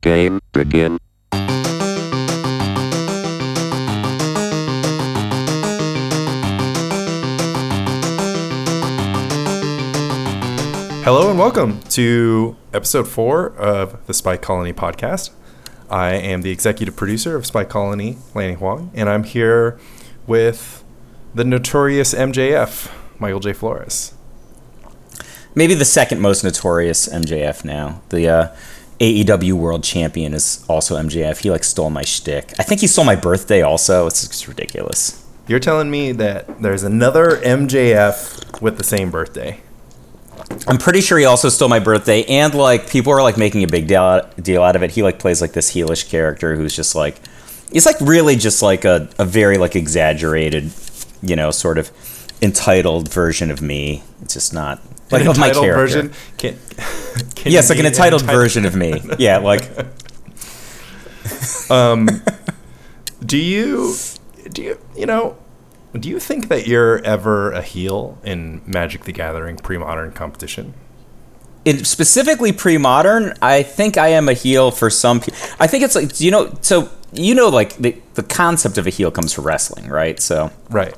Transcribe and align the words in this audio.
Game 0.00 0.40
begin. 0.52 0.98
Hello 11.02 11.30
and 11.30 11.38
welcome 11.38 11.80
to 11.88 12.56
episode 12.72 13.08
four 13.08 13.48
of 13.56 14.06
the 14.06 14.14
Spike 14.14 14.40
Colony 14.40 14.72
podcast. 14.72 15.30
I 15.90 16.10
am 16.10 16.42
the 16.42 16.50
executive 16.52 16.94
producer 16.94 17.34
of 17.34 17.44
Spike 17.44 17.68
Colony, 17.68 18.18
Lanny 18.34 18.54
Huang, 18.54 18.92
and 18.94 19.08
I'm 19.08 19.24
here 19.24 19.80
with 20.28 20.84
the 21.34 21.42
notorious 21.44 22.14
MJF, 22.14 22.92
Michael 23.18 23.40
J. 23.40 23.52
Flores. 23.52 24.14
maybe 25.56 25.74
the 25.74 25.84
second 25.84 26.20
most 26.20 26.44
notorious 26.44 27.08
MJF 27.08 27.64
now. 27.64 28.00
The 28.10 28.28
uh, 28.28 28.56
AEW 29.00 29.52
World 29.52 29.84
Champion 29.84 30.34
is 30.34 30.64
also 30.68 30.96
MJF. 30.96 31.38
He 31.38 31.50
like 31.50 31.64
stole 31.64 31.90
my 31.90 32.02
shtick. 32.02 32.52
I 32.58 32.62
think 32.64 32.80
he 32.80 32.86
stole 32.86 33.04
my 33.04 33.16
birthday 33.16 33.62
also. 33.62 34.06
It's 34.06 34.26
just 34.26 34.48
ridiculous. 34.48 35.24
You're 35.46 35.60
telling 35.60 35.90
me 35.90 36.12
that 36.12 36.60
there's 36.60 36.82
another 36.82 37.36
MJF 37.38 38.60
with 38.60 38.76
the 38.76 38.84
same 38.84 39.10
birthday. 39.10 39.60
I'm 40.66 40.78
pretty 40.78 41.00
sure 41.00 41.18
he 41.18 41.24
also 41.24 41.48
stole 41.48 41.68
my 41.68 41.78
birthday, 41.78 42.24
and 42.24 42.54
like 42.54 42.90
people 42.90 43.12
are 43.12 43.22
like 43.22 43.36
making 43.36 43.64
a 43.64 43.68
big 43.68 43.86
deal 43.86 44.28
deal 44.40 44.62
out 44.62 44.76
of 44.76 44.82
it. 44.82 44.90
He 44.92 45.02
like 45.02 45.18
plays 45.18 45.40
like 45.40 45.52
this 45.52 45.72
heelish 45.72 46.08
character 46.08 46.56
who's 46.56 46.74
just 46.74 46.94
like, 46.94 47.20
he's 47.72 47.86
like 47.86 48.00
really 48.00 48.36
just 48.36 48.62
like 48.62 48.84
a, 48.84 49.08
a 49.18 49.24
very 49.24 49.58
like 49.58 49.76
exaggerated, 49.76 50.72
you 51.22 51.36
know, 51.36 51.50
sort 51.50 51.78
of 51.78 51.90
entitled 52.42 53.12
version 53.12 53.50
of 53.50 53.62
me. 53.62 54.02
It's 54.22 54.34
just 54.34 54.52
not 54.52 54.80
like 55.10 55.22
An 55.22 55.28
of 55.28 55.38
my 55.38 55.48
entitled 55.48 55.64
character. 55.64 56.02
version. 56.02 56.12
Can, 56.36 56.58
can 57.34 57.52
Yes, 57.52 57.70
like 57.70 57.78
an 57.78 57.86
entitled 57.86 58.22
version 58.22 58.64
of 58.64 58.74
me. 58.76 59.00
Yeah, 59.18 59.38
like 59.38 59.68
um, 61.70 62.08
Do 63.24 63.36
you, 63.38 63.94
do 64.50 64.62
you, 64.62 64.78
you 64.96 65.06
know, 65.06 65.36
do 65.94 66.08
you 66.08 66.20
think 66.20 66.48
that 66.48 66.66
you're 66.66 67.02
ever 67.04 67.50
a 67.52 67.62
heel 67.62 68.18
in 68.22 68.60
Magic 68.66 69.04
the 69.04 69.12
Gathering 69.12 69.56
pre-modern 69.56 70.12
competition? 70.12 70.74
in 71.64 71.84
specifically 71.84 72.50
pre-modern, 72.52 73.34
I 73.42 73.62
think 73.62 73.98
I 73.98 74.08
am 74.08 74.26
a 74.28 74.32
heel 74.32 74.70
for 74.70 74.88
some 74.88 75.20
people. 75.20 75.38
I 75.60 75.66
think 75.66 75.84
it's 75.84 75.94
like 75.94 76.18
you 76.18 76.30
know, 76.30 76.56
so 76.62 76.88
you 77.12 77.34
know, 77.34 77.48
like 77.48 77.76
the 77.76 78.00
the 78.14 78.22
concept 78.22 78.78
of 78.78 78.86
a 78.86 78.90
heel 78.90 79.10
comes 79.10 79.34
from 79.34 79.44
wrestling, 79.44 79.88
right? 79.88 80.18
So, 80.18 80.50
Right. 80.70 80.94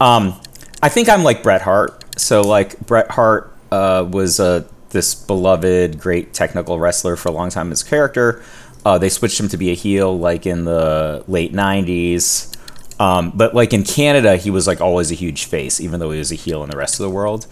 um, 0.00 0.38
I 0.80 0.90
think 0.90 1.08
I'm 1.08 1.24
like 1.24 1.42
Bret 1.42 1.62
Hart. 1.62 1.99
So 2.20 2.42
like 2.42 2.78
Bret 2.80 3.10
Hart 3.10 3.52
uh, 3.72 4.06
was 4.08 4.38
uh, 4.38 4.64
this 4.90 5.14
beloved, 5.14 5.98
great 5.98 6.34
technical 6.34 6.78
wrestler 6.78 7.16
for 7.16 7.30
a 7.30 7.32
long 7.32 7.50
time. 7.50 7.70
His 7.70 7.82
character, 7.82 8.42
uh, 8.84 8.98
they 8.98 9.08
switched 9.08 9.40
him 9.40 9.48
to 9.48 9.56
be 9.56 9.70
a 9.70 9.74
heel 9.74 10.16
like 10.16 10.46
in 10.46 10.64
the 10.64 11.24
late 11.26 11.52
'90s. 11.52 12.56
Um, 13.00 13.32
but 13.34 13.54
like 13.54 13.72
in 13.72 13.82
Canada, 13.82 14.36
he 14.36 14.50
was 14.50 14.66
like 14.66 14.82
always 14.82 15.10
a 15.10 15.14
huge 15.14 15.46
face, 15.46 15.80
even 15.80 15.98
though 15.98 16.10
he 16.10 16.18
was 16.18 16.30
a 16.30 16.34
heel 16.34 16.62
in 16.62 16.68
the 16.68 16.76
rest 16.76 17.00
of 17.00 17.04
the 17.04 17.10
world. 17.10 17.46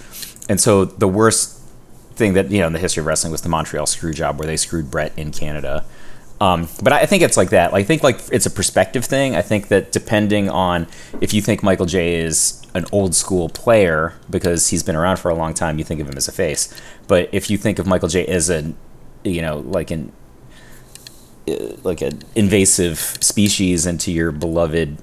And 0.51 0.61
so 0.61 0.85
the 0.85 1.09
worst 1.09 1.59
thing 2.15 2.35
that 2.35 2.51
you 2.51 2.61
know 2.61 2.67
in 2.67 2.75
the 2.75 2.79
history 2.79 3.01
of 3.01 3.07
wrestling 3.07 3.33
was 3.33 3.41
the 3.41 3.49
Montreal 3.49 3.87
screw 3.87 4.13
job, 4.13 4.39
where 4.39 4.47
they 4.47 4.59
screwed 4.59 4.91
Bret 4.91 5.13
in 5.17 5.33
Canada. 5.33 5.85
Um, 6.41 6.69
but 6.83 6.93
I 6.93 7.05
think 7.05 7.23
it's 7.23 7.37
like 7.37 7.51
that. 7.51 7.75
I 7.75 7.83
think 7.83 8.03
like 8.03 8.21
it's 8.31 8.47
a 8.47 8.51
perspective 8.51 9.05
thing. 9.05 9.35
I 9.35 9.43
think 9.43 9.69
that 9.69 9.91
depending 9.91 10.49
on 10.49 10.87
if 11.21 11.35
you 11.35 11.43
think 11.43 11.63
Michael 11.63 11.87
J 11.87 12.15
is 12.15 12.63
an 12.75 12.85
old 12.93 13.15
school 13.15 13.49
player 13.49 14.15
because 14.31 14.69
he's 14.69 14.83
been 14.83 14.95
around 14.95 15.19
for 15.19 15.31
a 15.31 15.35
long 15.35 15.53
time, 15.53 15.79
you 15.79 15.85
think 15.85 16.01
of 16.01 16.09
him 16.09 16.17
as 16.17 16.29
a 16.29 16.33
face. 16.33 16.73
But 17.09 17.29
if 17.33 17.51
you 17.51 17.59
think 17.59 17.79
of 17.79 17.87
Michael 17.87 18.09
J 18.09 18.25
as 18.27 18.51
a, 18.51 18.73
you 19.25 19.43
know, 19.43 19.59
like 19.59 19.91
an 19.91 20.13
uh, 21.49 21.77
like 21.83 22.03
an 22.03 22.23
invasive 22.37 22.99
species 22.99 23.85
into 23.85 24.13
your 24.13 24.31
beloved 24.31 24.99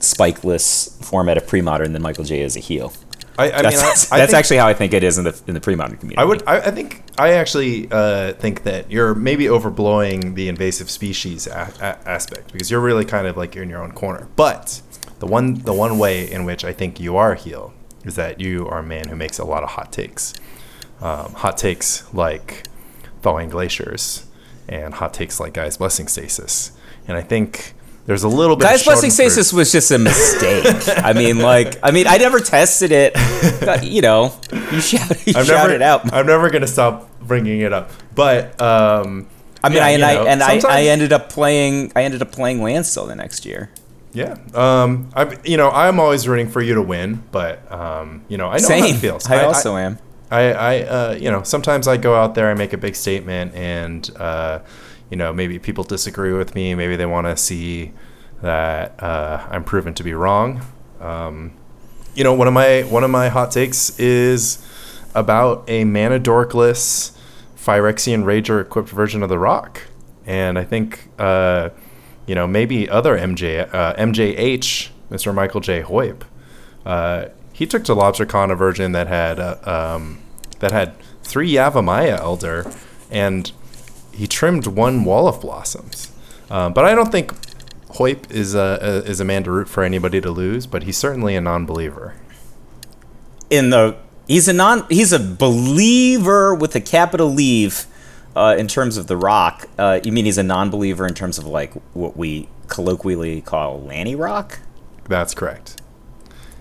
spikeless 0.00 1.04
format 1.04 1.36
of 1.36 1.46
pre-modern, 1.46 1.92
then 1.92 2.02
Michael 2.02 2.24
J 2.24 2.40
is 2.40 2.56
a 2.56 2.60
heel. 2.60 2.92
I, 3.38 3.44
I 3.44 3.62
That's, 3.62 3.64
mean, 3.64 3.78
I, 3.80 4.18
that's 4.18 4.32
think- 4.32 4.34
actually 4.34 4.56
how 4.56 4.66
I 4.66 4.74
think 4.74 4.92
it 4.92 5.04
is 5.04 5.16
in 5.16 5.24
the 5.24 5.40
in 5.46 5.54
the 5.54 5.60
pre-modern 5.60 5.96
community. 5.96 6.18
I 6.18 6.24
would. 6.24 6.42
I, 6.46 6.56
I 6.58 6.70
think. 6.70 7.02
I 7.18 7.32
actually 7.34 7.88
uh, 7.90 8.32
think 8.34 8.64
that 8.64 8.90
you're 8.90 9.14
maybe 9.14 9.44
overblowing 9.44 10.34
the 10.34 10.48
invasive 10.48 10.90
species 10.90 11.46
a- 11.46 11.72
a- 11.80 12.08
aspect 12.08 12.52
because 12.52 12.70
you're 12.70 12.80
really 12.80 13.04
kind 13.04 13.26
of 13.26 13.36
like 13.36 13.54
you're 13.54 13.64
in 13.64 13.70
your 13.70 13.82
own 13.82 13.92
corner. 13.92 14.28
But 14.36 14.82
the 15.20 15.26
one, 15.26 15.54
the 15.54 15.72
one 15.72 15.98
way 15.98 16.30
in 16.30 16.44
which 16.44 16.64
I 16.64 16.72
think 16.72 17.00
you 17.00 17.16
are 17.16 17.32
a 17.32 17.36
heel 17.36 17.72
is 18.04 18.14
that 18.16 18.40
you 18.40 18.66
are 18.68 18.78
a 18.80 18.82
man 18.82 19.08
who 19.08 19.16
makes 19.16 19.38
a 19.38 19.44
lot 19.44 19.62
of 19.62 19.70
hot 19.70 19.92
takes. 19.92 20.34
Um, 21.00 21.32
hot 21.34 21.56
takes 21.56 22.12
like 22.12 22.64
thawing 23.22 23.50
glaciers, 23.50 24.26
and 24.68 24.94
hot 24.94 25.14
takes 25.14 25.38
like 25.38 25.54
Gaea's 25.54 25.76
Blessing 25.76 26.08
stasis. 26.08 26.72
And 27.06 27.16
I 27.16 27.22
think 27.22 27.74
there's 28.08 28.22
a 28.24 28.28
little 28.28 28.56
bit. 28.56 28.64
Guys, 28.64 28.82
Schadenfreude- 28.82 29.10
stasis 29.10 29.52
was 29.52 29.70
just 29.70 29.90
a 29.90 29.98
mistake. 29.98 30.64
I 31.04 31.12
mean, 31.12 31.40
like, 31.40 31.78
I 31.82 31.90
mean, 31.90 32.06
I 32.06 32.16
never 32.16 32.40
tested 32.40 32.90
it. 32.90 33.12
But, 33.60 33.84
you 33.84 34.00
know, 34.00 34.32
you 34.72 34.80
shout, 34.80 35.10
you 35.26 35.34
I'm 35.36 35.44
shout 35.44 35.68
never, 35.68 35.72
it 35.74 35.82
out. 35.82 36.10
I'm 36.10 36.26
never 36.26 36.48
gonna 36.48 36.66
stop 36.66 37.10
bringing 37.20 37.60
it 37.60 37.70
up. 37.74 37.90
But 38.14 38.58
um, 38.62 39.28
I 39.62 39.68
mean, 39.68 39.76
yeah, 39.76 39.84
I, 39.84 39.90
and 39.90 40.00
you 40.00 40.06
I 40.06 40.14
know, 40.14 40.26
and 40.26 40.42
I, 40.42 40.60
I 40.68 40.82
ended 40.84 41.12
up 41.12 41.28
playing. 41.28 41.92
I 41.94 42.04
ended 42.04 42.22
up 42.22 42.32
playing 42.32 42.62
Landstill 42.62 43.04
the 43.06 43.14
next 43.14 43.44
year. 43.44 43.70
Yeah. 44.14 44.38
Um. 44.54 45.10
I. 45.14 45.36
You 45.44 45.58
know, 45.58 45.68
I'm 45.68 46.00
always 46.00 46.26
rooting 46.26 46.48
for 46.48 46.62
you 46.62 46.76
to 46.76 46.82
win, 46.82 47.22
but 47.30 47.70
um. 47.70 48.24
You 48.28 48.38
know, 48.38 48.48
I 48.48 48.56
know 48.56 48.68
how 48.68 48.86
it 48.86 48.96
feels. 48.96 49.28
I 49.28 49.44
also 49.44 49.76
am. 49.76 49.98
I. 50.30 50.52
I. 50.54 50.80
Uh. 50.80 51.12
You 51.12 51.30
know, 51.30 51.42
sometimes 51.42 51.86
I 51.86 51.98
go 51.98 52.14
out 52.14 52.34
there, 52.34 52.50
I 52.50 52.54
make 52.54 52.72
a 52.72 52.78
big 52.78 52.96
statement, 52.96 53.54
and 53.54 54.10
uh, 54.16 54.60
you 55.10 55.16
know, 55.16 55.32
maybe 55.32 55.58
people 55.58 55.84
disagree 55.84 56.32
with 56.32 56.54
me. 56.54 56.74
Maybe 56.74 56.96
they 56.96 57.06
want 57.06 57.26
to 57.26 57.36
see 57.36 57.92
that 58.42 59.02
uh, 59.02 59.46
I'm 59.50 59.64
proven 59.64 59.94
to 59.94 60.02
be 60.02 60.14
wrong. 60.14 60.62
Um. 61.00 61.52
You 62.14 62.24
know, 62.24 62.34
one 62.34 62.48
of 62.48 62.54
my 62.54 62.82
one 62.82 63.04
of 63.04 63.10
my 63.10 63.28
hot 63.28 63.52
takes 63.52 63.96
is 63.98 64.58
about 65.14 65.64
a 65.68 65.84
Manadorkless 65.84 67.16
Phyrexian 67.56 68.24
Rager 68.24 68.60
equipped 68.60 68.88
version 68.88 69.22
of 69.22 69.28
the 69.28 69.38
Rock, 69.38 69.82
and 70.26 70.58
I 70.58 70.64
think. 70.64 71.08
Uh, 71.18 71.70
you 72.28 72.34
know, 72.34 72.46
maybe 72.46 72.88
other 72.88 73.18
MJ, 73.18 73.74
uh, 73.74 73.94
MJH, 73.94 74.90
Mr. 75.10 75.34
Michael 75.34 75.62
J. 75.62 75.82
Hoyp, 75.82 76.22
uh, 76.84 77.26
he 77.54 77.66
took 77.66 77.82
to 77.84 77.94
LobsterCon 77.94 78.52
a 78.52 78.54
version 78.54 78.92
that 78.92 79.08
had 79.08 79.40
uh, 79.40 79.56
um, 79.64 80.20
that 80.60 80.70
had 80.70 80.94
three 81.22 81.50
Yavimaya 81.50 82.18
Elder, 82.18 82.70
and 83.10 83.50
trimmed 84.38 84.68
one 84.68 85.04
Wall 85.04 85.26
of 85.26 85.40
Blossoms. 85.40 86.12
Um, 86.48 86.72
but 86.72 86.84
I 86.84 86.94
don't 86.94 87.10
think 87.10 87.32
Hoyp 87.94 88.30
is 88.30 88.54
a, 88.54 88.78
a 88.80 89.10
is 89.10 89.18
a 89.18 89.24
man 89.24 89.42
to 89.42 89.50
root 89.50 89.68
for 89.68 89.82
anybody 89.82 90.20
to 90.20 90.30
lose, 90.30 90.64
but 90.64 90.84
he's 90.84 90.96
certainly 90.96 91.34
a 91.34 91.40
non-believer. 91.40 92.14
In 93.50 93.70
the 93.70 93.96
he's 94.28 94.46
a 94.46 94.52
non 94.52 94.86
he's 94.88 95.12
a 95.12 95.18
believer 95.18 96.54
with 96.54 96.76
a 96.76 96.80
capital 96.80 97.28
leave. 97.28 97.86
Uh, 98.36 98.54
in 98.56 98.68
terms 98.68 98.96
of 98.96 99.08
the 99.08 99.16
Rock, 99.16 99.66
uh, 99.76 99.98
you 100.04 100.12
mean 100.12 100.24
he's 100.24 100.38
a 100.38 100.44
non-believer 100.44 101.04
in 101.04 101.14
terms 101.14 101.38
of 101.38 101.44
like 101.44 101.72
what 101.92 102.16
we 102.16 102.48
colloquially 102.68 103.40
call 103.40 103.82
Lanny 103.82 104.14
Rock? 104.14 104.60
That's 105.08 105.34
correct. 105.34 105.82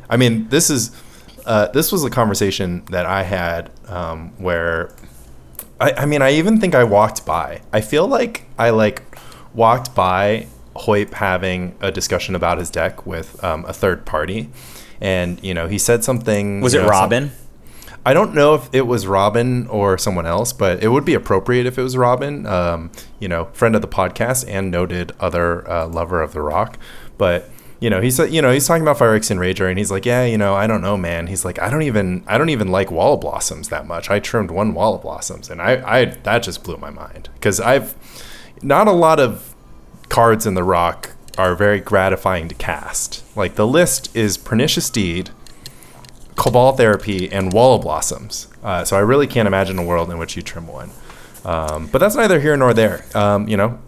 I 0.09 0.17
mean, 0.17 0.49
this 0.49 0.71
is 0.71 0.99
uh, 1.45 1.67
this 1.67 1.91
was 1.91 2.03
a 2.03 2.09
conversation 2.09 2.85
that 2.85 3.05
I 3.05 3.21
had 3.21 3.69
um, 3.85 4.31
where 4.39 4.95
I, 5.79 5.91
I 5.91 6.05
mean, 6.05 6.21
I 6.21 6.31
even 6.31 6.59
think 6.59 6.75
I 6.75 6.83
walked 6.83 7.25
by. 7.25 7.61
I 7.71 7.81
feel 7.81 8.07
like 8.07 8.43
I 8.57 8.71
like 8.71 9.17
walked 9.53 9.93
by 9.93 10.47
Hoyp 10.75 11.13
having 11.13 11.75
a 11.81 11.91
discussion 11.91 12.35
about 12.35 12.57
his 12.57 12.69
deck 12.69 13.05
with 13.05 13.43
um, 13.43 13.65
a 13.65 13.73
third 13.73 14.05
party, 14.05 14.49
and 15.01 15.43
you 15.43 15.53
know, 15.53 15.67
he 15.67 15.77
said 15.77 16.03
something. 16.03 16.61
Was 16.61 16.73
it 16.73 16.77
know, 16.79 16.83
some- 16.83 16.91
Robin? 16.91 17.31
I 18.05 18.13
don't 18.13 18.33
know 18.33 18.55
if 18.55 18.69
it 18.71 18.83
was 18.83 19.05
Robin 19.05 19.67
or 19.67 19.97
someone 19.97 20.25
else, 20.25 20.53
but 20.53 20.81
it 20.81 20.87
would 20.87 21.03
be 21.03 21.13
appropriate 21.13 21.65
if 21.65 21.77
it 21.77 21.81
was 21.81 21.97
Robin. 21.97 22.45
Um, 22.45 22.89
you 23.19 23.27
know, 23.27 23.45
friend 23.51 23.75
of 23.75 23.81
the 23.81 23.87
podcast 23.87 24.45
and 24.47 24.71
noted 24.71 25.11
other 25.19 25.69
uh, 25.69 25.87
lover 25.87 26.21
of 26.21 26.31
the 26.31 26.41
rock. 26.41 26.79
But 27.17 27.49
you 27.79 27.89
know, 27.89 28.01
he's 28.01 28.17
you 28.19 28.41
know 28.41 28.51
he's 28.51 28.65
talking 28.65 28.81
about 28.81 28.97
Phyrexian 28.97 29.37
Rager, 29.37 29.69
and 29.69 29.77
he's 29.77 29.91
like, 29.91 30.05
yeah, 30.05 30.25
you 30.25 30.37
know, 30.37 30.55
I 30.55 30.65
don't 30.65 30.81
know, 30.81 30.97
man. 30.97 31.27
He's 31.27 31.45
like, 31.45 31.59
I 31.59 31.69
don't 31.69 31.83
even 31.83 32.23
I 32.27 32.37
don't 32.37 32.49
even 32.49 32.69
like 32.69 32.89
Wall 32.89 33.13
of 33.13 33.21
Blossoms 33.21 33.69
that 33.69 33.85
much. 33.85 34.09
I 34.09 34.19
trimmed 34.19 34.49
one 34.49 34.73
Wall 34.73 34.95
of 34.95 35.03
Blossoms, 35.03 35.49
and 35.49 35.61
I, 35.61 35.99
I 35.99 36.05
that 36.05 36.43
just 36.43 36.63
blew 36.63 36.77
my 36.77 36.89
mind 36.89 37.29
because 37.35 37.59
I've 37.59 37.95
not 38.63 38.87
a 38.87 38.91
lot 38.91 39.19
of 39.19 39.53
cards 40.09 40.45
in 40.45 40.55
the 40.55 40.63
rock 40.63 41.15
are 41.37 41.55
very 41.55 41.79
gratifying 41.79 42.47
to 42.47 42.55
cast. 42.55 43.23
Like 43.37 43.55
the 43.55 43.67
list 43.67 44.15
is 44.15 44.37
Pernicious 44.37 44.89
Deed, 44.89 45.29
Cabal 46.35 46.73
Therapy, 46.73 47.31
and 47.31 47.53
Wall 47.53 47.75
of 47.75 47.83
Blossoms. 47.83 48.47
Uh, 48.63 48.83
so 48.83 48.97
I 48.97 49.01
really 49.01 49.27
can't 49.27 49.47
imagine 49.47 49.77
a 49.77 49.83
world 49.83 50.09
in 50.09 50.17
which 50.17 50.35
you 50.35 50.41
trim 50.41 50.67
one. 50.67 50.89
Um, 51.45 51.87
but 51.87 51.99
that's 51.99 52.15
neither 52.15 52.39
here 52.39 52.57
nor 52.57 52.73
there. 52.73 53.05
Um, 53.13 53.47
you 53.47 53.55
know, 53.55 53.79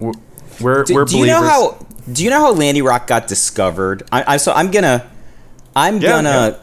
we're 0.61 0.83
Do, 0.83 0.94
we're 0.95 1.06
do 1.06 1.17
you 1.17 1.25
know 1.27 1.41
how? 1.44 1.85
Do 2.11 2.23
you 2.23 2.29
know 2.29 2.39
how 2.39 2.51
Lanny 2.53 2.81
Rock 2.81 3.07
got 3.07 3.27
discovered? 3.27 4.03
I, 4.11 4.35
I 4.35 4.38
so 4.38 4.51
I'm 4.51 4.71
gonna, 4.71 5.09
I'm 5.75 6.00
Yeah, 6.01 6.09
gonna 6.09 6.59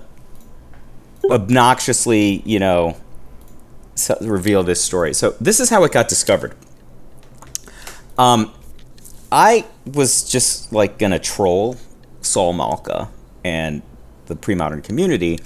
obnoxiously, 1.31 2.43
you 2.45 2.59
know, 2.59 2.97
reveal 4.21 4.63
this 4.63 4.83
story. 4.83 5.15
So 5.15 5.35
this 5.41 5.61
is 5.61 5.71
how 5.71 5.85
it 5.85 5.93
got 5.93 6.09
discovered. 6.09 6.55
Um, 8.19 8.53
I 9.31 9.67
was 9.87 10.29
just 10.29 10.73
like 10.73 10.99
gonna 10.99 11.19
troll 11.19 11.77
Saul 12.23 12.53
Malka 12.53 13.09
and 13.45 13.83
the 14.27 14.37
pre-modern 14.37 14.83
community 14.83 15.39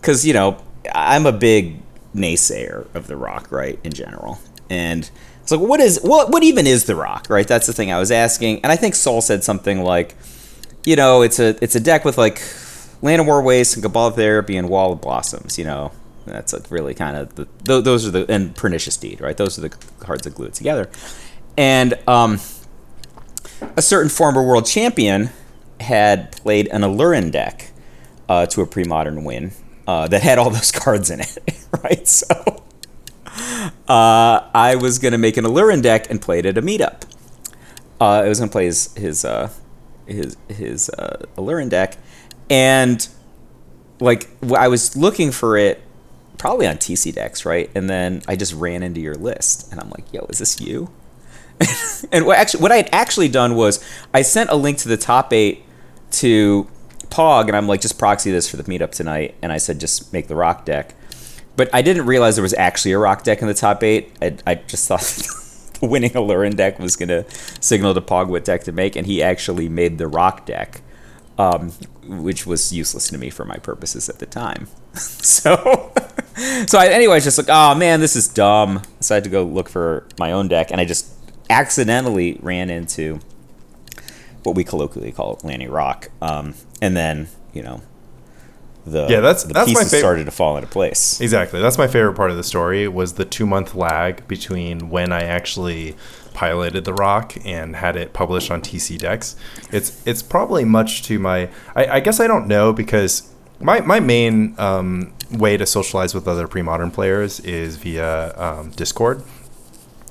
because 0.00 0.24
you 0.24 0.32
know 0.32 0.62
I'm 0.94 1.26
a 1.26 1.32
big 1.32 1.78
naysayer 2.14 2.86
of 2.94 3.06
the 3.06 3.16
Rock, 3.16 3.50
right, 3.50 3.78
in 3.82 3.92
general, 3.92 4.38
and 4.68 5.10
it's 5.42 5.50
like, 5.50 5.60
what 5.60 5.80
is 5.80 6.00
what 6.02 6.30
what 6.30 6.42
even 6.44 6.66
is 6.66 6.84
the 6.84 6.94
Rock, 6.94 7.26
right? 7.28 7.46
That's 7.46 7.66
the 7.66 7.72
thing 7.72 7.92
I 7.92 7.98
was 7.98 8.10
asking, 8.10 8.60
and 8.62 8.70
I 8.70 8.76
think 8.76 8.94
Saul 8.94 9.20
said 9.20 9.42
something 9.42 9.82
like, 9.82 10.14
you 10.84 10.96
know, 10.96 11.22
it's 11.22 11.38
a 11.40 11.56
it's 11.62 11.74
a 11.74 11.80
deck 11.80 12.04
with 12.04 12.16
like 12.16 12.36
Llanowar 13.02 13.44
Waste 13.44 13.74
and 13.74 13.82
Cabal 13.82 14.12
Therapy 14.12 14.56
and 14.56 14.68
Wall 14.68 14.92
of 14.92 15.00
Blossoms, 15.00 15.58
you 15.58 15.64
know. 15.64 15.90
That's 16.26 16.52
like 16.52 16.70
really 16.70 16.94
kind 16.94 17.16
of 17.16 17.34
the 17.34 17.46
th- 17.64 17.82
those 17.82 18.06
are 18.06 18.12
the 18.12 18.30
and 18.30 18.54
Pernicious 18.54 18.96
Deed, 18.96 19.20
right? 19.20 19.36
Those 19.36 19.58
are 19.58 19.62
the 19.62 19.70
cards 19.98 20.22
that 20.22 20.34
glue 20.34 20.46
it 20.46 20.54
together. 20.54 20.88
And 21.56 21.94
um, 22.06 22.38
a 23.76 23.82
certain 23.82 24.08
former 24.08 24.46
world 24.46 24.66
champion 24.66 25.30
had 25.80 26.30
played 26.32 26.68
an 26.68 26.82
Aluren 26.82 27.32
deck 27.32 27.72
uh, 28.28 28.46
to 28.46 28.62
a 28.62 28.66
pre-modern 28.66 29.24
win 29.24 29.52
uh, 29.88 30.06
that 30.08 30.22
had 30.22 30.38
all 30.38 30.50
those 30.50 30.70
cards 30.72 31.10
in 31.10 31.20
it, 31.20 31.38
right? 31.82 32.06
So 32.06 32.61
uh, 33.88 34.48
I 34.54 34.76
was 34.80 34.98
gonna 34.98 35.18
make 35.18 35.36
an 35.36 35.44
Aluren 35.44 35.82
deck 35.82 36.10
and 36.10 36.20
play 36.20 36.38
it 36.38 36.46
at 36.46 36.58
a 36.58 36.62
meetup. 36.62 37.02
Uh, 38.00 38.22
I 38.24 38.28
was 38.28 38.38
gonna 38.38 38.50
play 38.50 38.66
his 38.66 38.92
his 38.94 39.24
uh, 39.24 39.50
his 40.06 40.36
his 40.48 40.90
uh, 40.90 41.24
deck, 41.68 41.96
and 42.50 43.08
like 44.00 44.28
I 44.56 44.68
was 44.68 44.96
looking 44.96 45.30
for 45.32 45.56
it 45.56 45.82
probably 46.38 46.66
on 46.66 46.76
TC 46.76 47.14
decks, 47.14 47.44
right? 47.44 47.70
And 47.74 47.88
then 47.88 48.22
I 48.26 48.36
just 48.36 48.52
ran 48.52 48.82
into 48.82 49.00
your 49.00 49.14
list, 49.14 49.70
and 49.70 49.80
I'm 49.80 49.90
like, 49.90 50.12
"Yo, 50.12 50.26
is 50.28 50.38
this 50.38 50.60
you?" 50.60 50.90
and 52.12 52.26
what 52.26 52.38
actually 52.38 52.62
what 52.62 52.72
I 52.72 52.76
had 52.76 52.88
actually 52.92 53.28
done 53.28 53.54
was 53.54 53.84
I 54.12 54.22
sent 54.22 54.50
a 54.50 54.56
link 54.56 54.78
to 54.78 54.88
the 54.88 54.96
top 54.96 55.32
eight 55.32 55.64
to 56.12 56.66
Pog, 57.08 57.46
and 57.46 57.56
I'm 57.56 57.68
like, 57.68 57.80
just 57.80 57.98
proxy 57.98 58.30
this 58.30 58.48
for 58.48 58.56
the 58.56 58.64
meetup 58.64 58.90
tonight, 58.90 59.34
and 59.42 59.52
I 59.52 59.58
said 59.58 59.78
just 59.78 60.12
make 60.12 60.28
the 60.28 60.34
rock 60.34 60.64
deck. 60.64 60.94
But 61.56 61.68
I 61.72 61.82
didn't 61.82 62.06
realize 62.06 62.36
there 62.36 62.42
was 62.42 62.54
actually 62.54 62.92
a 62.92 62.98
rock 62.98 63.24
deck 63.24 63.42
in 63.42 63.48
the 63.48 63.54
top 63.54 63.82
eight. 63.82 64.16
I, 64.22 64.36
I 64.46 64.54
just 64.54 64.88
thought 64.88 65.00
the 65.80 65.86
winning 65.86 66.10
Aluren 66.10 66.56
deck 66.56 66.78
was 66.78 66.96
gonna 66.96 67.24
signal 67.60 67.94
to 67.94 68.00
Pog 68.00 68.28
what 68.28 68.44
deck 68.44 68.64
to 68.64 68.72
make, 68.72 68.96
and 68.96 69.06
he 69.06 69.22
actually 69.22 69.68
made 69.68 69.98
the 69.98 70.06
rock 70.06 70.46
deck, 70.46 70.80
um, 71.38 71.70
which 72.06 72.46
was 72.46 72.72
useless 72.72 73.08
to 73.08 73.18
me 73.18 73.28
for 73.30 73.44
my 73.44 73.56
purposes 73.56 74.08
at 74.08 74.18
the 74.18 74.26
time. 74.26 74.66
so, 74.94 75.92
so 76.66 76.78
I, 76.78 76.88
anyway, 76.88 77.12
I 77.12 77.16
was 77.16 77.24
just 77.24 77.38
like, 77.38 77.48
oh 77.50 77.74
man, 77.74 78.00
this 78.00 78.16
is 78.16 78.28
dumb. 78.28 78.82
So 79.00 79.14
I 79.14 79.16
had 79.16 79.24
to 79.24 79.30
go 79.30 79.42
look 79.42 79.68
for 79.68 80.06
my 80.18 80.32
own 80.32 80.48
deck, 80.48 80.70
and 80.70 80.80
I 80.80 80.84
just 80.84 81.12
accidentally 81.50 82.38
ran 82.40 82.70
into 82.70 83.20
what 84.42 84.56
we 84.56 84.64
colloquially 84.64 85.12
call 85.12 85.38
Lanny 85.44 85.68
Rock, 85.68 86.08
um, 86.22 86.54
and 86.80 86.96
then 86.96 87.28
you 87.52 87.62
know 87.62 87.82
the 88.86 89.06
Yeah, 89.08 89.20
that's- 89.20 89.44
the 89.44 89.54
that's 89.54 89.72
my 89.72 89.80
pieces 89.80 89.92
fav- 89.94 89.98
started 89.98 90.24
to 90.24 90.30
fall 90.30 90.56
into 90.56 90.68
place. 90.68 91.20
Exactly. 91.20 91.60
That's 91.60 91.78
my 91.78 91.86
favorite 91.86 92.14
part 92.14 92.30
of 92.30 92.36
the 92.36 92.42
story 92.44 92.88
was 92.88 93.14
the 93.14 93.24
two 93.24 93.46
month 93.46 93.74
lag 93.74 94.26
between 94.28 94.90
when 94.90 95.12
I 95.12 95.22
actually 95.22 95.96
piloted 96.34 96.84
the 96.84 96.94
rock 96.94 97.34
and 97.44 97.76
had 97.76 97.94
it 97.94 98.12
published 98.14 98.50
on 98.50 98.60
TC 98.62 98.98
Decks. 98.98 99.36
It's 99.70 100.00
it's 100.06 100.22
probably 100.22 100.64
much 100.64 101.02
to 101.04 101.18
my 101.18 101.48
I, 101.76 101.86
I 101.86 102.00
guess 102.00 102.20
I 102.20 102.26
don't 102.26 102.46
know 102.48 102.72
because 102.72 103.28
my 103.60 103.80
my 103.80 104.00
main 104.00 104.54
um, 104.58 105.12
way 105.30 105.56
to 105.56 105.66
socialize 105.66 106.14
with 106.14 106.26
other 106.26 106.48
pre 106.48 106.62
modern 106.62 106.90
players 106.90 107.38
is 107.40 107.76
via 107.76 108.34
um, 108.36 108.70
Discord. 108.70 109.22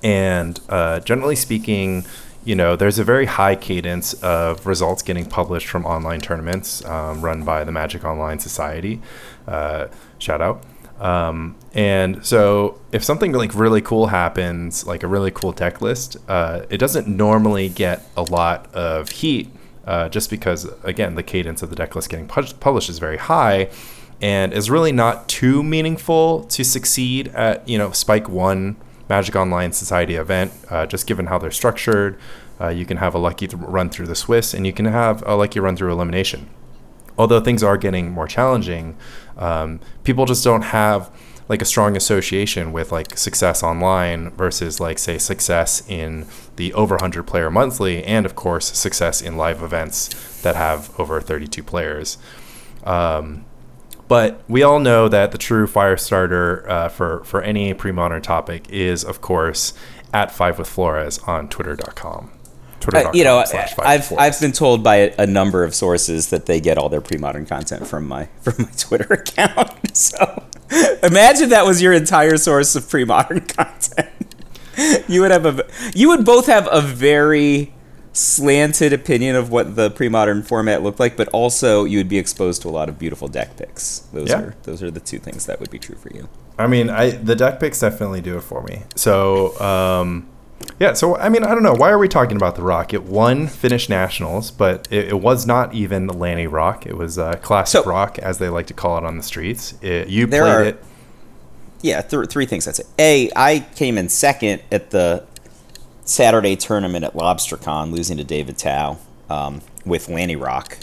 And 0.04 0.60
uh, 0.70 1.00
generally 1.02 1.36
speaking, 1.36 2.06
you 2.44 2.56
know, 2.56 2.76
there's 2.76 2.98
a 2.98 3.04
very 3.04 3.26
high 3.26 3.56
cadence 3.56 4.14
of 4.16 4.66
results 4.66 5.04
getting 5.04 5.26
published 5.26 5.68
from 5.68 5.86
online 5.86 6.22
tournaments 6.22 6.84
um, 6.86 7.22
run 7.22 7.44
by 7.44 7.64
the 7.64 7.72
Magic 7.72 8.04
Online 8.04 8.40
Society. 8.40 9.02
Uh, 9.48 9.88
shout 10.18 10.42
out. 10.42 10.64
Um, 11.00 11.56
and 11.74 12.24
so, 12.26 12.80
if 12.92 13.04
something 13.04 13.32
like 13.32 13.56
really 13.56 13.82
cool 13.82 14.08
happens, 14.08 14.86
like 14.86 15.04
a 15.04 15.08
really 15.08 15.32
cool 15.32 15.52
deck 15.52 15.82
list, 15.82 16.18
uh, 16.28 16.62
it 16.70 16.78
doesn't 16.78 17.08
normally 17.08 17.70
get 17.70 18.06
a 18.16 18.22
lot 18.22 18.72
of 18.74 19.10
heat, 19.10 19.50
uh, 19.86 20.10
just 20.10 20.30
because 20.30 20.68
again 20.84 21.16
the 21.16 21.24
cadence 21.24 21.64
of 21.64 21.72
the 21.72 21.76
deck 21.76 21.96
list 21.96 22.10
getting 22.10 22.28
pu- 22.28 22.54
published 22.60 22.88
is 22.88 23.00
very 23.00 23.18
high, 23.18 23.70
and 24.22 24.54
is 24.54 24.70
really 24.70 24.92
not 24.92 25.28
too 25.28 25.64
meaningful 25.64 26.44
to 26.44 26.64
succeed 26.64 27.30
at 27.30 27.68
you 27.68 27.80
know 27.80 27.92
Spike 27.92 28.30
One 28.30 28.76
Magic 29.12 29.36
Online 29.36 29.74
Society 29.74 30.16
event, 30.16 30.54
uh, 30.70 30.86
just 30.86 31.06
given 31.06 31.26
how 31.26 31.38
they're 31.38 31.52
structured. 31.52 32.18
Uh, 32.62 32.70
you 32.70 32.86
can 32.86 32.96
have 32.96 33.14
a 33.14 33.18
lucky 33.18 33.46
run 33.54 33.90
through 33.90 34.08
the 34.08 34.16
Swiss, 34.16 34.54
and 34.54 34.66
you 34.66 34.72
can 34.72 34.86
have 34.86 35.22
a 35.28 35.36
lucky 35.36 35.60
run 35.60 35.76
through 35.76 35.92
elimination. 35.92 36.50
Although 37.18 37.42
things 37.42 37.62
are 37.62 37.76
getting 37.76 38.12
more 38.12 38.26
challenging, 38.26 38.96
um, 39.38 39.82
people 40.06 40.26
just 40.26 40.46
don't 40.46 40.62
have 40.62 41.12
like 41.50 41.62
a 41.62 41.66
strong 41.66 41.98
association 41.98 42.72
with 42.72 42.94
like 42.94 43.18
success 43.18 43.62
online 43.62 44.30
versus 44.30 44.80
like 44.80 44.98
say 44.98 45.18
success 45.18 45.84
in 45.90 46.26
the 46.56 46.74
over 46.74 46.96
100 46.96 47.24
player 47.24 47.52
monthly 47.52 48.06
and 48.06 48.26
of 48.26 48.34
course 48.36 48.68
success 48.78 49.22
in 49.22 49.36
live 49.36 49.62
events 49.62 50.42
that 50.44 50.56
have 50.56 50.98
over 50.98 51.20
32 51.20 51.62
players 51.62 52.18
um, 52.86 53.44
but 54.12 54.44
we 54.50 54.62
all 54.62 54.80
know 54.80 55.08
that 55.08 55.32
the 55.32 55.38
true 55.38 55.66
fire 55.66 55.96
starter 55.96 56.70
uh, 56.70 56.90
for 56.90 57.24
for 57.24 57.42
any 57.42 57.74
pre-modern 57.74 58.22
topic 58.22 58.70
is, 58.70 59.06
of 59.06 59.22
course, 59.22 59.74
at 60.14 60.34
Five 60.34 60.60
with 60.60 60.68
Flores 60.68 61.18
on 61.20 61.48
Twitter.com. 61.48 62.30
Twitter.com 62.82 63.12
Uh, 63.12 63.14
you 63.14 63.24
know, 63.24 63.42
I've. 63.80 64.12
I've 64.12 64.42
been 64.42 64.52
told 64.52 64.84
by 64.84 64.96
a, 64.98 65.16
a 65.20 65.26
number 65.26 65.64
of 65.64 65.74
sources 65.74 66.30
that 66.30 66.46
they 66.46 66.60
get 66.60 66.78
all 66.78 66.90
their 66.90 67.00
pre-modern 67.00 67.46
content 67.46 67.88
from 67.88 68.06
my 68.06 68.26
from 68.42 68.56
my 68.58 68.72
Twitter 68.78 69.14
account. 69.14 69.72
So 69.96 70.44
imagine 71.04 71.50
that 71.50 71.66
was 71.66 71.82
your 71.82 71.94
entire 71.94 72.36
source 72.36 72.76
of 72.76 72.90
pre-modern 72.90 73.40
content. 73.58 74.36
You 75.08 75.22
would 75.22 75.32
have 75.32 75.46
a 75.46 75.66
you 75.96 76.10
would 76.10 76.26
both 76.26 76.48
have 76.48 76.68
a 76.70 76.82
very 76.82 77.74
slanted 78.14 78.92
opinion 78.94 79.36
of 79.36 79.50
what 79.52 79.76
the 79.76 79.90
pre-modern 79.92 80.44
format 80.44 80.84
looked 80.84 81.00
like, 81.00 81.16
but 81.16 81.28
also 81.30 81.86
you 81.86 81.98
would 81.98 82.10
be 82.10 82.18
exposed 82.18 82.62
to 82.62 82.68
a 82.68 82.72
lot 82.72 82.90
of 82.90 83.00
beautiful 83.00 83.28
deck 83.28 83.56
picks. 83.58 84.00
Those 84.14 84.30
Yeah. 84.30 84.40
are 84.42 84.56
those 84.64 84.84
are 84.84 84.92
the 84.92 85.00
two 85.00 85.18
things 85.20 85.46
that 85.46 85.60
would 85.60 85.70
be 85.72 85.80
true 85.80 85.96
for 85.96 86.10
you. 86.14 86.28
I 86.60 86.68
mean, 86.68 86.90
I 86.90 87.12
the 87.12 87.36
deck 87.36 87.60
picks 87.60 87.80
definitely 87.80 88.22
do 88.22 88.38
it 88.38 88.42
for 88.44 88.62
me. 88.64 88.84
So, 88.96 89.60
um, 89.62 90.28
yeah. 90.80 90.94
So, 90.94 91.16
I 91.18 91.30
mean, 91.30 91.44
I 91.44 91.54
don't 91.54 91.64
know. 91.64 91.74
Why 91.74 91.90
are 91.90 91.98
we 91.98 92.08
talking 92.10 92.36
about 92.38 92.56
the 92.56 92.62
Rock? 92.64 92.94
It 92.94 93.04
won 93.04 93.48
Finnish 93.48 93.88
Nationals, 93.90 94.52
but 94.52 94.88
it, 94.92 95.08
it 95.10 95.20
was 95.22 95.48
not 95.48 95.74
even 95.74 96.08
Lanny 96.08 96.48
Rock. 96.48 96.86
It 96.86 96.98
was 96.98 97.18
uh, 97.18 97.36
Classic 97.42 97.84
So- 97.84 97.90
Rock, 97.90 98.20
as 98.20 98.38
they 98.40 98.50
like 98.50 98.68
to 98.68 98.74
call 98.74 98.98
it 98.98 99.04
on 99.06 99.18
the 99.18 99.24
streets. 99.24 99.74
It, 99.82 100.10
you 100.10 100.28
played 100.28 100.42
are- 100.42 100.64
it. 100.64 100.84
Yeah, 101.82 102.02
th- 102.02 102.30
three 102.30 102.46
things. 102.46 102.66
That's 102.66 102.78
it. 102.78 102.86
A, 103.00 103.32
I 103.36 103.66
came 103.76 103.98
in 103.98 104.08
second 104.10 104.62
at 104.72 104.92
the 104.92 105.24
Saturday 106.12 106.56
tournament 106.56 107.06
at 107.06 107.14
LobsterCon, 107.14 107.92
losing 107.92 108.18
to 108.18 108.24
David 108.24 108.58
Tao 108.58 108.98
um, 109.30 109.62
with 109.86 110.10
Lanny 110.10 110.36
Rock. 110.36 110.78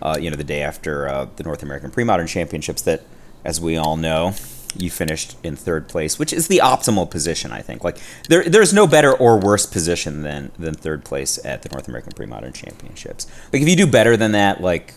Uh, 0.00 0.16
you 0.20 0.30
know, 0.30 0.36
the 0.36 0.44
day 0.44 0.62
after 0.62 1.08
uh, 1.08 1.26
the 1.34 1.42
North 1.42 1.64
American 1.64 1.90
Pre-Modern 1.90 2.28
Championships. 2.28 2.82
That, 2.82 3.02
as 3.44 3.60
we 3.60 3.76
all 3.76 3.96
know, 3.96 4.34
you 4.76 4.90
finished 4.90 5.36
in 5.42 5.56
third 5.56 5.88
place, 5.88 6.20
which 6.20 6.32
is 6.32 6.46
the 6.46 6.60
optimal 6.62 7.10
position. 7.10 7.50
I 7.50 7.62
think. 7.62 7.82
Like 7.82 7.98
there, 8.28 8.44
there's 8.44 8.72
no 8.72 8.86
better 8.86 9.12
or 9.12 9.40
worse 9.40 9.66
position 9.66 10.22
than 10.22 10.52
than 10.56 10.74
third 10.74 11.04
place 11.04 11.44
at 11.44 11.62
the 11.62 11.68
North 11.70 11.88
American 11.88 12.12
Pre-Modern 12.12 12.52
Championships. 12.52 13.26
Like 13.52 13.62
if 13.62 13.68
you 13.68 13.74
do 13.74 13.88
better 13.88 14.16
than 14.16 14.30
that, 14.32 14.60
like 14.60 14.94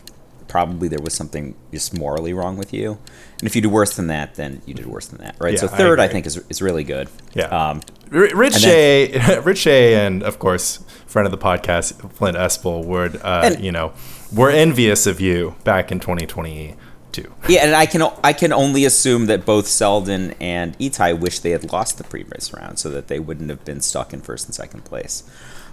probably 0.52 0.88
there 0.88 1.02
was 1.02 1.14
something 1.14 1.56
just 1.72 1.98
morally 1.98 2.34
wrong 2.34 2.58
with 2.58 2.74
you. 2.74 3.00
And 3.40 3.48
if 3.48 3.56
you 3.56 3.62
do 3.62 3.70
worse 3.70 3.96
than 3.96 4.08
that, 4.08 4.36
then 4.36 4.62
you 4.66 4.74
did 4.74 4.86
worse 4.86 5.08
than 5.08 5.20
that, 5.22 5.36
right? 5.40 5.54
Yeah, 5.54 5.62
so 5.62 5.68
third, 5.68 6.00
I, 6.00 6.04
agree. 6.06 6.14
think, 6.14 6.26
is, 6.28 6.38
is 6.50 6.62
really 6.62 6.84
good. 6.84 7.10
Yeah. 7.34 7.46
Um, 7.46 7.82
R- 8.14 8.36
Rich 8.36 8.54
And 8.56 8.62
Shea, 8.62 9.40
Rich 9.44 9.60
Shea, 9.60 10.06
and 10.06 10.22
of 10.24 10.38
course, 10.40 10.80
friend 11.08 11.26
of 11.26 11.32
the 11.32 11.38
podcast, 11.38 12.12
Flint 12.14 12.36
Espel, 12.38 12.84
would 12.86 13.16
uh, 13.24 13.42
And- 13.46 13.64
you 13.64 13.72
know 13.72 13.94
were 14.34 14.50
envious 14.52 15.08
of 15.08 15.20
you 15.20 15.56
back 15.64 15.92
in 15.92 16.00
2022. 16.00 17.34
yeah, 17.50 17.66
and 17.66 17.76
I 17.76 17.86
can 17.86 18.02
I 18.24 18.34
can 18.34 18.54
only 18.54 18.86
assume 18.86 19.26
that 19.28 19.46
both 19.46 19.68
Selden 19.68 20.32
and 20.40 20.78
Itai 20.80 21.18
wish 21.20 21.40
they 21.40 21.52
had 21.52 21.72
lost 21.72 21.98
the 21.98 22.04
previous 22.06 22.54
round 22.54 22.80
so 22.80 22.90
that 22.92 23.08
they 23.08 23.20
wouldn't 23.20 23.50
have 23.50 23.64
been 23.66 23.82
stuck 23.82 24.14
in 24.14 24.22
first 24.22 24.46
and 24.46 24.56
second 24.56 24.86
place. 24.86 25.24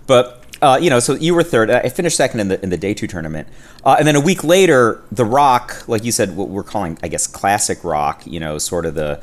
But 0.06 0.47
uh, 0.60 0.78
you 0.80 0.90
know, 0.90 0.98
so 0.98 1.14
you 1.14 1.34
were 1.34 1.42
third. 1.42 1.70
I 1.70 1.88
finished 1.88 2.16
second 2.16 2.40
in 2.40 2.48
the 2.48 2.62
in 2.62 2.70
the 2.70 2.76
day 2.76 2.94
two 2.94 3.06
tournament, 3.06 3.48
uh, 3.84 3.96
and 3.98 4.06
then 4.06 4.16
a 4.16 4.20
week 4.20 4.42
later, 4.42 5.02
the 5.12 5.24
Rock, 5.24 5.86
like 5.88 6.04
you 6.04 6.12
said, 6.12 6.36
what 6.36 6.48
we're 6.48 6.62
calling, 6.64 6.98
I 7.02 7.08
guess, 7.08 7.26
classic 7.26 7.84
rock. 7.84 8.26
You 8.26 8.40
know, 8.40 8.58
sort 8.58 8.84
of 8.86 8.94
the, 8.94 9.20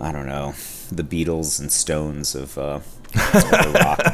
I 0.00 0.12
don't 0.12 0.26
know, 0.26 0.54
the 0.90 1.02
Beatles 1.02 1.60
and 1.60 1.70
Stones 1.70 2.34
of, 2.34 2.56
uh, 2.56 2.80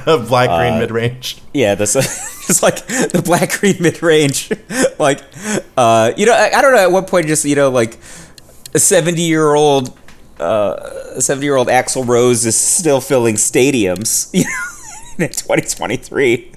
of. 0.06 0.26
Black 0.28 0.50
Uh, 0.50 0.58
green 0.58 0.78
mid 0.78 0.90
range. 0.90 1.38
Yeah, 1.54 1.74
that's 1.74 1.92
just 2.46 2.62
like 2.62 2.84
the 2.86 3.22
black 3.24 3.58
green 3.60 3.76
mid 3.80 4.02
range. 4.02 4.50
like, 4.98 5.22
uh, 5.76 6.12
you 6.16 6.26
know, 6.26 6.34
I, 6.34 6.50
I 6.58 6.62
don't 6.62 6.72
know. 6.72 6.80
At 6.80 6.90
what 6.92 7.06
point, 7.06 7.26
just 7.26 7.44
you 7.44 7.54
know, 7.54 7.70
like 7.70 7.98
a 8.74 8.78
seventy 8.78 9.22
year 9.22 9.54
old, 9.54 9.96
uh, 10.40 11.20
seventy 11.20 11.46
year 11.46 11.56
old 11.56 11.68
Axl 11.68 12.06
Rose 12.06 12.44
is 12.44 12.56
still 12.56 13.00
filling 13.00 13.36
stadiums. 13.36 14.30
You 14.34 14.44
know, 14.44 14.66
in 15.22 15.28
2023. 15.30 16.52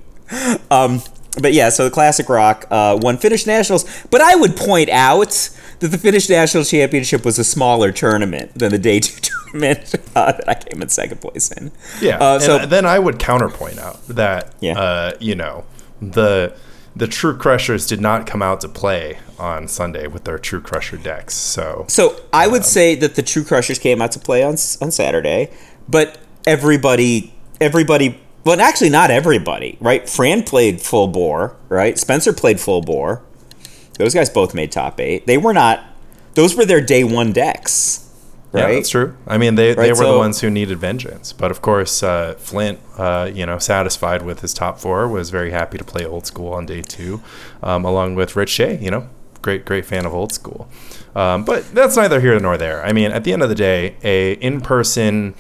Um, 0.72 1.02
but 1.42 1.54
yeah, 1.54 1.70
so 1.70 1.86
the 1.86 1.92
Classic 1.92 2.28
Rock 2.30 2.66
uh, 2.70 2.98
won 3.02 3.18
Finnish 3.18 3.46
Nationals. 3.48 3.86
But 4.12 4.22
I 4.22 4.36
would 4.36 4.56
point 4.56 4.90
out 4.90 5.50
that 5.80 5.88
the 5.90 5.98
Finnish 5.98 6.30
National 6.30 6.64
Championship 6.64 7.26
was 7.26 7.40
a 7.40 7.44
smaller 7.44 7.92
tournament 7.92 8.54
than 8.58 8.72
the 8.72 8.78
Day 8.80 9.00
2 9.00 9.20
tournament 9.52 9.96
uh, 10.16 10.32
that 10.34 10.48
I 10.48 10.54
came 10.56 10.82
in 10.82 10.90
second 10.90 11.22
place 11.22 11.52
in. 11.52 11.72
Yeah. 12.02 12.18
Uh, 12.20 12.40
so 12.40 12.66
then 12.66 12.86
I 12.86 13.00
would 13.00 13.20
counterpoint 13.20 13.80
out 13.80 14.06
that, 14.08 14.54
Yeah. 14.60 14.80
uh, 14.80 15.12
you 15.20 15.36
know, 15.36 15.66
the 16.02 16.56
the 16.96 17.08
True 17.08 17.36
Crushers 17.36 17.88
did 17.88 18.00
not 18.00 18.28
come 18.28 18.44
out 18.44 18.62
to 18.62 18.70
play 18.70 19.18
on 19.40 19.68
Sunday 19.68 20.06
with 20.06 20.26
their 20.26 20.38
True 20.38 20.62
Crusher 20.62 20.98
decks. 20.98 21.34
So 21.34 21.86
So 21.88 22.22
I 22.32 22.46
would 22.48 22.64
say 22.66 22.94
that 22.96 23.16
the 23.16 23.24
True 23.24 23.44
Crushers 23.44 23.80
came 23.80 24.00
out 24.00 24.12
to 24.12 24.20
play 24.20 24.44
on 24.44 24.58
on 24.80 24.92
Saturday, 24.92 25.50
but 25.90 26.20
everybody, 26.46 27.34
everybody, 27.60 28.20
well, 28.44 28.60
actually 28.60 28.90
not 28.90 29.12
everybody, 29.12 29.78
right? 29.80 30.08
Fran 30.10 30.44
played 30.44 30.82
full 30.82 31.08
bore, 31.08 31.56
right? 31.70 31.98
Spencer 31.98 32.34
played 32.34 32.60
full 32.60 32.82
bore. 32.82 33.22
Those 33.98 34.14
guys 34.14 34.30
both 34.30 34.54
made 34.54 34.72
top 34.72 35.00
eight. 35.00 35.28
They 35.28 35.38
were 35.38 35.54
not; 35.54 35.84
those 36.34 36.56
were 36.56 36.66
their 36.66 36.82
day 36.82 37.04
one 37.04 37.32
decks, 37.32 38.10
Yeah, 38.54 38.64
right? 38.64 38.74
that's 38.76 38.90
true. 38.90 39.16
I 39.28 39.38
mean, 39.38 39.56
they, 39.56 39.74
they 39.76 39.90
were 39.92 39.96
so- 39.98 40.12
the 40.14 40.18
ones 40.18 40.42
who 40.42 40.50
needed 40.50 40.80
vengeance. 40.80 41.32
But 41.32 41.52
of 41.52 41.62
course, 41.62 42.02
uh, 42.02 42.34
Flint, 42.40 42.80
uh, 42.98 43.30
you 43.34 43.46
know, 43.46 43.60
satisfied 43.60 44.24
with 44.24 44.42
his 44.42 44.54
top 44.54 44.80
four, 44.80 45.08
was 45.08 45.30
very 45.30 45.52
happy 45.52 45.78
to 45.78 45.84
play 45.84 46.06
old 46.06 46.26
school 46.26 46.54
on 46.54 46.66
day 46.66 46.82
two, 46.82 47.22
um, 47.62 47.86
along 47.86 48.16
with 48.16 48.36
Rich 48.36 48.50
Shea, 48.50 48.78
you 48.80 48.90
know, 48.90 49.08
great, 49.44 49.64
great 49.64 49.86
fan 49.86 50.06
of 50.08 50.14
old 50.14 50.32
school. 50.34 50.68
Um, 51.16 51.46
but 51.46 51.72
that's 51.76 51.96
neither 51.96 52.20
here 52.20 52.40
nor 52.40 52.58
there. 52.58 52.84
I 52.84 52.92
mean, 52.94 53.12
at 53.12 53.24
the 53.24 53.32
end 53.34 53.44
of 53.44 53.50
the 53.50 53.54
day, 53.56 53.96
a 54.04 54.34
in 54.34 54.60
person, 54.62 55.36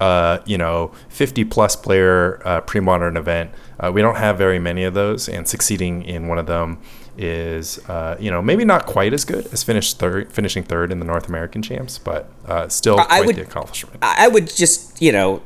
uh, 0.00 0.38
you 0.46 0.58
know, 0.58 0.92
50 1.08 1.44
plus 1.44 1.76
player 1.76 2.40
uh, 2.46 2.60
pre 2.60 2.80
modern 2.80 3.16
event, 3.16 3.50
uh, 3.80 3.90
we 3.92 4.00
don't 4.02 4.16
have 4.16 4.38
very 4.38 4.58
many 4.58 4.84
of 4.84 4.94
those, 4.94 5.28
and 5.28 5.46
succeeding 5.48 6.02
in 6.04 6.28
one 6.28 6.38
of 6.38 6.46
them 6.46 6.78
is 7.20 7.80
uh, 7.88 8.16
you 8.20 8.30
know 8.30 8.40
maybe 8.40 8.64
not 8.64 8.86
quite 8.86 9.12
as 9.12 9.24
good 9.24 9.44
as 9.52 9.64
finish 9.64 9.92
third, 9.94 10.32
finishing 10.32 10.62
third 10.62 10.92
in 10.92 11.00
the 11.00 11.04
North 11.04 11.28
American 11.28 11.62
champs, 11.62 11.98
but 11.98 12.30
uh, 12.46 12.68
still 12.68 13.00
I 13.00 13.04
quite 13.04 13.26
would- 13.26 13.36
the 13.36 13.42
accomplishment. 13.42 13.98
I 14.02 14.28
would 14.28 14.48
just, 14.48 15.02
you 15.02 15.10
know, 15.12 15.42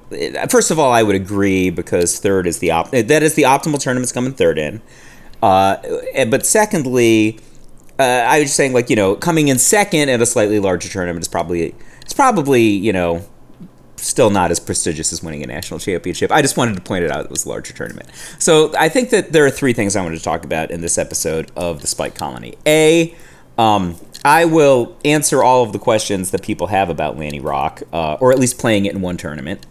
first 0.51 0.71
of 0.71 0.79
all, 0.79 0.93
I 0.93 1.03
would 1.03 1.17
agree 1.17 1.71
because 1.71 2.19
third 2.19 2.47
is 2.47 2.59
the 2.59 2.71
op- 2.73 2.91
that 2.91 3.23
is 3.23 3.35
the 3.35 3.45
optimal 3.45 3.81
tournament's 3.81 4.13
coming 4.13 4.33
third 4.35 4.59
in. 4.59 4.83
Uh, 5.43 5.77
but 6.29 6.45
secondly, 6.47 7.39
uh, 7.99 8.03
I 8.03 8.39
was 8.39 8.45
just 8.49 8.57
saying, 8.57 8.75
like, 8.75 8.91
you 8.91 8.97
know, 8.97 9.17
coming 9.17 9.49
in 9.49 9.59
second 9.59 10.09
at 10.09 10.21
a 10.21 10.27
slightly 10.27 10.61
larger 10.61 10.89
tournament 10.89 11.23
is 11.23 11.29
probably 11.29 11.75
it's 12.03 12.13
probably 12.13 12.63
you 12.63 12.93
know 12.93 13.25
still 14.03 14.31
not 14.31 14.51
as 14.51 14.61
prestigious 14.61 15.13
as 15.13 15.23
winning 15.23 15.43
a 15.43 15.47
national 15.47 15.81
championship. 15.81 16.31
I 16.31 16.43
just 16.43 16.57
wanted 16.57 16.75
to 16.77 16.83
point 16.83 17.05
it 17.05 17.11
out; 17.11 17.25
it 17.25 17.31
was 17.31 17.45
a 17.45 17.49
larger 17.49 17.73
tournament. 17.73 18.09
So 18.39 18.73
I 18.79 18.89
think 18.89 19.11
that 19.11 19.33
there 19.33 19.47
are 19.47 19.51
three 19.51 19.73
things 19.73 19.97
I 19.97 20.03
wanted 20.03 20.19
to 20.19 20.25
talk 20.25 20.45
about 20.45 20.71
in 20.71 20.81
this 20.81 20.99
episode 20.99 21.51
of 21.57 21.81
the 21.81 21.87
Spike 21.87 22.15
Colony. 22.15 22.55
A, 22.67 23.15
um, 23.59 23.97
I 24.25 24.45
will 24.45 24.97
answer 25.05 25.43
all 25.43 25.63
of 25.65 25.73
the 25.73 25.79
questions 25.79 26.31
that 26.33 26.43
people 26.43 26.69
have 26.69 26.89
about 26.91 27.19
Lanny 27.19 27.41
Rock, 27.41 27.83
uh, 27.93 28.15
or 28.21 28.33
at 28.33 28.39
least 28.39 28.59
playing 28.59 28.87
it 28.87 28.95
in 28.95 29.01
one 29.01 29.17
tournament. 29.17 29.65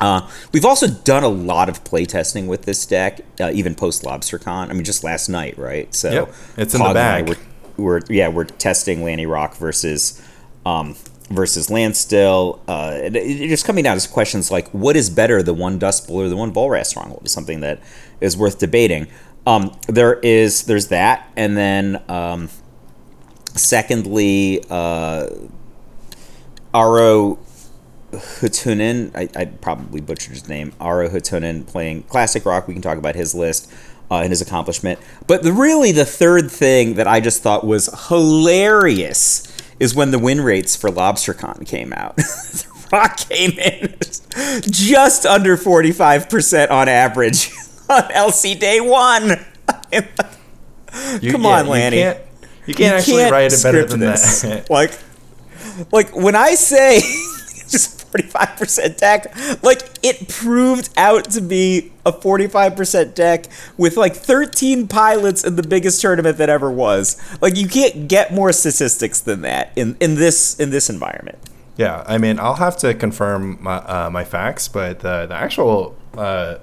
Uh, 0.00 0.28
we've 0.52 0.64
also 0.64 0.88
done 0.88 1.22
a 1.22 1.28
lot 1.28 1.68
of 1.68 1.84
playtesting 1.84 2.46
with 2.46 2.62
this 2.62 2.84
deck, 2.86 3.20
uh, 3.40 3.50
even 3.52 3.74
post 3.74 4.02
LobsterCon. 4.02 4.68
I 4.70 4.72
mean, 4.72 4.84
just 4.84 5.04
last 5.04 5.28
night, 5.28 5.56
right? 5.58 5.94
So 5.94 6.10
Yep, 6.10 6.34
it's 6.56 6.74
in 6.74 6.78
the 6.80 6.86
Cog 6.86 6.96
and 6.96 6.98
I 6.98 7.20
bag. 7.22 7.28
were- 7.28 7.36
we're 7.78 8.00
yeah 8.10 8.28
we're 8.28 8.44
testing 8.44 9.02
Lanny 9.02 9.24
Rock 9.24 9.56
versus 9.56 10.20
um, 10.66 10.94
versus 11.32 11.70
Landstill. 11.70 12.60
Uh, 12.68 13.08
just 13.10 13.64
coming 13.64 13.84
down 13.84 13.98
to 13.98 14.08
questions 14.08 14.50
like 14.50 14.68
what 14.70 14.96
is 14.96 15.10
better, 15.10 15.42
the 15.42 15.54
one 15.54 15.78
Dust 15.78 16.06
Bowl 16.06 16.20
or 16.20 16.28
the 16.28 16.36
one 16.36 16.52
Volrath 16.52 16.86
Stronghold, 16.86 17.22
is 17.24 17.32
something 17.32 17.60
that 17.60 17.80
is 18.20 18.36
worth 18.36 18.58
debating. 18.58 19.06
Um, 19.46 19.76
there 19.88 20.14
is 20.20 20.64
there's 20.64 20.88
that, 20.88 21.28
and 21.36 21.56
then 21.56 22.02
um, 22.08 22.48
secondly, 23.54 24.64
uh, 24.70 25.28
Aro 26.72 27.38
Hutunen, 28.12 29.10
I, 29.16 29.28
I 29.38 29.46
probably 29.46 30.00
butchered 30.00 30.34
his 30.34 30.48
name, 30.48 30.72
Aro 30.80 31.10
Hutunen 31.10 31.66
playing 31.66 32.04
classic 32.04 32.44
rock. 32.44 32.68
We 32.68 32.74
can 32.74 32.82
talk 32.82 32.98
about 32.98 33.14
his 33.14 33.34
list 33.34 33.72
uh, 34.10 34.16
and 34.16 34.30
his 34.30 34.42
accomplishment. 34.42 35.00
But 35.26 35.42
the, 35.42 35.52
really, 35.52 35.92
the 35.92 36.04
third 36.04 36.50
thing 36.50 36.94
that 36.94 37.06
I 37.06 37.20
just 37.20 37.42
thought 37.42 37.64
was 37.64 37.88
hilarious 38.08 39.51
is 39.82 39.96
when 39.96 40.12
the 40.12 40.18
win 40.18 40.40
rates 40.40 40.76
for 40.76 40.90
LobsterCon 40.90 41.66
came 41.66 41.92
out. 41.92 42.14
the 42.16 42.88
rock 42.92 43.16
came 43.16 43.58
in 43.58 43.96
just 44.70 45.26
under 45.26 45.56
45% 45.56 46.70
on 46.70 46.88
average 46.88 47.50
on 47.90 48.02
LC 48.02 48.58
day 48.58 48.80
one. 48.80 49.44
You- 51.20 51.32
come 51.32 51.42
yeah, 51.42 51.48
on, 51.48 51.66
Lanny. 51.66 51.96
You 51.96 52.02
can't, 52.02 52.18
you 52.66 52.74
can't 52.74 52.94
actually 52.96 53.24
write 53.24 53.52
it 53.52 53.60
better 53.60 53.84
than 53.84 53.98
this. 53.98 54.42
that. 54.42 54.70
like, 54.70 54.96
like 55.90 56.14
when 56.14 56.36
I 56.36 56.54
say 56.54 57.00
just 57.68 58.01
forty 58.12 58.28
five 58.28 58.56
percent 58.56 58.98
deck, 58.98 59.34
like 59.62 59.82
it 60.02 60.28
proved 60.28 60.90
out 60.96 61.30
to 61.30 61.40
be 61.40 61.92
a 62.04 62.12
forty 62.12 62.46
five 62.46 62.76
percent 62.76 63.14
deck 63.14 63.46
with 63.76 63.96
like 63.96 64.14
thirteen 64.14 64.86
pilots 64.86 65.44
in 65.44 65.56
the 65.56 65.62
biggest 65.62 66.00
tournament 66.00 66.36
that 66.38 66.48
ever 66.48 66.70
was. 66.70 67.20
Like 67.40 67.56
you 67.56 67.66
can't 67.66 68.06
get 68.06 68.32
more 68.32 68.52
statistics 68.52 69.20
than 69.20 69.40
that 69.42 69.72
in 69.76 69.96
in 70.00 70.14
this 70.16 70.60
in 70.60 70.70
this 70.70 70.90
environment. 70.90 71.38
Yeah, 71.76 72.04
I 72.06 72.18
mean, 72.18 72.38
I'll 72.38 72.56
have 72.56 72.76
to 72.78 72.92
confirm 72.92 73.58
my 73.62 73.76
uh, 73.76 74.10
my 74.10 74.24
facts, 74.24 74.68
but 74.68 75.00
the 75.00 75.26
the 75.26 75.34
actual, 75.34 75.96
uh, 76.16 76.56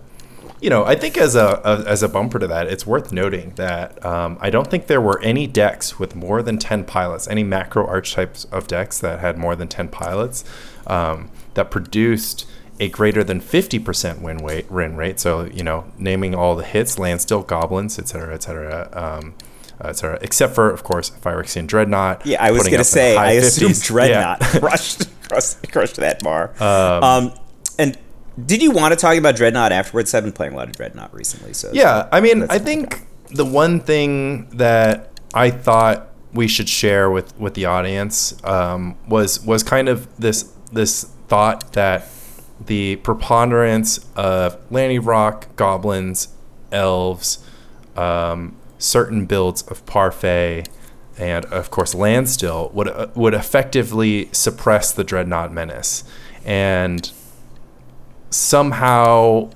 you 0.62 0.70
know, 0.70 0.86
I 0.86 0.96
think 0.96 1.18
as 1.18 1.36
a, 1.36 1.62
a 1.64 1.90
as 1.90 2.04
a 2.04 2.10
bumper 2.10 2.40
to 2.40 2.48
that, 2.48 2.68
it's 2.68 2.86
worth 2.86 3.12
noting 3.12 3.54
that 3.56 4.04
um, 4.06 4.38
I 4.42 4.50
don't 4.50 4.70
think 4.70 4.88
there 4.88 5.02
were 5.02 5.22
any 5.22 5.48
decks 5.48 6.00
with 6.00 6.16
more 6.16 6.42
than 6.42 6.58
ten 6.58 6.84
pilots, 6.84 7.28
any 7.28 7.44
macro 7.44 7.86
archetypes 7.88 8.46
of 8.46 8.68
decks 8.68 9.00
that 9.00 9.20
had 9.20 9.38
more 9.38 9.56
than 9.56 9.68
ten 9.68 9.88
pilots 9.88 10.44
um, 10.88 11.32
that 11.54 11.72
produced 11.72 12.46
a 12.80 12.88
greater 12.88 13.24
than 13.24 13.42
50% 13.42 14.22
win 14.22 14.38
rate, 14.38 14.72
win 14.72 14.96
rate. 14.96 15.20
So, 15.20 15.44
you 15.46 15.64
know, 15.64 15.86
naming 15.98 16.34
all 16.34 16.56
the 16.56 16.64
hits, 16.64 16.98
Landstill, 16.98 17.44
Goblins, 17.44 18.00
etc., 18.00 18.22
cetera, 18.22 18.36
et 18.36 18.44
cetera, 18.44 18.90
um, 18.94 19.36
et 19.82 19.98
cetera, 19.98 20.18
except 20.22 20.56
for, 20.56 20.70
of 20.70 20.84
course, 20.84 21.10
Phyrexian 21.10 21.68
Dreadnought. 21.68 22.26
Yeah, 22.26 22.42
I 22.42 22.52
was 22.52 22.68
up 22.68 22.74
in 22.74 22.84
say 22.86 23.18
I 23.18 23.32
assume 23.32 23.72
50s. 23.72 23.84
Dreadnought 23.88 24.42
Yeah. 24.42 24.48
crushed 24.60 25.10
crushed 25.28 25.72
crushed 25.72 25.96
that 25.98 26.24
bar. 26.24 26.54
Um, 26.62 27.34
and 27.78 27.98
did 28.46 28.62
you 28.62 28.72
want 28.72 28.92
to 28.94 28.96
talk 28.96 29.18
about 29.18 29.36
Dreadnought 29.36 29.72
afterwards? 29.72 30.14
I've 30.14 30.24
been 30.24 30.34
playing 30.34 30.54
a 30.54 30.56
lot 30.56 30.68
of 30.68 30.76
Dreadnought 30.76 31.14
recently, 31.14 31.54
so 31.54 31.72
Yeah, 31.74 32.08
I 32.12 32.22
mean, 32.22 32.46
I 32.50 32.60
think 32.60 33.08
the 33.30 33.46
one 33.46 33.80
thing 33.80 34.50
that 34.52 35.12
I 35.34 35.50
thought 35.50 36.08
we 36.34 36.48
should 36.48 36.70
share 36.70 37.10
with 37.10 37.38
with 37.40 37.54
the 37.54 37.66
audience 37.66 38.42
um, 38.44 38.98
was 39.08 39.44
was 39.46 39.64
kind 39.64 39.90
of 39.90 40.08
this 40.18 40.52
this 40.72 41.04
thought 41.28 41.74
that 41.74 42.08
the 42.66 42.98
preponderance 42.98 44.06
of 44.16 44.58
Lanny 44.72 45.00
Rock, 45.00 45.56
goblins, 45.56 46.30
elves, 46.72 47.40
um, 47.96 48.56
certain 48.78 49.26
builds 49.26 49.62
of 49.64 49.86
Parfait, 49.86 50.66
and 51.18 51.46
of 51.46 51.72
course 51.72 51.96
Landstill 51.96 52.70
would 52.74 52.88
uh, 52.88 53.08
would 53.16 53.34
effectively 53.34 54.30
suppress 54.32 54.92
the 54.92 55.04
Dreadnought 55.04 55.52
menace, 55.52 56.04
and 56.46 57.12
somehow 58.30 59.50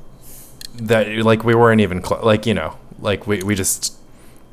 that 0.76 1.08
like 1.20 1.44
we 1.44 1.54
weren't 1.56 1.82
even 1.82 2.04
cl- 2.04 2.24
like 2.24 2.46
you 2.46 2.54
know 2.54 2.76
like 3.00 3.28
we, 3.28 3.42
we 3.44 3.56
just 3.56 3.94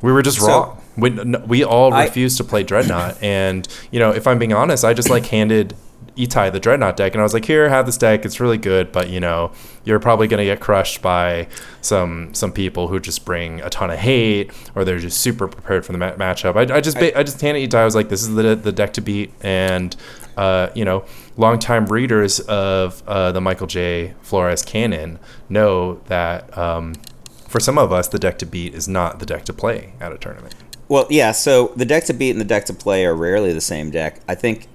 we 0.02 0.12
were 0.12 0.22
just 0.22 0.38
So- 0.40 0.46
wrong. 0.48 0.76
We, 0.96 1.10
we 1.46 1.64
all 1.64 1.94
I- 1.94 2.04
refused 2.04 2.36
to 2.38 2.44
play 2.44 2.62
dreadnought 2.62 3.22
and 3.22 3.66
you 3.90 3.98
know 4.00 4.10
if 4.10 4.26
i'm 4.26 4.38
being 4.38 4.52
honest 4.52 4.84
i 4.84 4.92
just 4.92 5.08
like 5.08 5.24
handed 5.26 5.74
Itai 6.16 6.52
the 6.52 6.60
dreadnought 6.60 6.96
deck 6.96 7.12
and 7.14 7.20
i 7.20 7.22
was 7.22 7.32
like 7.32 7.44
here 7.46 7.68
have 7.70 7.86
this 7.86 7.96
deck. 7.96 8.24
It's 8.26 8.40
really 8.40 8.58
good 8.58 8.90
but 8.92 9.08
you 9.08 9.20
know 9.20 9.52
you're 9.84 10.00
probably 10.00 10.26
going 10.26 10.38
to 10.38 10.44
get 10.44 10.60
crushed 10.60 11.00
by 11.00 11.46
some 11.80 12.34
some 12.34 12.52
people 12.52 12.88
who 12.88 12.98
just 13.00 13.24
bring 13.24 13.60
a 13.62 13.70
ton 13.70 13.90
of 13.90 13.98
hate 13.98 14.50
or 14.74 14.84
they're 14.84 14.98
just 14.98 15.18
super 15.20 15.46
prepared 15.48 15.86
for 15.86 15.92
the 15.92 15.98
ma- 15.98 16.12
matchup. 16.14 16.56
I, 16.56 16.76
I 16.76 16.80
just 16.82 16.98
ba- 16.98 17.16
I 17.18 17.22
just 17.22 17.40
handed 17.40 17.70
Itai 17.70 17.76
i 17.78 17.84
was 17.84 17.94
like 17.94 18.08
this 18.10 18.22
is 18.22 18.34
the, 18.34 18.56
the 18.56 18.72
deck 18.72 18.92
to 18.94 19.00
beat 19.00 19.32
and 19.40 19.96
uh, 20.40 20.70
you 20.75 20.85
know, 20.85 21.04
longtime 21.37 21.85
readers 21.87 22.40
of 22.40 23.02
uh, 23.06 23.30
the 23.32 23.40
Michael 23.40 23.66
J. 23.66 24.14
Flores 24.23 24.62
canon 24.62 25.18
know 25.49 26.00
that 26.06 26.56
um, 26.56 26.94
for 27.47 27.61
some 27.61 27.76
of 27.78 27.92
us, 27.92 28.09
the 28.09 28.18
deck 28.18 28.38
to 28.38 28.47
beat 28.47 28.75
is 28.75 28.88
not 28.88 29.18
the 29.18 29.26
deck 29.26 29.44
to 29.44 29.52
play 29.52 29.92
at 30.00 30.12
a 30.12 30.18
tournament. 30.18 30.54
Well, 30.88 31.06
yeah. 31.11 31.32
So 31.32 31.73
the 31.76 31.85
deck 31.85 32.04
to 32.04 32.14
beat 32.14 32.30
and 32.30 32.40
the 32.40 32.52
deck 32.54 32.64
to 32.66 32.75
play 32.75 33.04
are 33.04 33.14
rarely 33.14 33.52
the 33.52 33.61
same 33.61 33.90
deck. 33.90 34.20
I 34.26 34.35
think 34.35 34.66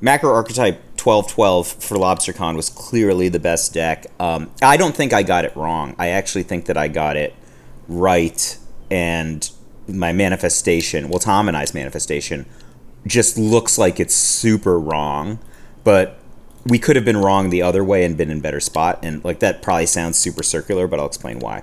macro 0.00 0.32
archetype 0.32 0.80
twelve 0.96 1.26
twelve 1.28 1.66
for 1.66 1.96
LobsterCon 1.96 2.56
was 2.56 2.70
clearly 2.70 3.28
the 3.28 3.38
best 3.38 3.74
deck. 3.74 4.06
Um, 4.18 4.50
I 4.62 4.76
don't 4.76 4.96
think 4.96 5.12
I 5.12 5.22
got 5.22 5.44
it 5.44 5.54
wrong. 5.54 5.94
I 5.98 6.08
actually 6.08 6.44
think 6.44 6.64
that 6.66 6.76
I 6.76 6.88
got 6.88 7.16
it 7.16 7.34
right, 7.88 8.58
and 8.90 9.50
my 9.86 10.12
manifestation, 10.12 11.08
well, 11.08 11.18
Tom 11.18 11.48
and 11.48 11.56
I's 11.56 11.74
manifestation, 11.74 12.46
just 13.06 13.38
looks 13.38 13.78
like 13.78 14.00
it's 14.00 14.14
super 14.14 14.78
wrong. 14.78 15.38
But 15.84 16.18
we 16.66 16.78
could 16.78 16.96
have 16.96 17.04
been 17.04 17.16
wrong 17.16 17.50
the 17.50 17.62
other 17.62 17.82
way 17.82 18.04
and 18.04 18.16
been 18.16 18.30
in 18.30 18.40
better 18.40 18.60
spot. 18.60 18.98
And 19.02 19.24
like 19.24 19.40
that 19.40 19.62
probably 19.62 19.86
sounds 19.86 20.18
super 20.18 20.42
circular, 20.42 20.86
but 20.86 21.00
I'll 21.00 21.06
explain 21.06 21.38
why. 21.38 21.62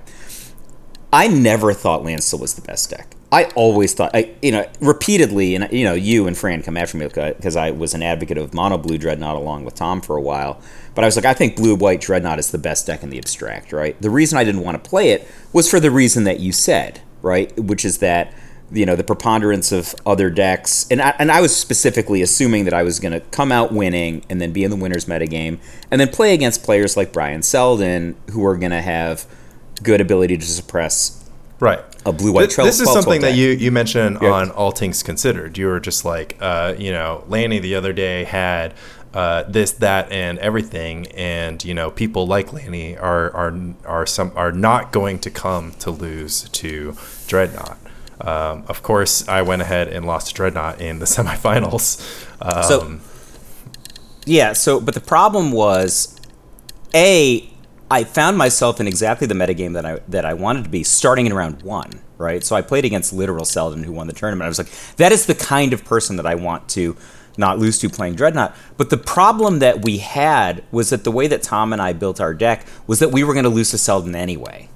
I 1.12 1.28
never 1.28 1.72
thought 1.72 2.04
Landstill 2.04 2.38
was 2.38 2.54
the 2.54 2.62
best 2.62 2.90
deck. 2.90 3.14
I 3.30 3.44
always 3.54 3.92
thought, 3.92 4.10
I, 4.14 4.34
you 4.40 4.52
know, 4.52 4.66
repeatedly, 4.80 5.54
and 5.54 5.70
you 5.70 5.84
know, 5.84 5.92
you 5.92 6.26
and 6.26 6.36
Fran 6.36 6.62
come 6.62 6.78
after 6.78 6.96
me 6.96 7.06
because 7.06 7.56
I 7.56 7.70
was 7.70 7.92
an 7.92 8.02
advocate 8.02 8.38
of 8.38 8.54
mono 8.54 8.78
blue 8.78 8.96
dreadnought 8.96 9.36
along 9.36 9.64
with 9.64 9.74
Tom 9.74 10.00
for 10.00 10.16
a 10.16 10.20
while. 10.20 10.60
But 10.94 11.04
I 11.04 11.06
was 11.06 11.16
like, 11.16 11.26
I 11.26 11.34
think 11.34 11.56
blue 11.56 11.74
white 11.74 12.00
dreadnought 12.00 12.38
is 12.38 12.50
the 12.50 12.58
best 12.58 12.86
deck 12.86 13.02
in 13.02 13.10
the 13.10 13.18
abstract, 13.18 13.72
right? 13.72 14.00
The 14.00 14.10
reason 14.10 14.38
I 14.38 14.44
didn't 14.44 14.62
want 14.62 14.82
to 14.82 14.88
play 14.88 15.10
it 15.10 15.28
was 15.52 15.70
for 15.70 15.78
the 15.78 15.90
reason 15.90 16.24
that 16.24 16.40
you 16.40 16.52
said, 16.52 17.02
right? 17.20 17.56
Which 17.58 17.84
is 17.84 17.98
that 17.98 18.32
you 18.70 18.84
know 18.84 18.96
the 18.96 19.04
preponderance 19.04 19.72
of 19.72 19.94
other 20.04 20.30
decks, 20.30 20.86
and 20.90 21.00
I, 21.00 21.14
and 21.18 21.32
I 21.32 21.40
was 21.40 21.56
specifically 21.56 22.22
assuming 22.22 22.64
that 22.64 22.74
I 22.74 22.82
was 22.82 23.00
going 23.00 23.12
to 23.12 23.20
come 23.20 23.50
out 23.50 23.72
winning 23.72 24.24
and 24.28 24.40
then 24.40 24.52
be 24.52 24.64
in 24.64 24.70
the 24.70 24.76
winners 24.76 25.06
metagame, 25.06 25.58
and 25.90 26.00
then 26.00 26.08
play 26.08 26.34
against 26.34 26.62
players 26.62 26.96
like 26.96 27.12
Brian 27.12 27.42
Selden 27.42 28.16
who 28.30 28.44
are 28.44 28.56
going 28.56 28.72
to 28.72 28.82
have 28.82 29.26
good 29.82 30.00
ability 30.00 30.36
to 30.36 30.44
suppress 30.44 31.28
right 31.60 31.80
a 32.04 32.12
blue 32.12 32.32
white. 32.32 32.48
This, 32.48 32.56
this 32.56 32.80
is 32.80 32.92
something 32.92 33.20
that 33.22 33.34
you 33.34 33.50
you 33.50 33.70
mentioned 33.70 34.18
yeah. 34.20 34.30
on 34.30 34.50
All 34.50 34.70
Things 34.70 35.02
Considered. 35.02 35.56
You 35.56 35.66
were 35.66 35.80
just 35.80 36.04
like, 36.04 36.36
uh, 36.40 36.74
you 36.78 36.92
know, 36.92 37.24
Lanny 37.28 37.58
the 37.58 37.74
other 37.74 37.92
day 37.92 38.24
had. 38.24 38.74
Uh, 39.14 39.42
this, 39.44 39.72
that, 39.72 40.12
and 40.12 40.38
everything, 40.38 41.06
and 41.12 41.64
you 41.64 41.72
know, 41.72 41.90
people 41.90 42.26
like 42.26 42.52
Lanny 42.52 42.94
are 42.94 43.34
are 43.34 43.58
are 43.86 44.06
some 44.06 44.30
are 44.36 44.52
not 44.52 44.92
going 44.92 45.18
to 45.20 45.30
come 45.30 45.72
to 45.80 45.90
lose 45.90 46.46
to 46.50 46.94
Dreadnought. 47.26 47.78
Um, 48.20 48.64
of 48.68 48.82
course, 48.82 49.26
I 49.28 49.42
went 49.42 49.62
ahead 49.62 49.88
and 49.88 50.06
lost 50.06 50.28
to 50.28 50.34
Dreadnought 50.34 50.80
in 50.80 50.98
the 50.98 51.04
semifinals. 51.06 52.26
Um, 52.40 52.62
so, 52.64 53.00
yeah. 54.24 54.52
So, 54.52 54.80
but 54.80 54.94
the 54.94 55.00
problem 55.00 55.52
was, 55.52 56.18
a, 56.94 57.48
I 57.90 58.04
found 58.04 58.36
myself 58.36 58.80
in 58.80 58.88
exactly 58.88 59.26
the 59.26 59.34
metagame 59.34 59.74
that 59.74 59.86
I 59.86 60.00
that 60.08 60.24
I 60.24 60.34
wanted 60.34 60.64
to 60.64 60.70
be, 60.70 60.82
starting 60.82 61.26
in 61.26 61.34
round 61.34 61.62
one. 61.62 61.90
Right. 62.16 62.42
So 62.42 62.56
I 62.56 62.62
played 62.62 62.84
against 62.84 63.12
literal 63.12 63.44
Selden, 63.44 63.84
who 63.84 63.92
won 63.92 64.08
the 64.08 64.12
tournament. 64.12 64.46
I 64.46 64.48
was 64.48 64.58
like, 64.58 64.70
that 64.96 65.12
is 65.12 65.26
the 65.26 65.36
kind 65.36 65.72
of 65.72 65.84
person 65.84 66.16
that 66.16 66.26
I 66.26 66.34
want 66.34 66.68
to 66.70 66.96
not 67.36 67.60
lose 67.60 67.78
to 67.78 67.88
playing 67.88 68.16
Dreadnought. 68.16 68.54
But 68.76 68.90
the 68.90 68.96
problem 68.96 69.60
that 69.60 69.84
we 69.84 69.98
had 69.98 70.64
was 70.72 70.90
that 70.90 71.04
the 71.04 71.12
way 71.12 71.28
that 71.28 71.44
Tom 71.44 71.72
and 71.72 71.80
I 71.80 71.92
built 71.92 72.20
our 72.20 72.34
deck 72.34 72.66
was 72.88 72.98
that 72.98 73.12
we 73.12 73.22
were 73.22 73.32
going 73.32 73.44
to 73.44 73.50
lose 73.50 73.70
to 73.70 73.78
Selden 73.78 74.16
anyway. 74.16 74.68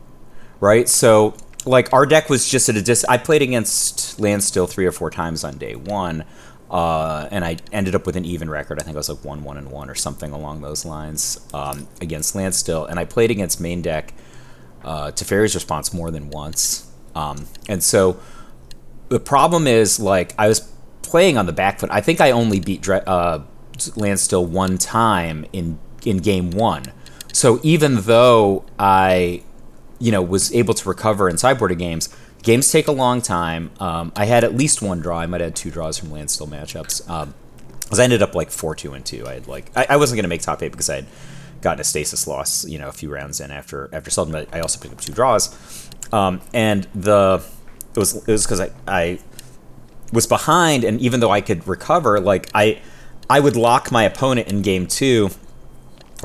Right. 0.60 0.88
So 0.88 1.34
like 1.64 1.92
our 1.92 2.06
deck 2.06 2.28
was 2.28 2.48
just 2.48 2.68
at 2.68 2.76
a 2.76 2.82
dis. 2.82 3.04
I 3.08 3.18
played 3.18 3.42
against 3.42 4.18
Landstill 4.18 4.66
three 4.66 4.86
or 4.86 4.92
four 4.92 5.10
times 5.10 5.44
on 5.44 5.58
day 5.58 5.74
one, 5.74 6.24
uh, 6.70 7.28
and 7.30 7.44
I 7.44 7.58
ended 7.72 7.94
up 7.94 8.06
with 8.06 8.16
an 8.16 8.24
even 8.24 8.50
record. 8.50 8.80
I 8.80 8.82
think 8.82 8.96
I 8.96 8.98
was 8.98 9.08
like 9.08 9.24
one, 9.24 9.44
one, 9.44 9.56
and 9.56 9.70
one, 9.70 9.90
or 9.90 9.94
something 9.94 10.32
along 10.32 10.62
those 10.62 10.84
lines 10.84 11.40
um, 11.52 11.88
against 12.00 12.34
Landstill. 12.34 12.86
And 12.86 12.98
I 12.98 13.04
played 13.04 13.30
against 13.30 13.60
main 13.60 13.82
deck 13.82 14.14
uh, 14.84 15.12
Teferi's 15.12 15.54
response 15.54 15.92
more 15.92 16.10
than 16.10 16.30
once. 16.30 16.90
Um, 17.14 17.46
and 17.68 17.82
so 17.82 18.18
the 19.08 19.20
problem 19.20 19.66
is 19.66 20.00
like 20.00 20.34
I 20.38 20.48
was 20.48 20.60
playing 21.02 21.36
on 21.36 21.46
the 21.46 21.52
back 21.52 21.78
foot. 21.78 21.90
I 21.92 22.00
think 22.00 22.20
I 22.20 22.30
only 22.30 22.58
beat 22.58 22.88
uh, 22.88 23.40
Landstill 23.96 24.46
one 24.46 24.78
time 24.78 25.44
in 25.52 25.78
in 26.04 26.18
game 26.18 26.50
one. 26.50 26.84
So 27.32 27.60
even 27.62 28.02
though 28.02 28.64
I 28.78 29.42
you 30.02 30.10
know, 30.10 30.20
was 30.20 30.52
able 30.52 30.74
to 30.74 30.88
recover 30.88 31.28
in 31.28 31.36
sideboarded 31.36 31.78
games. 31.78 32.08
Games 32.42 32.70
take 32.70 32.88
a 32.88 32.92
long 32.92 33.22
time. 33.22 33.70
Um, 33.78 34.12
I 34.16 34.24
had 34.24 34.42
at 34.42 34.52
least 34.52 34.82
one 34.82 35.00
draw. 35.00 35.20
I 35.20 35.26
might 35.26 35.40
have 35.40 35.50
had 35.50 35.56
two 35.56 35.70
draws 35.70 35.96
from 35.96 36.10
Landstill 36.10 36.48
matchups. 36.48 37.08
Um, 37.08 37.34
because 37.82 38.00
I 38.00 38.04
ended 38.04 38.22
up 38.22 38.34
like 38.34 38.50
four 38.50 38.74
two 38.74 38.94
and 38.94 39.04
two. 39.04 39.26
I 39.28 39.34
had 39.34 39.46
like 39.46 39.70
I, 39.76 39.86
I 39.90 39.96
wasn't 39.98 40.16
gonna 40.16 40.28
make 40.28 40.40
top 40.40 40.62
eight 40.62 40.72
because 40.72 40.88
I 40.88 40.96
had 40.96 41.06
gotten 41.60 41.80
a 41.80 41.84
stasis 41.84 42.26
loss, 42.26 42.66
you 42.66 42.78
know, 42.78 42.88
a 42.88 42.92
few 42.92 43.12
rounds 43.12 43.38
in 43.38 43.50
after 43.50 43.90
after 43.92 44.10
Selden, 44.10 44.32
but 44.32 44.48
I 44.52 44.60
also 44.60 44.80
picked 44.80 44.94
up 44.94 45.00
two 45.00 45.12
draws. 45.12 45.54
Um, 46.10 46.40
and 46.54 46.88
the 46.94 47.44
it 47.94 47.98
was 47.98 48.16
it 48.16 48.32
was 48.32 48.44
because 48.44 48.60
I, 48.60 48.70
I 48.88 49.18
was 50.10 50.26
behind, 50.26 50.84
and 50.84 51.00
even 51.02 51.20
though 51.20 51.30
I 51.30 51.42
could 51.42 51.68
recover, 51.68 52.18
like 52.18 52.48
I 52.54 52.80
I 53.28 53.40
would 53.40 53.56
lock 53.56 53.92
my 53.92 54.04
opponent 54.04 54.48
in 54.48 54.62
game 54.62 54.86
two 54.86 55.28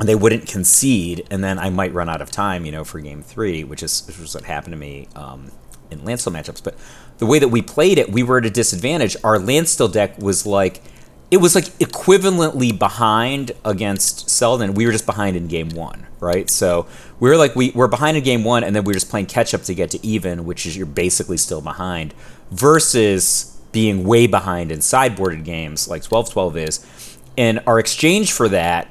they 0.06 0.14
wouldn't 0.14 0.46
concede, 0.46 1.26
and 1.30 1.42
then 1.42 1.58
I 1.58 1.70
might 1.70 1.92
run 1.92 2.08
out 2.08 2.22
of 2.22 2.30
time, 2.30 2.64
you 2.64 2.72
know, 2.72 2.84
for 2.84 3.00
game 3.00 3.22
three, 3.22 3.64
which 3.64 3.82
is 3.82 4.06
which 4.06 4.18
was 4.18 4.34
what 4.34 4.44
happened 4.44 4.72
to 4.72 4.78
me 4.78 5.08
um, 5.16 5.50
in 5.90 6.04
Landstill 6.04 6.32
matchups. 6.32 6.62
But 6.62 6.76
the 7.18 7.26
way 7.26 7.38
that 7.38 7.48
we 7.48 7.62
played 7.62 7.98
it, 7.98 8.10
we 8.10 8.22
were 8.22 8.38
at 8.38 8.46
a 8.46 8.50
disadvantage. 8.50 9.16
Our 9.24 9.38
Landstill 9.38 9.88
deck 9.88 10.16
was 10.18 10.46
like 10.46 10.82
it 11.30 11.38
was 11.38 11.54
like 11.54 11.64
equivalently 11.78 12.78
behind 12.78 13.52
against 13.64 14.30
Selden. 14.30 14.74
We 14.74 14.86
were 14.86 14.92
just 14.92 15.04
behind 15.04 15.36
in 15.36 15.48
game 15.48 15.70
one, 15.70 16.06
right? 16.20 16.48
So 16.48 16.86
we 17.18 17.28
were 17.28 17.36
like 17.36 17.56
we 17.56 17.72
were 17.72 17.88
behind 17.88 18.16
in 18.16 18.22
game 18.22 18.44
one, 18.44 18.62
and 18.62 18.76
then 18.76 18.84
we 18.84 18.90
were 18.90 18.94
just 18.94 19.10
playing 19.10 19.26
catch 19.26 19.52
up 19.52 19.62
to 19.62 19.74
get 19.74 19.90
to 19.90 20.06
even, 20.06 20.44
which 20.44 20.64
is 20.64 20.76
you're 20.76 20.86
basically 20.86 21.36
still 21.36 21.60
behind, 21.60 22.14
versus 22.52 23.60
being 23.72 24.04
way 24.04 24.26
behind 24.26 24.72
in 24.72 24.78
sideboarded 24.78 25.44
games 25.44 25.88
like 25.88 26.02
12-12 26.02 26.56
is. 26.56 27.18
And 27.36 27.60
our 27.66 27.78
exchange 27.78 28.32
for 28.32 28.48
that 28.48 28.88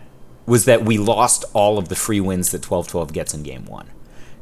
was 0.47 0.65
that 0.65 0.83
we 0.83 0.97
lost 0.97 1.45
all 1.53 1.77
of 1.77 1.89
the 1.89 1.95
free 1.95 2.21
wins 2.21 2.51
that 2.51 2.61
12-12 2.63 3.11
gets 3.11 3.33
in 3.33 3.43
game 3.43 3.65
one. 3.65 3.87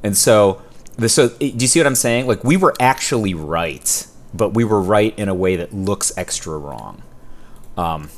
And 0.04 0.15
so, 0.15 0.62
so 1.08 1.30
do 1.30 1.48
you 1.48 1.68
see 1.68 1.80
what 1.80 1.88
I'm 1.88 1.96
saying? 1.96 2.28
Like 2.28 2.44
we 2.44 2.56
were 2.56 2.76
actually 2.80 3.34
right, 3.34 4.08
but 4.34 4.54
we 4.54 4.63
were 4.63 4.82
right 4.82 5.18
in 5.18 5.28
a 5.28 5.34
way 5.34 5.56
that 5.58 5.74
looks 5.74 6.15
extra 6.18 6.58
wrong. 6.58 7.02
Um, 7.76 8.10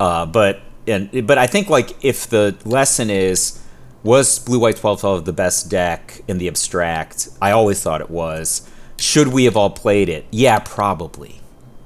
uh, 0.00 0.26
but 0.26 0.60
and 0.86 1.26
but 1.26 1.38
I 1.38 1.46
think 1.46 1.68
like 1.68 2.04
if 2.04 2.26
the 2.26 2.56
lesson 2.64 3.10
is 3.10 3.62
was 4.02 4.38
blue 4.38 4.60
white 4.60 4.76
12-12 4.76 5.24
the 5.24 5.32
best 5.32 5.68
deck 5.68 6.22
in 6.28 6.38
the 6.38 6.48
abstract? 6.48 7.28
I 7.42 7.50
always 7.50 7.82
thought 7.82 8.00
it 8.00 8.10
was. 8.10 8.68
Should 8.98 9.28
we 9.28 9.44
have 9.44 9.56
all 9.56 9.70
played 9.70 10.08
it? 10.08 10.26
Yeah, 10.30 10.60
probably. 10.60 11.40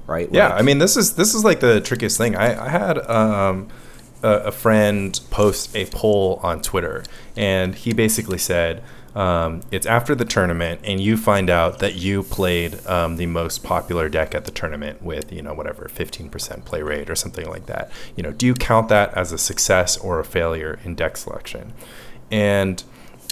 Right? 0.07 0.29
Yeah, 0.31 0.49
like, 0.49 0.59
I 0.59 0.61
mean 0.61 0.77
this 0.77 0.95
is 0.95 1.15
this 1.15 1.33
is 1.33 1.43
like 1.43 1.59
the 1.59 1.81
trickiest 1.81 2.17
thing. 2.17 2.35
I, 2.35 2.65
I 2.65 2.69
had 2.69 2.97
um 3.09 3.69
a, 4.23 4.51
friend 4.51 5.19
post 5.29 5.75
a 5.75 5.85
poll 5.85 6.39
on 6.43 6.61
Twitter, 6.61 7.03
and 7.35 7.75
he 7.75 7.93
basically 7.93 8.37
said, 8.37 8.83
um, 9.13 9.61
it's 9.71 9.85
after 9.85 10.15
the 10.15 10.23
tournament, 10.23 10.81
and 10.83 11.01
you 11.01 11.17
find 11.17 11.49
out 11.49 11.79
that 11.79 11.95
you 11.95 12.23
played 12.23 12.85
um, 12.87 13.17
the 13.17 13.25
most 13.25 13.63
popular 13.63 14.07
deck 14.07 14.33
at 14.33 14.45
the 14.45 14.51
tournament 14.51 15.01
with, 15.01 15.33
you 15.33 15.41
know, 15.41 15.53
whatever, 15.53 15.89
15% 15.93 16.63
play 16.63 16.81
rate 16.81 17.09
or 17.09 17.15
something 17.15 17.49
like 17.49 17.65
that. 17.65 17.91
You 18.15 18.23
know, 18.23 18.31
do 18.31 18.45
you 18.45 18.53
count 18.53 18.87
that 18.87 19.13
as 19.13 19.33
a 19.33 19.37
success 19.37 19.97
or 19.97 20.19
a 20.19 20.23
failure 20.23 20.79
in 20.85 20.95
deck 20.95 21.17
selection? 21.17 21.73
And 22.31 22.81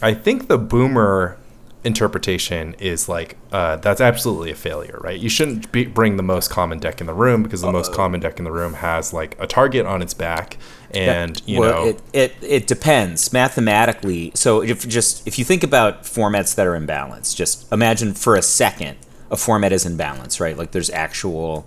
I 0.01 0.13
think 0.13 0.49
the 0.49 0.57
boomer 0.57 1.37
interpretation 1.83 2.73
is 2.75 3.07
like 3.07 3.37
uh, 3.51 3.77
that's 3.77 4.01
absolutely 4.01 4.51
a 4.51 4.55
failure, 4.55 4.99
right? 5.01 5.19
You 5.19 5.29
shouldn't 5.29 5.71
be, 5.71 5.85
bring 5.85 6.17
the 6.17 6.23
most 6.23 6.49
common 6.49 6.79
deck 6.79 6.99
in 6.99 7.07
the 7.07 7.13
room 7.13 7.43
because 7.43 7.61
the 7.61 7.67
Uh-oh. 7.67 7.73
most 7.73 7.93
common 7.93 8.19
deck 8.19 8.37
in 8.37 8.43
the 8.45 8.51
room 8.51 8.73
has 8.75 9.13
like 9.13 9.37
a 9.39 9.47
target 9.47 9.85
on 9.85 10.01
its 10.01 10.13
back, 10.13 10.57
and 10.91 11.41
you 11.45 11.59
well, 11.59 11.85
know, 11.85 11.89
it, 11.89 12.01
it 12.13 12.35
it 12.41 12.67
depends. 12.67 13.31
Mathematically. 13.31 14.31
So 14.35 14.61
if 14.61 14.87
just 14.87 15.27
if 15.27 15.37
you 15.37 15.45
think 15.45 15.63
about 15.63 16.03
formats 16.03 16.55
that 16.55 16.65
are 16.65 16.75
in 16.75 16.85
balance, 16.85 17.33
just 17.33 17.71
imagine 17.71 18.13
for 18.13 18.35
a 18.35 18.41
second 18.41 18.97
a 19.31 19.37
format 19.37 19.71
is 19.71 19.85
in 19.85 19.97
balance, 19.97 20.39
right? 20.39 20.57
Like 20.57 20.71
there's 20.71 20.89
actual 20.89 21.65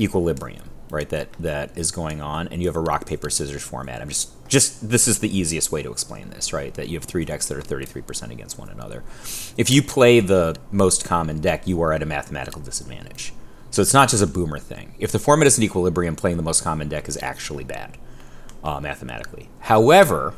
equilibrium 0.00 0.64
right 0.90 1.08
that 1.10 1.32
that 1.34 1.76
is 1.78 1.92
going 1.92 2.20
on 2.20 2.48
and 2.48 2.60
you 2.60 2.66
have 2.66 2.74
a 2.74 2.80
rock 2.80 3.06
paper 3.06 3.30
scissors 3.30 3.62
format. 3.62 4.02
I'm 4.02 4.08
just 4.08 4.30
just 4.48 4.88
this 4.88 5.06
is 5.06 5.20
the 5.20 5.36
easiest 5.36 5.70
way 5.70 5.82
to 5.82 5.90
explain 5.92 6.30
this 6.30 6.52
right? 6.52 6.74
That 6.74 6.88
you 6.88 6.96
have 6.98 7.04
three 7.04 7.24
decks 7.24 7.46
that 7.46 7.56
are 7.56 7.62
33% 7.62 8.30
against 8.30 8.58
one 8.58 8.68
another. 8.68 9.04
If 9.56 9.70
you 9.70 9.82
play 9.82 10.18
the 10.18 10.56
most 10.72 11.04
common 11.04 11.40
deck 11.40 11.66
you 11.66 11.80
are 11.82 11.92
at 11.92 12.02
a 12.02 12.06
mathematical 12.06 12.60
disadvantage. 12.60 13.32
So 13.70 13.82
it's 13.82 13.94
not 13.94 14.08
just 14.08 14.20
a 14.20 14.26
boomer 14.26 14.58
thing. 14.58 14.96
If 14.98 15.12
the 15.12 15.20
format 15.20 15.46
is 15.46 15.56
in 15.56 15.62
equilibrium 15.62 16.16
playing 16.16 16.38
the 16.38 16.42
most 16.42 16.64
common 16.64 16.88
deck 16.88 17.08
is 17.08 17.16
actually 17.22 17.62
bad 17.62 17.96
uh, 18.64 18.80
mathematically 18.80 19.48
however 19.60 20.34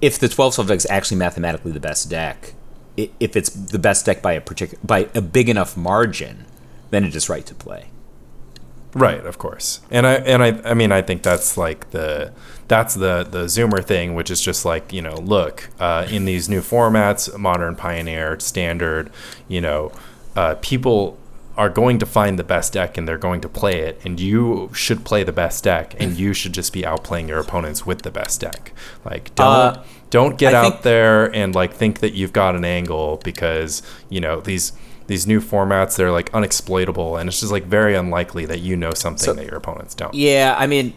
if 0.00 0.18
the 0.18 0.28
12 0.28 0.54
12 0.56 0.68
deck 0.68 0.76
is 0.76 0.86
actually 0.90 1.16
mathematically 1.16 1.72
the 1.72 1.80
best 1.80 2.10
deck 2.10 2.54
if 2.96 3.36
it's 3.36 3.50
the 3.50 3.78
best 3.78 4.06
deck 4.06 4.22
by 4.22 4.32
a 4.32 4.40
particular 4.40 4.80
by 4.84 5.08
a 5.14 5.20
big 5.20 5.48
enough 5.48 5.76
margin 5.76 6.44
then 6.90 7.04
it 7.04 7.14
is 7.14 7.28
right 7.28 7.46
to 7.46 7.54
play 7.54 7.86
Right, 8.94 9.26
of 9.26 9.38
course. 9.38 9.80
And 9.90 10.06
I 10.06 10.14
and 10.14 10.42
I 10.42 10.70
I 10.70 10.74
mean 10.74 10.92
I 10.92 11.02
think 11.02 11.22
that's 11.22 11.56
like 11.56 11.90
the 11.90 12.32
that's 12.68 12.94
the 12.94 13.26
the 13.28 13.44
zoomer 13.44 13.84
thing 13.84 14.14
which 14.14 14.30
is 14.30 14.40
just 14.40 14.64
like, 14.64 14.92
you 14.92 15.02
know, 15.02 15.16
look, 15.16 15.68
uh, 15.80 16.06
in 16.08 16.24
these 16.24 16.48
new 16.48 16.60
formats, 16.60 17.36
modern 17.36 17.74
pioneer, 17.74 18.38
standard, 18.38 19.10
you 19.48 19.60
know, 19.60 19.92
uh, 20.36 20.54
people 20.60 21.18
are 21.56 21.68
going 21.68 21.98
to 21.98 22.06
find 22.06 22.38
the 22.38 22.44
best 22.44 22.72
deck 22.72 22.96
and 22.98 23.06
they're 23.06 23.18
going 23.18 23.40
to 23.40 23.48
play 23.48 23.80
it 23.80 24.00
and 24.04 24.18
you 24.18 24.70
should 24.72 25.04
play 25.04 25.22
the 25.22 25.32
best 25.32 25.64
deck 25.64 25.94
and 26.00 26.16
you 26.16 26.34
should 26.34 26.52
just 26.52 26.72
be 26.72 26.82
outplaying 26.82 27.28
your 27.28 27.38
opponents 27.38 27.86
with 27.86 28.02
the 28.02 28.10
best 28.10 28.40
deck. 28.40 28.72
Like 29.04 29.34
don't 29.34 29.46
uh, 29.46 29.84
don't 30.10 30.36
get 30.38 30.54
I 30.54 30.66
out 30.66 30.82
there 30.82 31.34
and 31.34 31.54
like 31.54 31.72
think 31.74 32.00
that 32.00 32.14
you've 32.14 32.32
got 32.32 32.56
an 32.56 32.64
angle 32.64 33.20
because, 33.24 33.82
you 34.08 34.20
know, 34.20 34.40
these 34.40 34.72
these 35.06 35.26
new 35.26 35.40
formats 35.40 35.96
they're 35.96 36.10
like 36.10 36.32
unexploitable 36.32 37.20
and 37.20 37.28
it's 37.28 37.40
just 37.40 37.52
like 37.52 37.64
very 37.64 37.94
unlikely 37.94 38.46
that 38.46 38.60
you 38.60 38.74
know 38.74 38.92
something 38.92 39.26
so, 39.26 39.34
that 39.34 39.44
your 39.44 39.56
opponents 39.56 39.94
don't 39.94 40.14
yeah 40.14 40.56
i 40.58 40.66
mean 40.66 40.94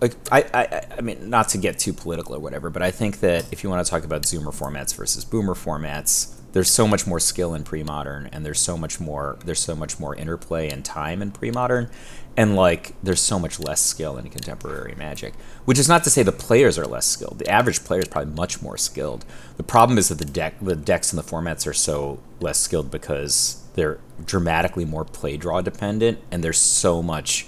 like 0.00 0.16
I, 0.32 0.44
I 0.52 0.82
I 0.98 1.00
mean 1.00 1.28
not 1.28 1.48
to 1.50 1.58
get 1.58 1.78
too 1.78 1.92
political 1.92 2.34
or 2.34 2.38
whatever, 2.38 2.70
but 2.70 2.82
I 2.82 2.90
think 2.90 3.20
that 3.20 3.44
if 3.52 3.62
you 3.62 3.70
want 3.70 3.84
to 3.84 3.90
talk 3.90 4.04
about 4.04 4.22
Zoomer 4.22 4.54
formats 4.54 4.94
versus 4.94 5.24
Boomer 5.24 5.54
formats, 5.54 6.34
there's 6.52 6.70
so 6.70 6.86
much 6.86 7.06
more 7.06 7.20
skill 7.20 7.54
in 7.54 7.62
pre-modern, 7.62 8.26
and 8.32 8.44
there's 8.44 8.60
so 8.60 8.76
much 8.76 9.00
more 9.00 9.38
there's 9.44 9.60
so 9.60 9.74
much 9.74 10.00
more 10.00 10.14
interplay 10.14 10.68
and 10.68 10.84
time 10.84 11.22
in 11.22 11.30
pre-modern, 11.30 11.90
and 12.36 12.56
like 12.56 12.94
there's 13.02 13.20
so 13.20 13.38
much 13.38 13.60
less 13.60 13.80
skill 13.80 14.16
in 14.16 14.28
contemporary 14.30 14.94
Magic. 14.96 15.34
Which 15.64 15.78
is 15.78 15.88
not 15.88 16.04
to 16.04 16.10
say 16.10 16.22
the 16.22 16.32
players 16.32 16.78
are 16.78 16.86
less 16.86 17.06
skilled. 17.06 17.38
The 17.38 17.48
average 17.48 17.84
player 17.84 18.00
is 18.00 18.08
probably 18.08 18.34
much 18.34 18.62
more 18.62 18.76
skilled. 18.76 19.24
The 19.56 19.62
problem 19.62 19.98
is 19.98 20.08
that 20.08 20.18
the 20.18 20.24
deck 20.24 20.54
the 20.60 20.76
decks 20.76 21.12
and 21.12 21.18
the 21.18 21.28
formats 21.28 21.66
are 21.66 21.72
so 21.72 22.20
less 22.40 22.58
skilled 22.58 22.90
because 22.90 23.64
they're 23.74 23.98
dramatically 24.24 24.84
more 24.84 25.04
play 25.04 25.36
draw 25.36 25.60
dependent, 25.60 26.18
and 26.30 26.42
there's 26.42 26.58
so 26.58 27.02
much 27.02 27.46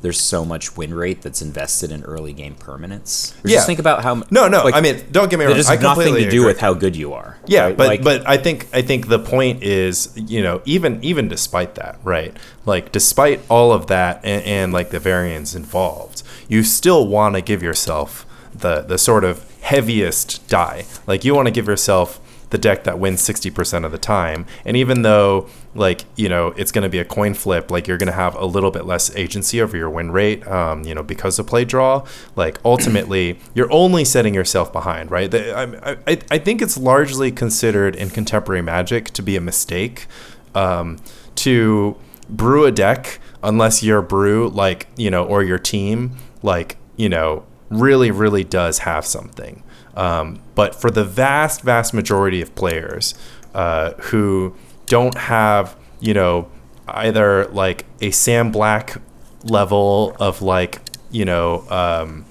there's 0.00 0.20
so 0.20 0.44
much 0.44 0.76
win 0.76 0.94
rate 0.94 1.22
that's 1.22 1.42
invested 1.42 1.90
in 1.90 2.04
early 2.04 2.32
game 2.32 2.54
permanence. 2.54 3.34
Or 3.44 3.48
Yeah. 3.48 3.56
Just 3.56 3.66
think 3.66 3.78
about 3.80 4.02
how 4.04 4.22
No, 4.30 4.46
no. 4.48 4.62
like, 4.64 4.74
I 4.74 4.80
mean, 4.80 5.04
don't 5.10 5.28
get 5.28 5.38
me 5.38 5.44
it 5.44 5.48
wrong. 5.48 5.56
has 5.56 5.68
I 5.68 5.76
nothing 5.76 6.14
to 6.14 6.20
do 6.22 6.26
agree. 6.28 6.44
with 6.44 6.60
how 6.60 6.74
good 6.74 6.94
you 6.94 7.12
are. 7.14 7.36
Yeah, 7.46 7.64
right? 7.66 7.76
but 7.76 7.86
Like, 7.88 8.02
but 8.04 8.28
I 8.28 8.36
think 8.36 8.68
I 8.72 8.82
think 8.82 9.08
the 9.08 9.18
point 9.18 9.62
is, 9.62 10.10
you 10.14 10.42
know, 10.42 10.62
even 10.64 11.02
even 11.02 11.28
despite 11.28 11.74
that, 11.74 11.98
right? 12.04 12.36
Like 12.64 12.92
despite 12.92 13.40
all 13.48 13.72
of 13.72 13.88
that 13.88 14.20
and, 14.24 14.44
and 14.44 14.72
like 14.72 14.90
the 14.90 15.00
variance 15.00 15.54
involved, 15.54 16.22
you 16.48 16.62
still 16.62 17.06
want 17.08 17.34
to 17.34 17.40
give 17.40 17.62
yourself 17.62 18.24
the 18.54 18.82
the 18.82 18.98
sort 18.98 19.24
of 19.24 19.44
heaviest 19.62 20.46
die. 20.48 20.84
Like 21.06 21.24
you 21.24 21.34
want 21.34 21.46
to 21.46 21.52
give 21.52 21.66
yourself 21.66 22.20
the 22.50 22.58
deck 22.58 22.84
that 22.84 22.98
wins 22.98 23.20
60% 23.20 23.84
of 23.84 23.92
the 23.92 23.98
time. 23.98 24.46
And 24.64 24.76
even 24.76 25.02
though 25.02 25.48
like, 25.74 26.04
you 26.16 26.28
know, 26.28 26.48
it's 26.56 26.72
going 26.72 26.82
to 26.82 26.88
be 26.88 26.98
a 26.98 27.04
coin 27.04 27.34
flip, 27.34 27.70
like 27.70 27.86
you're 27.86 27.98
going 27.98 28.08
to 28.08 28.12
have 28.12 28.34
a 28.34 28.44
little 28.44 28.70
bit 28.70 28.84
less 28.84 29.14
agency 29.14 29.60
over 29.60 29.76
your 29.76 29.90
win 29.90 30.10
rate 30.10 30.46
um, 30.46 30.84
you 30.84 30.94
know, 30.94 31.02
because 31.02 31.38
of 31.38 31.46
play 31.46 31.64
draw, 31.64 32.06
like 32.36 32.58
ultimately 32.64 33.38
you're 33.54 33.70
only 33.72 34.04
setting 34.04 34.34
yourself 34.34 34.72
behind, 34.72 35.10
right? 35.10 35.30
The, 35.30 35.56
I, 35.56 35.96
I, 36.06 36.18
I 36.30 36.38
think 36.38 36.62
it's 36.62 36.76
largely 36.76 37.30
considered 37.30 37.94
in 37.94 38.10
contemporary 38.10 38.62
magic 38.62 39.10
to 39.10 39.22
be 39.22 39.36
a 39.36 39.40
mistake 39.40 40.06
um, 40.54 40.98
to 41.36 41.96
brew 42.28 42.64
a 42.64 42.72
deck 42.72 43.20
unless 43.42 43.82
your 43.82 44.02
brew 44.02 44.48
like, 44.48 44.88
you 44.96 45.10
know, 45.10 45.24
or 45.24 45.42
your 45.42 45.58
team 45.58 46.16
like, 46.42 46.76
you 46.96 47.08
know, 47.08 47.44
really, 47.70 48.10
really 48.10 48.44
does 48.44 48.78
have 48.80 49.04
something. 49.04 49.62
Um, 49.98 50.40
but 50.54 50.76
for 50.80 50.90
the 50.90 51.04
vast, 51.04 51.62
vast 51.62 51.92
majority 51.92 52.40
of 52.40 52.54
players 52.54 53.14
uh, 53.52 53.94
who 53.94 54.54
don't 54.86 55.18
have, 55.18 55.76
you 56.00 56.14
know, 56.14 56.48
either 56.86 57.46
like 57.48 57.84
a 58.00 58.12
Sam 58.12 58.52
Black 58.52 59.02
level 59.42 60.16
of 60.20 60.40
like, 60.40 60.78
you 61.10 61.24
know, 61.24 61.68
um, 61.68 62.24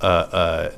uh, 0.00 0.04
uh, 0.04 0.72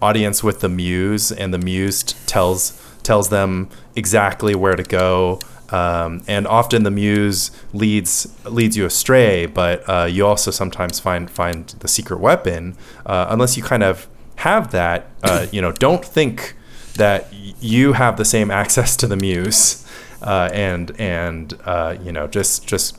audience 0.00 0.44
with 0.44 0.60
the 0.60 0.68
muse, 0.68 1.32
and 1.32 1.52
the 1.52 1.58
muse 1.58 2.04
tells 2.26 2.80
tells 3.02 3.28
them 3.30 3.68
exactly 3.96 4.54
where 4.54 4.76
to 4.76 4.84
go. 4.84 5.40
Um, 5.70 6.22
and 6.26 6.46
often 6.46 6.82
the 6.82 6.90
muse 6.90 7.50
leads 7.72 8.32
leads 8.44 8.76
you 8.76 8.86
astray, 8.86 9.46
but 9.46 9.88
uh, 9.88 10.04
you 10.04 10.26
also 10.26 10.50
sometimes 10.50 11.00
find 11.00 11.30
find 11.30 11.66
the 11.80 11.88
secret 11.88 12.20
weapon. 12.20 12.76
Uh, 13.04 13.26
unless 13.28 13.56
you 13.56 13.62
kind 13.62 13.82
of 13.82 14.08
have 14.40 14.72
that, 14.72 15.10
uh, 15.22 15.46
you 15.52 15.62
know, 15.62 15.72
don't 15.72 16.04
think 16.04 16.54
that 16.96 17.32
you 17.32 17.92
have 17.92 18.16
the 18.16 18.24
same 18.24 18.50
access 18.50 18.96
to 18.96 19.06
the 19.06 19.16
muse, 19.16 19.86
uh, 20.22 20.50
and 20.52 20.92
and 20.98 21.58
uh, 21.64 21.96
you 22.02 22.12
know, 22.12 22.26
just 22.26 22.66
just 22.66 22.98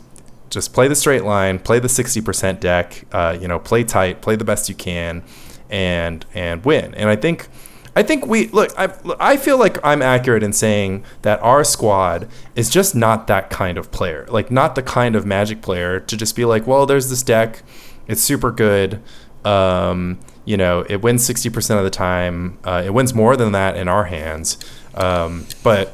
just 0.49 0.73
play 0.73 0.87
the 0.87 0.95
straight 0.95 1.23
line, 1.23 1.59
play 1.59 1.79
the 1.79 1.89
sixty 1.89 2.21
percent 2.21 2.61
deck, 2.61 3.05
uh, 3.11 3.37
you 3.39 3.47
know, 3.47 3.59
play 3.59 3.83
tight, 3.83 4.21
play 4.21 4.35
the 4.35 4.45
best 4.45 4.69
you 4.69 4.75
can, 4.75 5.23
and 5.69 6.25
and 6.33 6.63
win. 6.65 6.93
And 6.95 7.09
I 7.09 7.15
think. 7.15 7.47
I 7.93 8.03
think 8.03 8.25
we 8.25 8.47
look. 8.47 8.71
I, 8.77 8.87
I 9.19 9.35
feel 9.35 9.57
like 9.57 9.77
I'm 9.83 10.01
accurate 10.01 10.43
in 10.43 10.53
saying 10.53 11.03
that 11.23 11.41
our 11.41 11.65
squad 11.65 12.29
is 12.55 12.69
just 12.69 12.95
not 12.95 13.27
that 13.27 13.49
kind 13.49 13.77
of 13.77 13.91
player. 13.91 14.25
Like, 14.29 14.49
not 14.49 14.75
the 14.75 14.81
kind 14.81 15.13
of 15.13 15.25
Magic 15.25 15.61
player 15.61 15.99
to 15.99 16.15
just 16.15 16.33
be 16.37 16.45
like, 16.45 16.65
well, 16.65 16.85
there's 16.85 17.09
this 17.09 17.21
deck, 17.21 17.63
it's 18.07 18.21
super 18.21 18.49
good. 18.49 19.01
Um, 19.43 20.19
you 20.45 20.57
know, 20.57 20.85
it 20.89 21.01
wins 21.01 21.27
60% 21.27 21.77
of 21.77 21.83
the 21.83 21.89
time. 21.89 22.57
Uh, 22.63 22.83
it 22.85 22.93
wins 22.93 23.13
more 23.13 23.35
than 23.37 23.51
that 23.51 23.77
in 23.77 23.87
our 23.87 24.05
hands. 24.05 24.57
Um, 24.95 25.45
but 25.63 25.87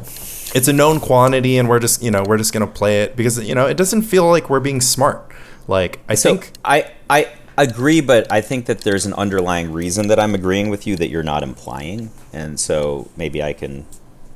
it's 0.56 0.68
a 0.68 0.74
known 0.74 1.00
quantity, 1.00 1.58
and 1.58 1.68
we're 1.70 1.80
just, 1.80 2.02
you 2.02 2.12
know, 2.12 2.24
we're 2.28 2.38
just 2.38 2.54
gonna 2.54 2.68
play 2.68 3.04
it 3.04 3.16
because 3.16 3.38
you 3.48 3.54
know 3.54 3.68
it 3.68 3.78
doesn't 3.78 4.04
feel 4.04 4.28
like 4.30 4.50
we're 4.50 4.60
being 4.60 4.82
smart. 4.82 5.32
Like, 5.68 6.00
I 6.08 6.16
So 6.16 6.32
think 6.36 6.54
I 6.64 6.92
I 7.10 7.28
agree, 7.58 8.02
but 8.02 8.32
I 8.32 8.42
think 8.42 8.66
that 8.68 8.82
there's 8.82 9.06
an 9.06 9.14
underlying 9.14 9.72
reason 9.74 10.08
that 10.08 10.20
I'm 10.20 10.34
agreeing 10.34 10.70
with 10.70 10.88
you 10.88 10.96
that 10.96 11.10
you're 11.10 11.24
not 11.24 11.44
implying, 11.44 12.12
and 12.34 12.60
so 12.60 13.10
maybe 13.18 13.44
I 13.44 13.54
can 13.54 13.86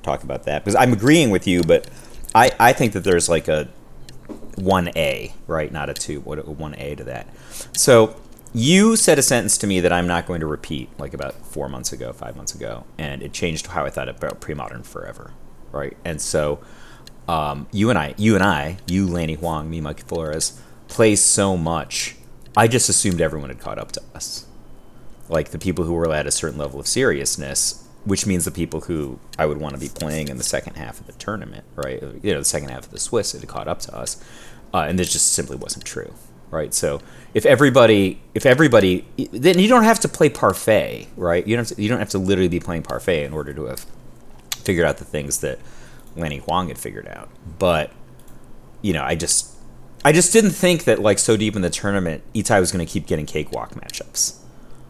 talk 0.03 0.23
about 0.23 0.43
that 0.43 0.63
because 0.63 0.75
I'm 0.75 0.93
agreeing 0.93 1.31
with 1.31 1.47
you, 1.47 1.63
but 1.63 1.87
I 2.35 2.51
I 2.59 2.73
think 2.73 2.93
that 2.93 3.03
there's 3.03 3.29
like 3.29 3.47
a 3.47 3.69
one 4.55 4.89
A 4.95 5.33
right, 5.47 5.71
not 5.71 5.89
a 5.89 5.93
two, 5.93 6.19
what 6.21 6.39
a 6.39 6.43
one 6.43 6.75
A 6.77 6.95
to 6.95 7.03
that. 7.05 7.27
So 7.73 8.15
you 8.53 8.95
said 8.95 9.17
a 9.17 9.21
sentence 9.21 9.57
to 9.59 9.67
me 9.67 9.79
that 9.79 9.93
I'm 9.93 10.07
not 10.07 10.25
going 10.25 10.41
to 10.41 10.47
repeat, 10.47 10.89
like 10.99 11.13
about 11.13 11.35
four 11.45 11.69
months 11.69 11.93
ago, 11.93 12.11
five 12.11 12.35
months 12.35 12.53
ago, 12.53 12.85
and 12.97 13.21
it 13.23 13.33
changed 13.33 13.67
how 13.67 13.85
I 13.85 13.89
thought 13.89 14.09
about 14.09 14.41
pre-modern 14.41 14.83
forever, 14.83 15.31
right? 15.71 15.95
And 16.03 16.21
so 16.21 16.59
um, 17.27 17.67
you 17.71 17.89
and 17.89 17.97
I, 17.97 18.13
you 18.17 18.35
and 18.35 18.43
I, 18.43 18.77
you, 18.87 19.07
Lanny 19.07 19.35
Huang, 19.35 19.69
me, 19.69 19.79
Mike 19.79 20.05
Flores, 20.05 20.61
play 20.87 21.15
so 21.15 21.55
much. 21.55 22.15
I 22.57 22.67
just 22.67 22.89
assumed 22.89 23.21
everyone 23.21 23.49
had 23.49 23.59
caught 23.59 23.79
up 23.79 23.93
to 23.93 24.01
us, 24.13 24.45
like 25.29 25.51
the 25.51 25.59
people 25.59 25.85
who 25.85 25.93
were 25.93 26.11
at 26.11 26.27
a 26.27 26.31
certain 26.31 26.59
level 26.59 26.79
of 26.79 26.87
seriousness, 26.87 27.87
which 28.03 28.25
means 28.25 28.43
the 28.43 28.51
people 28.51 28.81
who 28.81 29.19
I 29.39 29.45
would 29.45 29.59
want 29.59 29.75
to 29.75 29.79
be 29.79 29.87
playing 29.87 30.27
in 30.27 30.37
the 30.37 30.43
second 30.43 30.75
half 30.75 30.99
of 30.99 31.07
the 31.07 31.13
tournament, 31.13 31.63
right? 31.75 32.01
You 32.01 32.33
know, 32.33 32.39
the 32.39 32.45
second 32.45 32.69
half 32.69 32.85
of 32.85 32.91
the 32.91 32.99
Swiss 32.99 33.31
had 33.31 33.47
caught 33.47 33.69
up 33.69 33.79
to 33.81 33.95
us, 33.95 34.21
uh, 34.73 34.79
and 34.79 34.99
this 34.99 35.13
just 35.13 35.31
simply 35.31 35.55
wasn't 35.55 35.85
true, 35.85 36.13
right? 36.51 36.73
So 36.73 37.01
if 37.33 37.45
everybody, 37.45 38.21
if 38.35 38.45
everybody, 38.45 39.05
then 39.31 39.57
you 39.57 39.67
don't 39.67 39.83
have 39.83 39.99
to 40.01 40.07
play 40.07 40.29
parfait, 40.29 41.07
right? 41.15 41.45
You 41.47 41.55
don't, 41.55 41.67
have 41.67 41.77
to, 41.77 41.81
you 41.81 41.89
don't 41.89 41.99
have 41.99 42.09
to 42.09 42.17
literally 42.19 42.49
be 42.49 42.59
playing 42.59 42.83
parfait 42.83 43.23
in 43.23 43.33
order 43.33 43.53
to 43.53 43.65
have 43.65 43.85
figured 44.57 44.85
out 44.85 44.97
the 44.97 45.05
things 45.05 45.39
that 45.39 45.59
Lanny 46.15 46.37
Huang 46.37 46.67
had 46.67 46.77
figured 46.77 47.07
out. 47.07 47.29
But 47.57 47.91
you 48.81 48.93
know, 48.93 49.03
I 49.03 49.15
just 49.15 49.55
I 50.03 50.11
just 50.11 50.33
didn't 50.33 50.51
think 50.51 50.83
that 50.85 50.99
like 50.99 51.19
so 51.19 51.37
deep 51.37 51.55
in 51.55 51.61
the 51.61 51.69
tournament, 51.69 52.23
Itai 52.33 52.59
was 52.59 52.71
going 52.71 52.85
to 52.85 52.91
keep 52.91 53.07
getting 53.07 53.25
cakewalk 53.25 53.71
matchups. 53.71 54.37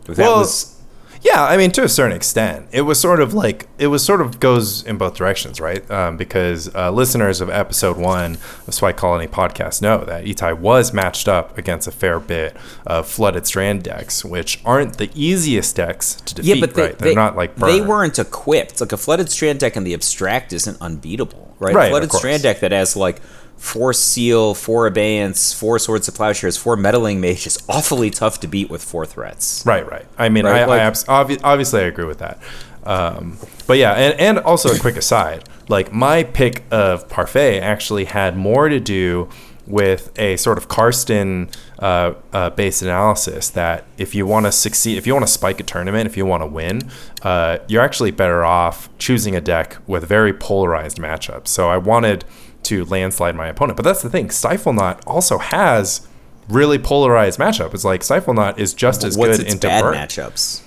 That 0.05 0.17
Well, 0.17 0.39
was 0.39 0.80
Yeah, 1.23 1.43
I 1.43 1.55
mean, 1.55 1.71
to 1.73 1.83
a 1.83 1.89
certain 1.89 2.15
extent, 2.15 2.67
it 2.71 2.81
was 2.81 2.99
sort 2.99 3.19
of 3.19 3.33
like 3.33 3.67
it 3.77 3.87
was 3.87 4.03
sort 4.03 4.21
of 4.21 4.39
goes 4.39 4.83
in 4.83 4.97
both 4.97 5.13
directions, 5.13 5.61
right? 5.61 5.89
Um, 5.91 6.17
because 6.17 6.73
uh, 6.73 6.89
listeners 6.89 7.41
of 7.41 7.49
episode 7.49 7.95
one 7.97 8.39
of 8.67 8.73
Spike 8.73 8.97
Colony 8.97 9.27
podcast 9.27 9.83
know 9.83 10.03
that 10.03 10.25
Itai 10.25 10.57
was 10.57 10.93
matched 10.93 11.27
up 11.27 11.57
against 11.59 11.87
a 11.87 11.91
fair 11.91 12.19
bit 12.19 12.57
of 12.87 13.07
flooded 13.07 13.45
strand 13.45 13.83
decks, 13.83 14.25
which 14.25 14.61
aren't 14.65 14.97
the 14.97 15.11
easiest 15.13 15.75
decks 15.75 16.15
to 16.15 16.33
defeat. 16.33 16.55
yeah, 16.55 16.59
but 16.59 16.73
they, 16.73 16.81
right? 16.81 16.97
They're 16.97 17.09
they, 17.09 17.15
not 17.15 17.35
like 17.35 17.55
they 17.55 17.81
weren't 17.81 18.17
equipped. 18.17 18.81
Like 18.81 18.91
a 18.91 18.97
flooded 18.97 19.29
strand 19.29 19.59
deck 19.59 19.77
in 19.77 19.83
the 19.83 19.93
abstract 19.93 20.53
isn't 20.53 20.81
unbeatable, 20.81 21.55
right? 21.59 21.75
Right, 21.75 21.87
a 21.87 21.89
flooded 21.91 22.11
strand 22.13 22.41
deck 22.41 22.61
that 22.61 22.71
has 22.71 22.95
like 22.95 23.21
four 23.61 23.93
seal, 23.93 24.55
four 24.55 24.87
abeyance, 24.87 25.53
four 25.53 25.77
swords 25.77 26.07
of 26.07 26.15
plowshares, 26.15 26.57
four 26.57 26.75
meddling 26.75 27.21
mage 27.21 27.45
is 27.45 27.63
awfully 27.69 28.09
tough 28.09 28.39
to 28.39 28.47
beat 28.47 28.69
with 28.71 28.83
four 28.83 29.05
threats. 29.05 29.63
Right, 29.67 29.87
right. 29.89 30.05
I 30.17 30.29
mean, 30.29 30.45
Right, 30.45 30.63
I, 30.63 30.65
like- 30.65 30.81
I 30.81 30.83
abs- 30.85 31.03
obvi- 31.05 31.39
obviously 31.43 31.81
I 31.81 31.83
agree 31.85 32.05
with 32.05 32.17
that. 32.17 32.39
Um, 32.83 33.37
but 33.67 33.77
yeah, 33.77 33.93
and, 33.93 34.19
and 34.19 34.39
also 34.39 34.69
a 34.73 34.79
quick 34.79 34.97
aside, 34.97 35.47
like 35.69 35.93
my 35.93 36.23
pick 36.23 36.63
of 36.71 37.07
Parfait 37.07 37.59
actually 37.59 38.05
had 38.05 38.35
more 38.35 38.67
to 38.67 38.79
do 38.79 39.29
with 39.67 40.11
a 40.19 40.35
sort 40.37 40.57
of 40.57 40.67
Karsten 40.67 41.47
uh, 41.77 42.13
uh, 42.33 42.49
based 42.49 42.81
analysis 42.81 43.51
that 43.51 43.85
if 43.99 44.15
you 44.15 44.25
want 44.25 44.47
to 44.47 44.51
succeed, 44.51 44.97
if 44.97 45.05
you 45.05 45.13
want 45.13 45.25
to 45.27 45.31
spike 45.31 45.59
a 45.59 45.63
tournament, 45.63 46.07
if 46.07 46.17
you 46.17 46.25
want 46.25 46.41
to 46.41 46.47
win, 46.47 46.81
uh, 47.21 47.59
you're 47.67 47.83
actually 47.83 48.09
better 48.09 48.43
off 48.43 48.89
choosing 48.97 49.35
a 49.35 49.41
deck 49.41 49.77
with 49.85 50.03
very 50.07 50.33
polarized 50.33 50.97
matchups. 50.97 51.49
So 51.49 51.69
I 51.69 51.77
wanted 51.77 52.25
to 52.63 52.85
landslide 52.85 53.35
my 53.35 53.47
opponent. 53.47 53.77
But 53.77 53.83
that's 53.83 54.01
the 54.01 54.09
thing, 54.09 54.27
Stiflenought 54.29 55.01
also 55.07 55.37
has 55.39 56.07
really 56.49 56.77
polarized 56.79 57.39
matchup. 57.39 57.73
It's 57.73 57.83
like 57.85 58.01
Stiflenought 58.01 58.57
is 58.59 58.73
just 58.73 59.03
as 59.03 59.17
What's 59.17 59.37
good 59.37 59.45
its 59.45 59.53
into 59.55 59.67
bad 59.67 59.81
burn. 59.83 59.95
matchups? 59.95 60.61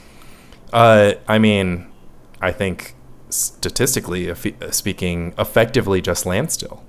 Uh, 0.72 1.12
I 1.28 1.38
mean, 1.38 1.86
I 2.40 2.52
think 2.52 2.94
statistically 3.30 4.32
speaking, 4.70 5.34
effectively 5.38 6.00
just 6.00 6.26
Landstill. 6.26 6.82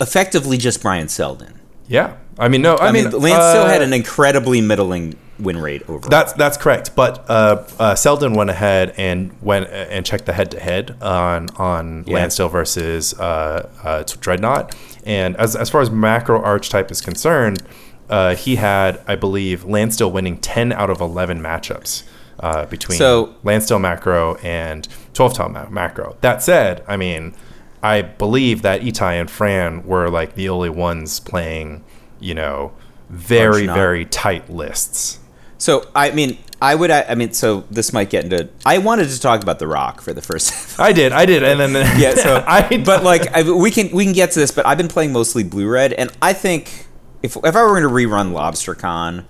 Effectively, 0.00 0.58
just 0.58 0.82
Brian 0.82 1.08
Selden. 1.08 1.60
Yeah, 1.86 2.16
I 2.38 2.48
mean, 2.48 2.62
no, 2.62 2.76
I, 2.76 2.88
I, 2.88 2.92
mean, 2.92 3.04
mean, 3.04 3.12
Landstill 3.12 3.62
uh, 3.62 3.68
had 3.68 3.82
an 3.82 3.92
incredibly 3.92 4.60
middling 4.60 5.16
win 5.38 5.58
rate 5.58 5.82
over. 5.88 6.08
That's 6.08 6.32
that's 6.34 6.56
correct, 6.56 6.94
but 6.94 7.24
uh, 7.28 7.64
uh, 7.78 7.94
Selden 7.94 8.34
went 8.34 8.50
ahead 8.50 8.94
and 8.96 9.32
went 9.42 9.68
and 9.70 10.04
checked 10.06 10.26
the 10.26 10.32
head 10.32 10.50
to 10.52 10.60
head 10.60 10.96
on 11.02 11.48
on 11.56 12.04
Yeah. 12.06 12.14
Landstill 12.14 12.48
versus 12.48 13.14
uh, 13.18 13.68
uh, 13.82 14.04
Dreadnought, 14.20 14.74
and 15.04 15.36
as 15.36 15.56
as 15.56 15.68
far 15.70 15.80
as 15.80 15.90
macro 15.90 16.40
archetype 16.42 16.90
is 16.90 17.00
concerned, 17.00 17.62
uh, 18.08 18.34
he 18.34 18.56
had, 18.56 19.00
I 19.06 19.16
believe, 19.16 19.64
Landstill 19.64 20.10
winning 20.10 20.38
10 20.38 20.72
out 20.72 20.90
of 20.90 21.00
11 21.00 21.40
matchups 21.40 22.04
uh, 22.40 22.66
between 22.66 22.98
So- 22.98 23.34
Landstill 23.42 23.78
macro 23.78 24.36
and 24.36 24.88
12 25.14 25.34
tile 25.34 25.48
ma- 25.48 25.68
macro. 25.68 26.16
That 26.20 26.42
said, 26.42 26.82
I 26.88 26.96
mean, 26.96 27.34
I 27.82 28.02
believe 28.02 28.62
that 28.62 28.80
Itai 28.80 29.20
and 29.20 29.30
Fran 29.30 29.84
were 29.86 30.08
like 30.08 30.34
the 30.34 30.48
only 30.48 30.70
ones 30.70 31.20
playing, 31.20 31.84
you 32.20 32.34
know, 32.34 32.72
very, 33.08 33.66
very 33.66 34.04
tight 34.04 34.50
lists. 34.50 35.18
So 35.58 35.88
I 35.94 36.12
mean, 36.12 36.38
I 36.60 36.74
would. 36.74 36.90
I 36.90 37.14
mean, 37.14 37.32
so 37.32 37.64
this 37.70 37.92
might 37.92 38.10
get 38.10 38.24
into. 38.24 38.48
I 38.64 38.78
wanted 38.78 39.08
to 39.08 39.20
talk 39.20 39.42
about 39.42 39.58
The 39.58 39.66
Rock 39.66 40.00
for 40.00 40.12
the 40.12 40.22
first. 40.22 40.78
I 40.80 40.92
did, 40.92 41.12
I 41.12 41.26
did, 41.26 41.42
and 41.42 41.60
then 41.60 42.00
yeah. 42.00 42.14
So 42.16 42.44
I, 42.46 42.78
but 42.78 43.04
like 43.04 43.32
I, 43.34 43.42
we 43.50 43.70
can 43.70 43.90
we 43.90 44.04
can 44.04 44.12
get 44.12 44.32
to 44.32 44.40
this. 44.40 44.50
But 44.50 44.66
I've 44.66 44.78
been 44.78 44.88
playing 44.88 45.12
mostly 45.12 45.44
blue 45.44 45.68
red, 45.68 45.92
and 45.92 46.10
I 46.22 46.32
think 46.32 46.86
if 47.22 47.36
if 47.36 47.56
I 47.56 47.62
were 47.62 47.80
going 47.80 47.82
to 47.82 47.88
rerun 47.88 48.32
LobsterCon, 48.32 49.24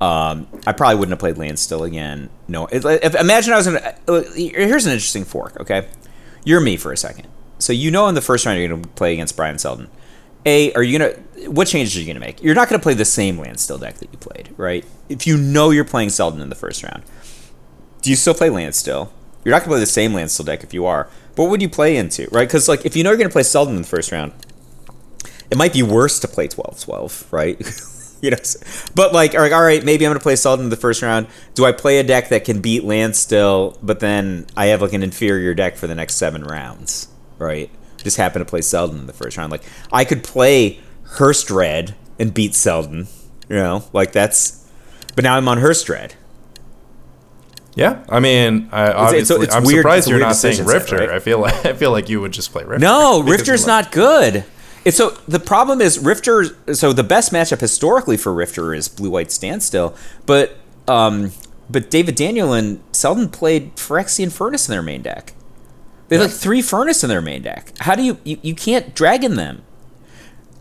um, 0.00 0.46
I 0.66 0.72
probably 0.72 0.96
wouldn't 0.96 1.12
have 1.12 1.20
played 1.20 1.38
Landstill 1.38 1.84
again. 1.84 2.30
No, 2.48 2.66
if, 2.66 2.84
if, 2.84 3.14
imagine 3.14 3.52
I 3.52 3.56
was 3.56 3.66
going 3.66 3.80
to. 3.80 4.22
Here's 4.34 4.86
an 4.86 4.92
interesting 4.92 5.24
fork. 5.24 5.60
Okay, 5.60 5.88
you're 6.44 6.60
me 6.60 6.76
for 6.76 6.92
a 6.92 6.96
second. 6.96 7.28
So 7.58 7.72
you 7.72 7.90
know 7.90 8.06
in 8.08 8.14
the 8.14 8.20
first 8.20 8.44
round 8.44 8.58
you're 8.58 8.68
going 8.68 8.82
to 8.82 8.88
play 8.90 9.14
against 9.14 9.36
Brian 9.36 9.58
Selden. 9.58 9.88
A, 10.46 10.72
are 10.74 10.82
you 10.82 10.96
gonna? 10.96 11.12
What 11.50 11.66
changes 11.66 11.96
are 11.96 12.00
you 12.00 12.06
gonna 12.06 12.20
make? 12.20 12.42
You're 12.42 12.54
not 12.54 12.68
gonna 12.68 12.82
play 12.82 12.94
the 12.94 13.04
same 13.04 13.38
Landstill 13.38 13.78
deck 13.78 13.96
that 13.96 14.12
you 14.12 14.18
played, 14.18 14.54
right? 14.56 14.84
If 15.08 15.26
you 15.26 15.36
know 15.36 15.70
you're 15.70 15.84
playing 15.84 16.10
Selden 16.10 16.40
in 16.40 16.48
the 16.48 16.54
first 16.54 16.84
round, 16.84 17.02
do 18.00 18.10
you 18.10 18.16
still 18.16 18.34
play 18.34 18.48
Landstill? 18.48 19.12
You're 19.44 19.52
not 19.52 19.62
gonna 19.62 19.72
play 19.72 19.80
the 19.80 19.86
same 19.86 20.14
Landstill 20.14 20.46
deck 20.46 20.62
if 20.62 20.72
you 20.72 20.86
are. 20.86 21.08
What 21.34 21.50
would 21.50 21.60
you 21.60 21.68
play 21.68 21.96
into, 21.96 22.28
right? 22.30 22.46
Because 22.46 22.68
like 22.68 22.86
if 22.86 22.96
you 22.96 23.02
know 23.02 23.10
you're 23.10 23.18
gonna 23.18 23.28
play 23.28 23.42
Selden 23.42 23.74
in 23.74 23.82
the 23.82 23.88
first 23.88 24.12
round, 24.12 24.32
it 25.50 25.58
might 25.58 25.72
be 25.72 25.82
worse 25.82 26.20
to 26.20 26.28
play 26.28 26.48
12-12, 26.48 27.32
right? 27.32 27.58
you 28.22 28.30
know, 28.30 28.38
but 28.94 29.12
like, 29.12 29.34
all 29.34 29.40
right, 29.40 29.52
all 29.52 29.62
right, 29.62 29.84
maybe 29.84 30.06
I'm 30.06 30.10
gonna 30.10 30.20
play 30.20 30.36
Selden 30.36 30.66
in 30.66 30.70
the 30.70 30.76
first 30.76 31.02
round. 31.02 31.26
Do 31.54 31.64
I 31.64 31.72
play 31.72 31.98
a 31.98 32.04
deck 32.04 32.28
that 32.28 32.44
can 32.44 32.60
beat 32.60 32.84
Landstill, 32.84 33.76
but 33.82 34.00
then 34.00 34.46
I 34.56 34.66
have 34.66 34.80
like 34.80 34.92
an 34.92 35.02
inferior 35.02 35.54
deck 35.54 35.76
for 35.76 35.88
the 35.88 35.94
next 35.94 36.14
seven 36.14 36.44
rounds, 36.44 37.08
right? 37.38 37.70
Just 38.06 38.18
happened 38.18 38.46
to 38.46 38.48
play 38.48 38.60
Selden 38.62 39.00
in 39.00 39.06
the 39.08 39.12
first 39.12 39.36
round. 39.36 39.50
Like 39.50 39.64
I 39.92 40.04
could 40.04 40.22
play 40.22 40.78
Hurst 41.02 41.50
Red 41.50 41.96
and 42.20 42.32
beat 42.32 42.54
Selden, 42.54 43.08
you 43.48 43.56
know, 43.56 43.82
like 43.92 44.12
that's. 44.12 44.64
But 45.16 45.24
now 45.24 45.36
I'm 45.36 45.48
on 45.48 45.58
Hurst 45.58 45.88
Red. 45.88 46.14
yeah, 47.74 48.04
I 48.08 48.20
mean, 48.20 48.68
I, 48.70 48.92
obviously, 48.92 49.44
it's 49.44 49.54
I'm 49.54 49.64
weird- 49.64 49.78
surprised 49.80 50.04
it's 50.04 50.10
you're 50.10 50.20
not 50.20 50.36
saying 50.36 50.52
decision 50.58 50.66
set, 50.68 50.74
Rifter. 50.92 50.96
right? 50.98 51.10
I 51.10 51.18
feel 51.18 51.40
like 51.40 51.66
I 51.72 51.72
feel 51.72 51.90
like 51.90 52.08
you 52.08 52.20
would 52.20 52.32
just 52.32 52.52
play 52.52 52.62
Rifter. 52.62 52.78
No, 52.86 53.22
Rifter's 53.26 53.66
not 53.66 53.90
good. 53.90 54.44
It's 54.84 54.96
so 54.96 55.10
the 55.26 55.40
problem 55.40 55.80
is 55.80 55.98
Rifter. 55.98 56.44
So 56.74 56.92
the 56.92 57.02
best 57.02 57.32
matchup 57.32 57.60
historically 57.60 58.16
for 58.16 58.32
Rifter 58.32 58.72
is 58.72 58.88
Blue 58.88 59.10
White 59.10 59.32
Standstill, 59.32 59.96
but 60.26 60.56
um, 60.86 61.32
but 61.68 61.90
David 61.90 62.14
Daniel 62.14 62.52
and 62.52 62.80
Selden 62.92 63.28
played 63.28 63.74
Phyrexian 63.74 64.30
Furnace 64.30 64.68
in 64.68 64.72
their 64.72 64.82
main 64.82 65.02
deck. 65.02 65.32
They 66.08 66.16
have 66.16 66.30
like 66.30 66.36
three 66.36 66.62
Furnace 66.62 67.02
in 67.02 67.08
their 67.08 67.20
main 67.20 67.42
deck. 67.42 67.72
How 67.80 67.94
do 67.94 68.02
you 68.02 68.18
you, 68.24 68.38
you 68.42 68.54
can't 68.54 68.94
Dragon 68.94 69.36
them? 69.36 69.62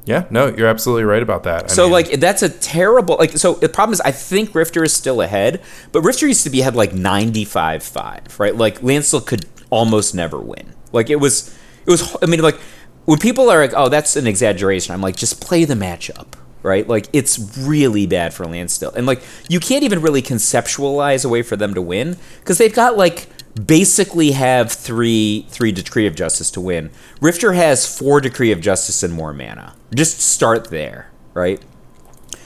Yeah, 0.05 0.25
no, 0.29 0.47
you're 0.47 0.67
absolutely 0.67 1.03
right 1.03 1.23
about 1.23 1.43
that. 1.43 1.65
I 1.65 1.67
So 1.67 1.84
mean, 1.84 1.91
like 1.91 2.12
that's 2.19 2.43
a 2.43 2.49
terrible 2.49 3.17
like 3.17 3.38
so 3.38 3.55
the 3.55 3.69
problem 3.69 3.93
is 3.93 4.01
I 4.01 4.12
think 4.12 4.53
Rifter 4.53 4.84
is 4.84 4.93
still 4.93 5.21
ahead, 5.21 5.62
but 5.91 6.01
Rifter 6.01 6.27
used 6.27 6.43
to 6.43 6.49
be 6.51 6.62
had 6.62 6.75
like 6.75 6.91
95-5, 6.91 8.39
right? 8.39 8.55
Like 8.55 8.84
Landstill 8.84 9.21
could 9.21 9.45
almost 9.71 10.13
never 10.13 10.39
win. 10.39 10.73
Like 10.91 11.10
it 11.10 11.15
was 11.17 11.58
it 11.86 11.91
was 11.91 12.15
I 12.21 12.27
mean 12.27 12.41
like 12.41 12.60
when 13.05 13.19
people 13.19 13.49
are 13.49 13.60
like, 13.62 13.73
"Oh, 13.75 13.89
that's 13.89 14.15
an 14.15 14.25
exaggeration." 14.27 14.93
I'm 14.93 15.01
like, 15.01 15.15
"Just 15.15 15.41
play 15.41 15.65
the 15.65 15.75
matchup." 15.75 16.34
Right? 16.63 16.88
Like 16.88 17.08
it's 17.13 17.38
really 17.60 18.08
bad 18.08 18.34
for 18.34 18.45
Landstill. 18.47 18.91
And 18.95 19.05
like 19.05 19.21
you 19.49 19.60
can't 19.60 19.84
even 19.84 20.01
really 20.01 20.23
conceptualize 20.23 21.23
a 21.23 21.29
way 21.29 21.43
for 21.43 21.55
them 21.55 21.75
to 21.75 21.81
win 21.81 22.17
cuz 22.43 22.58
they've 22.58 22.73
got 22.73 22.97
like 22.97 23.27
basically 23.55 24.31
have 24.31 24.71
3 24.71 25.45
3 25.49 25.71
decree 25.71 26.07
of 26.07 26.15
justice 26.15 26.51
to 26.51 26.61
win. 26.61 26.91
Rifter 27.21 27.53
has 27.53 27.85
4 27.97 28.21
decree 28.21 28.51
of 28.51 28.61
justice 28.61 29.03
and 29.03 29.13
more 29.13 29.33
mana. 29.33 29.75
Just 29.93 30.19
start 30.21 30.69
there, 30.69 31.09
right? 31.33 31.61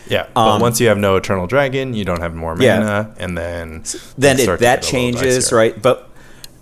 yeah, 0.08 0.26
but 0.34 0.60
once 0.60 0.82
you 0.82 0.88
have 0.88 0.98
no 0.98 1.16
Eternal 1.18 1.46
Dragon, 1.46 1.94
you 1.94 2.04
don't 2.04 2.22
have 2.22 2.34
more 2.34 2.56
mana, 2.56 2.74
um, 2.74 2.82
Yeah. 2.82 3.06
and 3.20 3.38
then 3.38 3.84
then 4.18 4.38
it 4.38 4.40
it, 4.40 4.44
starts 4.44 4.60
to 4.60 4.66
that 4.66 4.82
get 4.82 4.92
a 4.94 4.96
little 4.98 5.22
changes, 5.22 5.52
right? 5.52 5.80
But 5.80 6.09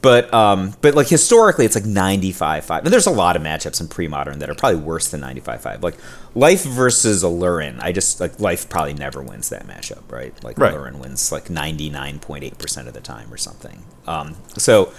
but 0.07 0.33
um 0.33 0.73
but 0.81 0.95
like 0.95 1.07
historically 1.09 1.65
it's 1.65 1.75
like 1.75 1.85
95 1.85 2.63
5 2.65 2.83
and 2.85 2.93
there's 2.93 3.07
a 3.07 3.11
lot 3.11 3.35
of 3.35 3.41
matchups 3.41 3.81
in 3.81 3.87
pre-modern 3.89 4.39
that 4.39 4.49
are 4.49 4.55
probably 4.55 4.79
worse 4.79 5.09
than 5.09 5.19
95 5.19 5.61
5 5.61 5.83
like 5.83 5.95
life 6.33 6.63
versus 6.63 7.23
Aluren 7.23 7.77
I 7.81 7.91
just 7.91 8.19
like 8.21 8.39
life 8.39 8.69
probably 8.69 8.93
never 8.93 9.21
wins 9.21 9.49
that 9.49 9.67
matchup 9.67 10.03
right? 10.11 10.33
Like 10.45 10.57
Right. 10.57 10.73
Aluren 10.73 10.99
wins 10.99 11.31
like 11.31 11.45
99.8% 11.49 12.87
of 12.87 12.93
the 12.93 13.01
time 13.01 13.33
or 13.33 13.37
something. 13.37 13.83
Um 14.05 14.35
so 14.57 14.93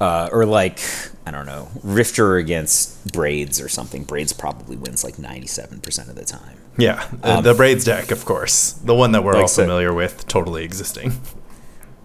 uh, 0.00 0.30
or 0.32 0.46
like 0.46 0.80
I 1.26 1.30
don't 1.30 1.46
know 1.46 1.68
Rifter 1.82 2.36
against 2.36 3.12
Braids 3.12 3.60
or 3.60 3.68
something. 3.68 4.04
Braids 4.04 4.32
probably 4.32 4.76
wins 4.76 5.04
like 5.04 5.16
97% 5.16 6.08
of 6.08 6.14
the 6.16 6.24
time. 6.24 6.56
Yeah, 6.78 7.06
the, 7.20 7.42
the 7.42 7.54
Braids 7.54 7.84
deck, 7.84 8.10
of 8.10 8.24
course, 8.24 8.72
the 8.72 8.94
one 8.94 9.12
that 9.12 9.22
we're 9.22 9.32
Um, 9.32 9.36
like 9.36 9.42
all 9.42 9.48
so- 9.48 9.62
familiar 9.64 9.92
with, 9.92 10.26
totally 10.26 10.64
existing. 10.64 11.12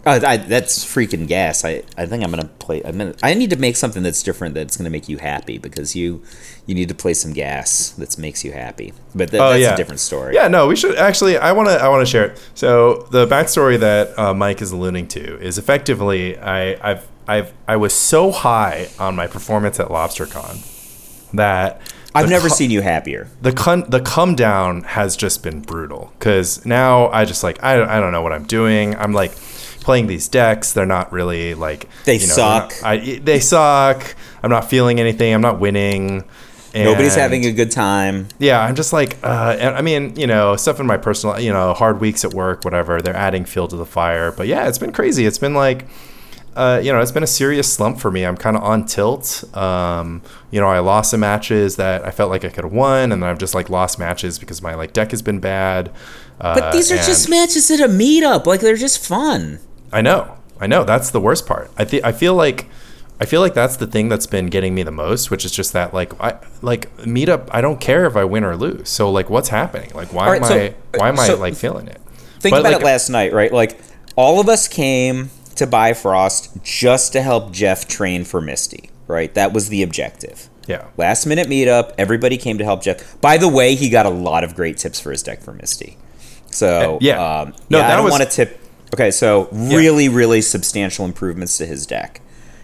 Uh, 0.05 0.19
I, 0.23 0.37
that's 0.37 0.85
freaking 0.85 1.27
gas. 1.27 1.65
I, 1.65 1.81
I 1.97 2.05
think 2.05 2.23
I'm 2.23 2.29
gonna 2.29 2.45
play. 2.59 2.83
I'm 2.83 2.97
gonna, 2.97 3.15
I 3.23 3.33
need 3.33 3.49
to 3.49 3.55
make 3.55 3.75
something 3.75 4.03
that's 4.03 4.21
different 4.21 4.53
that's 4.53 4.77
gonna 4.77 4.91
make 4.91 5.09
you 5.09 5.17
happy 5.17 5.57
because 5.57 5.95
you 5.95 6.21
you 6.67 6.75
need 6.75 6.89
to 6.89 6.95
play 6.95 7.15
some 7.15 7.33
gas 7.33 7.89
that 7.97 8.15
makes 8.19 8.43
you 8.45 8.51
happy. 8.51 8.93
But 9.15 9.31
th- 9.31 9.41
Oh 9.41 9.49
that's 9.49 9.61
yeah, 9.61 9.73
a 9.73 9.77
different 9.77 9.99
story. 9.99 10.35
Yeah, 10.35 10.47
no, 10.47 10.67
we 10.67 10.75
should 10.75 10.95
actually. 10.95 11.37
I 11.37 11.53
want 11.53 11.69
to. 11.69 11.75
I 11.75 11.87
want 11.89 12.05
to 12.05 12.11
share 12.11 12.25
it. 12.25 12.49
So 12.53 13.07
the 13.09 13.25
backstory 13.25 13.79
that 13.79 14.17
uh, 14.19 14.33
Mike 14.35 14.61
is 14.61 14.71
alluding 14.71 15.07
to 15.09 15.39
is 15.41 15.57
effectively, 15.57 16.37
I, 16.37 16.91
I've, 16.91 17.07
I've, 17.27 17.53
I 17.67 17.75
was 17.77 17.93
so 17.93 18.31
high 18.31 18.89
on 18.99 19.15
my 19.15 19.25
performance 19.25 19.79
at 19.79 19.87
LobsterCon 19.87 21.31
that 21.33 21.81
I've 22.13 22.29
never 22.29 22.47
co- 22.47 22.53
seen 22.53 22.69
you 22.71 22.81
happier. 22.81 23.27
the 23.41 23.51
con- 23.51 23.89
the 23.89 23.99
come 24.01 24.35
down 24.35 24.83
has 24.83 25.17
just 25.17 25.41
been 25.43 25.61
brutal 25.61 26.13
because 26.19 26.63
now 26.65 27.07
I 27.09 27.25
just 27.25 27.43
like 27.43 27.61
I, 27.63 27.81
I 27.97 27.99
don't 27.99 28.11
know 28.11 28.21
what 28.21 28.33
I'm 28.33 28.45
doing. 28.45 28.95
I'm 28.95 29.11
like 29.13 29.31
playing 29.85 30.07
these 30.07 30.27
decks. 30.27 30.73
They're 30.73 30.85
not 30.85 31.11
really 31.13 31.53
like 31.53 31.87
They 32.03 32.17
they're 32.17 32.27
suck. 32.27 32.73
not- 32.81 32.83
I, 32.83 33.19
they 33.23 33.39
suck. 33.39 34.15
I'm 34.43 34.49
not 34.49 34.69
feeling 34.69 34.99
anything. 34.99 35.33
I'm 35.33 35.41
not 35.41 35.59
winning. 35.59 36.23
Nobody's 36.73 37.15
having 37.15 37.45
a 37.45 37.53
good 37.53 37.71
time. 37.71 38.27
yeah, 38.37 38.59
I'm 38.61 38.75
just 38.75 38.91
like, 38.91 39.15
uh, 39.23 39.55
and 39.57 39.75
I 39.77 39.81
mean, 39.81 40.13
you 40.17 40.27
know, 40.27 40.57
stuff 40.57 40.81
in 40.81 40.85
my 40.85 40.97
personal, 40.97 41.39
you 41.39 41.53
know, 41.53 41.73
hard 41.73 42.01
weeks 42.01 42.25
at 42.25 42.33
work, 42.33 42.65
whatever. 42.65 43.01
They're 43.01 43.15
adding 43.15 43.45
fuel 43.45 43.69
to 43.69 43.77
the 43.77 43.85
fire, 43.85 44.33
but 44.33 44.47
yeah, 44.47 44.67
it's 44.67 44.77
been 44.77 44.91
crazy. 44.91 45.25
It's 45.25 45.37
been 45.37 45.53
like, 45.53 45.85
uh, 46.55 46.81
you 46.83 46.91
know, 46.91 46.99
it's 46.99 47.13
been 47.13 47.23
a 47.23 47.27
serious 47.27 47.71
slump 47.71 47.99
for 48.01 48.11
me. 48.11 48.25
I'm 48.25 48.35
kind 48.35 48.57
of 48.57 48.63
on 48.63 48.85
tilt. 48.85 49.45
Um, 49.55 50.21
you 50.51 50.59
know, 50.59 50.67
I 50.67 50.79
lost 50.79 51.11
some 51.11 51.21
matches 51.21 51.77
that 51.77 52.03
I 52.05 52.11
felt 52.11 52.29
like 52.29 52.43
I 52.43 52.49
could 52.49 52.65
have 52.65 52.73
won, 52.73 53.11
and 53.13 53.23
then 53.23 53.29
I've 53.29 53.39
just 53.39 53.55
like 53.55 53.69
lost 53.69 53.97
matches 53.97 54.37
because 54.37 54.61
my 54.61 54.73
like 54.75 54.91
deck 54.91 55.11
has 55.11 55.21
been 55.21 55.39
bad. 55.39 55.91
Uh, 56.41 56.59
But 56.59 56.73
these 56.73 56.91
are 56.91 56.97
just 56.97 57.29
matches 57.29 57.71
at 57.71 57.79
a 57.79 57.87
meetup. 57.87 58.45
Like 58.45 58.59
they're 58.59 58.75
just 58.75 58.99
fun. 59.05 59.59
I 59.91 60.01
know, 60.01 60.37
I 60.59 60.67
know. 60.67 60.83
That's 60.83 61.11
the 61.11 61.19
worst 61.21 61.45
part. 61.47 61.71
I 61.77 61.85
think 61.85 62.03
I 62.03 62.11
feel 62.11 62.33
like. 62.35 62.67
I 63.17 63.23
feel 63.23 63.39
like 63.39 63.53
that's 63.53 63.77
the 63.77 63.87
thing 63.87 64.09
that's 64.09 64.27
been 64.27 64.47
getting 64.47 64.75
me 64.75 64.83
the 64.83 64.91
most, 64.91 65.31
which 65.31 65.45
is 65.45 65.51
just 65.53 65.71
that 65.71 65.93
like 65.93 66.11
I 66.21 66.37
like 66.61 66.93
meetup. 66.97 67.47
I 67.49 67.61
don't 67.61 67.79
care 67.79 68.05
if 68.05 68.17
I 68.17 68.25
win 68.25 68.43
or 68.43 68.57
lose. 68.57 68.89
So 68.89 69.09
like, 69.09 69.29
what's 69.29 69.47
happening? 69.47 69.89
Like, 69.95 70.11
why 70.11 70.27
right, 70.27 70.41
am 70.41 70.47
so- 70.49 70.55
I 70.57 70.75
why 70.97 71.07
am 71.07 71.17
I 71.17 71.29
like 71.35 71.55
feeling 71.55 71.87
it? 71.87 72.01
Think 72.41 72.53
But, 72.53 72.59
about 72.59 72.73
like, 72.73 72.81
it 72.81 72.85
last 72.85 73.07
night, 73.09 73.31
right? 73.31 73.53
Like 73.53 73.79
all 74.17 74.41
of 74.41 74.49
us 74.49 74.67
came 74.67 75.29
to 75.55 75.65
Bifrost 75.65 76.61
just 76.61 77.13
to 77.13 77.21
help 77.21 77.53
Jeff 77.53 77.87
train 77.87 78.25
for 78.25 78.41
Misty, 78.41 78.89
right? 79.07 79.33
That 79.33 79.53
was 79.53 79.69
the 79.69 79.81
objective. 79.81 80.49
Yeah, 80.67 80.83
Last 80.97 81.25
minute 81.25 81.47
meetup, 81.47 81.93
everybody 81.97 82.35
came 82.35 82.57
to 82.57 82.65
help 82.65 82.83
Jeff. 82.83 83.21
By 83.21 83.37
the 83.37 83.47
way, 83.47 83.75
he 83.75 83.89
got 83.89 84.05
a 84.05 84.09
lot 84.09 84.43
of 84.43 84.55
great 84.55 84.77
tips 84.77 84.99
for 84.99 85.11
his 85.11 85.23
deck 85.23 85.41
for 85.41 85.53
Misty. 85.53 85.95
So 86.51 86.97
yeah. 86.99 87.13
um, 87.41 87.53
No, 87.69 87.77
yeah, 87.77 87.87
I 87.87 87.95
don't 87.95 88.03
was- 88.03 88.11
want 88.11 88.23
to 88.23 88.29
tip. 88.29 88.59
Okay, 88.95 89.11
so 89.11 89.49
really, 89.51 90.07
really 90.07 90.39
substantial 90.41 91.03
improvements 91.03 91.57
to 91.57 91.65
his 91.65 91.85
deck 91.85 92.21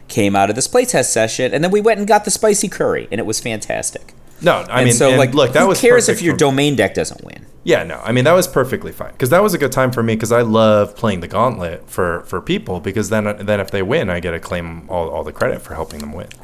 came 0.07 0.33
out 0.33 0.49
of 0.49 0.55
this 0.55 0.65
playtest 0.65 1.05
session, 1.11 1.53
and 1.53 1.61
then 1.61 1.71
we 1.71 1.81
went 1.81 1.99
and 1.99 2.07
got 2.07 2.23
the 2.23 2.31
spicy 2.31 2.69
curry, 2.69 3.09
and 3.11 3.19
it 3.19 3.25
was 3.25 3.41
fantastic. 3.41 4.13
no, 4.41 4.53
I 4.69 4.79
and 4.79 4.85
mean, 4.85 4.93
so 4.93 5.09
like, 5.17 5.33
look, 5.33 5.51
that 5.51 5.63
who 5.63 5.67
was 5.67 5.81
cares 5.81 6.07
if 6.07 6.21
your 6.21 6.37
domain 6.37 6.77
deck 6.77 6.93
doesn't 6.93 7.21
win? 7.25 7.45
Yeah, 7.65 7.83
no, 7.83 7.99
I 7.99 8.13
mean 8.13 8.23
that 8.23 8.31
was 8.31 8.47
perfectly 8.47 8.93
fine 8.93 9.11
because 9.11 9.29
that 9.31 9.43
was 9.43 9.53
a 9.53 9.57
good 9.57 9.73
time 9.73 9.91
for 9.91 10.01
me 10.01 10.15
because 10.15 10.31
I 10.31 10.41
love 10.41 10.95
playing 10.95 11.19
the 11.19 11.27
gauntlet 11.27 11.89
for 11.89 12.21
for 12.21 12.39
people 12.39 12.79
because 12.79 13.09
then 13.09 13.45
then 13.45 13.59
if 13.59 13.69
they 13.69 13.81
win, 13.83 14.09
I 14.09 14.21
get 14.21 14.31
to 14.31 14.39
claim 14.39 14.89
all, 14.89 15.09
all 15.09 15.25
the 15.25 15.33
credit 15.33 15.61
for 15.61 15.73
helping 15.75 15.99
them 15.99 16.13
win. 16.13 16.29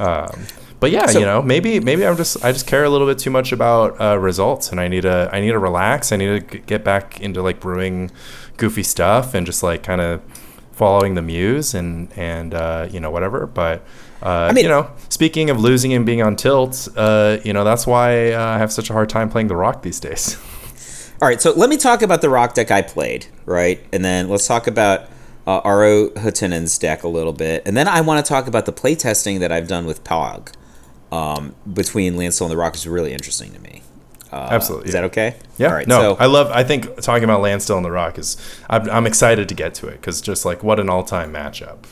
Um, 0.00 0.44
but 0.78 0.92
yeah, 0.92 1.06
So- 1.06 1.18
you 1.18 1.26
know, 1.26 1.42
maybe 1.42 1.80
maybe 1.80 2.06
I'm 2.06 2.16
just 2.16 2.44
I 2.44 2.52
just 2.52 2.68
care 2.68 2.84
a 2.84 2.88
little 2.88 3.06
bit 3.08 3.18
too 3.18 3.30
much 3.30 3.50
about 3.50 4.00
uh, 4.00 4.16
results, 4.16 4.70
and 4.70 4.80
I 4.80 4.86
need 4.86 5.00
to 5.02 5.28
I 5.32 5.40
need 5.40 5.50
to 5.50 5.58
relax. 5.58 6.12
I 6.12 6.16
need 6.16 6.48
to 6.48 6.58
get 6.58 6.84
back 6.84 7.20
into 7.20 7.42
like 7.42 7.58
brewing 7.58 8.12
goofy 8.58 8.82
stuff 8.82 9.32
and 9.34 9.46
just 9.46 9.62
like 9.62 9.82
kind 9.82 10.00
of 10.00 10.20
following 10.72 11.14
the 11.14 11.22
muse 11.22 11.74
and 11.74 12.12
and 12.16 12.54
uh, 12.54 12.86
you 12.90 13.00
know 13.00 13.10
whatever. 13.10 13.46
But 13.46 13.82
uh, 14.22 14.52
mean- 14.54 14.64
you 14.64 14.70
know, 14.70 14.90
speaking 15.08 15.48
of 15.50 15.58
losing 15.60 15.92
and 15.94 16.04
being 16.04 16.22
on 16.22 16.36
tilt, 16.36 16.88
uh, 16.96 17.38
you 17.44 17.52
know 17.52 17.64
that's 17.64 17.86
why 17.86 18.32
uh, 18.32 18.44
I 18.44 18.58
have 18.58 18.70
such 18.70 18.90
a 18.90 18.92
hard 18.92 19.08
time 19.08 19.30
playing 19.30 19.48
the 19.48 19.56
rock 19.56 19.82
these 19.82 19.98
days. 19.98 20.36
All 21.20 21.26
right, 21.26 21.40
so 21.40 21.52
let 21.52 21.68
me 21.68 21.76
talk 21.76 22.02
about 22.02 22.20
the 22.20 22.28
rock 22.28 22.54
deck 22.54 22.70
I 22.70 22.82
played, 22.82 23.26
right? 23.44 23.84
And 23.92 24.04
then 24.04 24.28
let's 24.28 24.46
talk 24.46 24.68
about 24.68 25.08
uh, 25.48 25.62
Aro 25.62 26.10
Hutinen's 26.10 26.78
deck 26.78 27.02
a 27.02 27.08
little 27.08 27.32
bit. 27.32 27.62
And 27.66 27.76
then 27.76 27.88
I 27.88 28.02
want 28.02 28.24
to 28.24 28.28
talk 28.28 28.46
about 28.46 28.66
the 28.66 28.72
playtesting 28.72 29.40
that 29.40 29.50
I've 29.50 29.66
done 29.66 29.84
with 29.84 30.04
Pog 30.04 30.52
um, 31.10 31.56
between 31.72 32.16
Landstill 32.16 32.46
and 32.46 32.52
the 32.52 32.56
Rock 32.56 32.76
is 32.76 32.86
really 32.86 33.12
interesting 33.12 33.52
to 33.52 33.58
me. 33.58 33.82
Uh, 34.30 34.48
Absolutely. 34.50 34.88
Is 34.88 34.92
that 34.92 35.04
okay? 35.04 35.36
Yeah. 35.56 35.68
All 35.68 35.74
right, 35.74 35.86
no, 35.86 36.00
so 36.00 36.16
I 36.20 36.26
love. 36.26 36.50
I 36.50 36.64
think 36.64 37.00
talking 37.00 37.24
about 37.24 37.40
Landstill 37.40 37.76
and 37.76 37.84
the 37.84 37.90
Rock 37.90 38.18
is. 38.18 38.36
I'm, 38.68 38.88
I'm 38.90 39.06
excited 39.06 39.48
to 39.48 39.54
get 39.54 39.74
to 39.74 39.88
it 39.88 39.92
because 39.92 40.20
just 40.20 40.44
like 40.44 40.62
what 40.62 40.78
an 40.78 40.90
all-time 40.90 41.32
matchup. 41.32 41.84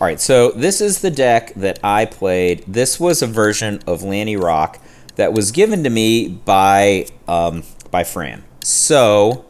All 0.00 0.06
right, 0.06 0.20
so 0.20 0.50
this 0.52 0.80
is 0.80 1.00
the 1.00 1.10
deck 1.10 1.52
that 1.54 1.78
I 1.84 2.06
played. 2.06 2.64
This 2.66 2.98
was 2.98 3.20
a 3.20 3.26
version 3.26 3.82
of 3.86 4.02
Lanny 4.02 4.36
Rock 4.36 4.78
that 5.16 5.32
was 5.32 5.50
given 5.50 5.84
to 5.84 5.90
me 5.90 6.28
by 6.28 7.06
um, 7.28 7.64
by 7.90 8.04
Fran. 8.04 8.44
So 8.62 9.44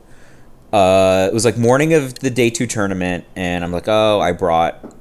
uh, 0.73 1.29
it 1.31 1.35
was 1.35 1.45
like 1.45 1.57
morning 1.57 1.95
of 1.95 2.19
the 2.19 2.31
day 2.31 2.51
two 2.51 2.67
tournament, 2.67 3.25
and 3.37 3.63
I'm 3.63 3.73
like, 3.73 3.89
oh, 3.89 4.21
I 4.21 4.33
brought 4.33 4.95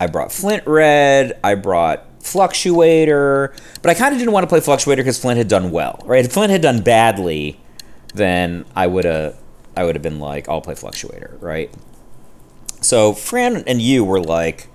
I 0.00 0.06
brought 0.06 0.32
Flint 0.32 0.66
Red, 0.66 1.38
I 1.42 1.54
brought 1.56 2.07
Fluctuator, 2.32 3.56
but 3.82 3.90
I 3.90 3.94
kind 3.94 4.12
of 4.12 4.18
didn't 4.18 4.32
want 4.32 4.44
to 4.44 4.48
play 4.48 4.60
Fluctuator 4.60 4.96
because 4.96 5.18
Flint 5.18 5.38
had 5.38 5.48
done 5.48 5.70
well, 5.70 6.00
right? 6.04 6.24
If 6.24 6.32
Flint 6.32 6.50
had 6.50 6.62
done 6.62 6.82
badly, 6.82 7.60
then 8.14 8.64
I 8.76 8.86
would 8.86 9.04
have 9.04 9.36
I 9.76 9.84
would 9.84 9.94
have 9.94 10.02
been 10.02 10.18
like, 10.18 10.48
I'll 10.48 10.60
play 10.60 10.74
Fluctuator, 10.74 11.40
right? 11.40 11.72
So 12.80 13.12
Fran 13.12 13.64
and 13.66 13.80
you 13.80 14.04
were 14.04 14.20
like, 14.20 14.68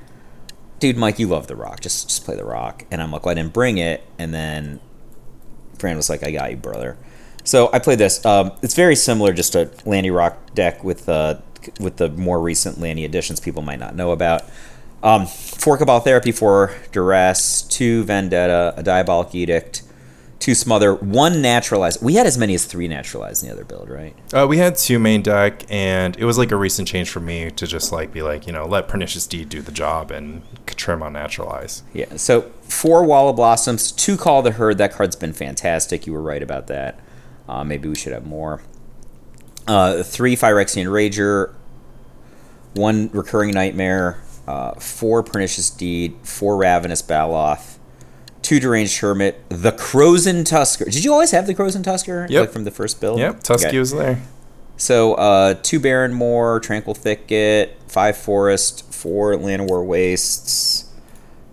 dude, 0.79 0.97
Mike, 0.97 1.19
you 1.19 1.27
love 1.27 1.47
the 1.47 1.55
rock. 1.55 1.81
Just 1.81 2.09
just 2.09 2.25
play 2.25 2.35
the 2.35 2.45
rock. 2.45 2.85
And 2.91 3.01
I'm 3.01 3.11
like, 3.11 3.25
well, 3.25 3.31
I 3.31 3.35
didn't 3.35 3.53
bring 3.53 3.77
it. 3.77 4.03
And 4.17 4.33
then 4.33 4.79
Fran 5.77 5.97
was 5.97 6.09
like, 6.09 6.23
I 6.23 6.31
got 6.31 6.51
you, 6.51 6.57
brother. 6.57 6.97
So 7.43 7.69
I 7.73 7.79
played 7.79 7.99
this. 7.99 8.25
Um, 8.25 8.53
it's 8.61 8.75
very 8.75 8.95
similar, 8.95 9.33
just 9.33 9.55
a 9.55 9.69
Lanny 9.85 10.11
Rock 10.11 10.53
deck 10.53 10.83
with 10.83 11.09
uh, 11.09 11.39
with 11.79 11.97
the 11.97 12.09
more 12.09 12.41
recent 12.41 12.79
Lanny 12.79 13.05
additions 13.05 13.39
people 13.39 13.61
might 13.61 13.79
not 13.79 13.95
know 13.95 14.11
about. 14.11 14.43
Um, 15.03 15.27
four 15.27 15.77
Cabal 15.77 15.99
Therapy, 15.99 16.31
four 16.31 16.73
Duress, 16.91 17.61
two 17.63 18.03
Vendetta, 18.05 18.73
a 18.77 18.83
Diabolic 18.83 19.35
Edict, 19.35 19.83
two 20.39 20.55
Smother, 20.55 20.95
one 20.95 21.41
Naturalize. 21.41 22.01
We 22.01 22.15
had 22.15 22.25
as 22.25 22.37
many 22.37 22.55
as 22.55 22.65
three 22.65 22.87
Naturalize 22.87 23.43
in 23.43 23.49
the 23.49 23.53
other 23.53 23.65
build, 23.65 23.89
right? 23.89 24.15
Uh, 24.33 24.47
we 24.47 24.57
had 24.57 24.77
two 24.77 24.99
main 24.99 25.21
deck, 25.21 25.65
and 25.69 26.17
it 26.17 26.23
was 26.23 26.37
like 26.37 26.51
a 26.51 26.55
recent 26.55 26.87
change 26.87 27.09
for 27.09 27.19
me 27.19 27.51
to 27.51 27.67
just 27.67 27.91
like 27.91 28.13
be 28.13 28.21
like, 28.21 28.47
you 28.47 28.53
know, 28.53 28.65
let 28.65 28.87
Pernicious 28.87 29.27
Deed 29.27 29.49
do 29.49 29.61
the 29.61 29.73
job 29.73 30.09
and 30.09 30.41
trim 30.67 31.03
on 31.03 31.13
Naturalize. 31.13 31.83
Yeah. 31.93 32.15
So 32.15 32.51
four 32.61 33.03
Wall 33.03 33.29
of 33.29 33.35
Blossoms, 33.35 33.91
two 33.91 34.17
Call 34.17 34.41
the 34.41 34.51
Herd. 34.51 34.77
That 34.77 34.93
card's 34.93 35.15
been 35.17 35.33
fantastic. 35.33 36.07
You 36.07 36.13
were 36.13 36.21
right 36.21 36.41
about 36.41 36.67
that. 36.67 36.99
Uh, 37.47 37.63
maybe 37.63 37.89
we 37.89 37.95
should 37.95 38.13
have 38.13 38.25
more. 38.25 38.61
Uh, 39.67 40.01
three 40.03 40.35
Phyrexian 40.35 40.87
Rager, 40.87 41.53
one 42.73 43.09
Recurring 43.11 43.51
Nightmare, 43.51 44.21
uh, 44.47 44.73
four 44.75 45.23
Pernicious 45.23 45.69
Deed, 45.69 46.15
four 46.23 46.57
Ravenous 46.57 47.01
Baloth, 47.01 47.77
two 48.41 48.59
Deranged 48.59 48.99
Hermit, 48.99 49.41
the 49.49 49.71
Krosan 49.71 50.45
Tusker. 50.45 50.85
Did 50.85 51.03
you 51.03 51.13
always 51.13 51.31
have 51.31 51.47
the 51.47 51.55
Krosan 51.55 51.83
Tusker? 51.83 52.27
Yep. 52.29 52.41
Like 52.41 52.51
from 52.51 52.63
the 52.63 52.71
first 52.71 52.99
build? 52.99 53.19
Yep, 53.19 53.41
Tusky 53.43 53.67
Okay. 53.69 53.79
was 53.79 53.91
there. 53.91 54.21
So 54.75 55.13
uh, 55.13 55.53
two 55.61 55.79
Barren 55.79 56.13
Moor, 56.13 56.59
Tranquil 56.59 56.95
Thicket, 56.95 57.77
five 57.87 58.17
Forest, 58.17 58.91
four 58.93 59.33
Llanowar 59.35 59.85
Wastes, 59.85 60.85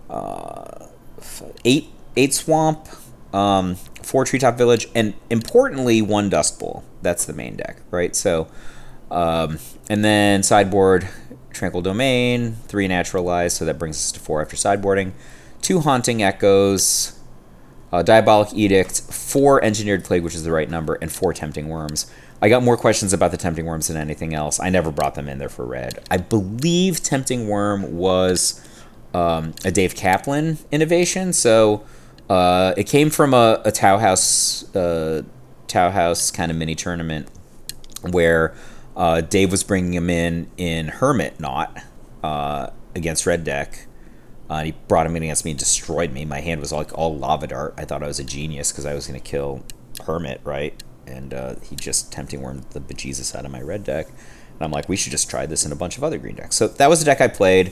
uh, 0.09 0.87
eight 1.63 1.89
eight 2.17 2.33
Swamp, 2.33 2.87
um, 3.33 3.75
four 4.01 4.25
Treetop 4.25 4.57
Village, 4.57 4.87
and 4.95 5.13
importantly 5.29 6.01
one 6.01 6.29
Dust 6.29 6.59
Bowl. 6.59 6.83
That's 7.01 7.23
the 7.25 7.33
main 7.33 7.55
deck, 7.55 7.77
right? 7.89 8.15
So, 8.15 8.47
um, 9.09 9.59
and 9.89 10.03
then 10.03 10.43
sideboard 10.43 11.07
Tranquil 11.53 11.81
Domain, 11.81 12.53
three 12.67 12.87
Naturalized, 12.87 13.57
so 13.57 13.65
that 13.65 13.77
brings 13.77 13.97
us 13.97 14.11
to 14.13 14.19
four 14.19 14.41
after 14.41 14.55
sideboarding, 14.55 15.11
two 15.61 15.81
Haunting 15.81 16.23
Echoes, 16.23 17.19
Diabolic 17.91 18.53
Edict, 18.53 19.01
four 19.01 19.63
Engineered 19.63 20.05
Plague, 20.05 20.23
which 20.23 20.35
is 20.35 20.43
the 20.43 20.51
right 20.51 20.69
number, 20.69 20.97
and 21.01 21.11
four 21.11 21.33
Tempting 21.33 21.67
Wurms. 21.67 22.09
I 22.41 22.49
got 22.49 22.63
more 22.63 22.77
questions 22.77 23.13
about 23.13 23.31
the 23.31 23.37
Tempting 23.37 23.65
Wurms 23.65 23.87
than 23.87 23.97
anything 23.97 24.33
else. 24.33 24.59
I 24.59 24.69
never 24.69 24.91
brought 24.91 25.15
them 25.15 25.27
in 25.27 25.37
there 25.37 25.49
for 25.49 25.65
red. 25.65 25.99
I 26.09 26.17
believe 26.17 27.03
Tempting 27.03 27.47
Wurm 27.47 27.89
was 27.89 28.65
um, 29.13 29.53
a 29.65 29.71
Dave 29.71 29.95
Kaplan 29.95 30.57
innovation, 30.71 31.33
so 31.33 31.85
uh, 32.29 32.73
it 32.77 32.85
came 32.85 33.09
from 33.09 33.33
a, 33.33 33.61
a 33.65 33.71
Tau 33.71 33.97
House, 33.97 34.73
uh, 34.75 35.23
Tau 35.67 35.91
House 35.91 36.31
kind 36.31 36.49
of 36.49 36.57
mini 36.57 36.75
tournament 36.75 37.27
where 38.09 38.55
uh, 39.01 39.19
Dave 39.19 39.49
was 39.49 39.63
bringing 39.63 39.95
him 39.95 40.11
in 40.11 40.51
in 40.57 40.89
Hermit 40.89 41.39
Knot 41.39 41.75
uh, 42.23 42.67
against 42.93 43.25
Red 43.25 43.43
Deck. 43.43 43.87
Uh, 44.47 44.65
he 44.65 44.75
brought 44.87 45.07
him 45.07 45.15
in 45.15 45.23
against 45.23 45.43
me 45.43 45.49
and 45.51 45.59
destroyed 45.59 46.11
me. 46.11 46.23
My 46.23 46.41
hand 46.41 46.61
was 46.61 46.71
like 46.71 46.95
all 46.95 47.17
lava 47.17 47.47
dart. 47.47 47.73
I 47.77 47.85
thought 47.85 48.03
I 48.03 48.07
was 48.07 48.19
a 48.19 48.23
genius 48.23 48.71
because 48.71 48.85
I 48.85 48.93
was 48.93 49.07
going 49.07 49.19
to 49.19 49.25
kill 49.27 49.63
Hermit, 50.05 50.39
right? 50.43 50.83
And 51.07 51.33
uh, 51.33 51.55
he 51.63 51.75
just 51.75 52.11
tempting 52.11 52.41
wormed 52.41 52.65
the 52.71 52.79
bejesus 52.79 53.33
out 53.33 53.43
of 53.43 53.51
my 53.51 53.61
red 53.61 53.83
deck. 53.83 54.07
And 54.07 54.61
I'm 54.61 54.71
like, 54.71 54.87
we 54.87 54.95
should 54.95 55.11
just 55.11 55.27
try 55.27 55.47
this 55.47 55.65
in 55.65 55.71
a 55.71 55.75
bunch 55.75 55.97
of 55.97 56.03
other 56.03 56.19
green 56.19 56.35
decks. 56.35 56.55
So 56.55 56.67
that 56.67 56.87
was 56.87 56.99
the 56.99 57.05
deck 57.05 57.21
I 57.21 57.27
played. 57.27 57.71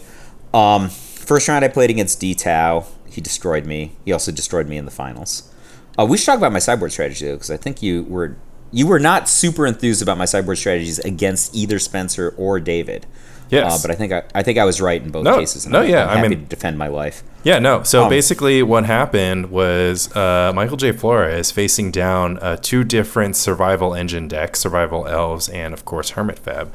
Um, 0.51 0.89
first 0.89 1.47
round 1.47 1.63
I 1.63 1.67
played 1.67 1.91
against 1.91 2.19
D 2.19 2.33
Tau. 2.33 2.87
He 3.05 3.21
destroyed 3.21 3.67
me. 3.67 3.91
He 4.03 4.11
also 4.11 4.31
destroyed 4.31 4.67
me 4.67 4.77
in 4.77 4.85
the 4.85 4.91
finals. 4.91 5.53
Uh, 5.95 6.05
we 6.05 6.17
should 6.17 6.25
talk 6.25 6.39
about 6.39 6.53
my 6.53 6.59
sideboard 6.59 6.91
strategy 6.91 7.27
though, 7.27 7.35
because 7.35 7.51
I 7.51 7.57
think 7.57 7.83
you 7.83 8.03
were 8.05 8.35
you 8.71 8.87
were 8.87 8.99
not 8.99 9.27
super 9.29 9.65
enthused 9.65 10.01
about 10.01 10.17
my 10.17 10.25
sideboard 10.25 10.57
strategies 10.57 10.99
against 10.99 11.55
either 11.55 11.79
Spencer 11.79 12.33
or 12.37 12.59
David. 12.59 13.05
Yes. 13.49 13.73
Uh, 13.73 13.87
but 13.87 13.91
I 13.91 13.95
think 13.95 14.13
I, 14.13 14.23
I 14.35 14.43
think 14.43 14.59
I 14.59 14.65
was 14.65 14.79
right 14.79 15.01
in 15.01 15.09
both 15.09 15.23
No, 15.23 15.39
cases. 15.39 15.65
no, 15.65 15.81
I'm, 15.81 15.89
yeah, 15.89 16.03
I'm 16.03 16.09
I 16.09 16.15
happy 16.17 16.29
mean- 16.29 16.39
to 16.41 16.45
defend 16.45 16.77
my 16.77 16.87
life. 16.87 17.23
Yeah, 17.43 17.57
no. 17.57 17.81
So 17.83 18.03
Um, 18.03 18.09
basically, 18.09 18.61
what 18.61 18.85
happened 18.85 19.49
was 19.49 20.13
uh, 20.15 20.51
Michael 20.53 20.77
J. 20.77 20.91
Flores 20.91 21.49
facing 21.51 21.89
down 21.89 22.37
uh, 22.39 22.57
two 22.61 22.83
different 22.83 23.35
survival 23.37 23.95
engine 23.95 24.27
decks, 24.27 24.59
Survival 24.59 25.07
Elves 25.07 25.47
and, 25.49 25.73
of 25.73 25.83
course, 25.85 26.11
Hermit 26.11 26.43
Feb, 26.43 26.67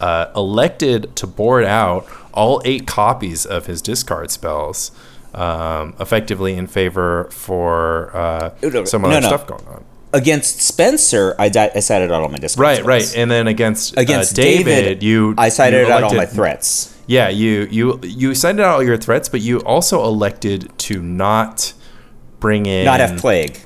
uh, 0.00 0.26
elected 0.36 1.14
to 1.16 1.26
board 1.26 1.64
out 1.64 2.06
all 2.32 2.62
eight 2.64 2.86
copies 2.86 3.44
of 3.44 3.66
his 3.66 3.82
discard 3.82 4.30
spells, 4.30 4.92
um, 5.34 5.94
effectively 6.00 6.54
in 6.54 6.68
favor 6.68 7.24
for 7.32 8.16
uh, 8.16 8.54
no, 8.62 8.84
some 8.84 9.04
other 9.04 9.20
no. 9.20 9.26
stuff 9.26 9.46
going 9.46 9.66
on. 9.66 9.84
Against 10.14 10.60
Spencer, 10.62 11.34
I, 11.38 11.48
di- 11.48 11.72
I 11.74 11.80
sided 11.80 12.10
out 12.12 12.22
all 12.22 12.28
my 12.28 12.38
discard 12.38 12.62
Right, 12.78 12.84
right. 12.84 13.16
And 13.16 13.30
then 13.30 13.48
against, 13.48 13.96
Against 13.98 14.32
uh, 14.38 14.42
David, 14.42 14.64
David, 14.64 15.02
you 15.02 15.34
I 15.36 15.48
cited 15.48 15.88
you 15.88 15.92
out 15.92 16.04
all 16.04 16.14
my 16.14 16.24
threats. 16.26 16.96
Yeah, 17.06 17.28
you 17.28 17.66
you 17.70 18.00
you 18.02 18.34
cited 18.34 18.60
out 18.60 18.76
all 18.76 18.82
your 18.82 18.96
threats, 18.96 19.28
but 19.28 19.40
you 19.42 19.58
also 19.60 20.04
elected 20.04 20.72
to 20.78 21.02
not 21.02 21.72
bring 22.40 22.64
in 22.66 22.84
Not 22.86 23.00
have 23.00 23.18
plague. 23.18 23.58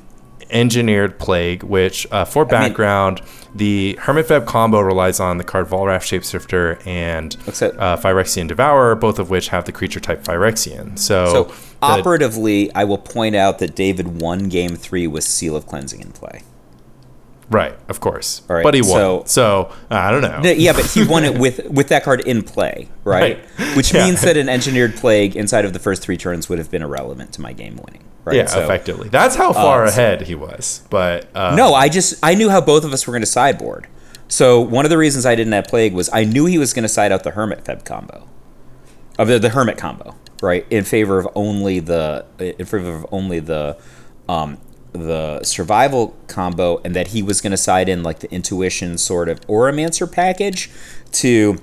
engineered 0.51 1.19
plague, 1.19 1.63
which 1.63 2.07
uh, 2.11 2.25
for 2.25 2.45
mean- 2.45 2.51
background, 2.51 3.21
the 3.55 3.99
Hermit 4.01 4.27
Feb 4.27 4.47
combo 4.47 4.81
relies 4.81 5.21
on 5.21 5.39
the 5.39 5.45
card 5.45 5.67
Volrath 5.67 6.03
Shapeshifter 6.03 6.87
and 6.87 7.35
uh, 7.79 7.97
Phyrexian 7.97 8.47
Devourer, 8.49 8.95
both 8.95 9.19
of 9.19 9.31
which 9.31 9.49
have 9.49 9.65
the 9.65 9.73
creature 9.73 10.01
type 10.01 10.23
Phyrexian. 10.23 10.99
So, 10.99 11.49
So 11.49 11.55
operatively, 11.83 12.73
I 12.75 12.85
will 12.85 12.99
point 12.99 13.35
out 13.37 13.59
that 13.61 13.75
David 13.75 14.21
won 14.21 14.49
Game 14.49 14.77
Three 14.77 15.07
with 15.07 15.25
Seal 15.25 15.57
of 15.57 15.67
Cleansing 15.67 16.01
in 16.01 16.13
play. 16.13 16.43
right, 17.51 17.75
of 17.89 17.99
course, 18.01 18.43
All 18.51 18.57
right, 18.57 18.63
but 18.63 18.75
he 18.75 18.83
won. 18.83 18.91
so- 18.91 19.23
So, 19.27 19.73
I 19.91 20.11
don't 20.11 20.21
know. 20.21 20.41
No, 20.43 20.51
Yeah, 20.51 20.75
but 20.75 20.85
he 20.85 21.03
won 21.07 21.25
it 21.25 21.39
with 21.39 21.65
with 21.71 21.89
that 21.89 22.05
card 22.05 22.21
in 22.21 22.43
play, 22.43 22.89
right? 23.05 23.39
Right. 23.59 23.77
Which 23.77 23.95
Yeah. 23.95 24.05
means 24.05 24.21
that 24.23 24.37
an 24.37 24.49
engineered 24.51 24.97
plague 24.97 25.35
inside 25.35 25.65
of 25.65 25.73
the 25.73 25.79
first 25.79 26.03
three 26.03 26.19
turns 26.19 26.49
would 26.51 26.59
have 26.59 26.71
been 26.71 26.83
irrelevant 26.83 27.33
to 27.33 27.41
my 27.41 27.55
game 27.55 27.81
winning. 27.83 28.05
Right? 28.29 28.37
yeah, 28.37 28.47
So- 28.47 28.62
effectively. 28.64 29.09
That's 29.09 29.37
how 29.37 29.53
far 29.53 29.87
so- 29.87 29.93
ahead 29.93 30.23
he 30.23 30.35
was. 30.35 30.83
But 30.91 31.29
uh, 31.35 31.55
No, 31.55 31.75
I 31.75 31.88
just 31.88 32.14
I 32.23 32.35
knew 32.35 32.49
how 32.51 32.61
both 32.61 32.85
of 32.85 32.93
us 32.93 33.07
were 33.07 33.12
going 33.12 33.23
to 33.23 33.27
sideboard. 33.27 33.87
So 34.29 34.61
one 34.61 34.85
of 34.85 34.91
the 34.91 34.99
reasons 34.99 35.25
I 35.27 35.35
didn't 35.35 35.53
have 35.55 35.67
plague 35.67 35.94
was 35.94 36.11
I 36.13 36.25
knew 36.25 36.44
he 36.46 36.59
was 36.59 36.75
going 36.75 36.83
to 36.83 36.88
side 36.88 37.13
out 37.13 37.25
the 37.25 37.31
hermit 37.31 37.65
feb 37.65 37.85
combo, 37.85 38.29
of 39.19 39.27
the, 39.29 39.38
the 39.38 39.48
hermit 39.50 39.79
combo, 39.79 40.15
right, 40.42 40.67
in 40.71 40.85
favor 40.85 41.19
of 41.19 41.27
only 41.35 41.81
the 41.81 42.25
in 42.38 42.67
favor 42.67 42.94
of 42.94 43.07
only 43.11 43.40
the 43.40 43.79
um, 44.29 44.59
the 44.92 45.42
survival 45.44 46.15
combo, 46.27 46.81
and 46.85 46.94
that 46.94 47.09
he 47.09 47.23
was 47.23 47.40
going 47.40 47.52
to 47.52 47.57
side 47.57 47.88
in 47.88 48.02
like 48.02 48.19
the 48.19 48.31
intuition 48.31 48.98
sort 48.98 49.29
of 49.31 49.40
oromancer 49.46 50.11
package 50.11 50.71
to 51.13 51.57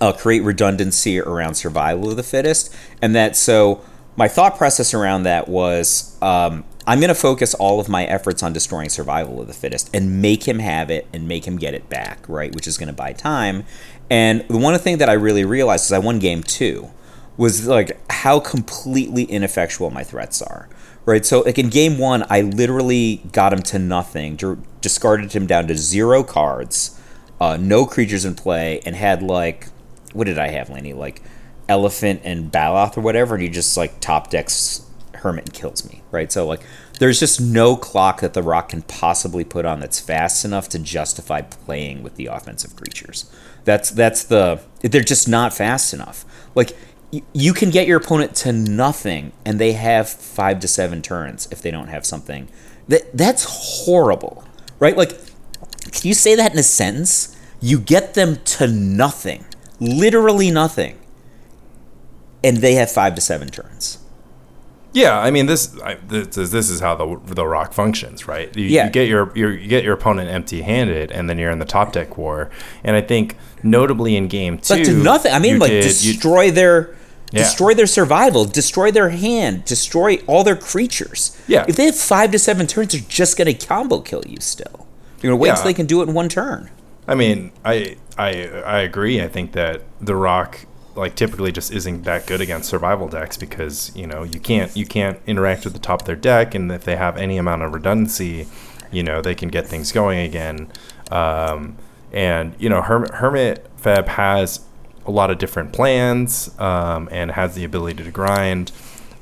uh, 0.00 0.12
create 0.12 0.40
redundancy 0.40 1.18
around 1.20 1.54
survival 1.54 2.10
of 2.10 2.16
the 2.16 2.22
fittest, 2.22 2.74
and 3.00 3.14
that 3.14 3.34
so 3.34 3.82
my 4.16 4.28
thought 4.28 4.56
process 4.56 4.94
around 4.94 5.24
that 5.24 5.48
was 5.48 6.16
um, 6.22 6.64
I'm 6.86 7.00
going 7.00 7.08
to 7.08 7.14
focus 7.14 7.54
all 7.54 7.80
of 7.80 7.88
my 7.88 8.04
efforts 8.04 8.42
on 8.42 8.52
destroying 8.52 8.88
survival 8.88 9.40
of 9.40 9.46
the 9.46 9.54
fittest 9.54 9.90
and 9.94 10.20
make 10.20 10.46
him 10.46 10.58
have 10.58 10.90
it 10.90 11.06
and 11.12 11.26
make 11.26 11.46
him 11.46 11.56
get 11.56 11.74
it 11.74 11.88
back, 11.88 12.28
right? 12.28 12.54
Which 12.54 12.66
is 12.66 12.78
going 12.78 12.88
to 12.88 12.94
buy 12.94 13.12
time. 13.12 13.64
And 14.10 14.46
the 14.48 14.58
one 14.58 14.78
thing 14.78 14.98
that 14.98 15.08
I 15.08 15.14
really 15.14 15.44
realized 15.44 15.86
is 15.86 15.92
I 15.92 15.98
won 15.98 16.18
game 16.18 16.42
two. 16.42 16.90
was 17.36 17.66
like 17.66 17.98
how 18.10 18.38
completely 18.38 19.24
ineffectual 19.24 19.90
my 19.90 20.04
threats 20.04 20.42
are. 20.42 20.68
Right, 21.06 21.26
so 21.26 21.40
like 21.40 21.58
in 21.58 21.68
game 21.68 21.98
one, 21.98 22.24
I 22.30 22.40
literally 22.40 23.16
got 23.30 23.52
him 23.52 23.60
to 23.64 23.78
nothing, 23.78 24.38
discarded 24.80 25.32
him 25.34 25.46
down 25.46 25.66
to 25.68 25.76
zero 25.76 26.22
cards, 26.22 26.98
uh, 27.38 27.58
no 27.60 27.84
creatures 27.84 28.24
in 28.24 28.34
play, 28.34 28.80
and 28.86 28.96
had 28.96 29.22
like, 29.22 29.68
what 30.14 30.24
did 30.24 30.38
I 30.38 30.48
have, 30.48 30.70
Lanny? 30.70 30.94
Like 30.94 31.20
elephant 31.68 32.22
and 32.24 32.50
Baloth 32.50 32.96
or 32.96 33.00
whatever, 33.00 33.34
and 33.34 33.42
he 33.42 33.48
just 33.48 33.76
like 33.76 34.00
top 34.00 34.30
decks 34.30 34.88
Hermit 35.14 35.46
and 35.46 35.54
kills 35.54 35.88
me. 35.88 36.02
Right, 36.10 36.30
so 36.30 36.46
like 36.46 36.62
there's 36.98 37.20
just 37.20 37.40
no 37.40 37.76
clock 37.76 38.20
that 38.20 38.34
the 38.34 38.42
rock 38.42 38.70
can 38.70 38.82
possibly 38.82 39.44
put 39.44 39.64
on 39.64 39.80
that's 39.80 40.00
fast 40.00 40.44
enough 40.44 40.68
to 40.70 40.78
justify 40.78 41.40
playing 41.42 42.02
with 42.02 42.16
the 42.16 42.26
offensive 42.26 42.76
creatures. 42.76 43.30
That's 43.64 43.90
that's 43.90 44.24
the 44.24 44.60
they're 44.80 45.02
just 45.02 45.28
not 45.28 45.54
fast 45.54 45.92
enough. 45.92 46.24
Like 46.54 46.76
you 47.32 47.52
can 47.52 47.70
get 47.70 47.86
your 47.86 47.98
opponent 47.98 48.34
to 48.34 48.52
nothing 48.52 49.32
and 49.44 49.60
they 49.60 49.72
have 49.72 50.08
five 50.08 50.60
to 50.60 50.68
seven 50.68 51.02
turns 51.02 51.48
if 51.50 51.62
they 51.62 51.70
don't 51.70 51.88
have 51.88 52.04
something 52.04 52.48
that 52.88 53.16
that's 53.16 53.84
horrible 53.84 54.44
right 54.78 54.96
like 54.96 55.10
can 55.10 56.08
you 56.08 56.14
say 56.14 56.34
that 56.34 56.52
in 56.52 56.58
a 56.58 56.62
sentence 56.62 57.36
you 57.60 57.78
get 57.78 58.14
them 58.14 58.36
to 58.44 58.66
nothing 58.66 59.44
literally 59.78 60.50
nothing 60.50 60.98
and 62.44 62.58
they 62.58 62.74
have 62.74 62.90
five 62.90 63.14
to 63.14 63.20
seven 63.20 63.48
turns 63.48 63.98
yeah, 64.94 65.18
I 65.18 65.32
mean 65.32 65.46
this. 65.46 65.76
I, 65.80 65.94
this 65.94 66.38
is 66.38 66.52
this 66.52 66.70
is 66.70 66.78
how 66.78 66.94
the 66.94 67.20
the 67.34 67.44
rock 67.44 67.72
functions, 67.72 68.28
right? 68.28 68.56
You, 68.56 68.66
yeah. 68.66 68.84
you 68.84 68.90
get 68.90 69.08
your, 69.08 69.36
your 69.36 69.52
you 69.52 69.66
get 69.66 69.82
your 69.82 69.92
opponent 69.92 70.30
empty-handed, 70.30 71.10
and 71.10 71.28
then 71.28 71.36
you're 71.36 71.50
in 71.50 71.58
the 71.58 71.64
top 71.64 71.92
deck 71.92 72.16
war. 72.16 72.48
And 72.84 72.94
I 72.94 73.00
think 73.00 73.36
notably 73.64 74.16
in 74.16 74.28
game 74.28 74.56
two, 74.56 74.76
but 74.76 74.84
to 74.84 74.92
nothing. 74.92 75.32
I 75.32 75.40
mean, 75.40 75.58
like 75.58 75.70
did, 75.70 75.82
destroy 75.82 76.44
you, 76.44 76.52
their 76.52 76.94
yeah. 77.32 77.40
destroy 77.40 77.74
their 77.74 77.88
survival, 77.88 78.44
destroy 78.44 78.92
their 78.92 79.08
hand, 79.08 79.64
destroy 79.64 80.18
all 80.28 80.44
their 80.44 80.56
creatures. 80.56 81.36
Yeah. 81.48 81.64
If 81.66 81.74
they 81.74 81.86
have 81.86 81.96
five 81.96 82.30
to 82.30 82.38
seven 82.38 82.68
turns, 82.68 82.92
they're 82.92 83.00
just 83.00 83.36
gonna 83.36 83.54
combo 83.54 84.00
kill 84.00 84.22
you. 84.24 84.36
Still, 84.38 84.86
you're 85.20 85.32
gonna 85.32 85.40
wait 85.40 85.48
yeah. 85.48 85.54
until 85.54 85.66
they 85.66 85.74
can 85.74 85.86
do 85.86 86.02
it 86.02 86.08
in 86.08 86.14
one 86.14 86.28
turn. 86.28 86.70
I 87.08 87.16
mean, 87.16 87.50
I 87.64 87.96
I 88.16 88.46
I 88.64 88.78
agree. 88.82 89.20
I 89.20 89.26
think 89.26 89.52
that 89.52 89.82
the 90.00 90.14
rock 90.14 90.66
like 90.96 91.14
typically 91.14 91.52
just 91.52 91.72
isn't 91.72 92.02
that 92.02 92.26
good 92.26 92.40
against 92.40 92.68
survival 92.68 93.08
decks 93.08 93.36
because 93.36 93.94
you 93.96 94.06
know 94.06 94.22
you 94.22 94.40
can't 94.40 94.74
you 94.76 94.86
can't 94.86 95.20
interact 95.26 95.64
with 95.64 95.72
the 95.72 95.78
top 95.78 96.02
of 96.02 96.06
their 96.06 96.16
deck, 96.16 96.54
and 96.54 96.70
if 96.70 96.84
they 96.84 96.96
have 96.96 97.16
any 97.16 97.36
amount 97.36 97.62
of 97.62 97.72
redundancy, 97.72 98.46
you 98.90 99.02
know 99.02 99.20
they 99.20 99.34
can 99.34 99.48
get 99.48 99.66
things 99.66 99.92
going 99.92 100.20
again. 100.20 100.70
Um, 101.10 101.76
and 102.12 102.54
you 102.58 102.68
know 102.68 102.82
Hermit, 102.82 103.10
Hermit 103.14 103.68
Feb 103.80 104.08
has 104.08 104.60
a 105.06 105.10
lot 105.10 105.30
of 105.30 105.38
different 105.38 105.72
plans 105.72 106.58
um, 106.58 107.08
and 107.12 107.30
has 107.32 107.54
the 107.54 107.64
ability 107.64 108.02
to 108.02 108.10
grind. 108.10 108.72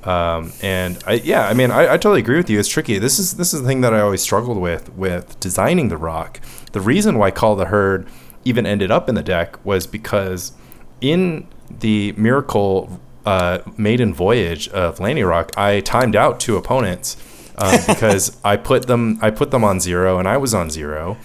Um, 0.04 0.52
and 0.62 1.02
I, 1.06 1.14
yeah, 1.14 1.46
I 1.46 1.54
mean, 1.54 1.70
I, 1.70 1.94
I, 1.94 1.96
totally 1.96 2.18
agree 2.18 2.36
with 2.36 2.50
you. 2.50 2.58
It's 2.58 2.68
tricky. 2.68 2.98
This 2.98 3.20
is 3.20 3.34
this 3.34 3.54
is 3.54 3.62
the 3.62 3.68
thing 3.68 3.82
that 3.82 3.94
I 3.94 4.00
always 4.00 4.20
struggled 4.20 4.58
with 4.58 4.92
with 4.94 5.38
designing 5.38 5.88
the 5.88 5.96
rock. 5.96 6.40
The 6.72 6.80
reason 6.80 7.18
why 7.18 7.30
Call 7.30 7.54
the 7.54 7.66
Herd 7.66 8.08
even 8.44 8.66
ended 8.66 8.90
up 8.90 9.08
in 9.08 9.14
the 9.14 9.22
deck 9.22 9.64
was 9.64 9.86
because 9.86 10.52
in 11.00 11.46
the 11.80 12.12
Miracle 12.12 13.00
uh, 13.24 13.58
maiden 13.76 14.12
voyage 14.12 14.68
of 14.68 15.00
Lanny 15.00 15.22
Rock, 15.22 15.52
I 15.56 15.80
timed 15.80 16.16
out 16.16 16.40
two 16.40 16.56
opponents 16.56 17.16
um, 17.56 17.78
because 17.86 18.36
I 18.44 18.56
put 18.56 18.86
them 18.86 19.18
I 19.22 19.30
put 19.30 19.50
them 19.50 19.64
on 19.64 19.80
zero 19.80 20.18
and 20.18 20.28
I 20.28 20.36
was 20.36 20.54
on 20.54 20.70
zero, 20.70 21.16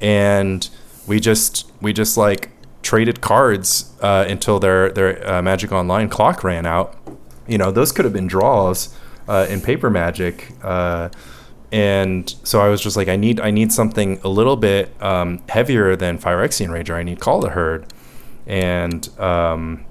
and 0.00 0.68
we 1.06 1.20
just 1.20 1.70
we 1.80 1.92
just 1.92 2.16
like 2.16 2.50
traded 2.82 3.20
cards 3.20 3.92
uh, 4.00 4.24
until 4.28 4.58
their 4.58 4.90
their 4.90 5.26
uh, 5.28 5.42
Magic 5.42 5.72
Online 5.72 6.08
clock 6.08 6.44
ran 6.44 6.66
out. 6.66 6.96
You 7.46 7.58
know, 7.58 7.70
those 7.70 7.92
could 7.92 8.04
have 8.04 8.14
been 8.14 8.28
draws 8.28 8.94
uh, 9.28 9.46
in 9.48 9.60
Paper 9.60 9.90
Magic. 9.90 10.52
Uh, 10.62 11.08
and 11.72 12.34
so 12.42 12.60
I 12.60 12.68
was 12.68 12.80
just 12.80 12.96
like, 12.96 13.08
I 13.08 13.16
need 13.16 13.40
I 13.40 13.50
need 13.50 13.72
something 13.72 14.20
a 14.24 14.28
little 14.28 14.56
bit 14.56 14.90
um, 15.02 15.40
heavier 15.48 15.94
than 15.94 16.18
Phyrexian 16.18 16.68
Rager. 16.68 16.94
I 16.94 17.02
need 17.02 17.20
Call 17.20 17.40
the 17.40 17.50
Herd, 17.50 17.86
and 18.46 19.08
um, 19.20 19.84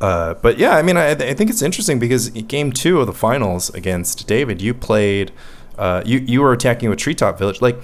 uh, 0.00 0.34
but 0.34 0.58
yeah, 0.58 0.76
I 0.76 0.82
mean, 0.82 0.96
I, 0.96 1.10
I, 1.10 1.34
think 1.34 1.50
it's 1.50 1.60
interesting 1.60 1.98
because 1.98 2.30
game 2.30 2.72
two 2.72 3.00
of 3.00 3.06
the 3.06 3.12
finals 3.12 3.68
against 3.70 4.26
David, 4.26 4.62
you 4.62 4.72
played, 4.72 5.30
uh, 5.76 6.02
you 6.06 6.20
you 6.20 6.40
were 6.40 6.52
attacking 6.52 6.88
with 6.88 6.98
Treetop 6.98 7.38
Village. 7.38 7.60
Like, 7.60 7.78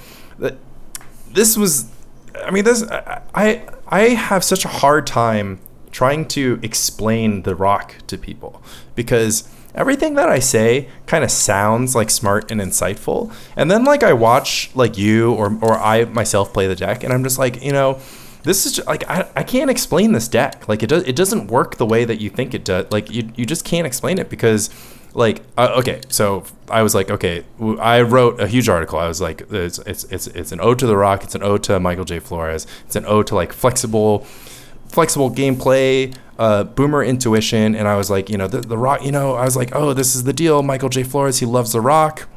this 1.31 1.59
was, 1.59 1.91
I 2.43 2.51
mean, 2.51 2.64
this 2.64 2.83
I 2.91 3.67
I 3.89 4.01
have 4.09 4.43
such 4.45 4.64
a 4.64 4.69
hard 4.69 5.07
time 5.07 5.61
trying 5.91 6.27
to 6.29 6.59
explain 6.62 7.43
the 7.43 7.55
rock 7.55 7.97
to 8.07 8.17
people 8.17 8.62
because 8.95 9.47
everything 9.75 10.14
that 10.14 10.31
I 10.31 10.39
say 10.39 10.89
kind 11.05 11.23
of 11.23 11.31
sounds 11.31 11.95
like 11.95 12.09
smart 12.09 12.51
and 12.51 12.62
insightful, 12.62 13.31
and 13.57 13.71
then 13.71 13.85
like 13.85 14.03
I 14.03 14.14
watch 14.14 14.71
like 14.75 14.97
you 14.97 15.35
or 15.35 15.59
or 15.61 15.75
I 15.75 16.07
myself 16.07 16.55
play 16.55 16.67
the 16.67 16.77
deck, 16.77 17.05
and 17.05 17.12
I'm 17.12 17.23
just 17.23 17.39
like, 17.39 17.62
you 17.62 17.73
know 17.73 18.01
this 18.47 18.64
is 18.64 18.72
just, 18.74 18.86
like 18.86 19.09
I, 19.11 19.28
I 19.34 19.42
can't 19.42 19.70
explain 19.70 20.12
this 20.12 20.28
deck. 20.28 20.68
Like 20.68 20.82
it 20.82 20.86
does 20.86 21.03
it 21.03 21.16
doesn't 21.16 21.49
work 21.49 21.76
the 21.76 21.84
way 21.84 22.05
that 22.05 22.20
you 22.20 22.30
think 22.30 22.55
it 22.55 22.64
does. 22.64 22.86
Like 22.90 23.11
you 23.11 23.28
you 23.34 23.44
just 23.44 23.64
can't 23.64 23.86
explain 23.86 24.18
it 24.18 24.30
because 24.30 24.70
like 25.14 25.42
uh, 25.57 25.72
okay 25.78 26.03
so 26.11 26.44
i 26.68 26.82
was 26.82 26.94
like 26.94 27.11
okay 27.11 27.42
i 27.80 28.01
wrote 28.03 28.40
a 28.40 28.47
huge 28.47 28.68
article. 28.68 28.99
I 28.99 29.09
was 29.09 29.20
like 29.20 29.42
it's, 29.51 29.78
it's 29.80 30.05
it's 30.05 30.26
it's 30.28 30.53
an 30.53 30.61
ode 30.61 30.78
to 30.78 30.86
the 30.86 30.97
rock. 30.97 31.24
It's 31.24 31.34
an 31.34 31.42
ode 31.42 31.64
to 31.64 31.80
michael 31.80 32.05
j. 32.05 32.20
Flores. 32.20 32.66
It's 32.86 32.94
an 32.94 33.05
ode 33.05 33.26
to 33.28 33.34
like 33.34 33.53
flexible 33.53 34.20
flexible 34.88 35.30
gameplay 35.30 36.14
uh, 36.38 36.64
boomer 36.64 37.03
intuition. 37.03 37.74
And 37.74 37.88
i 37.88 37.97
was 37.97 38.11
like 38.11 38.30
you 38.30 38.38
know 38.38 38.47
the, 38.47 38.61
the 38.61 38.78
rock 38.78 39.05
you 39.05 39.11
know 39.11 39.34
i 39.34 39.44
was 39.44 39.57
like 39.57 39.74
oh 39.74 39.92
this 39.92 40.14
is 40.14 40.22
the 40.22 40.32
deal. 40.32 40.62
Michael 40.62 40.88
j. 40.88 41.03
Flores 41.03 41.40
he 41.40 41.47
loves 41.47 41.72
the 41.72 41.80
rock. 41.80 42.28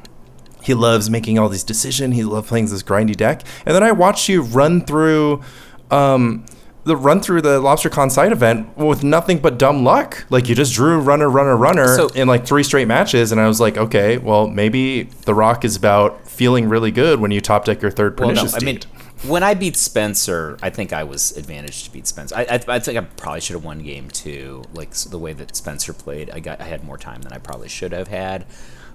He 0.64 0.74
loves 0.74 1.10
making 1.10 1.38
all 1.38 1.50
these 1.50 1.64
decisions. 1.64 2.16
He 2.16 2.24
loves 2.24 2.48
playing 2.48 2.66
this 2.66 2.82
grindy 2.82 3.16
deck. 3.16 3.44
And 3.64 3.76
then 3.76 3.84
i 3.84 3.92
watched 3.92 4.28
you 4.28 4.42
run 4.42 4.86
through 4.86 5.44
um, 5.92 6.46
the 6.84 6.96
run 6.96 7.22
through 7.22 7.42
the 7.42 7.60
LobsterCon 7.62 8.12
side 8.12 8.32
event 8.32 8.78
with 8.78 9.04
nothing 9.04 9.40
but 9.40 9.58
dumb 9.58 9.84
luck. 9.84 10.26
Like 10.30 10.50
you 10.50 10.56
just 10.56 10.74
drew 10.74 11.00
runner, 11.00 11.30
runner, 11.30 11.56
runner 11.56 11.96
so, 11.96 12.08
in 12.10 12.28
like 12.28 12.46
three 12.46 12.64
straight 12.64 12.88
matches, 12.88 13.32
and 13.32 13.40
I 13.40 13.48
was 13.48 13.60
like, 13.60 13.78
okay, 13.78 14.18
well 14.18 14.48
maybe 14.48 15.04
The 15.04 15.34
Rock 15.34 15.66
is 15.66 15.76
about 15.76 16.28
feeling 16.28 16.70
really 16.70 16.92
good 16.92 17.20
when 17.20 17.32
you 17.32 17.42
top 17.42 17.66
deck 17.66 17.82
your 17.82 17.92
third 17.92 18.16
pernicious 18.16 18.54
well, 18.54 18.62
no, 18.62 18.70
I 18.70 18.72
mean, 18.72 18.80
when 19.28 19.44
I 19.44 19.54
beat 19.54 19.76
Spencer, 19.76 20.58
I 20.62 20.70
think 20.70 20.94
I 20.94 21.04
was 21.04 21.36
advantaged 21.36 21.86
to 21.86 21.92
beat 21.92 22.08
Spencer. 22.08 22.36
I, 22.36 22.42
I, 22.44 22.76
I 22.76 22.80
think 22.80 22.98
I 22.98 23.02
probably 23.02 23.42
should 23.42 23.56
have 23.56 23.66
won 23.66 23.80
game 23.80 24.10
two. 24.10 24.64
Like 24.74 24.92
the 24.92 25.20
way 25.20 25.34
that 25.34 25.56
Spencer 25.56 25.94
played, 25.94 26.30
I 26.30 26.40
got 26.40 26.62
I 26.62 26.66
had 26.66 26.84
more 26.84 26.98
time 26.98 27.22
than 27.22 27.34
I 27.34 27.38
probably 27.38 27.70
should 27.70 27.92
have 27.92 28.08
had. 28.08 28.46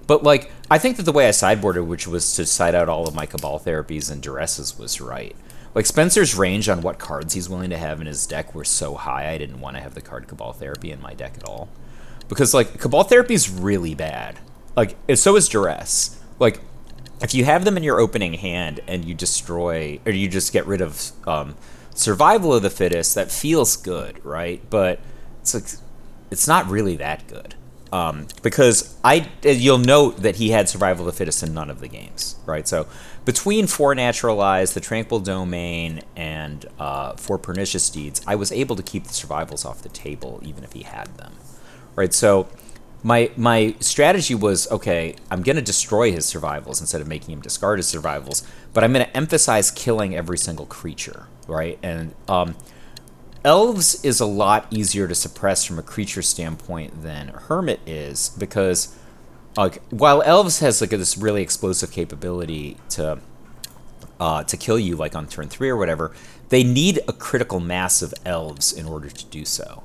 But 0.07 0.23
like 0.23 0.51
I 0.69 0.79
think 0.79 0.97
that 0.97 1.03
the 1.03 1.11
way 1.11 1.27
I 1.27 1.31
sideboarded, 1.31 1.85
which 1.85 2.07
was 2.07 2.35
to 2.35 2.45
side 2.45 2.75
out 2.75 2.89
all 2.89 3.07
of 3.07 3.15
my 3.15 3.25
Cabal 3.25 3.59
therapies 3.59 4.11
and 4.11 4.21
duresses, 4.21 4.79
was 4.79 4.99
right. 4.99 5.35
Like 5.75 5.85
Spencer's 5.85 6.35
range 6.35 6.69
on 6.69 6.81
what 6.81 6.97
cards 6.97 7.33
he's 7.33 7.49
willing 7.49 7.69
to 7.69 7.77
have 7.77 7.99
in 7.99 8.07
his 8.07 8.25
deck 8.25 8.55
were 8.55 8.63
so 8.63 8.95
high, 8.95 9.29
I 9.29 9.37
didn't 9.37 9.59
want 9.59 9.75
to 9.75 9.83
have 9.83 9.93
the 9.93 10.01
card 10.01 10.27
Cabal 10.27 10.53
Therapy 10.53 10.89
in 10.89 11.01
my 11.01 11.13
deck 11.13 11.33
at 11.37 11.43
all. 11.43 11.67
Because 12.29 12.53
like 12.53 12.79
Cabal 12.79 13.03
Therapy 13.03 13.33
is 13.33 13.49
really 13.49 13.93
bad. 13.93 14.39
Like 14.77 14.95
so 15.15 15.35
is 15.35 15.49
Duress. 15.49 16.17
Like 16.39 16.61
if 17.21 17.33
you 17.33 17.43
have 17.43 17.65
them 17.65 17.75
in 17.75 17.83
your 17.83 17.99
opening 17.99 18.35
hand 18.35 18.79
and 18.87 19.03
you 19.03 19.13
destroy 19.13 19.99
or 20.05 20.13
you 20.13 20.29
just 20.29 20.53
get 20.53 20.65
rid 20.65 20.79
of 20.81 21.11
um, 21.27 21.55
Survival 21.93 22.53
of 22.53 22.63
the 22.63 22.69
Fittest, 22.69 23.13
that 23.15 23.29
feels 23.29 23.75
good, 23.75 24.23
right? 24.23 24.61
But 24.69 24.99
it's 25.41 25.53
like 25.53 25.65
it's 26.31 26.47
not 26.47 26.69
really 26.69 26.95
that 26.95 27.27
good. 27.27 27.55
Um, 27.95 28.27
because 28.41 28.93
I 29.05 29.29
you'll 29.41 29.77
note 29.77 30.17
that 30.17 30.35
he 30.35 30.49
had 30.49 30.67
Survival 30.67 31.07
of 31.07 31.13
the 31.13 31.17
Fittest 31.17 31.41
in 31.43 31.53
none 31.53 31.69
of 31.69 31.79
the 31.79 31.87
games, 31.87 32.35
right? 32.45 32.67
So 32.67 32.87
between 33.23 33.67
Four 33.67 33.95
Naturalized, 33.95 34.73
the 34.73 34.81
Tranquil 34.81 35.21
Domain, 35.21 36.01
and 36.13 36.65
uh, 36.77 37.13
Four 37.15 37.37
Pernicious 37.37 37.89
Deeds, 37.89 38.21
I 38.27 38.35
was 38.35 38.51
able 38.51 38.75
to 38.75 38.83
keep 38.83 39.05
the 39.05 39.13
survivals 39.13 39.63
off 39.63 39.81
the 39.81 39.87
table 39.87 40.41
even 40.43 40.65
if 40.65 40.73
he 40.73 40.83
had 40.83 41.15
them. 41.15 41.35
Right, 41.95 42.13
so 42.13 42.49
my 43.01 43.31
my 43.37 43.75
strategy 43.79 44.35
was 44.35 44.69
okay. 44.69 45.15
I'm 45.31 45.41
going 45.41 45.55
to 45.55 45.61
destroy 45.61 46.11
his 46.11 46.25
survivals 46.25 46.81
instead 46.81 46.99
of 46.99 47.07
making 47.07 47.31
him 47.31 47.39
discard 47.39 47.79
his 47.79 47.87
survivals, 47.87 48.45
but 48.73 48.83
I'm 48.83 48.91
going 48.91 49.05
to 49.05 49.15
emphasize 49.15 49.71
killing 49.71 50.13
every 50.13 50.37
single 50.37 50.65
creature. 50.65 51.27
Right, 51.47 51.79
and 51.81 52.13
um, 52.27 52.57
elves 53.45 54.03
is 54.03 54.19
a 54.19 54.25
lot 54.25 54.65
easier 54.71 55.07
to 55.07 55.15
suppress 55.15 55.63
from 55.63 55.77
a 55.77 55.83
creature 55.83 56.23
standpoint 56.23 57.03
than 57.03 57.27
hermit 57.27 57.79
is 57.85 58.29
because 58.39 58.97
like 59.55 59.81
while 59.91 60.21
elves 60.23 60.59
has 60.59 60.81
like 60.81 60.89
this 60.89 61.17
really 61.17 61.41
explosive 61.41 61.91
capability 61.91 62.75
to 62.89 63.19
uh, 64.19 64.43
to 64.43 64.57
kill 64.57 64.79
you 64.79 64.95
like 64.95 65.15
on 65.15 65.27
turn 65.27 65.47
three 65.47 65.69
or 65.69 65.77
whatever, 65.77 66.11
they 66.49 66.63
need 66.63 66.99
a 67.07 67.13
critical 67.13 67.59
mass 67.59 68.01
of 68.01 68.13
elves 68.25 68.73
in 68.73 68.87
order 68.87 69.09
to 69.09 69.25
do 69.25 69.45
so. 69.45 69.83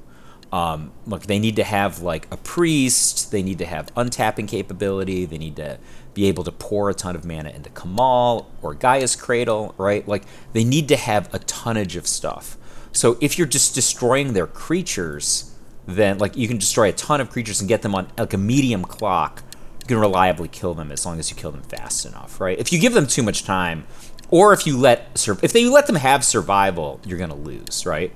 Um, 0.53 0.93
look, 1.07 1.23
they 1.23 1.39
need 1.39 1.57
to 1.57 1.65
have 1.65 2.01
like 2.01 2.27
a 2.33 2.37
priest. 2.37 3.31
They 3.31 3.43
need 3.43 3.59
to 3.59 3.67
have 3.67 3.95
untapping 3.95 4.49
capability. 4.49 5.25
They 5.25 5.39
need 5.39 5.57
to 5.57 5.79
be 6.15 6.27
able 6.27 6.45
to 6.45 6.53
pour 6.53 6.91
a 6.91 6.95
ton 6.95 7.15
of 7.15 7.25
mana 7.25 7.51
into 7.51 7.71
kamal 7.71 8.51
or 8.63 8.75
Gaea's 8.75 9.15
Cradle, 9.17 9.75
right? 9.79 10.07
Like 10.07 10.25
they 10.53 10.65
need 10.65 10.89
to 10.89 10.97
have 10.97 11.33
a 11.35 11.39
tonnage 11.41 11.97
of 11.97 12.07
stuff. 12.07 12.57
So 12.93 13.17
if 13.21 13.39
you're 13.39 13.47
just 13.47 13.75
destroying 13.75 14.33
their 14.33 14.47
creatures, 14.47 15.55
then 15.87 16.19
like 16.19 16.37
you 16.37 16.49
can 16.49 16.59
destroy 16.59 16.89
a 16.89 16.93
ton 16.93 17.21
of 17.21 17.31
creatures 17.31 17.61
and 17.61 17.69
get 17.69 17.83
them 17.83 17.95
on 17.95 18.09
like 18.19 18.33
a 18.33 18.39
medium 18.39 18.85
clock. 18.85 19.43
You 19.81 19.87
can 19.87 19.99
reliably 19.99 20.49
kill 20.49 20.75
them 20.75 20.93
as 20.93 21.05
long 21.07 21.19
as 21.19 21.31
you 21.31 21.37
kill 21.37 21.51
them 21.51 21.63
fast 21.63 22.05
enough, 22.05 22.41
right? 22.41 22.59
If 22.59 22.73
you 22.73 22.79
give 22.79 22.93
them 22.93 23.07
too 23.07 23.23
much 23.23 23.45
time, 23.45 23.87
or 24.31 24.53
if 24.53 24.67
you 24.67 24.77
let 24.77 25.27
if 25.43 25.53
they 25.53 25.65
let 25.67 25.87
them 25.87 25.97
have 25.97 26.25
survival, 26.25 27.01
you're 27.05 27.19
gonna 27.19 27.35
lose, 27.35 27.85
right? 27.87 28.13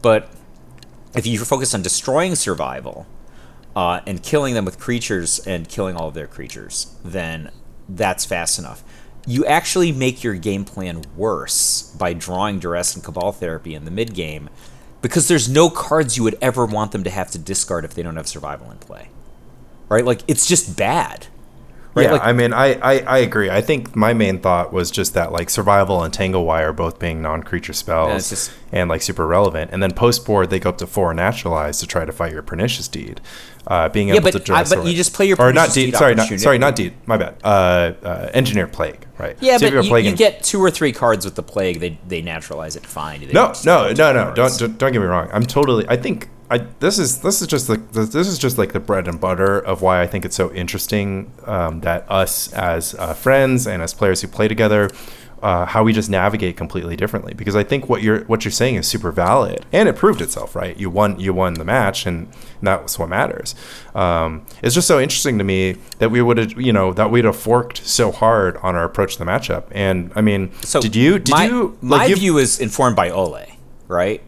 But 0.00 0.30
if 1.14 1.26
you 1.26 1.38
focus 1.38 1.74
on 1.74 1.82
destroying 1.82 2.34
survival 2.34 3.06
uh, 3.74 4.00
and 4.06 4.22
killing 4.22 4.54
them 4.54 4.64
with 4.64 4.78
creatures 4.78 5.38
and 5.40 5.68
killing 5.68 5.96
all 5.96 6.08
of 6.08 6.14
their 6.14 6.26
creatures, 6.26 6.94
then 7.04 7.50
that's 7.88 8.24
fast 8.24 8.58
enough. 8.58 8.82
You 9.28 9.44
actually 9.44 9.92
make 9.92 10.24
your 10.24 10.36
game 10.36 10.64
plan 10.64 11.04
worse 11.14 11.94
by 11.98 12.14
drawing 12.14 12.60
duress 12.60 12.94
and 12.94 13.04
cabal 13.04 13.30
therapy 13.32 13.74
in 13.74 13.84
the 13.84 13.90
mid 13.90 14.14
game 14.14 14.48
because 15.02 15.28
there's 15.28 15.50
no 15.50 15.68
cards 15.68 16.16
you 16.16 16.22
would 16.22 16.38
ever 16.40 16.64
want 16.64 16.92
them 16.92 17.04
to 17.04 17.10
have 17.10 17.30
to 17.32 17.38
discard 17.38 17.84
if 17.84 17.92
they 17.92 18.02
don't 18.02 18.16
have 18.16 18.26
survival 18.26 18.70
in 18.70 18.78
play. 18.78 19.10
Right? 19.90 20.06
Like 20.06 20.22
it's 20.28 20.46
just 20.46 20.78
bad. 20.78 21.26
Right? 21.94 22.04
Yeah, 22.04 22.12
like, 22.12 22.22
I 22.22 22.32
mean, 22.32 22.52
I, 22.52 22.74
I, 22.74 23.00
I 23.00 23.18
agree. 23.18 23.50
I 23.50 23.60
think 23.60 23.96
my 23.96 24.12
main 24.14 24.38
thought 24.38 24.72
was 24.72 24.90
just 24.90 25.14
that 25.14 25.32
like 25.32 25.50
survival 25.50 26.02
and 26.04 26.12
tangle 26.14 26.44
wire 26.44 26.72
both 26.72 26.98
being 26.98 27.20
non-creature 27.22 27.72
spells 27.72 28.14
it's 28.14 28.28
just- 28.30 28.52
and 28.70 28.88
like 28.90 29.00
super 29.02 29.26
relevant, 29.26 29.70
and 29.72 29.82
then 29.82 29.92
post 29.92 30.24
board 30.26 30.50
they 30.50 30.58
go 30.60 30.68
up 30.68 30.78
to 30.78 30.86
four 30.86 31.12
naturalized 31.14 31.80
to 31.80 31.86
try 31.86 32.04
to 32.04 32.12
fight 32.12 32.32
your 32.32 32.42
pernicious 32.42 32.86
deed. 32.86 33.20
Uh, 33.66 33.88
being 33.88 34.08
able 34.10 34.22
but 34.22 34.32
to 34.32 34.38
dress 34.38 34.74
but 34.74 34.86
you 34.86 34.94
just 34.94 35.12
play 35.12 35.26
your 35.26 35.36
or 35.38 35.52
not 35.52 35.72
deed. 35.72 35.94
Sorry, 35.94 36.14
not 36.14 36.28
sorry, 36.40 36.58
not 36.58 36.74
deed. 36.74 36.94
My 37.06 37.16
bad. 37.18 37.36
Uh, 37.44 37.92
uh, 38.02 38.30
engineer 38.32 38.66
plague. 38.66 39.06
Right. 39.18 39.36
yeah, 39.40 39.56
So 39.58 39.68
but 39.70 39.84
you, 39.84 39.96
you 40.10 40.16
get 40.16 40.42
two 40.44 40.60
or 40.60 40.70
three 40.70 40.92
cards 40.92 41.24
with 41.24 41.34
the 41.34 41.42
plague, 41.42 41.80
they 41.80 41.98
they 42.06 42.22
naturalize 42.22 42.76
it 42.76 42.86
fine. 42.86 43.20
They 43.20 43.32
No, 43.32 43.52
no, 43.64 43.92
no, 43.92 44.12
no. 44.12 44.32
cards. 44.34 44.58
Don't 44.58 44.78
don't 44.78 44.92
get 44.92 45.00
me 45.00 45.06
wrong. 45.06 45.28
I'm 45.32 45.44
totally. 45.44 45.84
I 45.88 45.96
think 45.96 46.28
I 46.50 46.58
this 46.58 46.98
is 46.98 47.20
this 47.20 47.42
is 47.42 47.48
just 47.48 47.68
like 47.68 47.92
this 47.92 48.14
is 48.14 48.38
just 48.38 48.56
like 48.56 48.72
the 48.72 48.80
bread 48.80 49.06
and 49.06 49.20
butter 49.20 49.58
of 49.58 49.82
why 49.82 50.00
I 50.00 50.06
think 50.06 50.24
it's 50.24 50.36
so 50.36 50.52
interesting 50.52 51.30
um, 51.44 51.80
that 51.80 52.10
us 52.10 52.52
as 52.52 52.94
uh, 52.94 53.12
friends 53.14 53.66
and 53.66 53.82
as 53.82 53.92
players 53.94 54.22
who 54.22 54.28
play 54.28 54.48
together. 54.48 54.90
Uh, 55.40 55.64
how 55.64 55.84
we 55.84 55.92
just 55.92 56.10
navigate 56.10 56.56
completely 56.56 56.96
differently 56.96 57.32
because 57.32 57.54
I 57.54 57.62
think 57.62 57.88
what 57.88 58.02
you're 58.02 58.24
what 58.24 58.44
you're 58.44 58.50
saying 58.50 58.74
is 58.74 58.88
super 58.88 59.12
valid 59.12 59.64
and 59.72 59.88
it 59.88 59.94
proved 59.94 60.20
itself 60.20 60.56
right 60.56 60.76
you 60.76 60.90
won 60.90 61.20
you 61.20 61.32
won 61.32 61.54
the 61.54 61.64
match 61.64 62.06
and 62.06 62.26
that's 62.60 62.98
what 62.98 63.08
matters 63.08 63.54
um, 63.94 64.44
it's 64.64 64.74
just 64.74 64.88
so 64.88 64.98
interesting 64.98 65.38
to 65.38 65.44
me 65.44 65.76
that 66.00 66.10
we 66.10 66.20
would 66.20 66.38
have 66.38 66.60
you 66.60 66.72
know 66.72 66.92
that 66.92 67.12
we'd 67.12 67.24
have 67.24 67.36
forked 67.36 67.86
so 67.86 68.10
hard 68.10 68.56
on 68.64 68.74
our 68.74 68.82
approach 68.82 69.12
to 69.12 69.18
the 69.20 69.30
matchup 69.30 69.66
and 69.70 70.10
I 70.16 70.22
mean 70.22 70.50
So 70.62 70.80
did 70.80 70.96
you 70.96 71.20
did 71.20 71.30
my, 71.30 71.46
you 71.46 71.78
my 71.82 72.12
view 72.12 72.38
is 72.38 72.58
informed 72.58 72.96
by 72.96 73.08
Ole, 73.08 73.46
right? 73.86 74.20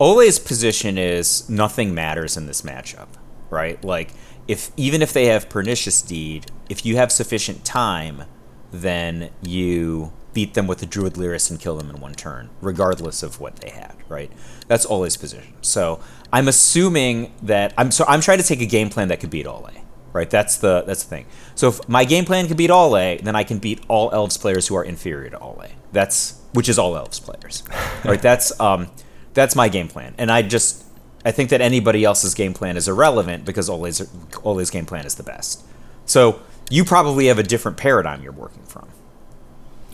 Ole's 0.00 0.38
position 0.38 0.96
is 0.96 1.48
nothing 1.48 1.94
matters 1.94 2.36
in 2.36 2.46
this 2.46 2.62
matchup, 2.62 3.08
right? 3.50 3.82
Like 3.84 4.12
if 4.46 4.70
even 4.76 5.02
if 5.02 5.12
they 5.12 5.26
have 5.26 5.48
pernicious 5.48 6.02
deed, 6.02 6.50
if 6.68 6.86
you 6.86 6.96
have 6.96 7.10
sufficient 7.12 7.64
time, 7.64 8.24
then 8.70 9.30
you 9.42 10.12
beat 10.32 10.54
them 10.54 10.66
with 10.66 10.78
the 10.78 10.86
druid 10.86 11.14
lyris 11.14 11.50
and 11.50 11.58
kill 11.58 11.76
them 11.76 11.90
in 11.90 12.00
one 12.00 12.14
turn, 12.14 12.50
regardless 12.60 13.22
of 13.22 13.40
what 13.40 13.56
they 13.56 13.70
had, 13.70 13.94
right? 14.08 14.30
That's 14.68 14.86
Ole's 14.86 15.16
position. 15.16 15.54
So 15.62 16.00
I'm 16.32 16.48
assuming 16.48 17.32
that 17.42 17.74
I'm 17.76 17.90
so 17.90 18.04
I'm 18.06 18.20
trying 18.20 18.38
to 18.38 18.44
take 18.44 18.60
a 18.60 18.66
game 18.66 18.90
plan 18.90 19.08
that 19.08 19.20
could 19.20 19.30
beat 19.30 19.46
Ole. 19.46 19.70
Right, 20.10 20.30
that's 20.30 20.56
the 20.56 20.82
that's 20.86 21.02
the 21.02 21.10
thing. 21.10 21.26
So 21.54 21.68
if 21.68 21.86
my 21.86 22.04
game 22.04 22.24
plan 22.24 22.46
can 22.48 22.56
beat 22.56 22.70
Ole, 22.70 23.18
then 23.18 23.36
I 23.36 23.44
can 23.44 23.58
beat 23.58 23.82
all 23.88 24.10
elves 24.10 24.38
players 24.38 24.66
who 24.66 24.74
are 24.74 24.82
inferior 24.82 25.28
to 25.30 25.38
Ole. 25.38 25.66
That's 25.92 26.40
which 26.52 26.68
is 26.68 26.78
all 26.78 26.96
elves 26.96 27.20
players. 27.20 27.62
right, 28.04 28.20
that's 28.28 28.58
um 28.58 28.90
that's 29.38 29.54
my 29.54 29.68
game 29.68 29.88
plan. 29.88 30.14
And 30.18 30.30
I 30.30 30.42
just 30.42 30.84
I 31.24 31.30
think 31.30 31.50
that 31.50 31.60
anybody 31.60 32.04
else's 32.04 32.34
game 32.34 32.54
plan 32.54 32.76
is 32.76 32.88
irrelevant 32.88 33.44
because 33.44 33.70
Ole's 33.70 34.02
Ole's 34.44 34.70
game 34.70 34.84
plan 34.84 35.06
is 35.06 35.14
the 35.14 35.22
best. 35.22 35.64
So 36.04 36.40
you 36.70 36.84
probably 36.84 37.26
have 37.26 37.38
a 37.38 37.42
different 37.42 37.76
paradigm 37.76 38.22
you're 38.22 38.32
working 38.32 38.64
from. 38.64 38.88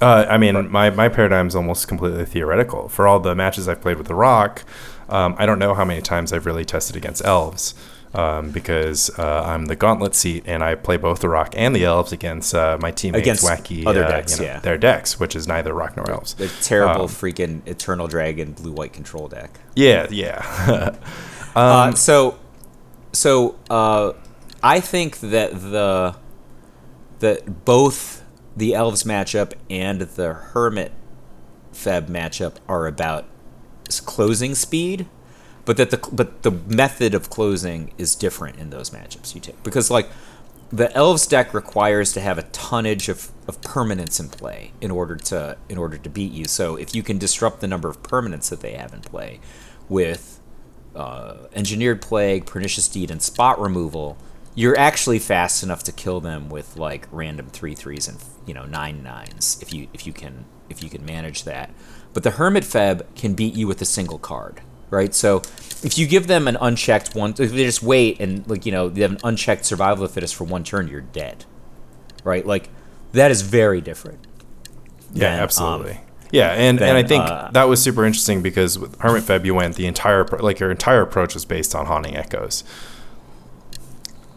Uh, 0.00 0.26
I 0.28 0.38
mean, 0.38 0.70
my, 0.70 0.90
my 0.90 1.08
paradigm's 1.08 1.54
almost 1.54 1.86
completely 1.86 2.24
theoretical. 2.24 2.88
For 2.88 3.06
all 3.06 3.20
the 3.20 3.34
matches 3.34 3.68
I've 3.68 3.80
played 3.80 3.96
with 3.96 4.08
the 4.08 4.14
Rock, 4.14 4.64
um, 5.08 5.36
I 5.38 5.46
don't 5.46 5.60
know 5.60 5.72
how 5.74 5.84
many 5.84 6.02
times 6.02 6.32
I've 6.32 6.46
really 6.46 6.64
tested 6.64 6.96
against 6.96 7.24
elves 7.24 7.74
um, 8.14 8.50
because 8.50 9.10
uh, 9.18 9.42
I'm 9.44 9.66
the 9.66 9.76
gauntlet 9.76 10.14
seat 10.14 10.44
and 10.46 10.62
I 10.62 10.74
play 10.74 10.96
both 10.96 11.20
the 11.20 11.28
Rock 11.28 11.54
and 11.56 11.74
the 11.74 11.84
elves 11.84 12.12
against 12.12 12.54
uh, 12.54 12.78
my 12.80 12.90
teammates' 12.90 13.22
Against 13.22 13.44
wacky 13.44 13.86
other 13.86 14.04
uh, 14.04 14.08
decks, 14.08 14.38
you 14.38 14.46
know, 14.46 14.52
yeah. 14.52 14.60
their 14.60 14.78
decks, 14.78 15.18
which 15.18 15.34
is 15.34 15.48
neither 15.48 15.74
Rock 15.74 15.96
nor 15.96 16.10
elves. 16.10 16.34
The 16.34 16.48
terrible 16.62 17.04
Um, 17.04 17.08
freaking 17.08 17.66
Eternal 17.66 18.06
Dragon 18.06 18.52
blue 18.52 18.72
white 18.72 18.92
control 18.92 19.28
deck. 19.28 19.58
Yeah, 19.74 20.06
yeah. 20.10 20.96
uh, 21.56 21.92
so, 21.94 22.38
so 23.12 23.56
uh, 23.68 24.12
I 24.62 24.80
think 24.80 25.20
that 25.20 25.52
the 25.52 26.16
that 27.20 27.64
both 27.64 28.22
the 28.56 28.74
elves 28.74 29.04
matchup 29.04 29.54
and 29.70 30.00
the 30.00 30.34
hermit 30.34 30.92
feb 31.72 32.06
matchup 32.06 32.56
are 32.68 32.86
about 32.86 33.26
closing 34.04 34.54
speed, 34.54 35.06
but 35.64 35.76
that 35.76 35.90
the 35.90 35.98
but 36.12 36.42
the 36.42 36.50
method 36.50 37.14
of 37.14 37.30
closing 37.30 37.92
is 37.98 38.14
different 38.14 38.58
in 38.58 38.70
those 38.70 38.90
matchups 38.90 39.34
you 39.34 39.40
take 39.40 39.62
because 39.62 39.90
like 39.90 40.08
the 40.74 40.92
elves 40.96 41.26
deck 41.26 41.54
requires 41.54 42.12
to 42.12 42.20
have 42.20 42.36
a 42.36 42.42
tonnage 42.44 43.08
of, 43.08 43.30
of 43.46 43.60
permanents 43.60 44.18
in 44.18 44.28
play 44.28 44.72
in 44.80 44.90
order 44.90 45.14
to 45.14 45.56
in 45.68 45.78
order 45.78 45.96
to 45.96 46.10
beat 46.10 46.32
you. 46.32 46.46
So 46.46 46.74
if 46.74 46.94
you 46.94 47.02
can 47.04 47.16
disrupt 47.16 47.60
the 47.60 47.68
number 47.68 47.88
of 47.88 48.02
permanents 48.02 48.50
that 48.50 48.60
they 48.60 48.72
have 48.72 48.92
in 48.92 49.00
play 49.00 49.38
with 49.88 50.40
uh, 50.96 51.46
engineered 51.54 52.02
plague, 52.02 52.46
pernicious 52.46 52.88
deed, 52.88 53.10
and 53.10 53.22
spot 53.22 53.60
removal, 53.60 54.16
you're 54.56 54.76
actually 54.76 55.20
fast 55.20 55.62
enough 55.62 55.84
to 55.84 55.92
kill 55.92 56.20
them 56.20 56.48
with 56.48 56.76
like 56.76 57.06
random 57.12 57.46
three 57.50 57.74
threes 57.74 58.08
and 58.08 58.18
you 58.44 58.54
know 58.54 58.64
nine 58.64 59.02
nines 59.02 59.58
if 59.62 59.72
you 59.72 59.86
if 59.94 60.06
you 60.06 60.12
can 60.12 60.44
if 60.68 60.82
you 60.82 60.90
can 60.90 61.04
manage 61.04 61.44
that. 61.44 61.70
But 62.12 62.24
the 62.24 62.32
hermit 62.32 62.64
feb 62.64 63.02
can 63.14 63.34
beat 63.34 63.54
you 63.54 63.68
with 63.68 63.80
a 63.80 63.84
single 63.84 64.18
card, 64.18 64.60
right? 64.94 65.14
So 65.14 65.42
if 65.82 65.98
you 65.98 66.06
give 66.06 66.26
them 66.26 66.48
an 66.48 66.56
unchecked 66.60 67.14
one, 67.14 67.30
if 67.32 67.50
they 67.50 67.64
just 67.64 67.82
wait 67.82 68.20
and 68.20 68.48
like 68.48 68.64
you 68.64 68.72
know 68.72 68.88
they 68.88 69.02
have 69.02 69.12
an 69.12 69.20
unchecked 69.22 69.66
survival 69.66 70.04
of 70.04 70.10
the 70.10 70.14
fittest 70.14 70.34
for 70.34 70.44
one 70.44 70.64
turn, 70.64 70.88
you're 70.88 71.02
dead, 71.02 71.44
right? 72.24 72.46
Like 72.46 72.70
that 73.12 73.30
is 73.30 73.42
very 73.42 73.80
different. 73.80 74.26
Yeah, 75.12 75.30
than, 75.30 75.38
um, 75.38 75.44
absolutely. 75.44 76.00
yeah, 76.32 76.52
and, 76.52 76.78
then, 76.78 76.88
and 76.88 76.98
I 76.98 77.06
think 77.06 77.24
uh, 77.24 77.50
that 77.52 77.64
was 77.64 77.82
super 77.82 78.04
interesting 78.04 78.42
because 78.42 78.78
with 78.78 78.98
Hermit 79.00 79.22
Feb, 79.22 79.44
you 79.44 79.54
went 79.54 79.76
the 79.76 79.86
entire 79.86 80.24
like 80.24 80.58
your 80.58 80.70
entire 80.70 81.02
approach 81.02 81.34
was 81.34 81.44
based 81.44 81.74
on 81.74 81.86
haunting 81.86 82.16
echoes, 82.16 82.64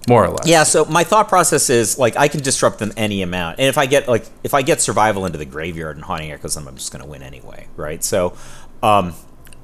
more 0.08 0.26
or 0.26 0.30
less. 0.30 0.48
Yeah, 0.48 0.64
so 0.64 0.86
my 0.86 1.04
thought 1.04 1.28
process 1.30 1.70
is 1.70 1.98
like 1.98 2.16
I 2.18 2.28
can 2.28 2.42
disrupt 2.42 2.80
them 2.80 2.92
any 2.98 3.22
amount, 3.22 3.60
and 3.60 3.68
if 3.68 3.78
I 3.78 3.86
get 3.86 4.08
like 4.08 4.26
if 4.44 4.54
I 4.54 4.62
get 4.62 4.82
survival 4.82 5.26
into 5.26 5.38
the 5.38 5.46
graveyard 5.46 5.96
and 5.96 6.06
haunting 6.06 6.32
echoes 6.32 6.56
I'm 6.58 6.66
just 6.76 6.92
going 6.92 7.04
to 7.04 7.10
win 7.10 7.24
anyway, 7.24 7.68
right? 7.76 8.04
So, 8.04 8.38
um, 8.84 9.14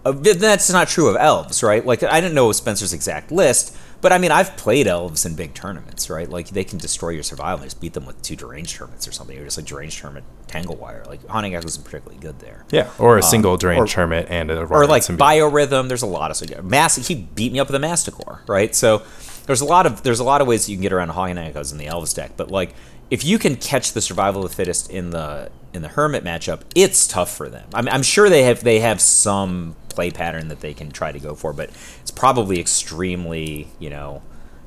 uh, 0.06 0.12
that's 0.12 0.70
not 0.70 0.88
true 0.88 1.08
of 1.08 1.16
elves, 1.16 1.64
right? 1.64 1.86
Like 1.86 2.04
I 2.04 2.20
didn't 2.22 2.36
know 2.36 2.52
Spencer's 2.52 2.94
exact 2.94 3.32
list, 3.32 3.76
but 4.02 4.12
I 4.12 4.18
mean 4.18 4.32
I've 4.32 4.58
played 4.58 4.86
elves 4.88 5.26
in 5.26 5.36
big 5.36 5.54
tournaments, 5.54 6.10
right? 6.10 6.30
Like 6.30 6.50
they 6.50 6.64
can 6.64 6.78
destroy 6.78 7.10
your 7.10 7.24
survival, 7.24 7.64
just 7.64 7.80
beat 7.80 7.94
them 7.94 8.06
with 8.06 8.22
two 8.22 8.36
deranged 8.36 8.76
hermits 8.78 9.08
or 9.08 9.12
something, 9.12 9.38
or 9.38 9.46
just 9.46 9.58
like 9.58 9.66
deranged 9.66 10.00
hermit 10.00 10.24
tangle 10.48 10.76
wire. 10.76 11.04
Like 11.08 11.26
haunting 11.28 11.56
echoes 11.56 11.72
isn't 11.72 11.86
particularly 11.86 12.20
good 12.22 12.40
there. 12.40 12.66
Yeah, 12.72 12.90
or 13.00 13.18
a 13.18 13.24
single 13.24 13.56
drained 13.58 13.90
or- 13.90 13.94
hermit 14.02 14.28
and 14.30 14.52
a 14.52 14.64
or 14.66 14.86
like 14.88 15.04
Symbiote. 15.04 15.18
biorhythm. 15.18 15.88
There's 15.88 16.02
a 16.04 16.08
lot 16.08 16.32
of 16.32 16.38
so 16.38 16.46
mass. 16.62 16.96
He 17.08 17.16
beat 17.16 17.54
me 17.54 17.60
up 17.60 17.68
with 17.68 17.76
a 17.76 17.80
Masticore, 17.80 18.44
right? 18.48 18.76
So 18.76 19.04
there's 19.46 19.62
a 19.62 19.66
lot 19.66 19.86
of 19.86 20.04
there's 20.04 20.20
a 20.20 20.24
lot 20.26 20.42
of 20.42 20.48
ways 20.48 20.68
you 20.70 20.76
can 20.76 20.82
get 20.82 20.92
around 20.94 21.10
Haunting 21.10 21.38
Echoes 21.38 21.72
in 21.72 21.78
the 21.78 21.86
Elvis 21.86 22.14
deck. 22.14 22.32
But 22.36 22.52
like 22.52 22.74
if 23.10 23.24
you 23.24 23.38
can 23.40 23.56
catch 23.56 23.94
the 23.94 24.02
survival 24.02 24.44
of 24.44 24.50
the 24.52 24.56
fittest 24.56 24.90
in 24.90 25.12
the 25.12 25.50
in 25.74 25.82
the 25.82 25.88
Hermit 25.88 26.24
matchup, 26.24 26.62
it's 26.76 27.08
tough 27.08 27.36
for 27.36 27.50
them. 27.50 27.68
I'm, 27.74 27.88
I'm 27.88 28.04
sure 28.04 28.30
they 28.30 28.44
have 28.44 28.64
they 28.64 28.80
have 28.80 29.02
some 29.02 29.76
play 29.94 30.12
pattern 30.12 30.48
that 30.50 30.62
they 30.62 30.74
can 30.74 30.92
try 30.92 31.12
to 31.12 31.20
go 31.20 31.36
for, 31.36 31.54
but 31.54 31.70
it's 32.02 32.12
probably 32.12 32.60
extremely 32.60 33.68
you 33.80 33.90
know 33.90 34.22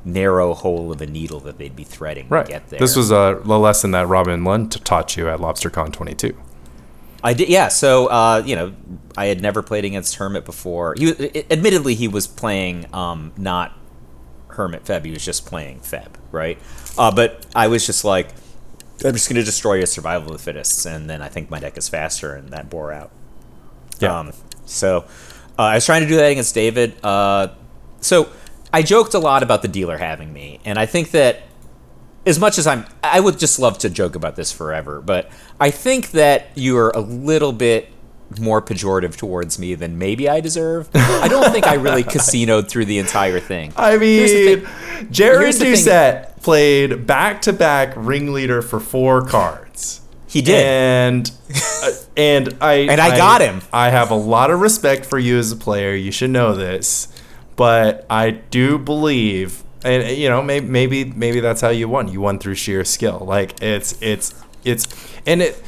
narrow 0.05 0.55
hole 0.55 0.93
of 0.93 1.03
a 1.03 1.07
needle 1.07 1.41
that 1.41 1.59
they'd 1.59 1.75
be 1.75 1.85
threading 1.85 2.29
right. 2.29 2.47
to 2.47 2.53
get 2.53 2.69
there. 2.69 2.79
This 2.79 2.95
was 2.97 3.11
a 3.11 3.33
lesson 3.45 3.91
that 3.91 4.07
Robin 4.07 4.45
Lund 4.45 4.85
taught 4.85 5.17
you 5.17 5.29
at 5.29 5.41
LobsterCon 5.41 5.93
22. 5.93 6.37
I 7.25 7.35
did, 7.35 7.49
yeah. 7.49 7.69
So, 7.69 8.07
uh, 8.07 8.43
you 8.47 8.55
know, 8.55 8.73
I 9.17 9.27
had 9.27 9.43
never 9.43 9.63
played 9.63 9.85
against 9.85 10.15
Hermit 10.15 10.45
before. 10.45 10.95
He, 10.97 11.07
was- 11.07 11.21
admittedly, 11.51 11.97
he 11.97 12.07
was 12.07 12.29
playing 12.29 12.87
um, 12.95 13.33
not 13.37 13.77
Hermit 14.49 14.85
Feb. 14.85 15.05
He 15.05 15.11
was 15.11 15.25
just 15.25 15.45
playing 15.45 15.81
Feb, 15.81 16.09
right? 16.31 16.57
Uh, 16.97 17.11
but 17.11 17.45
I 17.55 17.67
was 17.67 17.85
just 17.85 18.05
like, 18.05 18.29
I'm 19.05 19.13
just 19.13 19.29
going 19.29 19.41
to 19.41 19.45
destroy 19.45 19.75
your 19.75 19.87
survival 19.87 20.29
of 20.29 20.39
the 20.39 20.43
fittest, 20.43 20.87
and 20.87 21.11
then 21.11 21.21
I 21.21 21.29
think 21.29 21.51
my 21.51 21.59
deck 21.59 21.77
is 21.77 21.89
faster, 21.89 22.35
and 22.35 22.51
that 22.51 22.71
bore 22.71 22.93
out. 22.93 23.11
Yeah. 23.99 24.19
Um, 24.21 24.33
so 24.67 25.05
uh, 25.59 25.63
I 25.63 25.75
was 25.77 25.87
trying 25.87 26.03
to 26.03 26.09
do 26.09 26.17
that 26.17 26.31
against 26.31 26.55
David. 26.55 27.03
Uh, 27.03 27.49
so 28.01 28.29
I 28.73 28.83
joked 28.83 29.15
a 29.15 29.19
lot 29.19 29.43
about 29.43 29.63
the 29.63 29.69
dealer 29.69 29.97
having 29.97 30.33
me, 30.33 30.61
and 30.65 30.79
I 30.79 30.87
think 30.87 31.13
that 31.13 31.43
as 32.27 32.39
much 32.39 32.59
as 32.59 32.67
I'm, 32.67 32.85
I 33.03 33.21
would 33.21 33.39
just 33.39 33.59
love 33.59 33.79
to 33.79 33.91
joke 33.91 34.17
about 34.17 34.37
this 34.37 34.53
forever, 34.53 35.01
but 35.01 35.31
I 35.61 35.71
think 35.71 36.11
that 36.11 36.49
you 36.57 36.77
are 36.77 36.91
a 36.91 37.01
little 37.01 37.53
bit 37.53 37.89
more 38.41 38.61
pejorative 38.61 39.17
towards 39.17 39.59
me 39.59 39.75
than 39.77 39.99
maybe 39.99 40.29
I 40.29 40.41
deserve. 40.41 40.91
I 40.95 41.29
don't 41.29 41.53
think 41.53 41.67
I 41.67 41.75
really 41.75 42.03
casinoed 42.05 42.69
through 42.69 42.87
the 42.87 42.99
entire 42.99 43.39
thing. 43.39 43.73
I 43.77 43.97
mean, 43.97 44.27
thing. 44.27 45.11
Jared 45.13 45.43
Here's 45.43 45.59
the 45.59 45.65
thing. 45.65 45.75
Doucette 45.75 46.43
played 46.43 47.07
back 47.07 47.43
to 47.43 47.53
back 47.53 47.93
ringleader 47.97 48.63
for 48.63 48.81
four 48.81 49.25
cards. 49.27 49.66
He 50.37 50.43
did. 50.43 50.65
And 50.67 51.31
uh, 51.83 51.91
and 52.17 52.57
I 52.61 52.73
And 52.91 53.01
I 53.01 53.17
got 53.17 53.41
him. 53.41 53.63
I 53.73 53.89
have 53.91 54.11
a 54.11 54.15
lot 54.17 54.51
of 54.51 54.61
respect 54.61 55.07
for 55.07 55.19
you 55.19 55.39
as 55.39 55.51
a 55.51 55.57
player. 55.57 55.95
You 55.95 56.13
should 56.13 56.31
know 56.31 56.55
this. 56.55 57.09
But 57.57 58.05
I 58.11 58.31
do 58.33 58.77
believe 58.79 59.63
and 59.83 60.05
uh, 60.05 60.07
you 60.09 60.29
know, 60.29 60.43
maybe 60.43 60.67
maybe 60.67 61.05
maybe 61.05 61.41
that's 61.41 61.61
how 61.63 61.71
you 61.71 61.89
won. 61.89 62.09
You 62.09 62.21
won 62.21 62.39
through 62.39 62.57
sheer 62.57 62.85
skill. 62.85 63.23
Like 63.27 63.63
it's 63.63 63.97
it's 64.03 64.35
it's 64.63 64.87
and 65.27 65.41
it 65.41 65.63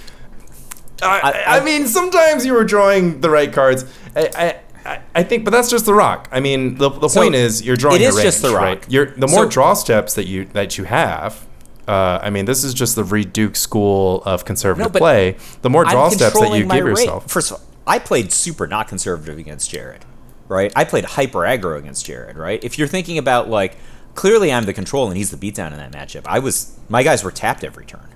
I, 1.02 1.20
I- 1.46 1.58
I, 1.58 1.64
mean, 1.64 1.86
sometimes 1.86 2.44
you 2.44 2.52
were 2.52 2.64
drawing 2.64 3.20
the 3.20 3.30
right 3.30 3.52
cards. 3.52 3.84
I, 4.16 4.30
I, 4.36 4.90
I- 4.90 5.00
I 5.14 5.22
think, 5.22 5.44
but 5.44 5.50
that's 5.52 5.70
just 5.70 5.86
the 5.86 5.94
rock. 5.94 6.28
I 6.32 6.40
mean, 6.40 6.74
the, 6.76 6.88
the 6.90 7.08
So, 7.08 7.20
point 7.20 7.34
is 7.34 7.62
you're 7.62 7.76
drawing. 7.76 8.00
it 8.00 8.04
is 8.04 8.16
just 8.20 8.42
the 8.42 8.50
rock. 8.50 8.62
Right? 8.62 8.90
You're, 8.90 9.06
the 9.06 9.28
more 9.28 9.44
So- 9.44 9.48
draw 9.50 9.74
steps 9.74 10.14
that 10.14 10.26
you 10.26 10.44
that 10.46 10.76
you 10.78 10.84
have. 10.84 11.46
Uh, 11.88 12.20
I 12.22 12.30
mean, 12.30 12.44
this 12.44 12.62
is 12.64 12.74
just 12.74 12.94
the 12.96 13.04
Reid 13.04 13.32
Duke 13.32 13.56
school 13.56 14.22
of 14.24 14.44
conservative 14.44 14.92
but 14.92 14.98
play. 15.00 15.36
The 15.62 15.70
more 15.70 15.84
draw 15.84 16.06
I'm 16.06 16.10
steps 16.12 16.38
that 16.38 16.50
you 16.52 16.64
give 16.66 16.84
rate. 16.84 16.90
yourself. 16.90 17.30
First 17.30 17.50
of 17.50 17.56
all, 17.58 17.64
I 17.86 17.98
played 17.98 18.30
super 18.30 18.66
not 18.66 18.88
conservative 18.88 19.38
against 19.38 19.70
Jared, 19.70 20.04
right? 20.48 20.70
I 20.76 20.84
played 20.84 21.04
hyper 21.06 21.40
aggro 21.40 21.78
against 21.78 22.04
Jared, 22.04 22.36
right? 22.36 22.62
If 22.62 22.78
you're 22.78 22.88
thinking 22.88 23.16
about 23.16 23.48
like, 23.48 23.76
clearly 24.14 24.52
I'm 24.52 24.64
the 24.66 24.74
control 24.74 25.08
and 25.08 25.16
he's 25.16 25.30
the 25.30 25.36
beatdown 25.38 25.72
in 25.72 25.78
that 25.78 25.92
matchup. 25.92 26.22
I 26.26 26.38
was 26.40 26.78
my 26.90 27.02
guys 27.02 27.24
were 27.24 27.30
tapped 27.30 27.64
every 27.64 27.86
turn. 27.86 28.08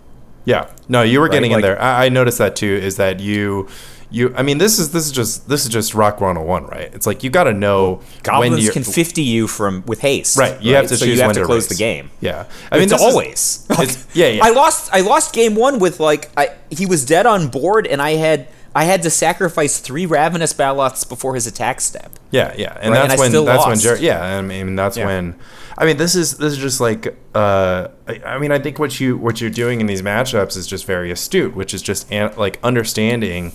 Yeah, 0.45 0.68
no, 0.89 1.03
you 1.03 1.20
were 1.20 1.29
getting 1.29 1.53
in 1.53 1.57
Like- 1.59 1.62
there. 1.62 1.81
I, 1.81 2.07
I 2.07 2.09
noticed 2.11 2.39
that 2.39 2.57
too. 2.57 2.66
Is 2.83 2.97
that 2.97 3.20
you? 3.20 3.68
You, 4.13 4.35
I 4.37 4.43
mean, 4.43 4.59
this 4.59 4.79
is 4.79 4.93
this 4.93 5.07
is 5.07 5.13
just 5.13 5.49
this 5.49 5.65
is 5.65 5.71
just 5.71 5.95
rock 5.95 6.21
101, 6.21 6.67
right? 6.67 6.95
It's 6.95 7.07
like 7.07 7.25
you 7.25 7.31
got 7.31 7.45
to 7.45 7.53
know 7.55 7.95
when 7.95 8.05
Goblins 8.23 8.65
you 8.65 8.71
can 8.71 8.85
50 8.85 9.23
you 9.23 9.49
from 9.49 9.83
with 9.87 10.01
haste. 10.01 10.37
Right, 10.37 10.61
you 10.61 10.75
have 10.75 10.87
to 10.89 10.97
so 10.97 11.07
choose 11.07 11.17
you 11.17 11.23
have 11.23 11.29
when 11.31 11.37
to 11.37 11.45
close 11.47 11.63
raise. 11.65 11.69
the 11.71 11.75
game. 11.77 12.11
Yeah, 12.21 12.45
I 12.71 12.75
mean, 12.77 12.85
it's 12.85 12.93
this 12.93 13.01
is- 13.01 13.07
always. 13.15 13.67
it's- 13.71 14.07
yeah, 14.15 14.29
yeah. 14.29 14.45
I 14.45 14.51
lost. 14.51 14.91
I 14.93 15.01
lost 15.01 15.33
game 15.35 15.55
one 15.55 15.79
with 15.79 15.99
like 15.99 16.31
I. 16.37 16.51
He 16.71 16.85
was 16.87 17.07
dead 17.07 17.25
on 17.27 17.49
board, 17.49 17.87
and 17.87 18.03
I 18.03 18.13
had 18.13 18.49
I 18.75 18.85
had 18.85 19.03
to 19.05 19.11
sacrifice 19.11 19.79
three 19.81 20.05
Ravenous 20.07 20.53
Baloths 20.53 21.05
before 21.05 21.35
his 21.35 21.47
attack 21.47 21.81
step. 21.81 22.11
Yeah, 22.31 22.55
yeah, 22.57 22.77
and 22.81 22.93
Right, 22.93 23.09
that's 23.09 23.13
and 23.23 23.33
when 23.35 23.45
that's 23.47 23.65
when 23.65 23.71
lost. 23.71 23.83
Jared. 23.83 24.01
Yeah, 24.03 24.23
I 24.23 24.43
mean 24.43 24.77
that's 24.77 24.97
Yeah. 24.99 25.07
when. 25.07 25.37
I 25.79 25.87
mean 25.87 25.97
this 25.97 26.15
is 26.15 26.37
this 26.37 26.53
is 26.53 26.59
just 26.59 26.81
like. 26.83 27.17
Uh, 27.35 27.89
I, 28.07 28.21
I 28.27 28.39
mean 28.39 28.53
I 28.53 28.59
think 28.59 28.79
what 28.79 29.01
you 29.01 29.17
what 29.17 29.41
you're 29.41 29.49
doing 29.51 29.81
in 29.81 29.87
these 29.87 30.03
matchups 30.03 30.55
is 30.59 30.67
just 30.67 30.85
very 30.85 31.11
astute, 31.11 31.55
which 31.57 31.73
is 31.73 31.81
just 31.81 32.13
an, 32.13 32.31
like 32.37 32.59
understanding 32.63 33.53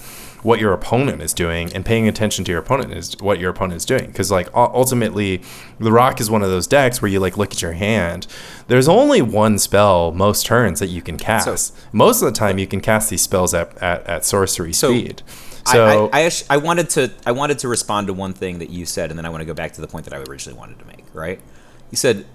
what 0.48 0.62
your 0.62 0.72
opponent 0.72 1.22
is 1.22 1.34
doing 1.34 1.74
and 1.74 1.86
paying 1.86 2.08
attention 2.08 2.46
to 2.46 2.54
your 2.54 2.62
opponent 2.62 2.94
is 2.94 3.18
what 3.20 3.38
your 3.38 3.50
opponent 3.50 3.76
is 3.76 3.84
doing 3.84 4.06
because 4.06 4.32
like 4.32 4.48
ultimately 4.56 5.42
the 5.78 5.92
rock 5.92 6.22
is 6.22 6.32
one 6.32 6.42
of 6.42 6.50
those 6.50 6.66
decks 6.66 7.02
where 7.02 7.12
you 7.12 7.20
like 7.20 7.36
look 7.36 7.52
at 7.52 7.62
your 7.62 7.74
hand 7.74 8.26
there's 8.68 8.88
only 8.88 9.22
one 9.22 9.58
spell 9.58 10.14
most 10.14 10.46
turns 10.46 10.80
that 10.80 10.88
you 10.88 11.02
can 11.02 11.18
cast 11.18 11.76
most 11.92 12.22
of 12.22 12.26
the 12.26 12.32
time 12.32 12.58
you 12.58 12.66
can 12.66 12.80
cast 12.80 13.10
these 13.10 13.22
spells 13.22 13.54
at, 13.54 13.78
at, 13.84 14.08
at 14.08 14.24
sorcery 14.24 14.72
So, 14.72 14.88
speed 14.92 15.22
so 15.66 16.10
I, 16.14 16.20
I, 16.20 16.22
actu- 16.24 16.46
I 16.50 16.56
wanted 16.56 16.90
to 16.92 17.12
I 17.26 17.34
wanted 17.34 17.60
to 17.60 17.68
respond 17.68 18.08
to 18.08 18.14
one 18.14 18.32
thing 18.32 18.60
that 18.60 18.70
you 18.70 18.86
said, 18.86 19.10
and 19.10 19.20
then 19.20 19.26
I 19.26 19.30
want 19.30 19.42
to 19.42 19.46
go 19.46 19.54
back 19.54 19.74
to 19.74 19.82
the 19.82 19.88
point 19.88 20.06
that 20.06 20.14
I 20.14 20.20
originally 20.20 20.58
wanted 20.58 20.80
to 20.80 20.86
make. 20.86 21.04
Right? 21.14 21.42
You 21.92 21.98
said 21.98 22.26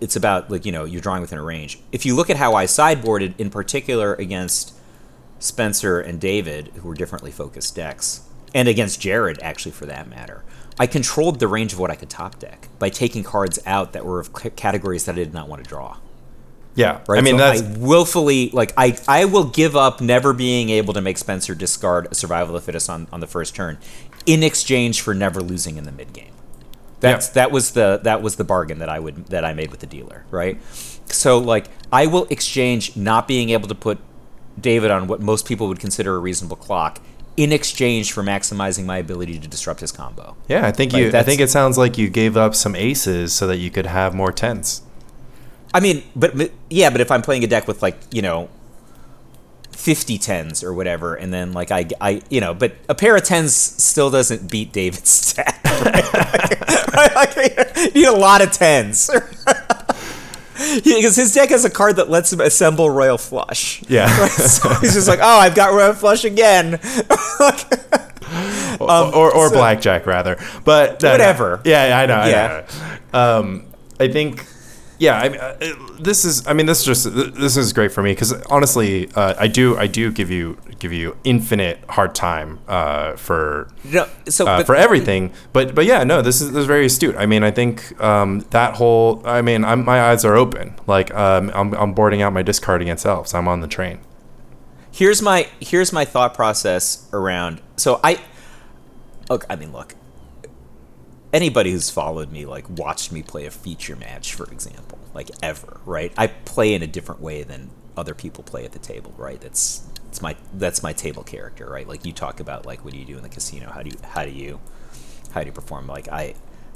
it's 0.00 0.16
about 0.16 0.50
like 0.50 0.64
you 0.64 0.72
know 0.72 0.86
you're 0.86 1.02
drawing 1.02 1.20
within 1.20 1.38
a 1.38 1.42
range. 1.42 1.80
If 1.92 2.06
you 2.06 2.16
look 2.16 2.30
at 2.30 2.38
how 2.38 2.54
I 2.54 2.64
sideboarded, 2.64 3.34
in 3.38 3.50
particular 3.50 4.14
against 4.14 4.74
Spencer 5.42 6.00
and 6.00 6.20
David, 6.20 6.68
who 6.76 6.88
were 6.88 6.94
differently 6.94 7.30
focused 7.30 7.74
decks, 7.74 8.20
and 8.54 8.68
against 8.68 9.00
Jared, 9.00 9.38
actually 9.42 9.72
for 9.72 9.86
that 9.86 10.08
matter, 10.08 10.44
I 10.78 10.86
controlled 10.86 11.38
the 11.40 11.48
range 11.48 11.72
of 11.72 11.78
what 11.78 11.90
I 11.90 11.94
could 11.96 12.10
top 12.10 12.38
deck 12.38 12.68
by 12.78 12.88
taking 12.90 13.22
cards 13.24 13.58
out 13.66 13.92
that 13.92 14.04
were 14.06 14.20
of 14.20 14.30
c- 14.40 14.50
categories 14.50 15.04
that 15.06 15.12
I 15.14 15.18
did 15.18 15.34
not 15.34 15.48
want 15.48 15.62
to 15.64 15.68
draw. 15.68 15.98
yeah 16.74 17.00
Right? 17.08 17.18
i 17.18 17.20
mean 17.20 17.34
So 17.38 17.44
that's 17.44 17.62
I 17.62 17.76
willfully 17.78 18.50
like 18.50 18.72
I 18.76 18.96
I 19.08 19.24
will 19.26 19.44
give 19.44 19.76
up 19.76 20.00
never 20.00 20.32
being 20.32 20.70
able 20.70 20.94
to 20.94 21.00
make 21.00 21.18
Spencer 21.18 21.54
discard 21.54 22.08
a 22.10 22.14
survival 22.14 22.54
of 22.56 22.62
the 22.62 22.66
fittest 22.66 22.88
on, 22.88 23.06
on 23.12 23.20
the 23.20 23.26
first 23.26 23.54
turn 23.54 23.78
in 24.26 24.42
exchange 24.42 25.00
for 25.00 25.12
never 25.14 25.40
losing 25.42 25.76
in 25.76 25.84
the 25.84 25.92
mid 25.92 26.12
game. 26.12 26.32
That's 27.00 27.28
Yeah. 27.28 27.32
that 27.34 27.50
was 27.52 27.72
the 27.72 28.00
that 28.04 28.22
was 28.22 28.36
the 28.36 28.44
bargain 28.44 28.78
that 28.78 28.88
I 28.88 28.98
would 29.00 29.26
that 29.26 29.44
I 29.44 29.52
made 29.54 29.70
with 29.70 29.80
the 29.80 29.86
dealer, 29.86 30.24
right? 30.30 30.56
So 31.06 31.38
like 31.38 31.66
I 31.92 32.06
will 32.06 32.26
exchange 32.30 32.96
not 32.96 33.26
being 33.28 33.50
able 33.50 33.68
to 33.68 33.74
put 33.74 33.98
David 34.60 34.90
on 34.90 35.06
what 35.06 35.20
most 35.20 35.46
people 35.46 35.68
would 35.68 35.80
consider 35.80 36.14
a 36.14 36.18
reasonable 36.18 36.56
clock 36.56 37.00
in 37.36 37.52
exchange 37.52 38.12
for 38.12 38.22
maximizing 38.22 38.84
my 38.84 38.98
ability 38.98 39.38
to 39.38 39.48
disrupt 39.48 39.80
his 39.80 39.90
combo. 39.90 40.36
Yeah, 40.48 40.66
I 40.66 40.70
think 40.70 40.92
Like, 40.92 41.12
you. 41.12 41.18
I 41.18 41.22
think 41.22 41.40
it 41.40 41.50
sounds 41.50 41.78
like 41.78 41.96
you 41.96 42.10
gave 42.10 42.36
up 42.36 42.54
some 42.54 42.76
aces 42.76 43.34
so 43.34 43.46
that 43.46 43.56
you 43.56 43.70
could 43.70 43.86
have 43.86 44.14
more 44.14 44.32
tens. 44.32 44.82
I 45.74 45.80
mean, 45.80 46.02
but, 46.14 46.36
but 46.36 46.50
yeah, 46.68 46.90
but 46.90 47.00
if 47.00 47.10
I'm 47.10 47.22
playing 47.22 47.44
a 47.44 47.46
deck 47.46 47.66
with 47.66 47.82
like 47.82 47.96
you 48.10 48.20
know, 48.20 48.50
fifty 49.70 50.18
tens 50.18 50.62
or 50.62 50.74
whatever, 50.74 51.14
and 51.14 51.32
then 51.32 51.52
like 51.52 51.70
I 51.70 51.86
I 52.00 52.20
you 52.28 52.40
know, 52.40 52.52
but 52.52 52.74
a 52.88 52.94
pair 52.94 53.16
of 53.16 53.24
tens 53.24 53.54
still 53.56 54.10
doesn't 54.10 54.50
beat 54.50 54.72
David's 54.72 55.10
stack. 55.10 55.64
Right? 55.64 56.04
Like, 57.14 57.94
you 57.94 58.02
need 58.02 58.06
a 58.06 58.12
lot 58.12 58.42
of 58.42 58.52
tens. 58.52 59.10
Because 60.84 61.16
his 61.16 61.34
deck 61.34 61.50
has 61.50 61.64
a 61.64 61.70
card 61.70 61.96
that 61.96 62.08
lets 62.10 62.32
him 62.32 62.40
assemble 62.40 62.88
Royal 62.90 63.18
Flush. 63.18 63.82
Yeah, 63.88 64.06
So 64.28 64.68
he's 64.80 64.94
just 64.94 65.08
like, 65.08 65.20
oh, 65.22 65.38
I've 65.38 65.54
got 65.54 65.72
Royal 65.72 65.94
Flush 65.94 66.24
again. 66.24 66.74
or 68.80 68.88
or, 69.14 69.34
or 69.34 69.48
so- 69.48 69.54
blackjack 69.54 70.06
rather. 70.06 70.36
But 70.64 71.02
no. 71.02 71.10
Whatever. 71.12 71.60
Yeah, 71.64 71.98
I 71.98 72.06
know. 72.06 72.14
I 72.14 72.28
Yeah. 72.28 72.66
Know. 73.12 73.18
Um, 73.38 73.64
I 74.00 74.08
think. 74.08 74.46
Yeah, 75.02 75.18
I 75.24 75.28
mean, 75.30 75.40
uh, 75.40 75.56
this 76.08 76.24
is. 76.24 76.46
I 76.46 76.52
mean, 76.52 76.66
this 76.66 76.84
just. 76.84 77.04
This 77.44 77.56
is 77.56 77.72
great 77.72 77.90
for 77.92 78.02
me 78.02 78.12
because 78.12 78.32
honestly, 78.56 79.10
uh, 79.16 79.34
I 79.36 79.48
do. 79.48 79.76
I 79.76 79.88
do 79.88 80.12
give 80.12 80.30
you 80.30 80.56
give 80.78 80.92
you 80.92 81.16
infinite 81.24 81.76
hard 81.88 82.14
time 82.14 82.58
uh, 82.68 83.16
for 83.16 83.68
no, 83.84 84.06
so 84.28 84.46
uh, 84.46 84.58
but- 84.58 84.66
for 84.66 84.76
everything. 84.76 85.32
But 85.52 85.74
but 85.74 85.86
yeah, 85.86 86.04
no, 86.04 86.22
this 86.22 86.40
is 86.40 86.52
this 86.52 86.60
is 86.60 86.66
very 86.66 86.86
astute. 86.86 87.16
I 87.16 87.26
mean, 87.26 87.42
I 87.42 87.50
think 87.50 88.00
um, 88.00 88.40
that 88.50 88.76
whole. 88.76 89.22
I 89.24 89.42
mean, 89.42 89.64
I'm, 89.64 89.84
my 89.84 90.00
eyes 90.10 90.24
are 90.24 90.36
open. 90.36 90.74
Like 90.86 91.12
um, 91.14 91.50
I'm 91.52 91.74
I'm 91.74 91.92
boarding 91.94 92.22
out 92.22 92.32
my 92.32 92.42
discard 92.42 92.80
against 92.80 93.04
elves. 93.04 93.34
I'm 93.34 93.48
on 93.48 93.60
the 93.60 93.68
train. 93.68 93.98
here's 94.92 95.20
my 95.22 95.48
here's 95.60 95.92
my 95.92 96.04
thought 96.04 96.34
process 96.34 97.08
around 97.12 97.60
so 97.76 97.98
i 98.04 98.12
look 99.30 99.42
i 99.48 99.56
mean 99.56 99.72
look 99.72 99.94
anybody 101.32 101.72
who's 101.72 101.90
followed 101.90 102.30
me 102.30 102.44
like 102.46 102.68
watched 102.68 103.12
me 103.12 103.22
play 103.22 103.46
a 103.46 103.50
feature 103.50 103.96
match 103.96 104.34
for 104.34 104.44
example 104.52 104.98
like 105.14 105.30
ever 105.42 105.80
right? 105.84 106.12
I 106.16 106.28
play 106.28 106.74
in 106.74 106.82
a 106.82 106.86
different 106.86 107.20
way 107.20 107.42
than 107.42 107.70
other 107.96 108.14
people 108.14 108.44
play 108.44 108.64
at 108.64 108.72
the 108.72 108.78
table 108.78 109.14
right? 109.16 109.40
That's 109.40 109.86
it's 110.08 110.20
my 110.20 110.36
that's 110.54 110.82
my 110.82 110.92
table 110.92 111.22
character 111.22 111.68
right? 111.68 111.86
Like 111.88 112.04
you 112.04 112.12
talk 112.12 112.40
about 112.40 112.66
like 112.66 112.84
what 112.84 112.92
do 112.92 112.98
you 112.98 113.04
do 113.06 113.16
in 113.16 113.22
the 113.22 113.28
casino? 113.28 113.70
How 113.70 113.82
do 113.82 113.90
you 113.90 113.96
how 114.02 114.24
do 114.24 114.30
you 114.30 114.60
how 115.32 115.40
do 115.40 115.46
you 115.46 115.52
perform? 115.52 115.86
Like 115.86 116.08
i 116.08 116.34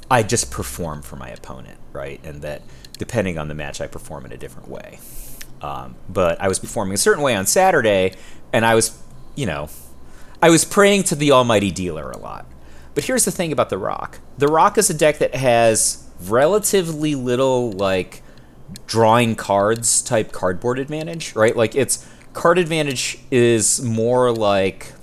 i 0.09 0.23
just 0.23 0.51
perform 0.51 1.01
for 1.01 1.15
my 1.17 1.29
opponent 1.29 1.79
right? 1.93 2.19
And 2.23 2.41
that 2.41 2.61
depending 2.97 3.37
on 3.37 3.47
the 3.47 3.53
match 3.53 3.79
i 3.81 3.87
perform 3.87 4.25
in 4.25 4.31
a 4.31 4.37
different 4.37 4.67
way. 4.69 4.99
Um, 5.61 5.95
but 6.07 6.39
I 6.39 6.47
was 6.47 6.59
performing 6.59 6.93
a 6.93 6.97
certain 6.97 7.23
way 7.23 7.35
on 7.35 7.45
Saturday, 7.45 8.13
and 8.53 8.65
I 8.65 8.75
was, 8.75 9.01
you 9.35 9.45
know, 9.45 9.69
I 10.41 10.49
was 10.49 10.63
praying 10.65 11.03
to 11.03 11.15
the 11.15 11.31
almighty 11.31 11.71
dealer 11.71 12.11
a 12.11 12.17
lot. 12.17 12.45
But 12.97 13.03
here's 13.03 13.25
the 13.25 13.31
thing 13.31 13.51
about 13.51 13.69
the 13.69 13.77
Rock: 13.77 14.17
the 14.39 14.47
Rock 14.47 14.75
is 14.79 14.89
a 14.89 14.93
deck 14.95 15.19
that 15.19 15.35
has 15.35 16.03
relatively 16.25 17.13
little 17.13 17.71
like 17.73 18.23
drawing 18.87 19.35
cards 19.35 20.01
type 20.01 20.31
cardboard 20.31 20.79
advantage, 20.79 21.35
right? 21.35 21.55
Like 21.55 21.75
its 21.75 22.03
card 22.33 22.57
advantage 22.57 23.19
is 23.29 23.83
more 23.83 24.31
like 24.31 24.93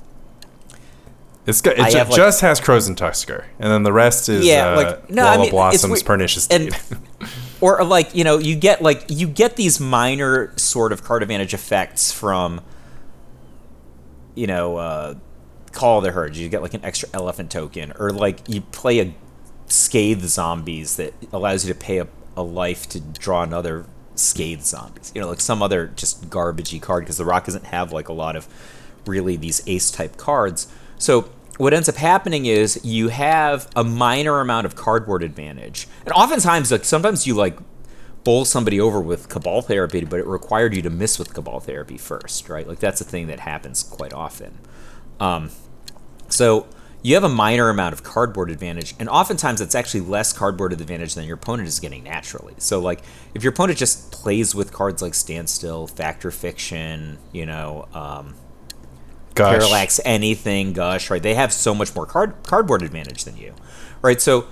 It's 1.47 1.61
got, 1.61 1.75
it 1.75 1.83
I 1.83 1.91
ju- 1.91 1.99
have, 1.99 2.09
like- 2.09 2.17
just 2.17 2.41
has 2.41 2.61
Krosan 2.61 2.97
Tusker, 2.97 3.47
and 3.61 3.71
then 3.71 3.85
the 3.85 3.93
rest 3.93 4.29
is 4.29 4.45
Yeah, 4.45 4.73
uh, 4.73 4.77
like- 4.77 5.11
no, 5.11 5.29
I 5.29 5.37
mean, 5.37 5.51
Blossoms, 5.53 6.03
Pernicious 6.03 6.49
and- 6.49 6.77
or 7.61 7.85
like 7.85 8.13
you 8.13 8.25
know 8.25 8.39
you 8.39 8.57
get 8.57 8.83
like 8.83 9.05
you 9.07 9.29
get 9.29 9.55
these 9.55 9.79
minor 9.79 10.53
sort 10.57 10.91
of 10.91 11.05
card 11.05 11.23
advantage 11.23 11.55
effects 11.55 12.11
from 12.11 12.61
you 14.35 14.49
know 14.49 14.79
uh, 14.79 15.15
call 15.75 16.01
the 16.01 16.13
herd 16.13 16.37
you 16.37 16.49
get 16.49 16.63
like 16.63 16.75
an 16.75 16.85
extra 16.85 17.09
elephant 17.13 17.51
token 17.51 17.93
or 17.99 18.11
like 18.11 18.41
you 18.49 18.61
play 18.61 19.01
a 19.01 19.15
scathe 19.67 20.23
zombies 20.23 20.97
that 20.97 21.15
allows 21.33 21.67
you 21.67 21.73
to 21.73 21.79
pay 21.79 21.99
a, 21.99 22.07
a 22.37 22.43
life 22.43 22.89
to 22.89 23.01
draw 23.01 23.43
another 23.43 23.87
scathe 24.15 24.63
zombies. 24.63 25.13
You 25.15 25.21
know 25.21 25.29
like 25.29 25.41
some 25.41 25.63
other 25.63 25.89
just 25.89 26.31
garbagey 26.31 26.81
card 26.81 27.05
because 27.05 27.17
the 27.17 27.25
rock 27.25 27.47
doesn't 27.47 27.67
have 27.67 27.93
like 27.93 28.09
a 28.09 28.13
lot 28.13 28.37
of 28.37 28.47
really 29.07 29.37
these 29.37 29.63
ace 29.67 29.91
type 29.91 30.17
cards. 30.17 30.69
So 30.99 31.31
what 31.59 31.73
ends 31.73 31.89
up 31.89 31.97
happening 31.97 32.47
is 32.47 32.85
you 32.85 33.09
have 33.09 33.69
a 33.77 33.85
minor 33.85 34.41
amount 34.41 34.67
of 34.67 34.75
cardboard 34.75 35.23
advantage. 35.23 35.87
And 36.05 36.13
oftentimes 36.13 36.71
like 36.71 36.85
sometimes 36.85 37.27
you 37.27 37.35
like 37.35 37.59
bowl 38.23 38.45
somebody 38.45 38.81
over 38.81 39.01
with 39.01 39.29
cabal 39.29 39.61
therapy 39.61 40.03
but 40.05 40.19
it 40.19 40.27
required 40.27 40.75
you 40.75 40.81
to 40.81 40.89
miss 40.89 41.19
with 41.19 41.35
cabal 41.35 41.61
therapy 41.61 41.99
first 41.99 42.49
right? 42.49 42.67
Like 42.67 42.79
that's 42.79 43.01
a 43.01 43.05
thing 43.05 43.27
that 43.27 43.41
happens 43.41 43.83
quite 43.83 44.13
often. 44.13 44.59
Um, 45.21 45.51
So 46.29 46.67
you 47.05 47.15
have 47.15 47.25
a 47.25 47.29
minor 47.29 47.69
amount 47.69 47.93
of 47.93 48.03
cardboard 48.03 48.51
advantage, 48.51 48.95
and 48.99 49.11
oftentimes 49.11 49.61
it's 49.61 49.75
actually 49.75 50.01
less 50.01 50.33
cardboard 50.33 50.73
advantage 50.73 51.15
than 51.15 51.27
your 51.27 51.35
opponent 51.35 51.69
is 51.69 51.79
getting 51.79 52.03
naturally. 52.05 52.55
So, 52.57 52.81
like, 52.81 53.03
if 53.35 53.43
your 53.43 53.53
opponent 53.53 53.79
just 53.79 54.11
plays 54.11 54.55
with 54.55 54.73
cards 54.73 55.03
like 55.03 55.13
Standstill, 55.13 55.87
Fact 55.87 56.25
or 56.25 56.31
Fiction, 56.31 57.19
you 57.31 57.45
know, 57.45 57.89
um, 57.93 58.35
Gosh. 59.35 59.59
Parallax, 59.59 60.01
anything, 60.05 60.73
Gush, 60.73 61.11
right? 61.11 61.23
They 61.23 61.35
have 61.35 61.53
so 61.53 61.75
much 61.75 61.95
more 61.95 62.07
card 62.07 62.35
cardboard 62.45 62.83
advantage 62.83 63.25
than 63.25 63.37
you, 63.37 63.55
right? 64.01 64.21
So, 64.21 64.47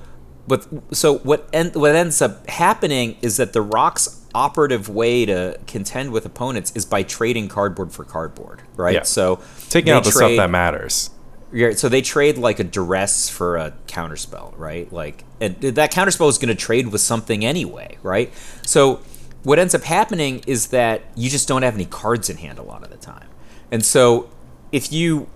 but 0.46 0.66
so 0.94 1.18
what 1.18 1.48
en- 1.54 1.72
what 1.72 1.94
ends 1.94 2.20
up 2.20 2.46
happening 2.50 3.16
is 3.22 3.38
that 3.38 3.54
the 3.54 3.62
Rock's 3.62 4.26
operative 4.34 4.88
way 4.88 5.24
to 5.24 5.58
contend 5.66 6.12
with 6.12 6.26
opponents 6.26 6.72
is 6.74 6.84
by 6.84 7.02
trading 7.02 7.48
cardboard 7.48 7.92
for 7.92 8.04
cardboard, 8.04 8.62
right? 8.76 8.94
Yeah. 8.94 9.02
So 9.04 9.40
Taking 9.70 9.92
out 9.92 10.04
the 10.04 10.10
stuff 10.10 10.36
that 10.36 10.50
matters. 10.50 11.10
Yeah, 11.52 11.72
so 11.72 11.88
they 11.88 12.02
trade 12.02 12.38
like 12.38 12.58
a 12.58 12.64
duress 12.64 13.28
for 13.28 13.56
a 13.56 13.72
counterspell, 13.86 14.56
right? 14.58 14.90
Like, 14.92 15.24
and 15.40 15.60
that 15.60 15.92
counterspell 15.92 16.28
is 16.28 16.38
going 16.38 16.48
to 16.48 16.54
trade 16.54 16.88
with 16.88 17.00
something 17.00 17.44
anyway, 17.44 17.98
right? 18.02 18.32
So 18.64 19.00
what 19.42 19.58
ends 19.58 19.74
up 19.74 19.82
happening 19.82 20.42
is 20.46 20.68
that 20.68 21.02
you 21.14 21.28
just 21.28 21.48
don't 21.48 21.62
have 21.62 21.74
any 21.74 21.84
cards 21.84 22.30
in 22.30 22.38
hand 22.38 22.58
a 22.58 22.62
lot 22.62 22.82
of 22.82 22.90
the 22.90 22.96
time, 22.96 23.28
and 23.70 23.84
so 23.84 24.30
if 24.70 24.92
you 24.92 25.28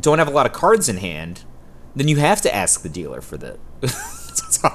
don't 0.00 0.18
have 0.18 0.28
a 0.28 0.32
lot 0.32 0.46
of 0.46 0.52
cards 0.52 0.88
in 0.88 0.98
hand, 0.98 1.44
then 1.96 2.08
you 2.08 2.16
have 2.16 2.40
to 2.42 2.54
ask 2.54 2.82
the 2.82 2.88
dealer 2.88 3.20
for 3.20 3.36
the. 3.36 3.58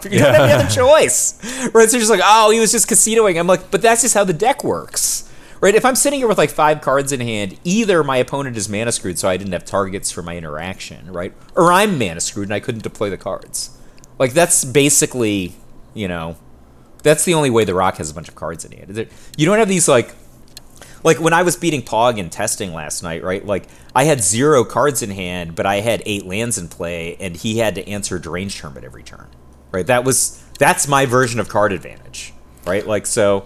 you 0.10 0.20
don't 0.20 0.34
have 0.34 0.50
any 0.50 0.54
other 0.54 0.70
choice, 0.70 1.40
right? 1.74 1.90
So 1.90 1.98
you're 1.98 2.02
just 2.02 2.10
like, 2.10 2.22
oh, 2.24 2.52
he 2.52 2.60
was 2.60 2.72
just 2.72 2.90
casinoing. 2.90 3.40
I'm 3.40 3.48
like, 3.48 3.72
but 3.72 3.82
that's 3.82 4.02
just 4.02 4.14
how 4.14 4.24
the 4.24 4.34
deck 4.34 4.64
works. 4.64 5.29
Right, 5.62 5.76
if 5.76 5.84
I'm 5.84 5.96
sitting 5.96 6.20
here 6.20 6.28
with 6.28 6.38
like 6.38 6.52
five 6.52 6.80
cards 6.80 7.12
in 7.12 7.20
hand, 7.20 7.60
either 7.66 8.02
my 8.02 8.16
opponent 8.18 8.56
is 8.56 8.70
mana 8.70 8.94
screwed, 8.94 9.20
so 9.20 9.28
I 9.28 9.36
didn't 9.36 9.52
have 9.52 9.66
targets 9.66 10.10
for 10.10 10.22
my 10.22 10.38
interaction, 10.38 11.12
right? 11.12 11.34
Or 11.54 11.72
I'm 11.72 12.00
mana 12.00 12.22
screwed 12.22 12.48
and 12.48 12.54
I 12.54 12.62
couldn't 12.62 12.84
deploy 12.84 13.10
the 13.10 13.18
cards. 13.18 13.78
Like 14.18 14.32
that's 14.32 14.64
basically, 14.64 15.56
you 15.94 16.08
know, 16.08 16.38
that's 17.04 17.26
the 17.26 17.34
only 17.34 17.50
way 17.50 17.66
the 17.66 17.74
Rock 17.74 17.98
has 17.98 18.10
a 18.10 18.14
bunch 18.14 18.30
of 18.30 18.36
cards 18.36 18.64
in 18.64 18.72
hand. 18.72 19.10
You 19.36 19.46
don't 19.46 19.60
have 19.60 19.68
these 19.68 19.90
like, 19.90 20.16
like 21.04 21.20
when 21.20 21.34
I 21.34 21.44
was 21.44 21.58
beating 21.58 21.82
Pog 21.82 22.18
in 22.18 22.30
testing 22.30 22.74
last 22.74 23.04
night, 23.04 23.22
right? 23.22 23.46
Like 23.46 23.68
I 23.94 24.06
had 24.06 24.22
zero 24.22 24.64
cards 24.64 25.02
in 25.02 25.10
hand, 25.10 25.56
but 25.56 25.66
I 25.66 25.82
had 25.82 26.02
eight 26.06 26.26
lands 26.26 26.58
in 26.58 26.70
play, 26.70 27.18
and 27.20 27.36
he 27.36 27.58
had 27.58 27.76
to 27.76 27.88
answer 27.88 28.18
deranged 28.18 28.60
hermit 28.60 28.84
every 28.86 29.04
turn, 29.04 29.28
right? 29.72 29.88
That 29.88 30.06
was 30.06 30.42
that's 30.58 30.88
my 30.88 31.06
version 31.06 31.40
of 31.40 31.50
card 31.50 31.74
advantage, 31.74 32.34
right? 32.66 32.88
Like 32.88 33.06
so. 33.06 33.46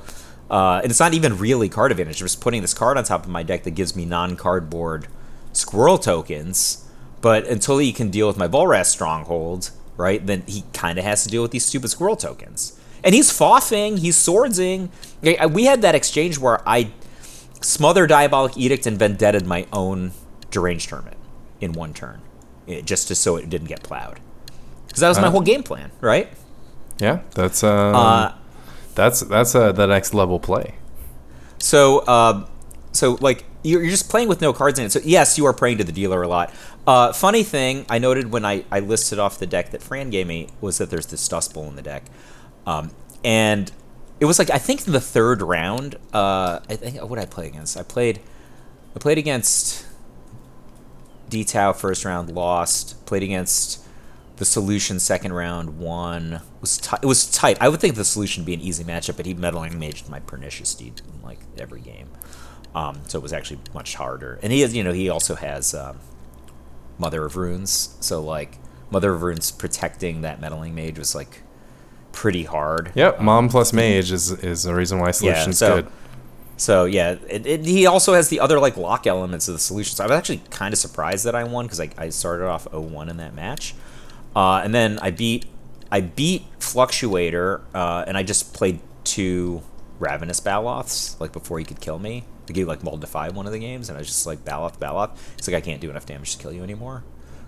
Uh, 0.53 0.81
and 0.83 0.91
it's 0.91 0.99
not 0.99 1.13
even 1.15 1.37
really 1.39 1.67
card 1.67 1.89
advantage. 1.91 2.21
I'm 2.21 2.25
just 2.27 2.39
putting 2.39 2.61
this 2.61 2.75
card 2.75 2.95
on 2.97 3.03
top 3.03 3.23
of 3.23 3.29
my 3.29 3.41
deck 3.41 3.63
that 3.63 3.71
gives 3.71 3.95
me 3.95 4.05
non-cardboard 4.05 5.07
squirrel 5.51 5.97
tokens. 5.97 6.85
But 7.21 7.47
until 7.47 7.79
he 7.79 7.91
can 7.91 8.11
deal 8.11 8.27
with 8.27 8.37
my 8.37 8.47
Volrath's 8.47 8.89
Stronghold, 8.89 9.71
right, 9.97 10.23
then 10.23 10.43
he 10.45 10.63
kind 10.73 10.99
of 10.99 11.05
has 11.05 11.23
to 11.23 11.29
deal 11.29 11.41
with 11.41 11.49
these 11.51 11.65
stupid 11.65 11.87
squirrel 11.87 12.15
tokens. 12.15 12.79
And 13.03 13.15
he's 13.15 13.31
foffing, 13.31 13.97
he's 13.97 14.15
swordsing. 14.15 14.91
We 15.21 15.63
had 15.65 15.81
that 15.81 15.95
exchange 15.95 16.37
where 16.37 16.61
I 16.69 16.91
smother 17.61 18.05
Diabolic 18.05 18.55
Edict 18.57 18.85
and 18.85 18.99
vendetted 18.99 19.47
my 19.47 19.65
own 19.73 20.11
deranged 20.51 20.89
hermit 20.91 21.17
in 21.61 21.73
one 21.73 21.93
turn, 21.95 22.21
eh, 22.67 22.81
just 22.81 23.07
to, 23.07 23.15
so 23.15 23.37
it 23.37 23.49
didn't 23.49 23.67
get 23.69 23.81
plowed. 23.83 24.19
Because 24.85 24.99
that 25.01 25.09
was 25.09 25.17
my 25.19 25.27
Uh. 25.27 25.31
whole 25.31 25.41
game 25.41 25.63
plan, 25.63 25.91
right? 25.99 26.29
Yeah, 26.99 27.21
that's 27.33 27.63
um, 27.63 27.95
Uh, 27.95 28.31
that's 28.95 29.21
that's 29.21 29.55
uh, 29.55 29.71
the 29.71 29.85
next 29.85 30.13
level 30.13 30.39
play. 30.39 30.75
So, 31.59 31.99
uh, 31.99 32.45
so 32.91 33.17
like 33.21 33.45
you're, 33.63 33.81
you're 33.81 33.91
just 33.91 34.09
playing 34.09 34.27
with 34.27 34.41
no 34.41 34.53
cards 34.53 34.77
in 34.79 34.85
it. 34.85 34.91
So 34.91 34.99
yes, 35.03 35.37
you 35.37 35.45
are 35.45 35.53
praying 35.53 35.77
to 35.79 35.83
the 35.83 35.91
dealer 35.91 36.21
a 36.21 36.27
lot. 36.27 36.53
Uh, 36.85 37.13
funny 37.13 37.43
thing 37.43 37.85
I 37.89 37.99
noted 37.99 38.31
when 38.31 38.43
I, 38.43 38.65
I 38.69 38.81
listed 38.81 39.19
off 39.19 39.39
the 39.39 39.47
deck 39.47 39.71
that 39.71 39.81
Fran 39.81 40.09
gave 40.09 40.27
me 40.27 40.49
was 40.59 40.77
that 40.79 40.89
there's 40.89 41.07
this 41.07 41.25
Dust 41.27 41.53
Bowl 41.53 41.67
in 41.69 41.75
the 41.75 41.81
deck, 41.81 42.03
um, 42.67 42.91
and 43.23 43.71
it 44.19 44.25
was 44.25 44.39
like 44.39 44.49
I 44.49 44.57
think 44.57 44.85
in 44.85 44.93
the 44.93 45.01
third 45.01 45.41
round. 45.41 45.95
Uh, 46.13 46.59
I 46.69 46.75
think 46.75 47.01
what 47.03 47.19
I 47.19 47.25
play 47.25 47.47
against? 47.47 47.77
I 47.77 47.83
played 47.83 48.19
I 48.95 48.99
played 48.99 49.17
against 49.17 49.85
D 51.29 51.43
Tau 51.43 51.73
first 51.73 52.05
round, 52.05 52.29
lost. 52.31 53.05
Played 53.05 53.23
against 53.23 53.82
the 54.37 54.45
solution 54.45 54.99
second 54.99 55.33
round, 55.33 55.77
one 55.77 56.41
Was 56.61 56.77
ti- 56.77 56.97
it 57.01 57.05
was 57.05 57.29
tight. 57.29 57.57
I 57.61 57.69
would 57.69 57.79
think 57.79 57.95
the 57.95 58.03
solution 58.05 58.41
would 58.41 58.47
be 58.47 58.53
an 58.53 58.61
easy 58.61 58.83
matchup, 58.83 59.17
but 59.17 59.25
he 59.25 59.33
meddling 59.33 59.73
maged 59.73 60.09
my 60.09 60.19
pernicious 60.19 60.73
deed 60.73 61.01
in 61.07 61.21
like 61.21 61.39
every 61.57 61.81
game. 61.81 62.09
Um, 62.73 63.01
so 63.07 63.19
it 63.19 63.21
was 63.21 63.33
actually 63.33 63.59
much 63.73 63.95
harder. 63.95 64.39
And 64.41 64.51
he 64.51 64.61
has, 64.61 64.75
you 64.75 64.83
know, 64.83 64.93
he 64.93 65.07
also 65.09 65.35
has 65.35 65.73
um, 65.75 65.99
Mother 66.97 67.25
of 67.25 67.37
Runes. 67.37 67.95
So 67.99 68.21
like 68.21 68.57
Mother 68.89 69.13
of 69.13 69.21
Runes 69.21 69.51
protecting 69.51 70.21
that 70.21 70.41
meddling 70.41 70.73
mage 70.73 70.97
was 70.97 71.13
like 71.13 71.43
pretty 72.11 72.43
hard. 72.43 72.91
Yep, 72.95 73.21
mom 73.21 73.49
plus 73.49 73.73
mage 73.73 74.11
is 74.11 74.31
is 74.31 74.63
the 74.63 74.73
reason 74.73 74.99
why 74.99 75.11
solution's 75.11 75.57
so- 75.59 75.81
good. 75.81 75.91
So 76.55 76.85
yeah, 76.85 77.15
it, 77.29 77.45
it, 77.47 77.65
he 77.65 77.87
also 77.87 78.13
has 78.13 78.29
the 78.29 78.39
other 78.39 78.59
like 78.59 78.77
lock 78.77 79.07
elements 79.07 79.47
of 79.47 79.55
the 79.55 79.59
solution. 79.59 79.95
So 79.95 80.03
I 80.03 80.07
was 80.07 80.15
actually 80.17 80.41
kind 80.51 80.71
of 80.71 80.77
surprised 80.77 81.25
that 81.25 81.33
I 81.33 81.43
won 81.43 81.65
because 81.65 81.79
I, 81.79 81.89
I 81.97 82.09
started 82.09 82.45
off 82.47 82.65
0-1 82.65 83.09
in 83.09 83.17
that 83.17 83.33
match, 83.33 83.73
uh, 84.35 84.61
and 84.63 84.73
then 84.73 84.99
I 84.99 85.11
beat 85.11 85.45
I 85.91 86.01
beat 86.01 86.43
Fluctuator, 86.59 87.61
uh, 87.73 88.03
and 88.07 88.17
I 88.17 88.23
just 88.23 88.53
played 88.53 88.79
two 89.03 89.61
Ravenous 89.99 90.39
Baloths 90.39 91.19
like 91.19 91.31
before 91.31 91.59
he 91.59 91.65
could 91.65 91.79
kill 91.79 91.99
me. 91.99 92.23
He 92.47 92.53
gave 92.53 92.67
like 92.67 92.81
Moldify 92.81 93.31
one 93.31 93.45
of 93.45 93.51
the 93.51 93.59
games, 93.59 93.89
and 93.89 93.97
I 93.97 94.01
was 94.01 94.07
just 94.07 94.25
like 94.25 94.43
Baloth, 94.43 94.79
Baloth. 94.79 95.11
It's 95.37 95.47
like 95.47 95.55
I 95.55 95.61
can't 95.61 95.79
do 95.79 95.89
enough 95.89 96.05
damage 96.05 96.35
to 96.35 96.41
kill 96.41 96.51
you 96.51 96.63
anymore. 96.63 97.03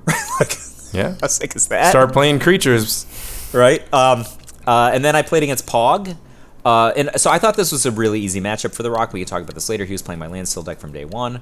like, 0.40 0.58
Yeah. 0.94 1.16
how 1.22 1.28
sick 1.28 1.56
is 1.56 1.68
that? 1.70 1.90
Start 1.90 2.14
playing 2.14 2.40
creatures. 2.40 3.06
right? 3.54 3.82
Um, 3.94 4.26
uh, 4.68 4.92
and 4.94 5.04
then 5.04 5.16
I 5.16 5.22
played 5.22 5.44
against 5.44 5.66
Pog. 5.68 6.16
Uh, 6.64 6.92
and 6.96 7.12
so 7.18 7.30
I 7.30 7.38
thought 7.38 7.56
this 7.56 7.72
was 7.72 7.86
a 7.86 7.92
really 7.92 8.20
easy 8.20 8.42
matchup 8.42 8.74
for 8.74 8.82
The 8.84 8.90
Rock. 8.90 9.14
We 9.14 9.22
could 9.22 9.28
talk 9.28 9.44
about 9.44 9.54
this 9.54 9.70
later. 9.70 9.86
He 9.86 9.92
was 9.92 10.02
playing 10.02 10.20
my 10.20 10.28
Landstill 10.28 10.64
deck 10.64 10.80
from 10.80 10.92
day 10.92 11.06
one. 11.06 11.38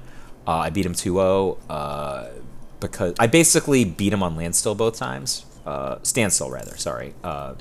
Uh, 0.46 0.52
I 0.52 0.70
beat 0.70 0.84
him 0.84 0.94
2 0.94 1.14
0 1.14 1.58
uh, 1.70 2.26
because 2.90 3.14
I 3.18 3.26
basically 3.26 3.84
beat 3.84 4.12
him 4.12 4.22
on 4.22 4.36
Landstill 4.36 4.74
both 4.74 4.96
times. 4.96 5.44
Uh, 5.66 5.98
standstill, 6.02 6.50
rather, 6.50 6.76
sorry. 6.76 7.14
Uh, 7.22 7.54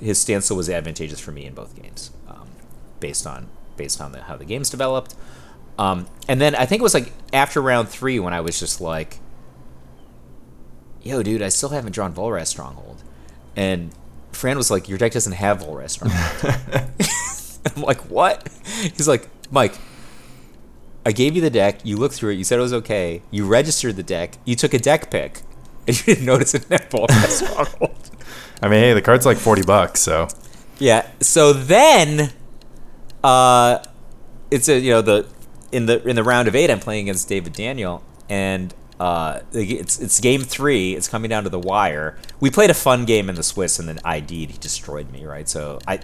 his 0.00 0.18
standstill 0.18 0.56
was 0.56 0.70
advantageous 0.70 1.20
for 1.20 1.32
me 1.32 1.44
in 1.44 1.54
both 1.54 1.80
games 1.80 2.10
um, 2.28 2.48
based 3.00 3.26
on 3.26 3.48
based 3.76 4.00
on 4.00 4.12
the, 4.12 4.22
how 4.22 4.36
the 4.36 4.44
games 4.44 4.70
developed. 4.70 5.14
Um, 5.78 6.06
and 6.26 6.40
then 6.40 6.54
I 6.54 6.66
think 6.66 6.80
it 6.80 6.82
was 6.82 6.94
like 6.94 7.12
after 7.32 7.60
round 7.60 7.88
three 7.88 8.18
when 8.18 8.32
I 8.32 8.40
was 8.40 8.58
just 8.58 8.80
like, 8.80 9.18
yo, 11.02 11.22
dude, 11.22 11.42
I 11.42 11.48
still 11.48 11.68
haven't 11.68 11.92
drawn 11.92 12.12
Volrath's 12.12 12.50
Stronghold. 12.50 13.02
And 13.56 13.92
Fran 14.32 14.56
was 14.56 14.70
like, 14.70 14.88
your 14.88 14.98
deck 14.98 15.12
doesn't 15.12 15.32
have 15.32 15.60
Volrath's 15.60 15.92
Stronghold. 15.92 16.92
I'm 17.76 17.82
like, 17.82 18.00
what? 18.10 18.48
He's 18.66 19.08
like, 19.08 19.28
Mike, 19.50 19.74
I 21.08 21.12
gave 21.12 21.34
you 21.34 21.40
the 21.40 21.48
deck. 21.48 21.80
You 21.86 21.96
looked 21.96 22.16
through 22.16 22.32
it. 22.32 22.34
You 22.34 22.44
said 22.44 22.58
it 22.58 22.62
was 22.62 22.74
okay. 22.74 23.22
You 23.30 23.46
registered 23.46 23.96
the 23.96 24.02
deck. 24.02 24.34
You 24.44 24.54
took 24.54 24.74
a 24.74 24.78
deck 24.78 25.10
pick. 25.10 25.40
And 25.88 25.96
you 25.96 26.04
didn't 26.14 26.26
notice 26.26 26.54
it 26.54 26.68
didn't 26.68 26.82
have 26.82 26.90
I 28.62 28.68
mean, 28.68 28.80
hey, 28.80 28.92
the 28.92 29.00
card's 29.00 29.24
like 29.24 29.38
forty 29.38 29.62
bucks, 29.62 30.00
so 30.00 30.28
Yeah. 30.78 31.08
So 31.20 31.54
then, 31.54 32.30
uh, 33.24 33.78
it's 34.50 34.68
a 34.68 34.78
you 34.78 34.90
know 34.90 35.00
the 35.00 35.26
in 35.72 35.86
the 35.86 36.06
in 36.06 36.14
the 36.14 36.22
round 36.22 36.46
of 36.46 36.54
eight, 36.54 36.70
I'm 36.70 36.78
playing 36.78 37.08
against 37.08 37.26
David 37.26 37.54
Daniel, 37.54 38.04
and 38.28 38.74
uh, 39.00 39.40
it's 39.52 39.98
it's 39.98 40.20
game 40.20 40.42
three. 40.42 40.94
It's 40.94 41.08
coming 41.08 41.30
down 41.30 41.44
to 41.44 41.48
the 41.48 41.58
wire. 41.58 42.18
We 42.38 42.50
played 42.50 42.68
a 42.68 42.74
fun 42.74 43.06
game 43.06 43.30
in 43.30 43.34
the 43.34 43.42
Swiss, 43.42 43.78
and 43.78 43.88
then 43.88 43.98
ID'd. 44.04 44.50
He 44.50 44.58
destroyed 44.60 45.10
me. 45.10 45.24
Right. 45.24 45.48
So 45.48 45.78
I 45.88 46.00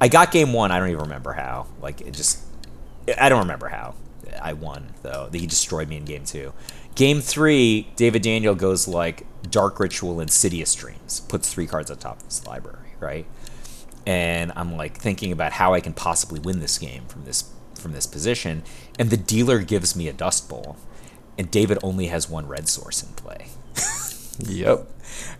I 0.00 0.08
got 0.08 0.32
game 0.32 0.52
one. 0.52 0.72
I 0.72 0.80
don't 0.80 0.88
even 0.88 1.02
remember 1.02 1.34
how. 1.34 1.68
Like 1.80 2.00
it 2.00 2.14
just 2.14 2.40
I 3.16 3.28
don't 3.28 3.42
remember 3.42 3.68
how 3.68 3.94
I 4.40 4.52
won 4.52 4.94
though. 5.02 5.28
He 5.32 5.46
destroyed 5.46 5.88
me 5.88 5.96
in 5.96 6.04
game 6.04 6.24
two. 6.24 6.52
Game 6.94 7.20
three, 7.20 7.88
David 7.96 8.22
Daniel 8.22 8.54
goes 8.54 8.88
like 8.88 9.26
Dark 9.48 9.80
Ritual 9.80 10.20
Insidious 10.20 10.74
Dreams, 10.74 11.20
puts 11.20 11.52
three 11.52 11.66
cards 11.66 11.90
on 11.90 11.98
top 11.98 12.18
of 12.18 12.26
his 12.26 12.46
library, 12.46 12.94
right? 12.98 13.26
And 14.06 14.52
I'm 14.56 14.76
like 14.76 14.96
thinking 14.98 15.32
about 15.32 15.52
how 15.52 15.74
I 15.74 15.80
can 15.80 15.92
possibly 15.92 16.40
win 16.40 16.60
this 16.60 16.78
game 16.78 17.04
from 17.06 17.24
this 17.24 17.50
from 17.74 17.92
this 17.92 18.06
position, 18.06 18.62
and 18.98 19.08
the 19.08 19.16
dealer 19.16 19.60
gives 19.60 19.96
me 19.96 20.06
a 20.08 20.12
Dust 20.12 20.48
Bowl, 20.50 20.76
and 21.38 21.50
David 21.50 21.78
only 21.82 22.08
has 22.08 22.28
one 22.28 22.46
red 22.46 22.68
source 22.68 23.02
in 23.02 23.08
play 23.14 23.46
yep. 24.46 24.86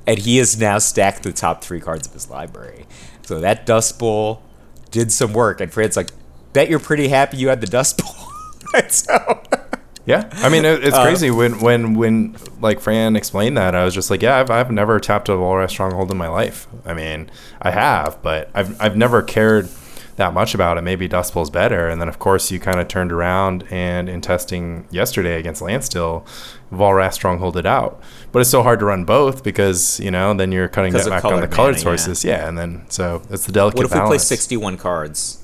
and 0.06 0.18
he 0.18 0.38
has 0.38 0.58
now 0.58 0.78
stacked 0.78 1.22
the 1.22 1.32
top 1.32 1.62
three 1.62 1.80
cards 1.80 2.06
of 2.06 2.14
his 2.14 2.30
library. 2.30 2.86
So 3.22 3.40
that 3.40 3.66
Dust 3.66 3.98
Bowl 3.98 4.42
did 4.90 5.12
some 5.12 5.32
work, 5.32 5.60
and 5.60 5.72
Fred's 5.72 5.96
like, 5.96 6.10
"Bet 6.52 6.68
you're 6.68 6.80
pretty 6.80 7.08
happy 7.08 7.36
you 7.36 7.48
had 7.48 7.60
the 7.60 7.66
Dust 7.66 7.98
Bowl." 7.98 8.29
Right, 8.74 8.92
so, 8.92 9.42
Yeah, 10.06 10.28
I 10.32 10.48
mean 10.48 10.64
it, 10.64 10.82
Uh, 10.82 10.86
it's 10.86 10.98
crazy 10.98 11.30
when 11.30 11.60
when 11.60 11.94
when 11.94 12.36
like 12.60 12.80
Fran 12.80 13.16
explained 13.16 13.56
that 13.56 13.74
I 13.74 13.84
was 13.84 13.94
just 13.94 14.10
like, 14.10 14.22
yeah, 14.22 14.38
I've, 14.38 14.50
I've 14.50 14.70
never 14.70 14.98
tapped 14.98 15.28
a 15.28 15.32
Volrath's 15.32 15.72
Stronghold 15.72 16.10
in 16.10 16.16
my 16.16 16.28
life. 16.28 16.66
I 16.84 16.94
mean, 16.94 17.30
I 17.60 17.70
have, 17.70 18.22
but 18.22 18.50
I've 18.54 18.80
I've 18.80 18.96
never 18.96 19.22
cared. 19.22 19.68
that 20.16 20.34
much 20.34 20.54
about 20.54 20.76
it. 20.76 20.82
Maybe 20.82 21.08
Dust 21.08 21.32
Bowl's 21.32 21.48
better. 21.48 21.88
And 21.88 21.98
then, 21.98 22.08
of 22.08 22.18
course, 22.18 22.50
you 22.50 22.60
kind 22.60 22.78
of 22.78 22.88
turned 22.88 23.10
around 23.10 23.64
and 23.70 24.06
in 24.06 24.20
testing 24.20 24.86
yesterday 24.90 25.38
against 25.38 25.62
Landstill, 25.62 26.26
Volrath 26.70 27.14
strongholded 27.14 27.60
it 27.60 27.66
out. 27.66 28.02
But 28.30 28.40
it's 28.40 28.50
so 28.50 28.62
hard 28.62 28.80
to 28.80 28.84
run 28.84 29.06
both 29.06 29.42
because, 29.42 29.98
you 29.98 30.10
know, 30.10 30.34
then 30.34 30.52
you're 30.52 30.68
cutting 30.68 30.92
Because 30.92 31.06
that 31.06 31.22
back 31.22 31.24
on 31.24 31.40
the 31.40 31.48
color 31.48 31.72
colored 31.72 31.76
mana, 31.76 31.78
yeah. 31.78 31.82
sources. 31.82 32.22
Yeah. 32.24 32.46
And 32.46 32.58
then, 32.58 32.84
so 32.90 33.22
it's 33.30 33.46
the 33.46 33.52
delicate 33.52 33.78
What 33.78 33.86
if 33.86 33.94
we 33.94 34.00
play 34.00 34.18
61 34.18 34.76
cards? 34.76 35.42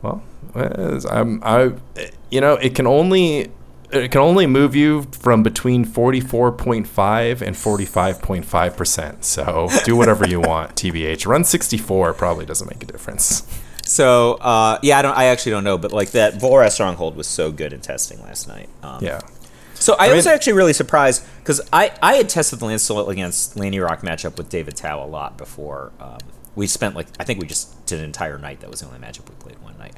Well, 0.00 0.22
as 0.22 0.27
I'm, 0.54 1.42
I, 1.44 1.72
you 2.30 2.40
know, 2.40 2.54
it 2.54 2.74
can 2.74 2.86
only 2.86 3.50
it 3.90 4.10
can 4.10 4.20
only 4.20 4.46
move 4.46 4.76
you 4.76 5.02
from 5.12 5.42
between 5.42 5.84
44.5 5.84 7.40
and 7.40 7.56
45.5 7.56 8.76
percent. 8.76 9.24
So 9.24 9.68
do 9.84 9.96
whatever 9.96 10.26
you 10.28 10.40
want. 10.40 10.74
TBH, 10.76 11.26
run 11.26 11.44
64 11.44 12.12
probably 12.14 12.44
doesn't 12.44 12.68
make 12.68 12.82
a 12.82 12.86
difference. 12.86 13.46
So 13.84 14.34
uh, 14.34 14.78
yeah, 14.82 14.98
I 14.98 15.02
don't. 15.02 15.16
I 15.16 15.24
actually 15.26 15.52
don't 15.52 15.64
know, 15.64 15.78
but 15.78 15.92
like 15.92 16.10
that 16.10 16.34
Volrath 16.34 16.72
Stronghold 16.72 17.16
was 17.16 17.26
so 17.26 17.50
good 17.50 17.72
in 17.72 17.80
testing 17.80 18.20
last 18.22 18.46
night. 18.46 18.68
Um, 18.82 19.02
Yeah, 19.02 19.20
So 19.74 19.94
I, 19.94 20.10
I 20.10 20.14
was 20.14 20.26
actually 20.26 20.52
really 20.52 20.74
surprised 20.74 21.24
because 21.38 21.60
I, 21.72 21.92
I 22.02 22.14
had 22.16 22.28
tested 22.28 22.58
the 22.58 22.66
Landstill 22.66 23.08
against 23.08 23.56
Lanny 23.56 23.80
Rock 23.80 24.02
matchup 24.02 24.36
with 24.36 24.50
David 24.50 24.76
Tao 24.76 25.02
a 25.02 25.06
lot 25.06 25.38
before. 25.38 25.92
Um, 26.00 26.18
we 26.58 26.66
spent 26.66 26.94
like 26.94 27.06
I 27.18 27.24
think 27.24 27.40
we 27.40 27.46
just 27.46 27.86
did 27.86 28.00
an 28.00 28.04
entire 28.04 28.36
night. 28.38 28.60
That 28.60 28.70
was 28.70 28.80
the 28.80 28.86
only 28.86 28.98
matchup 28.98 29.28
we 29.28 29.34
played 29.36 29.58
one 29.62 29.78
night. 29.78 29.94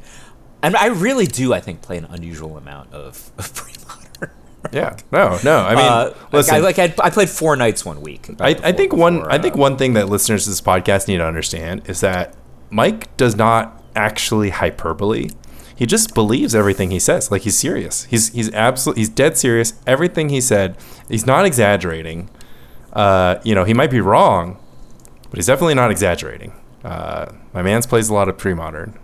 And 0.63 0.77
I 0.77 0.87
really 0.87 1.27
do 1.27 1.53
I 1.55 1.61
think 1.61 1.81
play 1.83 1.97
an 1.97 2.05
unusual 2.05 2.57
amount 2.59 2.93
of, 2.93 3.33
of 3.39 3.53
pre-modern. 3.55 4.31
yeah. 4.71 4.97
No, 5.11 5.39
no. 5.43 5.57
I 5.59 5.75
mean, 5.75 5.85
uh, 5.85 6.15
listen. 6.33 6.63
like 6.63 6.77
I 6.77 6.85
like 6.85 6.99
I, 7.01 7.07
I 7.07 7.11
played 7.11 7.31
four 7.31 7.57
nights 7.57 7.85
one 7.85 8.03
week. 8.03 8.29
I, 8.41 8.49
I 8.51 8.55
before- 8.55 8.73
think 8.75 8.93
one 8.93 9.15
before, 9.17 9.33
I 9.33 9.39
think 9.39 9.55
uh, 9.57 9.59
one 9.59 9.77
thing 9.79 9.95
that 9.95 10.09
listeners 10.09 10.45
to 10.45 10.51
this 10.51 10.61
podcast 10.61 11.09
need 11.09 11.19
to 11.19 11.27
understand 11.27 11.89
is 11.89 12.01
that 12.03 12.37
Mike 12.69 13.17
does 13.17 13.35
not 13.37 13.83
actually 13.97 14.51
hyperbole. 14.51 15.31
He 15.75 15.87
just 15.87 16.15
believes 16.15 16.55
everything 16.55 16.91
he 16.91 16.99
says. 16.99 17.31
Like 17.31 17.43
he's 17.43 17.59
serious. 17.59 18.05
He's 18.05 18.29
he's 18.35 18.53
absolutely 18.53 19.01
he's 19.01 19.09
dead 19.09 19.39
serious. 19.39 19.73
Everything 19.87 20.29
he 20.29 20.43
said, 20.43 20.77
he's 21.09 21.27
not 21.27 21.47
exaggerating. 21.47 22.29
Uh, 22.93 23.41
you 23.45 23.55
know, 23.55 23.65
he 23.65 23.73
might 23.73 23.91
be 23.91 24.01
wrong, 24.01 24.59
but 25.31 25.39
he's 25.39 25.47
definitely 25.47 25.75
not 25.75 25.91
exaggerating. 25.91 26.53
Uh, 26.85 27.33
my 27.55 27.63
man's 27.63 27.87
plays 27.87 28.09
a 28.09 28.15
lot 28.15 28.29
of 28.29 28.37
pre-modern. 28.39 28.99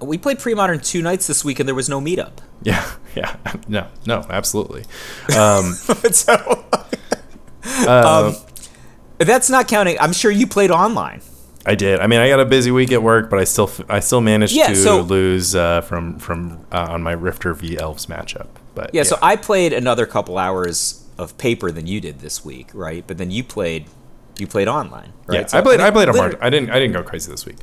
we 0.00 0.18
played 0.18 0.38
pre-modern 0.38 0.80
two 0.80 1.02
nights 1.02 1.26
this 1.26 1.44
week 1.44 1.58
and 1.60 1.68
there 1.68 1.74
was 1.74 1.88
no 1.88 2.00
meetup. 2.00 2.38
Yeah, 2.62 2.84
yeah, 3.14 3.36
no, 3.68 3.86
no, 4.06 4.24
absolutely. 4.30 4.82
Um, 5.36 5.72
so 6.12 6.64
uh, 7.86 8.32
um, 8.32 8.36
that's 9.18 9.50
not 9.50 9.68
counting. 9.68 9.98
I'm 10.00 10.12
sure 10.12 10.30
you 10.30 10.46
played 10.46 10.70
online. 10.70 11.20
I 11.68 11.74
did. 11.74 11.98
I 11.98 12.06
mean, 12.06 12.20
I 12.20 12.28
got 12.28 12.38
a 12.38 12.44
busy 12.44 12.70
week 12.70 12.92
at 12.92 13.02
work, 13.02 13.28
but 13.28 13.40
I 13.40 13.44
still 13.44 13.70
I 13.88 13.98
still 14.00 14.20
managed 14.20 14.54
Yeah, 14.54 14.68
to 14.68 14.76
so- 14.76 15.00
lose 15.00 15.54
uh, 15.54 15.80
from 15.80 16.18
from 16.18 16.64
uh, 16.70 16.86
on 16.90 17.02
my 17.02 17.12
Rifter 17.12 17.54
v 17.54 17.76
Elves 17.76 18.06
matchup. 18.06 18.46
But 18.74 18.90
Yeah, 18.94 19.02
so 19.02 19.18
I 19.22 19.36
played 19.36 19.72
another 19.72 20.06
couple 20.06 20.38
hours 20.38 21.02
of 21.18 21.36
paper 21.38 21.72
than 21.72 21.86
you 21.86 22.00
did 22.00 22.20
this 22.20 22.44
week, 22.44 22.68
right? 22.74 23.04
But 23.06 23.18
then 23.18 23.30
you 23.30 23.42
played 23.42 23.86
you 24.38 24.46
played 24.46 24.68
online, 24.68 25.12
right? 25.26 25.40
yeah, 25.40 25.46
So, 25.46 25.58
I 25.58 25.62
played 25.62 25.80
I, 25.80 25.84
mean, 25.84 25.92
played 25.92 26.08
on 26.08 26.16
March. 26.16 26.34
I 26.40 26.50
didn't 26.50 26.70
I 26.70 26.78
didn't 26.78 26.92
go 26.92 27.02
crazy 27.02 27.30
this 27.30 27.46
week. 27.46 27.56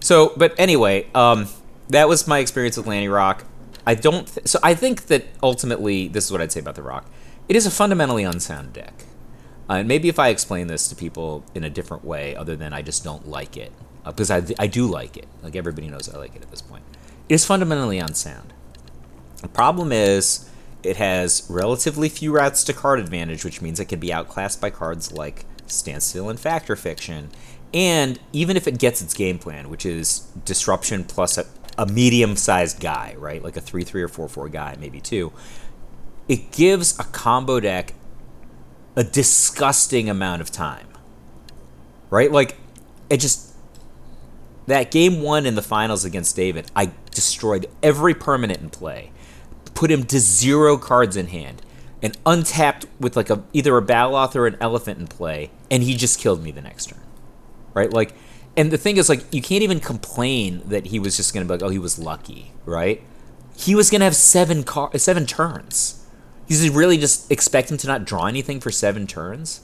So, 0.00 0.32
but 0.36 0.54
anyway, 0.58 1.06
um, 1.14 1.48
that 1.88 2.08
was 2.08 2.26
my 2.26 2.38
experience 2.38 2.76
with 2.76 2.86
Lanny 2.86 3.08
Rock. 3.08 3.44
I 3.86 3.94
don't. 3.94 4.26
Th- 4.26 4.46
so 4.46 4.58
I 4.62 4.74
think 4.74 5.06
that 5.06 5.26
ultimately, 5.42 6.08
this 6.08 6.24
is 6.24 6.32
what 6.32 6.40
I'd 6.40 6.52
say 6.52 6.60
about 6.60 6.74
the 6.74 6.82
Rock. 6.82 7.10
It 7.48 7.56
is 7.56 7.66
a 7.66 7.70
fundamentally 7.70 8.24
unsound 8.24 8.72
deck. 8.72 9.04
Uh, 9.68 9.74
and 9.74 9.88
maybe 9.88 10.08
if 10.08 10.18
I 10.18 10.28
explain 10.28 10.66
this 10.66 10.88
to 10.88 10.96
people 10.96 11.44
in 11.54 11.64
a 11.64 11.70
different 11.70 12.04
way, 12.04 12.34
other 12.34 12.56
than 12.56 12.72
I 12.72 12.82
just 12.82 13.04
don't 13.04 13.28
like 13.28 13.56
it, 13.56 13.72
uh, 14.04 14.10
because 14.10 14.30
I, 14.30 14.42
I 14.58 14.66
do 14.66 14.86
like 14.86 15.16
it. 15.16 15.28
Like 15.42 15.54
everybody 15.54 15.88
knows 15.88 16.08
I 16.08 16.18
like 16.18 16.34
it 16.34 16.42
at 16.42 16.50
this 16.50 16.62
point. 16.62 16.82
It 17.28 17.34
is 17.34 17.44
fundamentally 17.44 17.98
unsound. 17.98 18.52
The 19.42 19.48
problem 19.48 19.92
is 19.92 20.49
it 20.82 20.96
has 20.96 21.46
relatively 21.48 22.08
few 22.08 22.32
routes 22.32 22.64
to 22.64 22.72
card 22.72 23.00
advantage, 23.00 23.44
which 23.44 23.60
means 23.60 23.80
it 23.80 23.86
can 23.86 24.00
be 24.00 24.12
outclassed 24.12 24.60
by 24.60 24.70
cards 24.70 25.12
like 25.12 25.44
Standstill 25.66 26.28
and 26.28 26.38
Fact 26.38 26.70
or 26.70 26.76
Fiction. 26.76 27.30
And 27.72 28.18
even 28.32 28.56
if 28.56 28.66
it 28.66 28.78
gets 28.78 29.00
its 29.00 29.14
game 29.14 29.38
plan, 29.38 29.70
which 29.70 29.86
is 29.86 30.20
disruption 30.44 31.04
plus 31.04 31.38
a, 31.38 31.46
a 31.78 31.86
medium 31.86 32.36
sized 32.36 32.80
guy, 32.80 33.14
right? 33.18 33.42
Like 33.42 33.56
a 33.56 33.60
3 33.60 33.84
3 33.84 34.02
or 34.02 34.08
4 34.08 34.28
4 34.28 34.48
guy, 34.48 34.76
maybe 34.80 35.00
two, 35.00 35.32
it 36.28 36.50
gives 36.50 36.98
a 36.98 37.04
combo 37.04 37.60
deck 37.60 37.94
a 38.96 39.04
disgusting 39.04 40.10
amount 40.10 40.42
of 40.42 40.50
time. 40.50 40.88
Right? 42.08 42.30
Like, 42.30 42.56
it 43.08 43.18
just. 43.18 43.48
That 44.66 44.92
game 44.92 45.22
one 45.22 45.46
in 45.46 45.56
the 45.56 45.62
finals 45.62 46.04
against 46.04 46.36
David, 46.36 46.70
I 46.76 46.92
destroyed 47.10 47.66
every 47.82 48.14
permanent 48.14 48.60
in 48.60 48.70
play 48.70 49.10
put 49.80 49.90
him 49.90 50.04
to 50.04 50.20
zero 50.20 50.76
cards 50.76 51.16
in 51.16 51.28
hand 51.28 51.62
and 52.02 52.14
untapped 52.26 52.84
with 53.00 53.16
like 53.16 53.30
a 53.30 53.42
either 53.54 53.78
a 53.78 53.82
Baloth 53.82 54.36
or 54.36 54.46
an 54.46 54.58
elephant 54.60 54.98
in 54.98 55.06
play, 55.06 55.50
and 55.70 55.82
he 55.82 55.96
just 55.96 56.20
killed 56.20 56.42
me 56.42 56.50
the 56.50 56.60
next 56.60 56.90
turn. 56.90 57.00
Right? 57.72 57.90
Like 57.90 58.12
and 58.58 58.70
the 58.70 58.76
thing 58.76 58.98
is 58.98 59.08
like 59.08 59.24
you 59.32 59.40
can't 59.40 59.62
even 59.62 59.80
complain 59.80 60.60
that 60.66 60.88
he 60.88 60.98
was 60.98 61.16
just 61.16 61.32
gonna 61.32 61.46
be 61.46 61.52
like, 61.52 61.62
oh 61.62 61.70
he 61.70 61.78
was 61.78 61.98
lucky, 61.98 62.52
right? 62.66 63.02
He 63.56 63.74
was 63.74 63.88
gonna 63.88 64.04
have 64.04 64.14
seven 64.14 64.64
car 64.64 64.90
seven 64.98 65.24
turns. 65.24 66.04
He's 66.46 66.68
really 66.68 66.98
just 66.98 67.32
expect 67.32 67.70
him 67.70 67.78
to 67.78 67.86
not 67.86 68.04
draw 68.04 68.26
anything 68.26 68.60
for 68.60 68.70
seven 68.70 69.06
turns? 69.06 69.62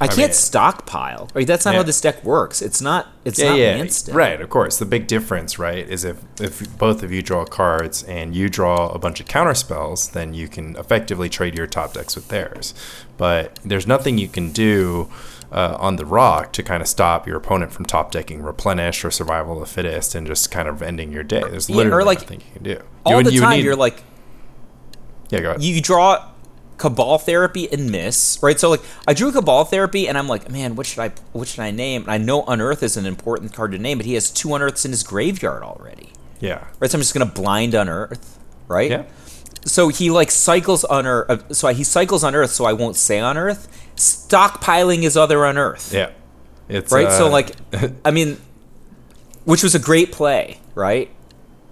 I, 0.00 0.06
can't 0.06 0.18
mean- 0.18 0.32
stockpile. 0.32 1.28
Right? 1.34 1.46
That's 1.46 1.64
not 1.64 1.74
how 1.74 1.82
this 1.82 2.00
deck 2.00 2.24
works. 2.24 2.62
It's 2.62 2.80
not 2.80 3.08
it's 3.24 3.38
Yeah, 3.38 3.48
not 3.50 3.58
yeah, 3.58 3.76
instant. 3.76 4.16
right. 4.16 4.40
Of 4.40 4.48
course, 4.48 4.78
the 4.78 4.86
big 4.86 5.06
difference, 5.06 5.58
right, 5.58 5.86
is 5.88 6.04
if 6.04 6.18
if 6.40 6.76
both 6.78 7.02
of 7.02 7.12
you 7.12 7.20
draw 7.22 7.44
cards 7.44 8.02
and 8.04 8.34
you 8.34 8.48
draw 8.48 8.88
a 8.90 8.98
bunch 8.98 9.20
of 9.20 9.26
counter 9.26 9.54
spells, 9.54 10.08
then 10.10 10.32
you 10.32 10.48
can 10.48 10.74
effectively 10.76 11.28
trade 11.28 11.54
your 11.54 11.66
top 11.66 11.92
decks 11.94 12.14
with 12.16 12.28
theirs. 12.28 12.72
But 13.18 13.58
there's 13.64 13.86
nothing 13.86 14.18
you 14.18 14.28
can 14.28 14.52
do. 14.52 15.10
Uh, 15.52 15.76
on 15.80 15.96
the 15.96 16.06
rock 16.06 16.52
to 16.52 16.62
kind 16.62 16.80
of 16.80 16.86
stop 16.86 17.26
your 17.26 17.36
opponent 17.36 17.72
from 17.72 17.84
top 17.84 18.12
decking 18.12 18.40
replenish 18.40 19.04
or 19.04 19.10
survival 19.10 19.54
of 19.54 19.58
the 19.58 19.66
fittest 19.66 20.14
and 20.14 20.24
just 20.24 20.48
kind 20.52 20.68
of 20.68 20.80
ending 20.80 21.10
your 21.10 21.24
day. 21.24 21.40
There's 21.40 21.68
Yeah, 21.68 21.74
or 21.74 21.78
literally 21.78 22.04
like, 22.04 22.20
nothing 22.20 22.40
you 22.40 22.52
can 22.54 22.62
do. 22.62 22.80
All 23.04 23.16
you, 23.18 23.24
the 23.24 23.32
you 23.32 23.40
time 23.40 23.56
need, 23.56 23.64
you're 23.64 23.74
like 23.74 24.00
yeah, 25.30 25.40
go 25.40 25.48
ahead. 25.50 25.62
you 25.64 25.80
draw 25.80 26.24
cabal 26.80 27.18
therapy 27.18 27.70
and 27.70 27.90
miss 27.90 28.38
right? 28.42 28.58
So 28.58 28.70
like 28.70 28.80
i 29.06 29.12
drew 29.12 29.30
cabal 29.30 29.64
therapy 29.66 30.08
and 30.08 30.16
i'm 30.16 30.26
like 30.26 30.50
man 30.50 30.74
what 30.74 30.86
should 30.86 30.98
i 30.98 31.12
what 31.32 31.46
should 31.46 31.60
i 31.60 31.70
name? 31.70 32.02
And 32.02 32.10
i 32.10 32.16
know 32.16 32.42
unearth 32.46 32.82
is 32.82 32.96
an 32.96 33.04
important 33.04 33.52
card 33.52 33.72
to 33.72 33.78
name 33.78 33.98
but 33.98 34.06
he 34.06 34.14
has 34.14 34.30
two 34.30 34.54
unearths 34.54 34.84
in 34.84 34.90
his 34.90 35.02
graveyard 35.02 35.62
already. 35.62 36.08
Yeah, 36.40 36.66
right? 36.80 36.90
So 36.90 36.96
i'm 36.96 37.02
just 37.02 37.12
gonna 37.12 37.26
blind 37.26 37.74
unearth 37.74 38.38
right? 38.66 38.90
Yeah, 38.90 39.04
so 39.66 39.88
he 39.88 40.10
like 40.10 40.30
cycles 40.30 40.84
unearth 40.88 41.28
uh, 41.30 41.54
so 41.54 41.68
he 41.68 41.84
cycles 41.84 42.24
unearth 42.24 42.50
so 42.50 42.64
i 42.64 42.72
won't 42.72 42.96
say 42.96 43.18
unearth. 43.18 43.68
Stockpiling 43.96 45.02
his 45.02 45.16
other 45.18 45.44
unearth. 45.44 45.92
Yeah. 45.92 46.12
It's 46.70 46.90
right? 46.90 47.12
So 47.12 47.26
uh, 47.26 47.30
like 47.30 47.54
i 48.06 48.10
mean 48.10 48.38
which 49.44 49.62
was 49.62 49.74
a 49.74 49.78
great 49.78 50.12
play 50.12 50.60
right 50.74 51.10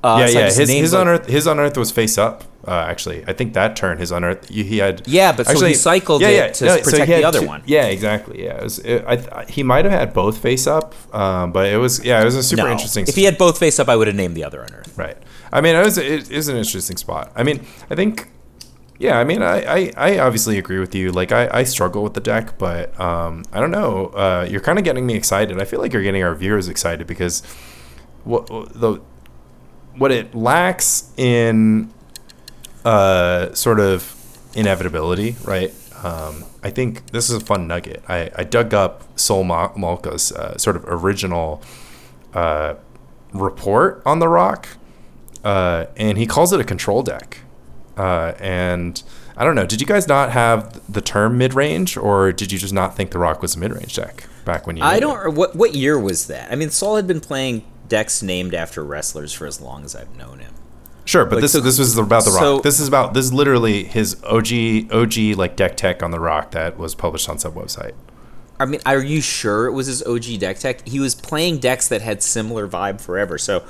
uh, 0.05 0.19
yeah, 0.21 0.27
so 0.27 0.39
yeah. 0.39 0.45
His 0.47 0.69
his 0.69 0.93
like- 0.93 1.03
unearth 1.03 1.27
his 1.27 1.47
unearth 1.47 1.77
was 1.77 1.91
face 1.91 2.19
up. 2.19 2.45
Uh, 2.67 2.85
actually, 2.87 3.25
I 3.27 3.33
think 3.33 3.55
that 3.55 3.77
turn 3.77 3.99
his 3.99 4.13
unearth 4.13 4.49
he 4.49 4.63
he 4.63 4.79
had. 4.79 5.07
Yeah, 5.07 5.33
but 5.33 5.47
so 5.47 5.65
he 5.65 5.75
cycled 5.75 6.23
it 6.23 6.55
to 6.55 6.67
protect 6.83 7.09
had 7.09 7.21
the 7.21 7.25
other 7.25 7.41
two- 7.41 7.47
one. 7.47 7.63
Yeah, 7.67 7.87
exactly. 7.87 8.45
Yeah, 8.45 8.59
it 8.59 8.63
was, 8.63 8.79
it, 8.81 9.05
I, 9.07 9.17
th- 9.17 9.51
he 9.51 9.63
might 9.63 9.85
have 9.85 9.93
had 9.93 10.13
both 10.13 10.39
face 10.39 10.67
up, 10.67 10.95
um, 11.15 11.53
but 11.53 11.67
it 11.67 11.79
was 11.79 12.05
yeah, 12.05 12.21
it 12.21 12.25
was 12.25 12.37
a 12.37 12.43
super 12.43 12.65
no. 12.65 12.73
interesting. 12.73 13.07
if 13.09 13.15
he 13.15 13.25
had 13.25 13.39
both 13.39 13.59
face 13.59 13.79
up 13.79 13.89
i 13.89 13.97
would 13.97 14.07
have 14.07 14.17
named 14.17 14.37
the 14.37 14.45
other 14.45 14.61
unearth 14.61 14.97
right. 14.99 15.17
I 15.53 15.61
mean, 15.61 15.77
it 15.77 15.85
was 15.85 15.97
it 15.99 16.31
is 16.31 16.49
an 16.49 16.57
interesting 16.57 16.97
spot. 16.97 17.33
I 17.35 17.43
mean, 17.43 17.65
I 17.91 17.95
think. 17.95 18.31
Yeah, 19.01 19.17
I 19.17 19.23
mean, 19.23 19.43
I, 19.43 19.63
I, 19.63 19.93
I 19.97 20.19
obviously 20.19 20.59
agree 20.59 20.81
with 20.81 20.93
you. 20.93 21.13
Like, 21.13 21.31
I, 21.31 21.49
I 21.53 21.63
struggle 21.63 22.03
with 22.03 22.15
the 22.15 22.21
deck, 22.21 22.59
but 22.59 22.99
um, 22.99 23.45
I 23.53 23.61
don't 23.61 23.71
know. 23.71 24.07
Uh, 24.07 24.45
you're 24.51 24.61
kind 24.61 24.77
of 24.77 24.85
getting 24.85 25.07
me 25.07 25.15
excited. 25.15 25.61
I 25.61 25.67
feel 25.67 25.81
like 25.81 25.93
you're 25.93 26.03
getting 26.03 26.25
our 26.25 26.35
viewers 26.35 26.69
excited 26.69 27.07
because 27.07 27.45
what 28.25 28.49
the 28.49 29.01
what 29.99 30.13
it 30.13 30.35
lacks 30.35 31.13
in 31.17 31.93
uh, 32.85 33.53
sort 33.55 33.81
of 33.81 34.15
inevitability, 34.55 35.37
right? 35.45 35.75
Um, 36.03 36.45
I 36.63 36.71
think 36.71 37.11
this 37.11 37.29
is 37.29 37.37
a 37.37 37.41
fun 37.41 37.67
nugget. 37.67 38.03
I, 38.09 38.31
I 38.37 38.45
dug 38.45 38.73
up 38.73 39.19
Sol 39.19 39.45
Ma- 39.45 39.73
Malka's 39.75 40.33
uh, 40.33 40.57
sort 40.57 40.77
of 40.77 40.85
original 40.87 41.63
uh, 42.35 42.75
report 43.33 44.03
on 44.07 44.21
the 44.21 44.29
rock, 44.29 44.69
uh, 45.45 45.87
and 45.97 46.19
he 46.19 46.27
calls 46.27 46.53
it 46.53 46.61
a 46.61 46.65
control 46.65 47.03
deck. 47.03 47.39
Uh, 47.97 48.35
and 48.39 49.03
I 49.37 49.45
don't 49.45 49.57
know. 49.57 49.67
Did 49.67 49.81
you 49.81 49.87
guys 49.87 50.07
not 50.07 50.31
have 50.31 50.81
the 50.93 51.01
term 51.01 51.37
mid 51.37 51.55
range, 51.55 51.97
or 51.97 52.33
did 52.33 52.53
you 52.53 52.59
just 52.59 52.73
not 52.75 52.97
think 52.97 53.11
the 53.11 53.19
rock 53.19 53.43
was 53.43 53.57
a 53.57 53.59
mid 53.59 53.73
range 53.73 53.97
deck 53.97 54.25
back 54.45 54.67
when 54.67 54.77
you? 54.77 54.85
I 54.85 55.01
don't. 55.01 55.27
it? 55.27 55.35
What 55.35 55.57
what 55.57 55.75
year 55.75 55.99
was 55.99 56.29
that? 56.29 56.51
I 56.51 56.55
mean, 56.55 56.71
Sol 56.71 56.97
had 56.97 57.07
been 57.09 57.21
playing 57.21 57.65
decks 57.89 58.23
named 58.23 58.55
after 58.55 58.85
wrestlers 58.85 59.33
for 59.33 59.47
as 59.47 59.61
long 59.61 59.85
as 59.85 59.95
I've 59.97 60.15
known 60.17 60.41
him. 60.41 60.55
Sure, 61.05 61.25
but 61.25 61.37
Like, 61.37 61.43
this 61.43 61.53
this 61.53 61.79
was 61.79 61.97
about 61.97 62.25
the 62.25 62.31
rock. 62.33 62.41
so- 62.41 62.61
this 62.61 62.79
is 62.81 62.87
about 62.87 63.15
this 63.15 63.25
is 63.27 63.33
literally 63.33 63.85
his 63.85 64.17
OG 64.25 64.89
OG 64.93 65.35
like 65.37 65.57
deck 65.57 65.77
tech 65.77 66.03
on 66.03 66.11
the 66.11 66.21
rock 66.21 66.51
that 66.51 66.77
was 66.79 66.95
published 66.95 67.29
on 67.29 67.39
some 67.39 67.53
website. 67.53 67.93
I 68.61 68.67
mean, 68.67 68.81
are 68.85 69.01
you 69.01 69.21
sure 69.21 69.67
it 69.67 69.73
was 69.73 69.87
his 69.87 70.03
OG 70.03 70.37
deck 70.39 70.59
tech? 70.59 70.87
He 70.87 70.99
was 71.01 71.15
playing 71.15 71.59
decks 71.59 71.89
that 71.89 72.03
had 72.03 72.23
similar 72.23 72.67
vibe 72.69 73.01
forever. 73.01 73.39
So 73.39 73.63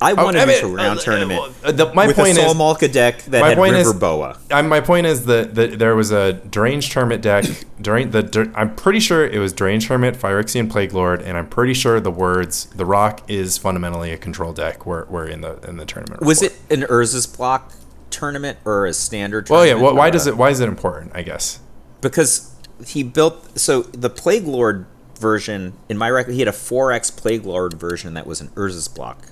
I 0.00 0.12
wanted 0.12 0.38
Oh, 0.38 0.42
I 0.42 0.52
him 0.52 0.66
mean, 0.66 0.74
round 0.76 0.98
uh, 0.98 1.02
tournament 1.02 1.54
uh, 1.64 1.72
the- 1.72 1.92
my 1.94 2.06
with 2.06 2.16
point 2.16 2.36
a 2.36 2.42
Sol 2.42 2.50
is- 2.50 2.56
Malka 2.56 2.88
deck 2.88 3.22
that 3.24 3.40
my 3.40 3.48
had 3.48 3.56
point 3.56 3.76
is- 3.76 3.86
River 3.86 3.98
Boa. 3.98 4.38
I, 4.50 4.60
my 4.62 4.80
point 4.80 5.06
is 5.06 5.24
that, 5.26 5.54
that 5.54 5.78
there 5.78 5.96
was 5.96 6.10
a 6.10 6.34
Deranged 6.34 6.92
Hermit 6.92 7.22
deck 7.22 7.46
during 7.80 8.10
the. 8.10 8.22
dur- 8.22 8.52
I'm 8.54 8.74
pretty 8.74 9.00
sure 9.00 9.26
it 9.26 9.38
was 9.38 9.52
Deranged 9.54 9.88
Hermit, 9.88 10.14
Phyrexian 10.16 10.70
Plague 10.70 10.92
Lord, 10.92 11.22
and 11.22 11.36
I'm 11.38 11.48
pretty 11.48 11.72
sure 11.72 11.98
the 12.00 12.10
words 12.10 12.66
"The 12.76 12.84
Rock" 12.84 13.22
is 13.28 13.56
fundamentally 13.56 14.12
a 14.12 14.18
control 14.18 14.52
deck. 14.52 14.84
Were, 14.84 15.06
were 15.08 15.26
in 15.26 15.40
the 15.40 15.58
in 15.66 15.76
the 15.78 15.86
tournament. 15.86 16.20
Was 16.22 16.42
report. 16.42 16.60
it 16.70 16.78
an 16.82 16.88
Urza's 16.88 17.26
block 17.26 17.72
tournament 18.10 18.58
or 18.66 18.84
a 18.86 18.92
standard? 18.92 19.48
Well, 19.48 19.64
yeah. 19.66 19.74
Wh- 19.76 19.94
why 19.96 20.10
does 20.10 20.26
it? 20.26 20.36
Why 20.36 20.50
is 20.50 20.60
it 20.60 20.68
important? 20.68 21.12
I 21.14 21.22
guess. 21.22 21.58
because 22.02 22.52
he 22.86 23.02
built 23.02 23.58
so 23.58 23.82
the 23.84 24.10
Plague 24.10 24.44
Lord 24.46 24.84
version 25.18 25.72
in 25.88 25.96
my 25.96 26.10
record 26.10 26.32
he 26.32 26.40
had 26.40 26.48
a 26.48 26.52
4x 26.52 27.16
Plague 27.16 27.46
Lord 27.46 27.72
version 27.72 28.12
that 28.12 28.26
was 28.26 28.42
an 28.42 28.48
Urza's 28.48 28.86
block 28.86 29.28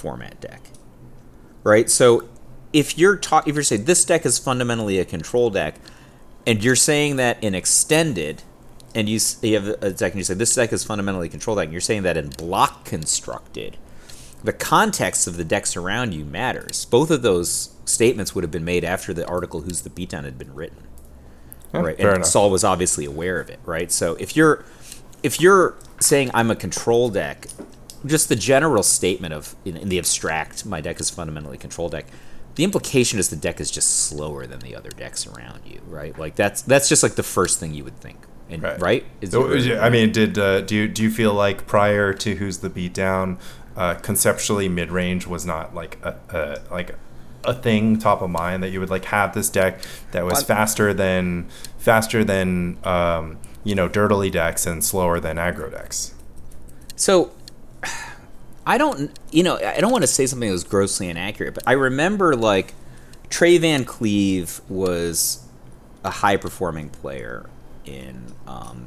format 0.00 0.40
deck. 0.40 0.62
Right? 1.62 1.90
So 1.90 2.28
if 2.72 2.96
you're 2.98 3.16
talk 3.16 3.46
if 3.46 3.54
you're 3.54 3.64
saying 3.64 3.84
this 3.84 4.04
deck 4.04 4.24
is 4.24 4.38
fundamentally 4.38 4.98
a 4.98 5.04
control 5.04 5.50
deck 5.50 5.76
and 6.46 6.62
you're 6.62 6.76
saying 6.76 7.16
that 7.16 7.42
in 7.42 7.54
extended 7.54 8.42
and 8.94 9.08
you, 9.08 9.20
you 9.42 9.54
have 9.54 9.68
a 9.82 9.90
deck 9.90 10.12
and 10.12 10.18
you 10.18 10.24
say 10.24 10.34
this 10.34 10.54
deck 10.54 10.72
is 10.72 10.84
fundamentally 10.84 11.28
a 11.28 11.30
control 11.30 11.56
deck 11.56 11.64
and 11.64 11.72
you're 11.72 11.80
saying 11.80 12.02
that 12.02 12.16
in 12.16 12.30
block 12.30 12.84
constructed 12.84 13.76
the 14.42 14.52
context 14.52 15.26
of 15.26 15.36
the 15.36 15.44
decks 15.44 15.76
around 15.76 16.14
you 16.14 16.24
matters. 16.24 16.86
Both 16.86 17.10
of 17.10 17.20
those 17.20 17.74
statements 17.84 18.34
would 18.34 18.42
have 18.42 18.50
been 18.50 18.64
made 18.64 18.84
after 18.84 19.12
the 19.12 19.26
article 19.26 19.60
"Who's 19.62 19.82
the 19.82 19.90
Beatdown" 19.90 20.24
had 20.24 20.38
been 20.38 20.54
written 20.54 20.86
right? 21.72 21.98
And 21.98 22.08
enough. 22.08 22.26
Sol 22.26 22.50
was 22.50 22.64
obviously 22.64 23.04
aware 23.04 23.40
of 23.40 23.50
it, 23.50 23.60
right? 23.64 23.90
So 23.90 24.14
if 24.14 24.36
you're 24.36 24.64
if 25.22 25.40
you're 25.40 25.76
saying 26.00 26.30
I'm 26.34 26.50
a 26.50 26.56
control 26.56 27.10
deck, 27.10 27.46
just 28.06 28.28
the 28.28 28.36
general 28.36 28.82
statement 28.82 29.34
of 29.34 29.54
in, 29.64 29.76
in 29.76 29.88
the 29.88 29.98
abstract, 29.98 30.64
my 30.66 30.80
deck 30.80 31.00
is 31.00 31.10
fundamentally 31.10 31.58
control 31.58 31.88
deck. 31.88 32.06
The 32.56 32.64
implication 32.64 33.18
is 33.18 33.30
the 33.30 33.36
deck 33.36 33.60
is 33.60 33.70
just 33.70 34.06
slower 34.06 34.46
than 34.46 34.60
the 34.60 34.74
other 34.74 34.90
decks 34.90 35.26
around 35.26 35.62
you, 35.64 35.80
right? 35.86 36.18
Like 36.18 36.34
that's 36.34 36.62
that's 36.62 36.88
just 36.88 37.02
like 37.02 37.14
the 37.14 37.22
first 37.22 37.60
thing 37.60 37.74
you 37.74 37.84
would 37.84 37.98
think, 37.98 38.18
and 38.48 38.62
right? 38.62 38.80
Right. 38.80 39.04
Is 39.20 39.30
So, 39.30 39.78
I 39.78 39.88
mean, 39.90 40.12
did 40.12 40.38
uh, 40.38 40.62
do 40.62 40.74
you 40.74 40.88
do 40.88 41.02
you 41.02 41.10
feel 41.10 41.32
like 41.32 41.66
prior 41.66 42.12
to 42.14 42.34
Who's 42.34 42.58
the 42.58 42.70
Beatdown, 42.70 43.38
uh, 43.76 43.94
conceptually 43.94 44.68
mid 44.68 44.90
range 44.90 45.26
was 45.26 45.46
not 45.46 45.74
like 45.74 45.98
a, 46.02 46.16
a 46.30 46.72
like 46.72 46.96
a 47.44 47.54
thing 47.54 47.98
top 47.98 48.20
of 48.20 48.30
mind 48.30 48.62
that 48.62 48.70
you 48.70 48.80
would 48.80 48.90
like 48.90 49.06
have 49.06 49.32
this 49.34 49.48
deck 49.48 49.80
that 50.12 50.24
was 50.24 50.34
Well, 50.34 50.44
faster 50.44 50.92
than 50.92 51.48
faster 51.78 52.24
than 52.24 52.78
um, 52.84 53.38
you 53.64 53.74
know 53.74 53.88
dirtily 53.88 54.30
decks 54.30 54.66
and 54.66 54.84
slower 54.84 55.20
than 55.20 55.36
aggro 55.36 55.70
decks. 55.70 56.14
So 56.96 57.32
I 58.66 58.78
don't, 58.78 59.18
you 59.30 59.42
know, 59.42 59.56
I 59.56 59.80
don't 59.80 59.90
want 59.90 60.02
to 60.02 60.08
say 60.08 60.26
something 60.26 60.48
that 60.48 60.52
was 60.52 60.64
grossly 60.64 61.08
inaccurate, 61.08 61.54
but 61.54 61.64
I 61.66 61.72
remember 61.72 62.36
like 62.36 62.74
Trey 63.30 63.58
Van 63.58 63.84
Cleave 63.84 64.60
was 64.68 65.46
a 66.04 66.10
high 66.10 66.36
performing 66.36 66.90
player 66.90 67.48
in 67.84 68.34
um, 68.46 68.86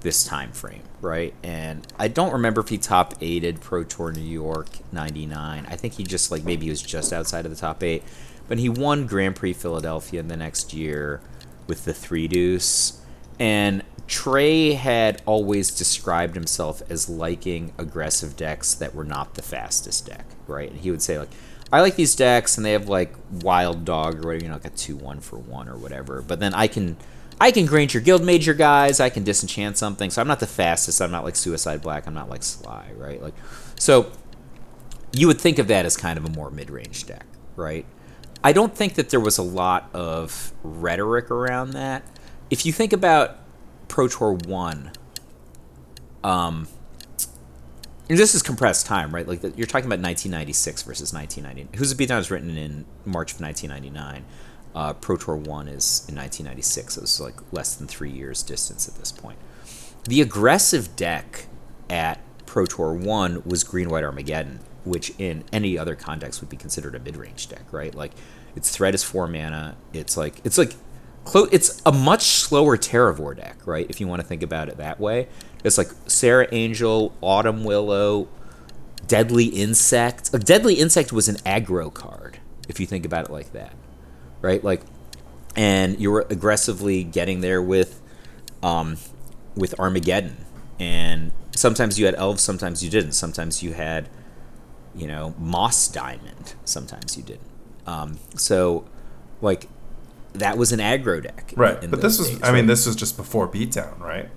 this 0.00 0.24
time 0.24 0.52
frame, 0.52 0.82
right? 1.00 1.34
And 1.42 1.86
I 1.98 2.08
don't 2.08 2.32
remember 2.32 2.60
if 2.60 2.68
he 2.68 2.78
top 2.78 3.14
eighted 3.20 3.60
Pro 3.60 3.84
Tour 3.84 4.12
New 4.12 4.20
York 4.20 4.68
'99. 4.92 5.66
I 5.66 5.76
think 5.76 5.94
he 5.94 6.04
just 6.04 6.30
like 6.30 6.44
maybe 6.44 6.64
he 6.64 6.70
was 6.70 6.82
just 6.82 7.12
outside 7.12 7.44
of 7.44 7.50
the 7.50 7.56
top 7.56 7.82
eight, 7.82 8.02
but 8.48 8.58
he 8.58 8.68
won 8.68 9.06
Grand 9.06 9.36
Prix 9.36 9.54
Philadelphia 9.54 10.20
in 10.20 10.28
the 10.28 10.36
next 10.36 10.72
year 10.72 11.20
with 11.66 11.84
the 11.84 11.94
three 11.94 12.28
deuce. 12.28 13.00
And 13.38 13.82
Trey 14.06 14.72
had 14.72 15.22
always 15.26 15.70
described 15.70 16.34
himself 16.34 16.82
as 16.90 17.08
liking 17.08 17.72
aggressive 17.78 18.36
decks 18.36 18.74
that 18.74 18.94
were 18.94 19.04
not 19.04 19.34
the 19.34 19.42
fastest 19.42 20.06
deck, 20.06 20.26
right? 20.46 20.70
And 20.70 20.80
he 20.80 20.90
would 20.90 21.02
say 21.02 21.18
like, 21.18 21.30
I 21.72 21.80
like 21.80 21.96
these 21.96 22.14
decks 22.14 22.56
and 22.56 22.66
they 22.66 22.72
have 22.72 22.88
like 22.88 23.14
wild 23.30 23.84
dog 23.84 24.16
or 24.16 24.28
whatever, 24.28 24.44
you 24.44 24.48
know, 24.48 24.54
like 24.54 24.66
a 24.66 24.70
two 24.70 24.96
one 24.96 25.20
for 25.20 25.38
one 25.38 25.68
or 25.68 25.76
whatever. 25.76 26.20
But 26.20 26.40
then 26.40 26.52
I 26.52 26.66
can 26.66 26.96
I 27.40 27.50
can 27.50 27.64
Granger 27.64 28.00
Guildmage 28.00 28.56
guys, 28.58 29.00
I 29.00 29.08
can 29.08 29.24
disenchant 29.24 29.78
something. 29.78 30.10
So 30.10 30.20
I'm 30.20 30.28
not 30.28 30.40
the 30.40 30.46
fastest, 30.46 31.00
I'm 31.00 31.10
not 31.10 31.24
like 31.24 31.34
Suicide 31.34 31.80
Black, 31.80 32.06
I'm 32.06 32.14
not 32.14 32.28
like 32.28 32.42
Sligh, 32.42 32.90
right? 32.96 33.22
Like 33.22 33.34
so 33.78 34.12
you 35.12 35.26
would 35.26 35.40
think 35.40 35.58
of 35.58 35.68
that 35.68 35.86
as 35.86 35.96
kind 35.96 36.18
of 36.18 36.26
a 36.26 36.30
more 36.30 36.50
mid-range 36.50 37.06
deck, 37.06 37.24
right? 37.56 37.86
I 38.44 38.52
don't 38.52 38.74
think 38.76 38.94
that 38.94 39.10
there 39.10 39.20
was 39.20 39.38
a 39.38 39.42
lot 39.42 39.88
of 39.94 40.52
rhetoric 40.62 41.30
around 41.30 41.70
that. 41.70 42.02
If 42.50 42.66
you 42.66 42.72
think 42.72 42.92
about 42.92 43.38
Pro 43.92 44.08
Tour 44.08 44.32
1, 44.32 44.90
um, 46.24 46.66
and 48.08 48.18
this 48.18 48.34
is 48.34 48.40
compressed 48.40 48.86
time, 48.86 49.14
right? 49.14 49.28
Like 49.28 49.42
the, 49.42 49.50
you're 49.50 49.66
talking 49.66 49.84
about 49.84 50.00
1996 50.00 50.82
versus 50.84 51.12
1990. 51.12 51.76
Who's 51.76 51.92
a 51.92 51.94
Beatdown 51.94 52.16
was 52.16 52.30
written 52.30 52.56
in 52.56 52.86
March 53.04 53.34
of 53.34 53.42
1999. 53.42 54.24
Uh, 54.74 54.94
Pro 54.94 55.16
Tour 55.16 55.36
1 55.36 55.68
is 55.68 56.06
in 56.08 56.16
1996. 56.16 56.96
It 56.96 57.00
was 57.02 57.20
like 57.20 57.34
less 57.52 57.74
than 57.74 57.86
three 57.86 58.10
years 58.10 58.42
distance 58.42 58.88
at 58.88 58.94
this 58.94 59.12
point. 59.12 59.36
The 60.04 60.22
aggressive 60.22 60.96
deck 60.96 61.48
at 61.90 62.18
Pro 62.46 62.64
Tour 62.64 62.94
1 62.94 63.42
was 63.44 63.62
Green 63.62 63.90
White 63.90 64.04
Armageddon, 64.04 64.60
which 64.86 65.12
in 65.18 65.44
any 65.52 65.76
other 65.76 65.96
context 65.96 66.40
would 66.40 66.48
be 66.48 66.56
considered 66.56 66.94
a 66.94 66.98
mid-range 66.98 67.50
deck, 67.50 67.70
right? 67.70 67.94
Like 67.94 68.12
its 68.56 68.70
threat 68.70 68.94
is 68.94 69.04
4 69.04 69.28
mana. 69.28 69.76
It's 69.92 70.16
like 70.16 70.40
it's 70.44 70.56
like 70.56 70.76
it's 71.50 71.80
a 71.86 71.92
much 71.92 72.22
slower 72.22 72.76
Terravore 72.76 73.36
deck, 73.36 73.66
right? 73.66 73.86
If 73.88 74.00
you 74.00 74.08
want 74.08 74.20
to 74.20 74.26
think 74.26 74.42
about 74.42 74.68
it 74.68 74.76
that 74.78 75.00
way. 75.00 75.28
It's 75.64 75.78
like 75.78 75.88
Serra 76.06 76.48
Angel, 76.50 77.14
Autumn 77.20 77.62
Willow, 77.64 78.28
Deadly 79.06 79.46
Insect. 79.46 80.32
Deadly 80.44 80.74
Insect 80.74 81.12
was 81.12 81.28
an 81.28 81.36
aggro 81.36 81.92
card, 81.92 82.38
if 82.68 82.80
you 82.80 82.86
think 82.86 83.06
about 83.06 83.26
it 83.26 83.30
like 83.30 83.52
that. 83.52 83.74
Right? 84.40 84.62
Like 84.62 84.82
and 85.54 86.00
you 86.00 86.10
were 86.10 86.26
aggressively 86.30 87.04
getting 87.04 87.40
there 87.40 87.62
with 87.62 88.00
um 88.62 88.96
with 89.54 89.78
Armageddon. 89.78 90.44
And 90.80 91.32
sometimes 91.54 91.98
you 91.98 92.06
had 92.06 92.14
elves, 92.16 92.42
sometimes 92.42 92.82
you 92.82 92.90
didn't. 92.90 93.12
Sometimes 93.12 93.62
you 93.62 93.74
had, 93.74 94.08
you 94.94 95.06
know, 95.06 95.34
Moss 95.38 95.88
Diamond. 95.88 96.54
Sometimes 96.64 97.16
you 97.16 97.22
didn't. 97.22 97.50
Um, 97.86 98.18
so, 98.34 98.86
like, 99.40 99.68
that 100.34 100.56
was 100.56 100.72
an 100.72 100.80
aggro 100.80 101.22
deck. 101.22 101.52
Right. 101.56 101.82
in 101.82 101.90
but 101.90 102.00
this 102.00 102.18
was 102.18 102.30
days, 102.30 102.40
I 102.42 102.52
mean 102.52 102.66
this 102.66 102.86
was 102.86 102.96
just 102.96 103.16
before 103.16 103.48
Beatdown, 103.48 103.98
right? 104.00 104.28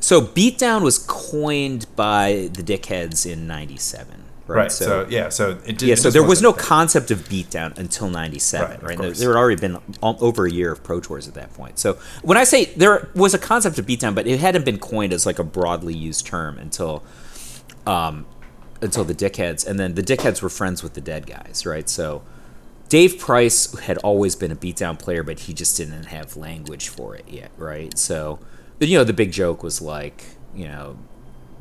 So 0.00 0.20
Beatdown 0.20 0.82
was 0.82 0.98
coined 0.98 1.86
by 1.96 2.50
the 2.52 2.62
dickheads 2.62 3.30
in 3.30 3.46
'97, 3.46 4.24
right? 4.46 4.56
Right. 4.56 4.72
So, 4.72 5.06
yeah. 5.08 5.30
So 5.30 5.58
it 5.64 5.78
did. 5.78 5.82
yeah, 5.88 5.94
so 5.94 6.10
there 6.10 6.22
was 6.22 6.42
no 6.42 6.52
concept 6.52 7.10
of 7.10 7.20
beatdown 7.20 7.78
until 7.78 8.10
'97, 8.10 8.68
Right, 8.68 8.82
right? 8.82 8.98
There, 8.98 9.10
there 9.12 9.30
had 9.30 9.38
already 9.38 9.60
been 9.60 9.78
over 10.02 10.46
a 10.46 10.50
year 10.50 10.70
of 10.72 10.84
Pro 10.84 11.00
Tours 11.00 11.26
at 11.26 11.34
that 11.34 11.54
point. 11.54 11.78
So 11.78 11.94
when 12.22 12.36
I 12.36 12.44
say 12.44 12.66
there 12.66 13.08
was 13.14 13.32
a 13.32 13.38
concept 13.38 13.78
of 13.78 13.86
beatdown, 13.86 14.14
but 14.14 14.26
it 14.26 14.40
hadn't 14.40 14.66
been 14.66 14.78
coined 14.78 15.14
as 15.14 15.24
like 15.24 15.38
a 15.38 15.44
broadly 15.44 15.94
used 15.94 16.26
term 16.26 16.58
until, 16.58 17.02
um, 17.86 18.26
until 18.82 19.04
the 19.04 19.14
dickheads, 19.14 19.66
and 19.66 19.80
then 19.80 19.94
the 19.94 20.02
dickheads 20.02 20.42
were 20.42 20.50
friends 20.50 20.82
with 20.82 20.92
the 20.92 21.00
dead 21.00 21.26
guys, 21.26 21.64
right? 21.64 21.88
So 21.88 22.22
Dave 22.94 23.18
Price 23.18 23.76
had 23.80 23.98
always 23.98 24.36
been 24.36 24.52
a 24.52 24.54
beatdown 24.54 24.96
player, 24.96 25.24
but 25.24 25.40
he 25.40 25.52
just 25.52 25.76
didn't 25.76 26.04
have 26.04 26.36
language 26.36 26.86
for 26.86 27.16
it 27.16 27.24
yet, 27.28 27.50
right? 27.56 27.98
So, 27.98 28.38
you 28.78 28.96
know, 28.96 29.02
the 29.02 29.12
big 29.12 29.32
joke 29.32 29.64
was 29.64 29.82
like, 29.82 30.22
you 30.54 30.68
know, 30.68 30.96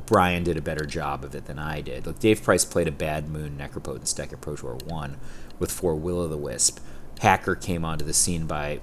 Brian 0.06 0.44
did 0.44 0.58
a 0.58 0.62
better 0.62 0.86
job 0.86 1.24
of 1.24 1.34
it 1.34 1.46
than 1.46 1.58
I 1.58 1.82
did. 1.82 2.06
Like 2.06 2.20
Dave 2.20 2.44
Price 2.44 2.66
played 2.66 2.88
a 2.88 2.92
Bad 2.92 3.30
Moon 3.30 3.58
Necropotence 3.58 4.16
deck 4.16 4.32
at 4.32 4.42
Pro 4.42 4.56
Tour 4.56 4.78
One 4.86 5.18
with 5.58 5.72
four 5.72 5.96
Will 5.96 6.20
o' 6.20 6.28
the 6.28 6.38
Wisp. 6.38 6.78
Hacker 7.20 7.56
came 7.56 7.84
onto 7.84 8.06
the 8.06 8.14
scene 8.14 8.46
by 8.46 8.80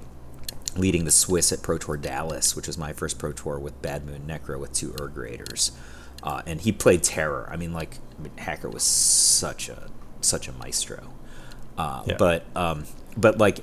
leading 0.75 1.05
the 1.05 1.13
Swiss 1.13 1.53
at 1.53 1.63
Pro 1.63 1.79
Tour 1.79 1.99
Dallas, 1.99 2.57
which 2.57 2.67
was 2.67 2.77
my 2.77 2.93
first 2.93 3.17
Pro 3.17 3.31
Tour 3.31 3.61
with 3.61 3.81
Bad 3.81 4.05
Moon 4.05 4.25
Necro 4.27 4.59
with 4.59 4.73
two 4.73 4.93
Erg 5.01 5.17
Raiders. 5.17 5.71
Uh, 6.25 6.43
and 6.47 6.63
he 6.63 6.73
played 6.73 7.05
Terror. 7.05 7.49
I 7.49 7.57
mean, 7.57 7.73
like 7.73 7.99
I 8.19 8.23
mean, 8.23 8.37
Hacker 8.39 8.69
was 8.69 8.83
such 8.83 9.69
a 9.69 9.89
such 10.21 10.49
a 10.49 10.53
maestro. 10.53 11.13
Uh, 11.81 12.03
Yeah. 12.07 12.17
But 12.19 12.45
um, 12.55 12.85
but 13.17 13.39
like 13.39 13.61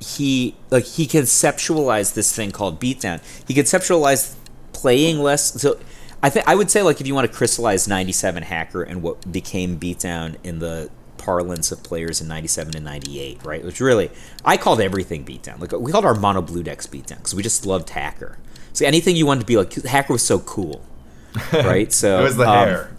he 0.00 0.56
like 0.70 0.84
he 0.84 1.06
conceptualized 1.06 2.14
this 2.14 2.34
thing 2.34 2.50
called 2.50 2.80
beatdown. 2.80 3.20
He 3.46 3.54
conceptualized 3.54 4.34
playing 4.72 5.18
less. 5.20 5.60
So 5.60 5.78
I 6.22 6.30
think 6.30 6.48
I 6.48 6.54
would 6.54 6.70
say 6.70 6.82
like 6.82 7.00
if 7.00 7.06
you 7.06 7.14
want 7.14 7.30
to 7.30 7.36
crystallize 7.36 7.86
'97 7.88 8.42
hacker 8.44 8.82
and 8.82 9.02
what 9.02 9.30
became 9.30 9.78
beatdown 9.78 10.36
in 10.42 10.58
the 10.58 10.90
parlance 11.18 11.70
of 11.70 11.82
players 11.82 12.20
in 12.20 12.28
'97 12.28 12.76
and 12.76 12.84
'98, 12.84 13.44
right? 13.44 13.64
Which 13.64 13.80
really 13.80 14.10
I 14.44 14.56
called 14.56 14.80
everything 14.80 15.24
beatdown. 15.24 15.60
Like 15.60 15.72
we 15.72 15.92
called 15.92 16.06
our 16.06 16.14
mono 16.14 16.42
blue 16.42 16.62
decks 16.62 16.86
beatdown 16.86 17.18
because 17.18 17.34
we 17.34 17.42
just 17.42 17.66
loved 17.66 17.90
hacker. 17.90 18.38
So 18.72 18.86
anything 18.86 19.16
you 19.16 19.26
wanted 19.26 19.40
to 19.40 19.46
be 19.46 19.56
like 19.56 19.72
hacker 19.82 20.12
was 20.14 20.22
so 20.22 20.38
cool, 20.40 20.82
right? 21.52 21.92
So 21.92 22.20
It 22.20 22.22
was 22.22 22.36
the 22.36 22.48
um, 22.48 22.68
hair. 22.68 22.96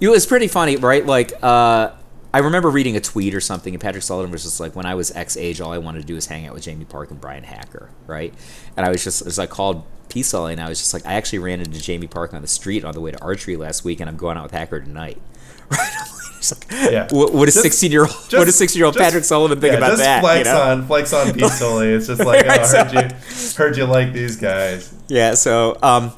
it 0.00 0.08
was 0.08 0.26
pretty 0.26 0.46
funny, 0.48 0.76
right? 0.76 1.04
Like, 1.04 1.32
uh, 1.42 1.90
I 2.34 2.38
remember 2.38 2.68
reading 2.68 2.96
a 2.96 3.00
tweet 3.00 3.32
or 3.32 3.40
something, 3.40 3.74
and 3.74 3.80
Patrick 3.80 4.02
Sullivan 4.02 4.32
was 4.32 4.42
just 4.42 4.58
like, 4.58 4.74
"When 4.74 4.86
I 4.86 4.96
was 4.96 5.12
X 5.12 5.36
age, 5.36 5.60
all 5.60 5.72
I 5.72 5.78
wanted 5.78 6.00
to 6.00 6.04
do 6.04 6.16
was 6.16 6.26
hang 6.26 6.48
out 6.48 6.52
with 6.54 6.64
Jamie 6.64 6.84
Parke 6.84 7.12
and 7.12 7.20
Brian 7.20 7.44
Hacker, 7.44 7.90
right?" 8.08 8.34
And 8.76 8.84
I 8.84 8.88
was 8.88 9.04
just 9.04 9.22
as 9.22 9.38
I 9.38 9.46
called 9.46 9.84
P 10.08 10.24
Sully, 10.24 10.52
and 10.52 10.60
I 10.60 10.68
was 10.68 10.80
just 10.80 10.92
like, 10.92 11.06
"I 11.06 11.12
actually 11.14 11.38
ran 11.38 11.60
into 11.60 11.80
Jamie 11.80 12.08
Parke 12.08 12.34
on 12.34 12.42
the 12.42 12.48
street 12.48 12.84
on 12.84 12.92
the 12.92 13.00
way 13.00 13.12
to 13.12 13.22
archery 13.22 13.56
last 13.56 13.84
week, 13.84 14.00
and 14.00 14.10
I'm 14.10 14.16
going 14.16 14.36
out 14.36 14.42
with 14.42 14.52
Hacker 14.52 14.80
tonight." 14.80 15.22
Right? 15.70 16.50
Like, 16.52 16.92
yeah. 16.92 17.08
What, 17.10 17.32
what 17.32 17.44
does 17.46 17.62
sixteen 17.62 17.90
year 17.92 18.02
old 18.02 18.10
what 18.10 18.44
does 18.44 18.56
sixteen 18.56 18.80
year 18.80 18.86
old 18.86 18.96
Patrick 18.96 19.24
Sullivan 19.24 19.60
think 19.60 19.72
yeah, 19.72 19.78
about 19.78 19.90
just 19.92 20.02
that? 20.02 20.20
Flex 20.20 20.46
you 20.46 20.52
know? 20.52 20.60
on 20.60 20.86
flex 20.86 21.12
on 21.14 21.32
P 21.32 21.48
Sully. 21.48 21.88
It's 21.94 22.08
just 22.08 22.22
like, 22.22 22.44
Right, 22.46 22.60
oh, 22.60 22.64
so- 22.64 22.84
heard 22.84 22.92
you 23.12 23.16
heard 23.56 23.76
you 23.78 23.84
like 23.86 24.12
these 24.12 24.36
guys. 24.36 24.92
Yeah. 25.08 25.34
So, 25.34 25.78
um, 25.82 26.12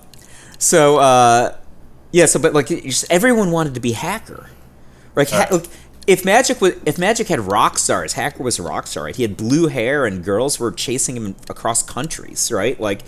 so, 0.58 0.96
uh, 0.96 1.56
yeah. 2.10 2.26
So, 2.26 2.40
but 2.40 2.54
like, 2.54 2.66
just, 2.68 3.04
everyone 3.08 3.52
wanted 3.52 3.74
to 3.74 3.80
be 3.80 3.92
Hacker. 3.92 4.48
Like, 5.14 5.30
ha- 5.30 5.38
Right. 5.38 5.52
like, 5.52 5.66
if 6.06 6.24
Magic 6.24 6.60
was, 6.60 6.74
if 6.84 6.98
Magic 6.98 7.28
had 7.28 7.40
rock 7.40 7.78
stars, 7.78 8.12
Hacker 8.14 8.42
was 8.42 8.58
a 8.58 8.62
rock 8.62 8.86
star. 8.86 9.04
Right? 9.04 9.16
He 9.16 9.22
had 9.22 9.36
blue 9.36 9.68
hair, 9.68 10.06
and 10.06 10.24
girls 10.24 10.58
were 10.60 10.70
chasing 10.72 11.16
him 11.16 11.36
across 11.48 11.82
countries. 11.82 12.50
Right? 12.52 12.78
Like, 12.80 13.02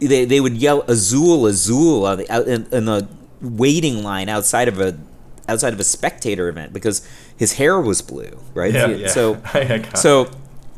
they, 0.00 0.24
they 0.24 0.40
would 0.40 0.56
yell 0.56 0.82
"Azul, 0.82 1.46
Azul" 1.46 2.06
on 2.06 2.18
the, 2.18 2.30
uh, 2.30 2.42
in, 2.42 2.66
in 2.72 2.84
the 2.86 3.08
waiting 3.40 4.02
line 4.02 4.28
outside 4.28 4.68
of 4.68 4.80
a 4.80 4.98
outside 5.48 5.72
of 5.72 5.80
a 5.80 5.84
spectator 5.84 6.48
event 6.48 6.72
because 6.72 7.06
his 7.36 7.54
hair 7.54 7.80
was 7.80 8.02
blue. 8.02 8.38
Right? 8.54 8.72
Yeah, 8.72 8.86
yeah. 8.88 9.08
So, 9.08 9.34
I 9.54 9.64
got 9.64 9.70
it. 9.70 9.96
so 9.96 10.30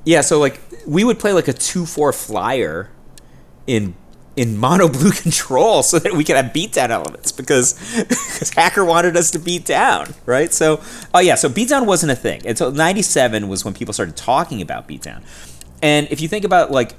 yeah, 0.05 0.23
so 0.23 0.39
like 0.39 0.61
we 0.87 1.05
would 1.05 1.19
play 1.19 1.33
like 1.33 1.49
a 1.49 1.53
two 1.53 1.87
four 1.87 2.13
flyer 2.13 2.91
in 3.67 3.95
in 4.37 4.57
mono 4.57 4.89
blue 4.89 5.11
control 5.27 5.83
so 5.83 5.99
that 5.99 6.13
we 6.15 6.23
could 6.25 6.37
have 6.37 6.47
beatdown 6.53 6.91
elements 6.91 7.33
because 7.33 7.75
because 8.09 8.51
hacker 8.51 8.85
wanted 8.85 9.17
us 9.17 9.31
to 9.31 9.39
beat 9.39 9.65
down 9.65 10.15
right 10.25 10.53
so 10.55 10.81
oh 11.15 11.19
yeah 11.21 11.35
so 11.35 11.49
beatdown 11.49 11.85
wasn't 11.87 12.11
a 12.11 12.17
thing 12.17 12.47
until 12.47 12.71
97 12.71 13.49
was 13.49 13.65
when 13.65 13.75
people 13.75 13.93
started 13.93 14.17
talking 14.17 14.63
about 14.63 14.89
beatdown 14.89 15.23
and 15.83 16.07
if 16.11 16.21
you 16.21 16.29
think 16.29 16.45
about 16.45 16.71
like 16.71 16.95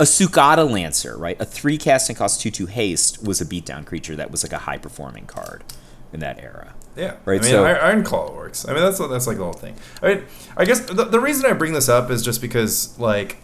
a 0.00 0.04
Suq'Ata 0.04 0.70
Lancer, 0.70 1.16
right? 1.16 1.40
A 1.40 1.44
three 1.44 1.76
casting 1.76 2.14
cost 2.14 2.40
two 2.40 2.52
two 2.52 2.66
haste 2.66 3.20
was 3.24 3.40
a 3.40 3.44
beatdown 3.44 3.84
creature 3.84 4.14
that 4.14 4.30
was 4.30 4.44
like 4.44 4.52
a 4.52 4.58
high 4.58 4.78
performing 4.78 5.26
card 5.26 5.64
in 6.12 6.20
that 6.20 6.38
era. 6.40 6.74
Yeah, 6.96 7.16
Right, 7.24 7.40
I 7.40 7.42
mean, 7.42 7.50
so- 7.50 7.64
Iron, 7.64 8.04
Ironclaw 8.04 8.32
Orcs. 8.36 8.68
I 8.68 8.74
mean, 8.74 8.82
that's 8.82 8.98
that's 8.98 9.26
like 9.26 9.38
the 9.38 9.44
whole 9.44 9.52
thing. 9.52 9.74
I 10.02 10.14
mean, 10.14 10.24
I 10.56 10.64
guess 10.64 10.80
the, 10.80 11.04
the 11.04 11.20
reason 11.20 11.46
I 11.50 11.52
bring 11.52 11.72
this 11.72 11.88
up 11.88 12.10
is 12.10 12.22
just 12.24 12.40
because 12.40 12.98
like, 12.98 13.38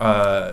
uh, 0.00 0.52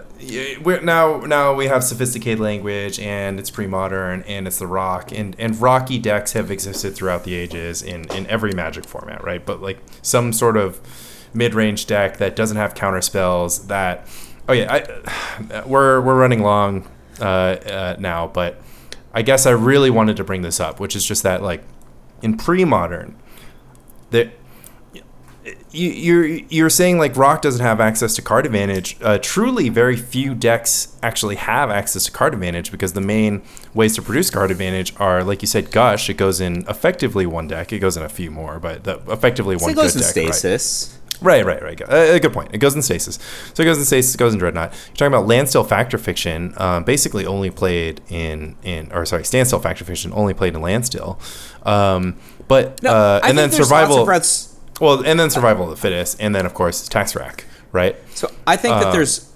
now 0.83 1.19
now 1.21 1.53
we 1.53 1.65
have 1.65 1.83
sophisticated 1.83 2.39
language 2.39 2.99
and 2.99 3.39
it's 3.39 3.49
pre-modern 3.49 4.21
and 4.23 4.47
it's 4.47 4.59
the 4.59 4.67
rock 4.67 5.11
and 5.11 5.35
and 5.39 5.59
rocky 5.59 5.97
decks 5.97 6.33
have 6.33 6.51
existed 6.51 6.95
throughout 6.95 7.23
the 7.23 7.33
ages 7.33 7.81
in 7.81 8.05
in 8.11 8.27
every 8.27 8.51
Magic 8.53 8.85
format, 8.85 9.23
right? 9.23 9.43
But 9.43 9.61
like 9.61 9.79
some 10.01 10.31
sort 10.31 10.57
of 10.57 10.79
mid-range 11.33 11.87
deck 11.87 12.17
that 12.17 12.35
doesn't 12.35 12.57
have 12.57 12.75
counter 12.75 13.01
spells 13.01 13.67
that. 13.67 14.07
Oh 14.47 14.53
yeah, 14.53 14.71
I, 14.71 15.63
we're 15.65 16.01
we're 16.01 16.19
running 16.19 16.41
long 16.41 16.87
uh, 17.19 17.23
uh, 17.23 17.95
now, 17.99 18.27
but 18.27 18.61
I 19.13 19.23
guess 19.23 19.45
I 19.45 19.51
really 19.51 19.89
wanted 19.89 20.17
to 20.17 20.23
bring 20.23 20.43
this 20.43 20.59
up, 20.59 20.79
which 20.79 20.95
is 20.95 21.03
just 21.03 21.23
that 21.23 21.41
like 21.41 21.63
in 22.21 22.37
pre-modern, 22.37 23.15
that 24.11 24.33
you, 25.71 25.89
you're 25.89 26.25
you're 26.25 26.69
saying 26.69 26.97
like 26.99 27.15
Rock 27.15 27.41
doesn't 27.41 27.65
have 27.65 27.79
access 27.79 28.15
to 28.15 28.21
card 28.21 28.45
advantage. 28.45 28.97
Uh, 29.01 29.17
truly, 29.19 29.69
very 29.69 29.95
few 29.95 30.35
decks 30.35 30.95
actually 31.01 31.35
have 31.35 31.69
access 31.69 32.05
to 32.05 32.11
card 32.11 32.33
advantage 32.33 32.71
because 32.71 32.93
the 32.93 33.01
main 33.01 33.41
ways 33.73 33.95
to 33.95 34.01
produce 34.01 34.29
card 34.29 34.51
advantage 34.51 34.93
are, 34.97 35.23
like 35.23 35.41
you 35.41 35.47
said, 35.47 35.71
Gush. 35.71 36.09
It 36.09 36.15
goes 36.15 36.39
in 36.41 36.65
effectively 36.67 37.25
one 37.25 37.47
deck. 37.47 37.73
It 37.73 37.79
goes 37.79 37.97
in 37.97 38.03
a 38.03 38.09
few 38.09 38.29
more, 38.29 38.59
but 38.59 38.83
the, 38.83 38.99
effectively 39.07 39.57
So 39.57 39.63
one 39.65 39.71
it 39.73 39.75
goes 39.75 39.93
good 39.93 40.03
in 40.03 40.07
deck. 40.07 40.25
right? 40.25 40.35
stasis. 40.35 40.97
Right, 41.21 41.45
right, 41.45 41.61
right. 41.61 41.79
Uh, 41.81 42.17
good 42.17 42.33
point. 42.33 42.49
It 42.51 42.57
goes 42.57 42.73
in 42.75 42.81
stasis. 42.81 43.19
So 43.53 43.61
it 43.61 43.65
goes 43.65 43.77
in 43.77 43.85
stasis. 43.85 44.15
It 44.15 44.17
goes 44.17 44.33
in 44.33 44.39
dreadnought. 44.39 44.73
You're 44.87 44.95
talking 44.95 45.13
about 45.13 45.27
landstill 45.27 45.63
Fact 45.63 45.93
or 45.93 45.99
Fiction. 45.99 46.53
Um, 46.57 46.83
basically, 46.83 47.27
only 47.27 47.51
played 47.51 48.01
in 48.09 48.55
in 48.63 48.91
or 48.91 49.05
sorry, 49.05 49.23
standstill 49.23 49.59
Fact 49.59 49.81
or 49.81 49.85
Fiction 49.85 50.11
only 50.13 50.33
played 50.33 50.55
in 50.55 50.61
landstill. 50.61 51.19
Um, 51.63 52.17
but 52.47 52.81
No, 52.81 52.91
uh, 52.91 53.19
and 53.23 53.37
then 53.37 53.51
survival. 53.51 53.97
Lots 53.97 54.01
of 54.01 54.07
routes 54.07 54.50
well, 54.81 55.01
and 55.05 55.17
then 55.19 55.29
survival 55.29 55.63
of 55.65 55.69
the 55.69 55.77
fittest, 55.77 56.17
and 56.19 56.35
then 56.35 56.45
of 56.45 56.53
course 56.53 56.87
tax 56.87 57.15
rack. 57.15 57.45
Right. 57.71 57.95
So 58.15 58.29
I 58.45 58.57
think 58.57 58.75
that 58.79 58.87
Uh, 58.87 58.91
there's 58.91 59.29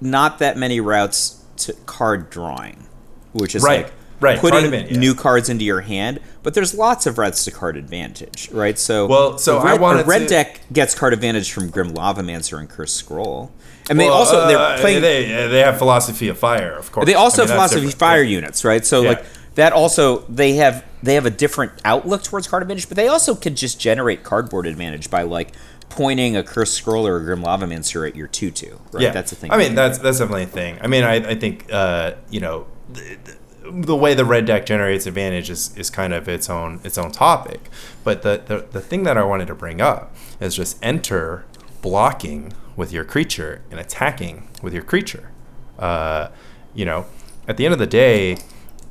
not 0.00 0.40
that 0.40 0.56
many 0.56 0.80
routes 0.80 1.36
to 1.58 1.72
card 1.86 2.30
drawing, 2.30 2.86
which 3.32 3.54
is 3.54 3.62
Right, 3.62 3.84
like 3.84 3.92
right, 4.20 4.40
card 4.40 4.52
putting 4.52 4.72
yeah. 4.72 4.98
new 4.98 5.14
cards 5.14 5.48
into 5.48 5.64
your 5.64 5.82
hand. 5.82 6.18
But 6.42 6.54
there's 6.54 6.74
lots 6.74 7.06
of 7.06 7.16
routes 7.18 7.44
to 7.44 7.50
card 7.50 7.76
advantage, 7.76 8.48
right? 8.52 8.78
So 8.78 9.06
Well, 9.06 9.38
so 9.38 9.58
a 9.58 9.60
I 9.60 9.72
red, 9.72 9.80
wanted 9.80 10.06
red 10.06 10.18
to- 10.22 10.26
deck 10.28 10.60
gets 10.72 10.94
card 10.94 11.12
advantage 11.12 11.52
from 11.52 11.70
Grim 11.70 11.92
Lavamancer 11.94 12.58
and 12.58 12.68
Curse 12.68 12.92
Scroll, 12.92 13.50
and 13.88 13.98
they 14.00 14.08
also 14.08 14.40
uh, 14.40 14.48
they're 14.48 14.78
playing. 14.80 15.00
They 15.02 15.46
they 15.48 15.60
have 15.60 15.78
philosophy 15.78 16.28
of 16.28 16.38
fire, 16.38 16.72
of 16.76 16.90
course. 16.92 17.06
They 17.06 17.14
also 17.14 17.42
I 17.42 17.44
mean, 17.44 17.48
have 17.50 17.56
philosophy 17.56 17.80
different. 17.82 17.98
fire 17.98 18.22
units, 18.22 18.64
right? 18.64 18.84
So 18.84 19.02
Yeah. 19.02 19.08
like 19.10 19.24
that 19.56 19.72
also 19.72 20.18
they 20.28 20.54
have 20.54 20.84
they 21.02 21.14
have 21.14 21.26
a 21.26 21.30
different 21.30 21.72
outlook 21.84 22.22
towards 22.22 22.46
card 22.46 22.62
advantage, 22.62 22.88
but 22.88 22.96
they 22.96 23.08
also 23.08 23.34
can 23.34 23.56
just 23.56 23.80
generate 23.80 24.22
cardboard 24.22 24.66
advantage 24.66 25.10
by 25.10 25.22
like 25.22 25.52
pointing 25.88 26.36
a 26.36 26.42
cursed 26.42 26.74
scroll 26.74 27.06
or 27.06 27.16
a 27.16 27.24
grim 27.24 27.42
lavamancer 27.42 28.08
at 28.08 28.14
your 28.14 28.26
two-two. 28.26 28.80
Right? 28.92 29.04
Yeah, 29.04 29.10
that's 29.10 29.30
the 29.30 29.36
thing. 29.36 29.50
I 29.50 29.56
mean, 29.56 29.74
that's 29.74 29.98
that's 29.98 30.18
definitely 30.18 30.44
a 30.44 30.46
thing. 30.46 30.78
I 30.80 30.86
mean, 30.86 31.04
I, 31.04 31.14
I 31.14 31.34
think 31.34 31.66
uh, 31.72 32.14
you 32.30 32.40
know 32.40 32.66
the, 32.88 33.18
the 33.64 33.96
way 33.96 34.14
the 34.14 34.24
red 34.24 34.44
deck 34.46 34.66
generates 34.66 35.06
advantage 35.06 35.50
is, 35.50 35.76
is 35.76 35.90
kind 35.90 36.12
of 36.12 36.28
its 36.28 36.48
own 36.50 36.80
its 36.84 36.98
own 36.98 37.10
topic. 37.10 37.70
But 38.04 38.22
the, 38.22 38.42
the 38.44 38.58
the 38.70 38.80
thing 38.80 39.04
that 39.04 39.16
I 39.16 39.24
wanted 39.24 39.48
to 39.48 39.54
bring 39.54 39.80
up 39.80 40.14
is 40.38 40.54
just 40.54 40.78
enter 40.82 41.44
blocking 41.80 42.52
with 42.76 42.92
your 42.92 43.04
creature 43.04 43.62
and 43.70 43.80
attacking 43.80 44.48
with 44.62 44.74
your 44.74 44.82
creature. 44.82 45.30
Uh, 45.78 46.28
you 46.74 46.84
know, 46.84 47.06
at 47.48 47.56
the 47.56 47.64
end 47.64 47.72
of 47.72 47.78
the 47.78 47.86
day, 47.86 48.36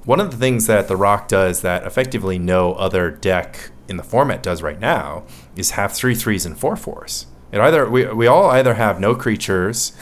one 0.05 0.19
of 0.19 0.31
the 0.31 0.37
things 0.37 0.67
that 0.67 0.87
the 0.87 0.95
Rock 0.95 1.27
does 1.27 1.61
that 1.61 1.83
effectively 1.85 2.37
no 2.39 2.73
other 2.73 3.09
deck 3.11 3.71
in 3.87 3.97
the 3.97 4.03
format 4.03 4.41
does 4.41 4.61
right 4.61 4.79
now 4.79 5.23
is 5.55 5.71
have 5.71 5.91
three 5.93 6.15
threes 6.15 6.45
and 6.45 6.57
four 6.57 6.75
fours. 6.75 7.27
It 7.51 7.59
either 7.59 7.89
we, 7.89 8.05
we 8.07 8.27
all 8.27 8.49
either 8.49 8.73
have 8.75 8.99
no 8.99 9.15
creatures 9.15 9.93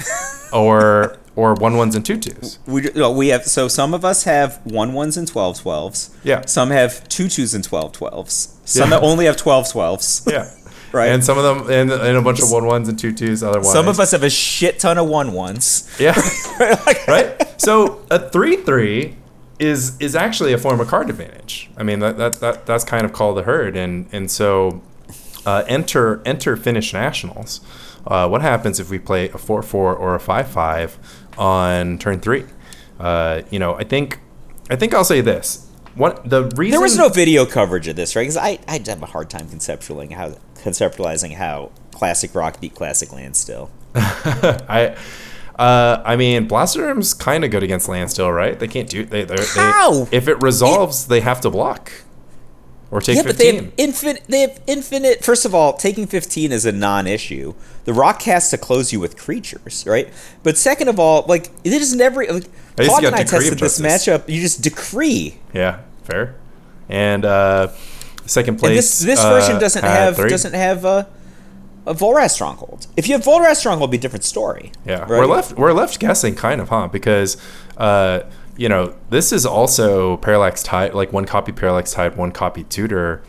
or 0.54 1.18
or 1.36 1.56
one 1.56 1.76
ones 1.78 1.95
and 1.95 2.06
two 2.06 2.18
twos. 2.18 2.60
we 2.68 2.89
we 3.12 3.28
have 3.30 3.43
so 3.45 3.68
some 3.68 3.93
of 3.93 4.06
us 4.06 4.24
have 4.24 4.60
one 4.66 4.93
ones 4.93 5.18
and 5.18 5.28
twelve 5.28 5.60
twelves. 5.60 6.16
Yeah. 6.24 6.45
Some 6.45 6.70
have 6.70 7.08
two 7.10 7.28
twos 7.28 7.54
and 7.54 7.64
twelve 7.64 7.91
twelves. 7.91 8.58
Some 8.66 8.91
Yeah. 8.91 8.99
only 8.99 9.26
have 9.26 9.38
twelve 9.38 9.70
twelves. 9.72 10.26
Yeah. 10.30 10.49
Right. 10.93 11.10
And 11.10 11.24
some 11.26 11.39
of 11.39 11.43
them 11.43 11.72
and, 11.72 11.91
and 11.91 12.18
a 12.18 12.22
bunch 12.22 12.39
of 12.39 12.51
one 12.51 12.68
ones 12.68 12.88
and 12.88 12.99
two 12.99 13.12
twos 13.14 13.41
otherwise. 13.41 13.72
Some 13.74 13.88
of 13.88 13.99
us 13.99 14.12
have 14.12 14.22
a 14.22 14.30
shit 14.30 14.78
ton 14.78 14.99
of 14.99 15.08
one 15.08 15.34
ones. 15.34 15.89
Yeah. 15.99 16.14
Like- 16.60 17.08
right? 17.08 17.60
So 17.60 18.06
a 18.12 18.30
three 18.30 18.58
three 18.58 19.16
is 19.60 19.99
is 19.99 20.16
actually 20.16 20.54
a 20.54 20.58
form 20.58 20.80
of 20.80 20.88
card 20.88 21.10
advantage. 21.10 21.70
I 21.78 21.84
mean 21.84 21.99
that, 21.99 22.18
that, 22.18 22.34
that 22.39 22.66
that's 22.66 22.84
kind 22.84 23.06
of 23.06 23.14
called 23.14 23.38
the 23.38 23.43
herd 23.43 23.76
and 23.76 24.08
and 24.12 24.30
so 24.30 24.82
uh, 25.45 25.64
enter 25.68 26.22
enter 26.26 26.56
Finnish 26.56 26.93
nationals. 26.93 27.62
Uh, 28.06 28.28
what 28.28 28.41
happens 28.41 28.80
if 28.80 28.89
we 28.89 28.99
play 28.99 29.30
a 29.30 29.38
four 29.38 29.62
four 29.62 29.95
or 29.95 30.16
a 30.16 30.20
five 30.20 30.47
five 30.47 30.97
on 31.38 31.97
turn 31.97 32.20
three? 32.20 32.45
Uh, 32.99 33.41
you 33.49 33.60
know, 33.60 33.76
I 33.76 33.84
think 33.84 34.20
I 34.70 34.76
think 34.76 34.93
I'll 34.93 35.04
say 35.04 35.22
this. 35.22 35.70
What 35.95 36.28
the 36.28 36.45
reason 36.56 36.72
There 36.72 36.82
was 36.82 36.97
no 36.97 37.10
video 37.10 37.45
coverage 37.45 37.88
of 37.88 37.95
this, 37.95 38.16
right? 38.16 38.24
Because 38.24 38.38
I 38.38 38.60
I 38.68 38.82
have 38.86 39.04
a 39.04 39.08
hard 39.08 39.30
time 39.30 39.47
conceptualizing 39.47 40.14
how 40.14 40.32
conceptualizing 40.55 41.36
how 41.36 41.71
classic 41.92 42.34
rock 42.34 42.59
beat 42.59 42.74
classic 42.74 43.13
land 43.13 43.36
still. 43.36 43.70
I 43.96 44.96
uh, 45.59 46.01
I 46.05 46.16
mean, 46.16 46.47
Blastoderm's 46.47 47.13
kind 47.13 47.43
of 47.46 47.51
good 47.51 47.63
against 47.63 47.88
land 47.88 48.09
still, 48.12 48.32
right? 48.32 48.58
They 48.58 48.67
can't 48.67 48.89
do 48.89 49.05
they. 49.05 49.24
they're- 49.24 49.46
How? 49.46 50.05
They, 50.05 50.17
if 50.17 50.28
it 50.28 50.42
resolves, 50.42 51.08
they 51.08 51.21
have 51.21 51.42
to 51.42 51.50
block 51.50 51.92
or 52.92 53.01
take 53.01 53.17
Yeah, 53.17 53.24
but 53.24 53.38
they 53.38 53.51
fifteen. 53.51 53.66
have 53.66 53.74
infinite. 53.78 54.24
They 54.28 54.42
have 54.42 54.59
infinite. 54.67 55.24
First 55.24 55.46
of 55.46 55.54
all, 55.55 55.74
taking 55.74 56.08
fifteen 56.08 56.51
is 56.51 56.66
a 56.66 56.71
non-issue. 56.71 57.54
The 57.86 57.93
rock 57.93 58.21
has 58.24 58.50
to 58.51 58.58
close 58.58 58.93
you 58.93 59.00
with 59.00 59.17
creatures, 59.17 59.84
right? 59.88 60.08
But 60.43 60.58
second 60.58 60.88
of 60.88 61.00
all, 61.00 61.25
like 61.28 61.50
it 61.63 61.74
is 61.74 61.96
never. 61.96 62.21
Like, 62.25 62.46
I 62.78 62.84
used 62.84 62.89
to 62.89 62.92
Hog 62.92 63.01
get 63.01 63.08
and 63.08 63.16
I 63.16 63.24
tested 63.24 63.59
this 63.59 63.80
matchup. 63.80 64.30
You 64.30 64.42
just 64.42 64.62
decree, 64.62 65.38
yeah, 65.54 65.80
fair. 66.04 66.36
And 66.89 67.25
uh, 67.25 67.70
second 68.25 68.58
place. 68.58 68.70
and 68.70 68.78
this 68.78 69.00
this 69.00 69.20
uh, 69.24 69.30
version 69.30 69.59
doesn't 69.59 69.84
have 69.84 70.16
three. 70.16 70.30
doesn't 70.30 70.54
have 70.54 70.86
a, 70.86 71.08
a 71.86 71.93
Volrath's 71.93 72.34
Stronghold. 72.34 72.88
If 72.96 73.08
you 73.08 73.14
have 73.14 73.24
Volrath's 73.24 73.60
Stronghold, 73.60 73.89
it'd 73.89 73.92
be 73.92 73.97
a 73.97 74.01
different 74.01 74.24
story. 74.24 74.72
Yeah, 74.86 75.00
right? 75.00 75.10
we're 75.10 75.26
left 75.26 75.58
we're 75.58 75.74
left 75.74 76.00
guessing 76.00 76.36
kind 76.36 76.62
of, 76.62 76.70
huh? 76.70 76.88
Because 76.88 77.38
uh, 77.78 78.22
you 78.55 78.70
know 78.70 78.96
this 79.10 79.32
is 79.32 79.46
also 79.46 80.18
parallax 80.18 80.64
tide, 80.64 80.93
like 80.93 81.12
one 81.12 81.26
copy 81.26 81.51
parallax 81.51 81.93
tide, 81.93 82.16
one 82.16 82.32
copy 82.32 82.64
tutor 82.64 83.24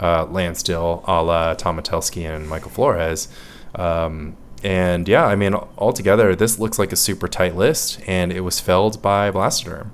uh, 0.00 0.26
land 0.26 0.56
still, 0.56 1.04
a 1.06 1.22
la 1.22 1.54
Tom 1.54 1.78
Metelsky 1.78 2.28
and 2.28 2.48
Michael 2.48 2.70
Flores. 2.70 3.28
Um, 3.74 4.36
and 4.62 5.08
yeah, 5.08 5.24
I 5.24 5.36
mean, 5.36 5.54
altogether, 5.54 6.34
this 6.34 6.58
looks 6.58 6.78
like 6.78 6.92
a 6.92 6.96
super 6.96 7.28
tight 7.28 7.56
list, 7.56 8.00
and 8.06 8.32
it 8.32 8.40
was 8.40 8.60
felled 8.60 9.00
by 9.00 9.30
Blastoderm. 9.30 9.90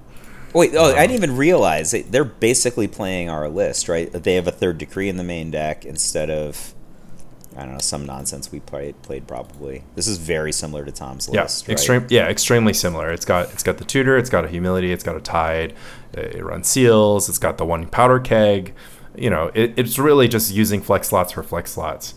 Wait, 0.53 0.75
oh, 0.75 0.95
I 0.95 1.07
didn't 1.07 1.23
even 1.23 1.37
realize 1.37 1.93
it. 1.93 2.11
they're 2.11 2.25
basically 2.25 2.89
playing 2.89 3.29
our 3.29 3.49
list, 3.49 3.89
right? 3.89 4.11
They 4.11 4.37
have 4.37 4.49
a 4.49 4.53
third 4.53 4.79
decree 4.79 5.09
in 5.09 5.19
the 5.19 5.25
main 5.25 5.51
deck 5.51 5.85
instead 5.85 6.31
of 6.31 6.75
I 7.57 7.61
don't 7.65 7.73
know 7.73 7.79
some 7.79 8.05
nonsense 8.05 8.53
we 8.53 8.61
played 8.61 9.01
played 9.03 9.27
probably. 9.27 9.85
This 9.95 10.07
is 10.07 10.19
very 10.19 10.53
similar 10.53 10.85
to 10.85 10.93
Tom's 10.93 11.29
Yeah, 11.33 11.43
list. 11.43 11.67
right? 11.67 11.73
extreme. 11.73 12.07
Yeah, 12.11 12.29
extremely 12.29 12.73
similar. 12.75 13.11
It's 13.11 13.25
got 13.25 13.53
it's 13.53 13.63
got 13.63 13.79
the 13.79 13.85
tutor. 13.85 14.17
It's 14.19 14.29
got 14.31 14.45
a 14.45 14.49
humility. 14.49 14.93
It's 14.93 15.05
got 15.05 15.17
a 15.17 15.21
tide. 15.21 15.75
It 16.13 16.45
runs 16.45 16.67
seals. 16.69 17.29
It's 17.29 17.39
got 17.39 17.57
the 17.59 17.65
one 17.65 17.87
powder 17.87 18.21
keg. 18.21 18.75
You 19.17 19.31
know, 19.31 19.51
it, 19.55 19.73
it's 19.79 19.99
really 19.99 20.29
just 20.29 20.53
using 20.53 20.83
flex 20.83 21.09
slots 21.09 21.33
for 21.33 21.43
flex 21.43 21.71
slots. 21.73 22.15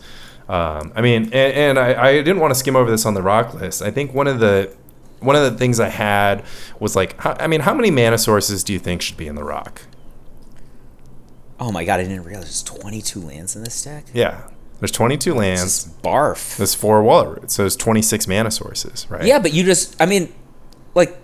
Um, 0.48 0.92
I 0.96 1.00
mean, 1.00 1.24
and, 1.26 1.34
and 1.34 1.78
I, 1.78 2.08
I 2.08 2.12
didn't 2.16 2.40
want 2.40 2.52
to 2.52 2.58
skim 2.58 2.76
over 2.76 2.90
this 2.90 3.06
on 3.06 3.14
the 3.14 3.22
rock 3.22 3.54
list. 3.54 3.80
I 3.82 3.90
think 3.90 4.12
one 4.12 4.26
of 4.26 4.40
the 4.40 4.74
one 5.20 5.36
of 5.36 5.50
the 5.50 5.56
things 5.56 5.78
I 5.80 5.88
had 5.88 6.44
was 6.80 6.96
like, 6.96 7.18
how, 7.20 7.36
I 7.38 7.46
mean, 7.46 7.60
how 7.60 7.72
many 7.72 7.90
mana 7.90 8.18
sources 8.18 8.64
do 8.64 8.72
you 8.72 8.78
think 8.78 9.00
should 9.00 9.16
be 9.16 9.26
in 9.28 9.36
the 9.36 9.44
rock? 9.44 9.82
Oh 11.58 11.70
my 11.70 11.84
god, 11.84 12.00
I 12.00 12.04
didn't 12.04 12.24
realize 12.24 12.44
there's 12.46 12.62
22 12.62 13.20
lands 13.20 13.54
in 13.54 13.62
this 13.64 13.82
deck. 13.82 14.06
Yeah, 14.14 14.44
there's 14.80 14.90
22 14.90 15.30
This 15.30 15.38
lands. 15.38 15.88
barf. 16.02 16.56
There's 16.56 16.74
four 16.74 17.02
Wall 17.02 17.20
of 17.20 17.28
Roots, 17.36 17.54
so 17.54 17.62
there's 17.62 17.76
26 17.76 18.26
mana 18.26 18.50
sources, 18.50 19.06
right? 19.10 19.24
Yeah, 19.24 19.38
but 19.38 19.52
you 19.52 19.62
just, 19.62 20.00
I 20.00 20.06
mean, 20.06 20.32
like, 20.94 21.16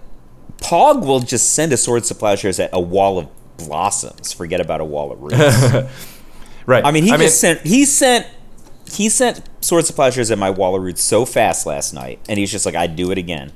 Pog 0.59 1.05
will 1.05 1.21
just 1.21 1.55
send 1.55 1.73
a 1.73 1.77
Swords 1.77 2.09
to 2.09 2.15
Plowshares 2.15 2.61
at 2.61 2.71
a 2.73 2.81
wall 2.81 3.19
of 3.19 3.29
blossoms. 3.57 4.33
Forget 4.33 4.61
about 4.61 4.81
a 4.81 4.85
wall 4.85 5.13
of 5.13 5.21
roots. 5.23 5.37
right. 6.67 6.85
I 6.85 6.91
mean, 6.93 7.05
he 7.05 7.11
just 7.11 7.41
sent, 7.41 7.61
he 7.61 7.85
sent, 7.85 8.27
he 8.91 9.09
sent 9.09 9.43
Swords 9.61 9.89
to 9.89 9.95
Plowshares 9.95 10.31
at 10.31 10.39
my 10.39 10.51
wall 10.51 10.77
of 10.77 10.83
roots 10.83 11.03
so 11.03 11.25
fast 11.25 11.67
last 11.67 11.93
night, 11.93 12.21
and 12.29 12.39
he's 12.39 12.53
just 12.53 12.67
like, 12.67 12.75
I'd 12.75 12.97
do 12.97 13.11
it 13.11 13.19
again. 13.19 13.53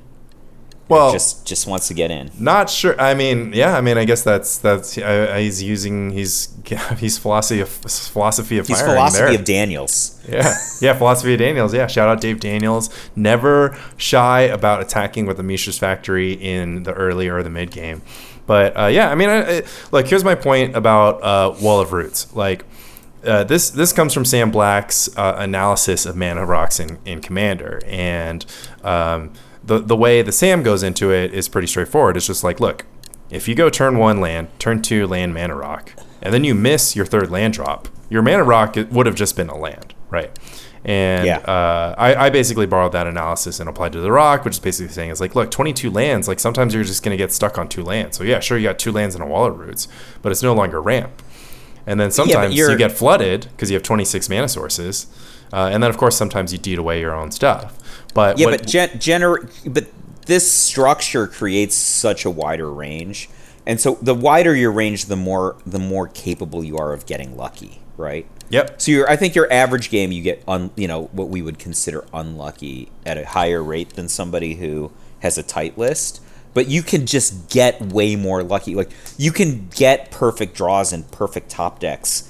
Well, 0.90 1.12
just, 1.12 1.46
just 1.46 1.66
wants 1.66 1.88
to 1.88 1.94
get 1.94 2.10
in. 2.10 2.30
Not 2.38 2.68
sure. 2.68 3.00
I 3.00 3.14
mean, 3.14 3.52
yeah. 3.54 3.76
I 3.76 3.80
mean, 3.80 3.96
I 3.96 4.04
guess 4.04 4.22
that's 4.22 4.58
that's 4.58 4.98
uh, 4.98 5.36
he's 5.38 5.62
using 5.62 6.10
he's 6.10 6.54
he's 6.98 7.16
philosophy 7.16 7.60
of 7.60 7.68
philosophy 7.68 8.58
of 8.58 8.66
He's 8.66 8.80
philosophy 8.82 9.30
there. 9.30 9.34
of 9.38 9.44
Daniels. 9.44 10.20
yeah, 10.28 10.54
yeah. 10.80 10.94
Philosophy 10.94 11.34
of 11.34 11.38
Daniels. 11.38 11.72
Yeah. 11.72 11.86
Shout 11.86 12.08
out 12.08 12.20
Dave 12.20 12.40
Daniels. 12.40 12.90
Never 13.16 13.76
shy 13.96 14.40
about 14.42 14.80
attacking 14.82 15.26
with 15.26 15.36
the 15.36 15.42
Mishra's 15.42 15.78
Factory 15.78 16.32
in 16.32 16.82
the 16.82 16.92
early 16.92 17.28
or 17.28 17.42
the 17.42 17.50
mid 17.50 17.70
game. 17.70 18.02
But 18.46 18.76
uh, 18.76 18.86
yeah, 18.86 19.10
I 19.10 19.14
mean, 19.14 19.28
I, 19.28 19.58
I, 19.58 19.62
like 19.92 20.08
here's 20.08 20.24
my 20.24 20.34
point 20.34 20.74
about 20.74 21.22
uh, 21.22 21.54
Wall 21.62 21.80
of 21.80 21.92
Roots. 21.92 22.34
Like 22.34 22.64
uh, 23.24 23.44
this 23.44 23.70
this 23.70 23.92
comes 23.92 24.12
from 24.14 24.24
Sam 24.24 24.50
Black's 24.50 25.08
uh, 25.16 25.36
analysis 25.38 26.06
of 26.06 26.16
mana 26.16 26.44
rocks 26.44 26.80
in, 26.80 26.98
in 27.04 27.20
Commander, 27.20 27.80
and 27.86 28.44
um, 28.82 29.32
the 29.64 29.78
the 29.78 29.96
way 29.96 30.22
the 30.22 30.32
Sam 30.32 30.62
goes 30.62 30.82
into 30.82 31.12
it 31.12 31.32
is 31.34 31.48
pretty 31.48 31.66
straightforward. 31.68 32.16
It's 32.16 32.26
just 32.26 32.42
like, 32.44 32.60
look, 32.60 32.86
if 33.30 33.46
you 33.48 33.54
go 33.54 33.70
turn 33.70 33.98
one 33.98 34.20
land, 34.20 34.48
turn 34.58 34.82
two 34.82 35.06
land 35.06 35.34
mana 35.34 35.54
rock, 35.54 35.92
and 36.22 36.32
then 36.34 36.44
you 36.44 36.54
miss 36.54 36.96
your 36.96 37.06
third 37.06 37.30
land 37.30 37.54
drop, 37.54 37.88
your 38.08 38.22
mana 38.22 38.42
rock 38.44 38.76
would 38.90 39.06
have 39.06 39.14
just 39.14 39.36
been 39.36 39.48
a 39.48 39.56
land, 39.56 39.94
right? 40.10 40.36
And 40.82 41.26
Yeah. 41.26 41.38
uh, 41.40 41.94
I, 41.98 42.14
I 42.26 42.30
basically 42.30 42.64
borrowed 42.64 42.92
that 42.92 43.06
analysis 43.06 43.60
and 43.60 43.68
applied 43.68 43.92
to 43.92 44.00
the 44.00 44.10
rock, 44.10 44.46
which 44.46 44.54
is 44.54 44.58
basically 44.60 44.92
saying 44.92 45.10
it's 45.10 45.20
like, 45.20 45.34
look, 45.34 45.50
22 45.50 45.90
lands, 45.90 46.26
like 46.26 46.40
sometimes 46.40 46.72
you're 46.74 46.84
just 46.84 47.02
going 47.02 47.12
to 47.12 47.18
get 47.22 47.32
stuck 47.32 47.58
on 47.58 47.68
two 47.68 47.82
lands. 47.84 48.16
So 48.16 48.24
yeah, 48.24 48.40
sure, 48.40 48.56
you 48.56 48.66
got 48.66 48.78
two 48.78 48.90
lands 48.90 49.14
and 49.14 49.22
a 49.22 49.26
wall 49.26 49.44
of 49.44 49.58
roots, 49.58 49.88
but 50.22 50.32
it's 50.32 50.42
no 50.42 50.54
longer 50.54 50.80
ramp. 50.80 51.22
And 51.86 52.00
then 52.00 52.10
sometimes 52.10 52.54
you 52.54 52.64
you're- 52.64 52.78
get 52.78 52.92
flooded 52.92 53.48
because 53.50 53.70
you 53.70 53.74
have 53.74 53.82
26 53.82 54.28
mana 54.30 54.48
sources. 54.48 55.06
Uh, 55.52 55.68
and 55.72 55.82
then, 55.82 55.90
of 55.90 55.96
course, 55.98 56.16
sometimes 56.16 56.52
you 56.52 56.58
deed 56.58 56.78
away 56.78 57.00
your 57.00 57.12
own 57.14 57.30
stuff. 57.30 57.76
But 58.14 58.38
Yeah, 58.38 58.46
when- 58.46 58.58
but 58.58 58.66
gen- 58.66 58.90
gener- 58.90 59.48
but 59.66 59.86
this 60.26 60.50
structure 60.50 61.26
creates 61.26 61.74
such 61.74 62.24
a 62.24 62.30
wider 62.30 62.70
range, 62.70 63.28
and 63.66 63.80
so 63.80 63.98
the 64.02 64.14
wider 64.14 64.54
your 64.54 64.70
range, 64.72 65.06
the 65.06 65.16
more 65.16 65.56
the 65.66 65.78
more 65.78 66.08
capable 66.08 66.62
you 66.64 66.76
are 66.78 66.92
of 66.92 67.06
getting 67.06 67.36
lucky, 67.36 67.80
right? 67.96 68.26
yep, 68.48 68.80
So 68.82 69.04
I 69.08 69.14
think 69.16 69.34
your 69.36 69.50
average 69.52 69.90
game 69.90 70.10
you 70.10 70.22
get 70.22 70.42
un, 70.48 70.70
you 70.76 70.88
know 70.88 71.08
what 71.12 71.28
we 71.28 71.40
would 71.42 71.58
consider 71.58 72.04
unlucky 72.12 72.88
at 73.06 73.16
a 73.16 73.24
higher 73.24 73.62
rate 73.62 73.94
than 73.94 74.08
somebody 74.08 74.54
who 74.54 74.90
has 75.20 75.38
a 75.38 75.42
tight 75.42 75.78
list. 75.78 76.20
But 76.52 76.66
you 76.68 76.82
can 76.82 77.06
just 77.06 77.48
get 77.48 77.80
way 77.80 78.16
more 78.16 78.42
lucky. 78.42 78.74
Like 78.74 78.90
you 79.16 79.30
can 79.30 79.68
get 79.76 80.10
perfect 80.10 80.56
draws 80.56 80.92
and 80.92 81.08
perfect 81.12 81.48
top 81.48 81.78
decks 81.78 82.24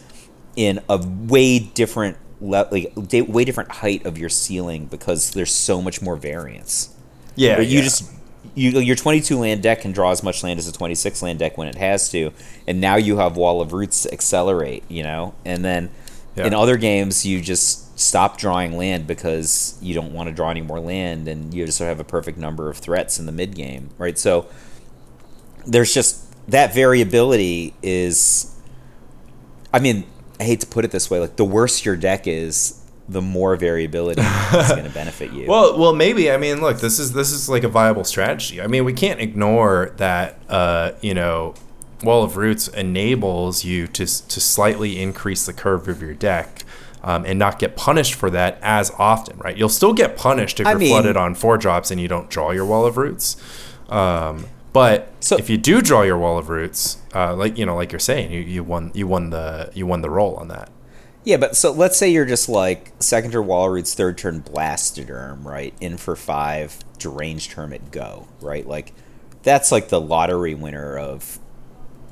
in 0.56 0.80
a 0.90 0.98
way 1.26 1.58
different 1.58 2.18
le- 2.40 2.68
like 2.70 2.92
da- 3.08 3.22
way 3.22 3.44
different 3.44 3.70
height 3.70 4.04
of 4.06 4.18
your 4.18 4.28
ceiling 4.28 4.86
because 4.86 5.30
there's 5.32 5.54
so 5.54 5.80
much 5.82 6.00
more 6.02 6.16
variance. 6.16 6.94
yeah, 7.36 7.58
Or 7.58 7.62
you 7.62 7.78
yeah. 7.78 7.82
just 7.84 8.10
you 8.54 8.70
your 8.80 8.96
22 8.96 9.38
land 9.38 9.62
deck 9.62 9.82
can 9.82 9.92
draw 9.92 10.10
as 10.10 10.22
much 10.22 10.42
land 10.42 10.58
as 10.58 10.66
a 10.66 10.72
26 10.72 11.22
land 11.22 11.38
deck 11.38 11.56
when 11.58 11.68
it 11.68 11.74
has 11.76 12.08
to, 12.10 12.32
and 12.66 12.80
now 12.80 12.96
you 12.96 13.18
have 13.18 13.36
Wall 13.36 13.60
of 13.60 13.72
Roots 13.72 14.02
to 14.04 14.12
accelerate, 14.12 14.82
you 14.88 15.02
know. 15.02 15.34
And 15.44 15.64
then 15.64 15.90
Yeah. 16.36 16.46
in 16.46 16.54
other 16.54 16.76
games, 16.76 17.26
you 17.26 17.40
just 17.40 17.98
stop 17.98 18.38
drawing 18.38 18.76
land 18.78 19.06
because 19.06 19.76
you 19.82 19.94
don't 19.94 20.12
want 20.14 20.28
to 20.28 20.34
draw 20.34 20.48
any 20.50 20.62
more 20.62 20.80
land, 20.80 21.28
and 21.28 21.52
you 21.52 21.66
just 21.66 21.78
have 21.80 22.00
a 22.00 22.04
perfect 22.04 22.38
number 22.38 22.70
of 22.70 22.78
threats 22.78 23.18
in 23.18 23.26
the 23.26 23.32
mid 23.32 23.54
game, 23.54 23.90
right? 23.98 24.18
So 24.18 24.46
there's 25.66 25.92
just 25.92 26.24
that 26.50 26.72
variability 26.74 27.74
is. 27.82 28.54
I 29.72 29.78
mean, 29.80 30.04
I 30.40 30.44
hate 30.44 30.60
to 30.60 30.66
put 30.66 30.84
it 30.84 30.90
this 30.90 31.10
way, 31.10 31.20
like 31.20 31.36
the 31.36 31.44
worse 31.44 31.84
your 31.84 31.94
deck 31.96 32.26
is. 32.26 32.76
The 33.08 33.20
more 33.20 33.56
variability 33.56 34.22
is 34.22 34.68
going 34.68 34.84
to 34.84 34.90
benefit 34.90 35.32
you. 35.32 35.48
Well, 35.48 35.76
well, 35.76 35.92
maybe. 35.92 36.30
I 36.30 36.36
mean, 36.36 36.60
look, 36.60 36.78
this 36.78 37.00
is 37.00 37.12
this 37.12 37.32
is 37.32 37.48
like 37.48 37.64
a 37.64 37.68
viable 37.68 38.04
strategy. 38.04 38.62
I 38.62 38.68
mean, 38.68 38.84
we 38.84 38.92
can't 38.92 39.20
ignore 39.20 39.92
that. 39.96 40.38
Uh, 40.48 40.92
you 41.00 41.12
know, 41.12 41.54
Wall 42.04 42.22
of 42.22 42.36
Roots 42.36 42.68
enables 42.68 43.64
you 43.64 43.88
to 43.88 44.06
to 44.06 44.40
slightly 44.40 45.00
increase 45.02 45.44
the 45.44 45.52
curve 45.52 45.88
of 45.88 46.00
your 46.00 46.14
deck. 46.14 46.62
Um, 47.02 47.24
and 47.24 47.38
not 47.38 47.58
get 47.58 47.76
punished 47.76 48.12
for 48.12 48.28
that 48.28 48.58
as 48.60 48.90
often, 48.98 49.38
right? 49.38 49.56
You'll 49.56 49.70
still 49.70 49.94
get 49.94 50.18
punished 50.18 50.60
if 50.60 50.66
I 50.66 50.72
you're 50.72 50.78
mean- 50.78 50.90
flooded 50.90 51.16
on 51.16 51.34
four 51.34 51.56
drops 51.56 51.90
and 51.90 51.98
you 51.98 52.08
don't 52.08 52.28
draw 52.28 52.50
your 52.50 52.66
wall 52.66 52.84
of 52.84 52.98
roots. 52.98 53.38
Um, 53.88 54.46
but 54.72 55.12
So- 55.20 55.36
if 55.36 55.48
you 55.50 55.56
do 55.58 55.80
draw 55.82 56.02
your 56.02 56.18
wall 56.18 56.38
of 56.38 56.48
roots, 56.48 56.98
uh, 57.14 57.34
like 57.34 57.58
you 57.58 57.66
know, 57.66 57.76
like 57.76 57.92
you're 57.92 57.98
saying, 57.98 58.30
you, 58.32 58.40
you 58.40 58.62
won 58.64 58.90
you 58.94 59.06
won 59.06 59.30
the 59.30 59.70
you 59.74 59.86
won 59.86 60.02
the 60.02 60.10
roll 60.10 60.36
on 60.36 60.48
that. 60.48 60.70
Yeah, 61.22 61.36
but 61.36 61.54
so 61.54 61.70
let's 61.70 61.98
say 61.98 62.08
you're 62.08 62.24
just 62.24 62.48
like 62.48 62.92
second 62.98 63.32
turn 63.32 63.46
Wall 63.46 63.66
of 63.66 63.72
Roots, 63.72 63.92
third 63.94 64.16
turn 64.16 64.40
Blastoderm, 64.42 65.44
right? 65.44 65.74
In 65.80 65.98
for 65.98 66.16
five, 66.16 66.78
deranged 66.98 67.52
Hermit, 67.52 67.90
go, 67.90 68.26
right? 68.40 68.66
Like 68.66 68.94
that's 69.42 69.70
like 69.70 69.88
the 69.88 70.00
lottery 70.00 70.54
winner 70.54 70.98
of 70.98 71.38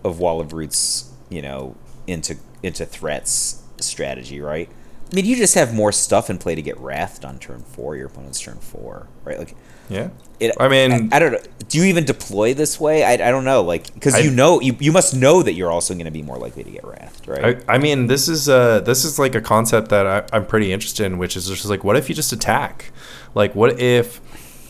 of 0.04 0.18
Wall 0.20 0.40
of 0.40 0.52
Roots, 0.52 1.10
you 1.30 1.40
know, 1.42 1.74
into 2.06 2.36
into 2.62 2.84
threats 2.84 3.62
strategy, 3.80 4.40
right? 4.40 4.68
I 5.10 5.14
mean, 5.14 5.24
you 5.24 5.36
just 5.36 5.54
have 5.54 5.72
more 5.72 5.90
stuff 5.92 6.28
in 6.28 6.36
play 6.36 6.54
to 6.54 6.60
get 6.60 6.78
wrathed 6.78 7.24
on 7.24 7.38
turn 7.38 7.60
four, 7.62 7.96
your 7.96 8.08
opponent's 8.08 8.40
turn 8.40 8.58
four, 8.58 9.06
right? 9.24 9.38
Like, 9.38 9.54
Yeah. 9.88 10.08
It, 10.40 10.54
I 10.60 10.68
mean- 10.68 11.10
I, 11.12 11.16
I 11.16 11.18
don't 11.18 11.32
know. 11.32 11.40
Do 11.68 11.76
you 11.78 11.84
even 11.84 12.04
deploy 12.04 12.54
this 12.54 12.80
way? 12.80 13.04
I, 13.04 13.12
I 13.12 13.30
don't 13.30 13.44
know, 13.44 13.62
like, 13.62 13.92
because 13.92 14.24
you 14.24 14.30
know, 14.30 14.58
you, 14.60 14.74
you 14.80 14.90
must 14.90 15.14
know 15.14 15.42
that 15.42 15.52
you're 15.52 15.70
also 15.70 15.92
going 15.92 16.06
to 16.06 16.10
be 16.10 16.22
more 16.22 16.38
likely 16.38 16.64
to 16.64 16.70
get 16.70 16.82
wrathed, 16.84 17.28
right? 17.28 17.62
I, 17.68 17.74
I 17.74 17.78
mean, 17.78 18.06
this 18.06 18.26
is 18.26 18.48
uh 18.48 18.80
this 18.80 19.04
is 19.04 19.18
like 19.18 19.34
a 19.34 19.40
concept 19.42 19.90
that 19.90 20.06
I, 20.06 20.24
I'm 20.34 20.46
pretty 20.46 20.72
interested 20.72 21.04
in, 21.04 21.18
which 21.18 21.36
is 21.36 21.46
just 21.48 21.66
like, 21.66 21.84
what 21.84 21.96
if 21.96 22.08
you 22.08 22.14
just 22.14 22.32
attack? 22.32 22.90
Like, 23.34 23.54
what 23.54 23.78
if 23.80 24.20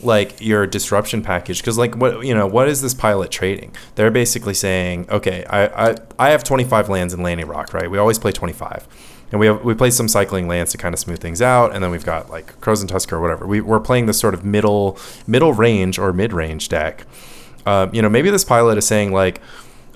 like 0.03 0.41
your 0.41 0.67
disruption 0.67 1.21
package? 1.21 1.59
Because 1.61 1.77
like, 1.77 1.95
what 1.95 2.25
you 2.25 2.33
know, 2.33 2.47
what 2.47 2.67
is 2.67 2.81
this 2.81 2.93
pilot 2.93 3.31
trading? 3.31 3.73
They're 3.95 4.11
basically 4.11 4.53
saying, 4.53 5.09
okay, 5.09 5.45
I 5.45 5.91
I, 5.91 5.95
I 6.17 6.29
have 6.31 6.43
25 6.43 6.89
lands 6.89 7.13
in 7.13 7.23
Lanny 7.23 7.45
Rock, 7.45 7.73
right? 7.73 7.89
We 7.89 7.97
always 7.97 8.19
play 8.19 8.33
25. 8.33 8.87
And 9.31 9.39
we 9.39 9.45
have, 9.47 9.63
we 9.63 9.75
play 9.75 9.91
some 9.91 10.07
cycling 10.07 10.47
lands 10.47 10.71
to 10.71 10.77
kind 10.77 10.93
of 10.93 10.99
smooth 10.99 11.19
things 11.19 11.41
out, 11.41 11.73
and 11.73 11.83
then 11.83 11.91
we've 11.91 12.05
got 12.05 12.29
like 12.29 12.59
Krosan 12.61 12.87
Tusker 12.87 13.15
or 13.17 13.21
whatever. 13.21 13.45
We, 13.45 13.61
we're 13.61 13.79
playing 13.79 14.07
this 14.07 14.19
sort 14.19 14.33
of 14.33 14.43
middle 14.43 14.97
middle 15.27 15.53
range 15.53 15.99
or 15.99 16.11
mid 16.13 16.33
range 16.33 16.69
deck. 16.69 17.05
Um, 17.65 17.93
you 17.93 18.01
know, 18.01 18.09
maybe 18.09 18.31
this 18.31 18.43
pilot 18.43 18.77
is 18.79 18.87
saying 18.87 19.11
like, 19.11 19.39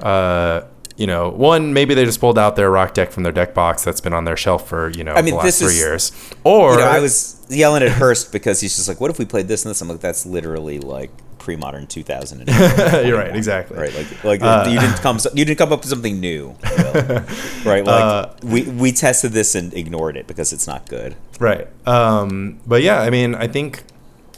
uh, 0.01 0.61
you 0.95 1.07
know, 1.07 1.29
one 1.29 1.73
maybe 1.73 1.95
they 1.95 2.05
just 2.05 2.19
pulled 2.19 2.37
out 2.37 2.55
their 2.55 2.69
rock 2.69 2.93
deck 2.93 3.11
from 3.11 3.23
their 3.23 3.31
deck 3.31 3.55
box 3.55 3.83
that's 3.83 4.01
been 4.01 4.13
on 4.13 4.25
their 4.25 4.37
shelf 4.37 4.67
for 4.67 4.89
you 4.89 5.03
know 5.03 5.13
I 5.13 5.23
mean, 5.23 5.35
the 5.35 5.41
this 5.41 5.59
last 5.61 5.71
three 5.71 5.75
is- 5.75 5.79
years, 5.79 6.33
or 6.43 6.73
you 6.73 6.77
know, 6.79 6.85
I 6.85 6.99
was 6.99 7.43
yelling 7.49 7.81
at 7.81 7.89
Hurst 7.89 8.31
because 8.31 8.61
he's 8.61 8.75
just 8.75 8.87
like, 8.87 9.01
"What 9.01 9.09
if 9.09 9.17
we 9.17 9.25
played 9.25 9.47
this 9.47 9.65
and 9.65 9.71
this?" 9.71 9.81
I'm 9.81 9.87
like, 9.87 10.01
"That's 10.01 10.25
literally 10.25 10.77
like 10.79 11.09
pre-modern 11.43 11.85
2000." 11.87 12.47
You're 13.05 13.17
right, 13.17 13.35
exactly. 13.35 13.77
Right, 13.77 13.93
like, 13.95 14.23
like 14.23 14.41
Uh, 14.41 14.65
you 14.69 14.79
didn't 14.79 14.97
come, 15.01 15.19
you 15.33 15.45
didn't 15.45 15.57
come 15.59 15.71
up 15.73 15.81
with 15.81 15.89
something 15.89 16.19
new, 16.19 16.55
Will. 16.77 17.23
right? 17.65 17.85
Like 17.85 18.03
Uh, 18.03 18.29
we 18.43 18.63
we 18.63 18.91
tested 18.91 19.31
this 19.33 19.53
and 19.55 19.73
ignored 19.73 20.15
it 20.17 20.25
because 20.27 20.53
it's 20.53 20.67
not 20.67 20.87
good. 20.89 21.15
Right. 21.39 21.67
Um, 21.85 22.59
but 22.65 22.81
yeah, 22.81 23.01
I 23.01 23.09
mean, 23.09 23.35
I 23.35 23.47
think, 23.47 23.83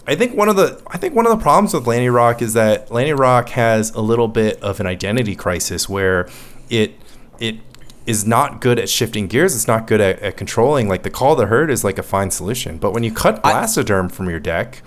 I 0.08 0.16
think 0.16 0.36
one 0.36 0.50
of 0.50 0.56
the, 0.56 0.82
I 0.88 0.98
think 0.98 1.14
one 1.16 1.26
of 1.28 1.32
the 1.38 1.42
problems 1.42 1.74
with 1.74 1.86
Lanny 1.88 2.10
Rock 2.10 2.42
is 2.42 2.54
that 2.54 2.92
Lanny 2.92 3.14
Rock 3.14 3.50
has 3.50 3.92
a 3.92 4.02
little 4.02 4.28
bit 4.28 4.62
of 4.64 4.80
an 4.80 4.88
identity 4.88 5.36
crisis 5.36 5.88
where 5.90 6.28
it, 6.70 6.94
it 7.40 7.58
is 8.06 8.26
not 8.26 8.62
good 8.62 8.78
at 8.80 8.88
shifting 8.90 9.28
gears. 9.28 9.56
It's 9.56 9.68
not 9.68 9.88
good 9.88 10.00
at, 10.02 10.20
at 10.22 10.38
controlling. 10.38 10.88
Like 10.88 11.04
the 11.04 11.10
call 11.10 11.34
of 11.34 11.38
the 11.40 11.48
herd 11.48 11.70
is 11.72 11.84
like 11.84 11.98
a 11.98 12.04
fine 12.04 12.32
solution, 12.32 12.78
but 12.78 12.92
when 12.94 13.04
you 13.04 13.12
cut 13.12 13.40
I- 13.44 13.52
Blastoderm 13.54 14.12
from 14.12 14.30
your 14.30 14.40
deck, 14.40 14.82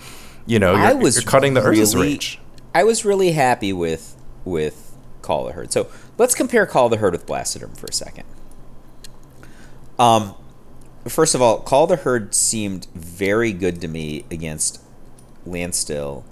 you 0.49 0.59
know, 0.59 0.75
I 0.75 0.91
you're, 0.93 0.99
was 1.01 1.17
you're 1.17 1.31
cutting 1.31 1.55
the 1.55 1.61
Urza's 1.61 1.95
really- 1.95 2.09
Rage. 2.09 2.41
I 2.75 2.85
was 2.85 3.05
really 3.05 3.33
happy 3.33 3.73
with 3.73 4.17
with 4.45 4.97
Call 5.23 5.43
of 5.43 5.49
the 5.49 5.53
Herd. 5.53 5.73
So 5.73 5.89
let's 6.17 6.35
compare 6.35 6.67
Call 6.67 6.87
of 6.87 6.91
the 6.93 6.97
Herd 6.97 7.13
with 7.13 7.27
Blastoderm 7.27 7.77
for 7.77 7.87
a 7.87 7.93
second. 7.93 8.25
Um, 9.99 10.35
first 11.07 11.35
of 11.35 11.43
all, 11.43 11.61
Call 11.61 11.87
the 11.87 11.97
Herd 11.97 12.35
seemed 12.35 12.87
very 12.95 13.53
good 13.53 13.81
to 13.81 13.89
me 13.89 14.25
against 14.31 14.81
Landstill. 15.45 16.25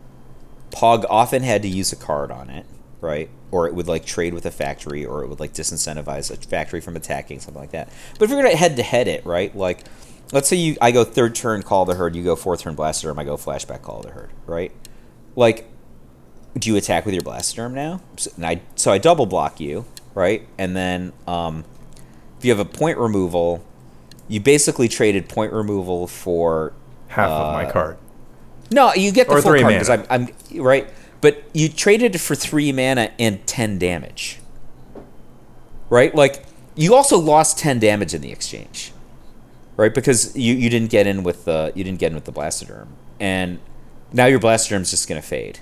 Pog 0.70 1.04
often 1.10 1.42
had 1.42 1.62
to 1.62 1.68
use 1.68 1.92
a 1.92 1.96
card 1.96 2.30
on 2.30 2.48
it, 2.50 2.66
right? 3.00 3.28
Or 3.50 3.66
it 3.66 3.74
would 3.74 3.88
like 3.88 4.04
trade 4.04 4.34
with 4.34 4.46
a 4.46 4.50
factory, 4.50 5.04
or 5.04 5.22
it 5.24 5.28
would 5.28 5.40
like 5.40 5.52
disincentivize 5.52 6.30
a 6.30 6.36
factory 6.36 6.80
from 6.80 6.96
attacking, 6.96 7.40
something 7.40 7.60
like 7.60 7.70
that. 7.72 7.88
But 8.18 8.24
if 8.24 8.30
you're 8.30 8.42
gonna 8.42 8.56
head 8.56 8.76
to 8.76 8.82
head 8.82 9.08
it, 9.08 9.24
right? 9.24 9.54
Like, 9.56 9.84
let's 10.32 10.48
say 10.48 10.56
you 10.56 10.76
I 10.80 10.90
go 10.90 11.04
third 11.04 11.34
turn 11.34 11.62
Call 11.62 11.84
the 11.84 11.94
Herd, 11.94 12.16
you 12.16 12.22
go 12.22 12.36
fourth 12.36 12.62
turn 12.62 12.76
Blastoderm, 12.76 13.18
I 13.18 13.24
go 13.24 13.36
flashback 13.36 13.82
Call 13.82 14.02
the 14.02 14.10
Herd, 14.10 14.30
right? 14.46 14.72
Like, 15.34 15.66
do 16.58 16.70
you 16.70 16.76
attack 16.76 17.04
with 17.04 17.14
your 17.14 17.22
Blastoderm 17.22 17.72
now? 17.72 18.00
So, 18.16 18.30
and 18.36 18.46
I 18.46 18.60
so 18.74 18.92
I 18.92 18.98
double 18.98 19.26
block 19.26 19.60
you, 19.60 19.84
right? 20.14 20.46
And 20.58 20.74
then 20.76 21.12
um, 21.26 21.64
if 22.38 22.44
you 22.44 22.50
have 22.50 22.60
a 22.60 22.64
point 22.64 22.98
removal, 22.98 23.64
you 24.28 24.40
basically 24.40 24.88
traded 24.88 25.28
point 25.28 25.52
removal 25.52 26.06
for 26.06 26.72
Half 27.08 27.30
of 27.30 27.52
my 27.52 27.70
card. 27.70 27.96
no, 28.70 28.92
you 28.94 29.12
get 29.12 29.28
the 29.28 29.34
Or 29.34 29.42
full 29.42 29.52
three 29.52 29.60
card 29.62 29.74
because 29.74 29.88
I'm. 29.88 30.04
I'm 30.10 30.28
right, 30.62 30.88
but 31.20 31.44
you 31.54 31.68
traded 31.68 32.14
it 32.14 32.18
for 32.18 32.34
three 32.34 32.72
mana 32.72 33.12
and 33.18 33.46
ten 33.46 33.78
damage. 33.78 34.40
Right, 35.88 36.12
like 36.14 36.44
you 36.74 36.94
also 36.94 37.16
lost 37.16 37.58
ten 37.58 37.78
damage 37.78 38.12
in 38.12 38.20
the 38.22 38.32
exchange, 38.32 38.92
right? 39.76 39.94
Because 39.94 40.36
you, 40.36 40.54
you 40.54 40.68
didn't 40.70 40.90
get 40.90 41.06
in 41.06 41.22
with 41.22 41.44
the 41.44 41.72
you 41.74 41.84
didn't 41.84 41.98
get 41.98 42.08
in 42.08 42.14
with 42.14 42.24
the 42.24 42.32
Blastoderm, 42.32 42.88
and 43.20 43.58
now 44.12 44.26
your 44.26 44.38
Blastoderm's 44.40 44.90
just 44.90 45.08
gonna 45.08 45.22
fade. 45.22 45.60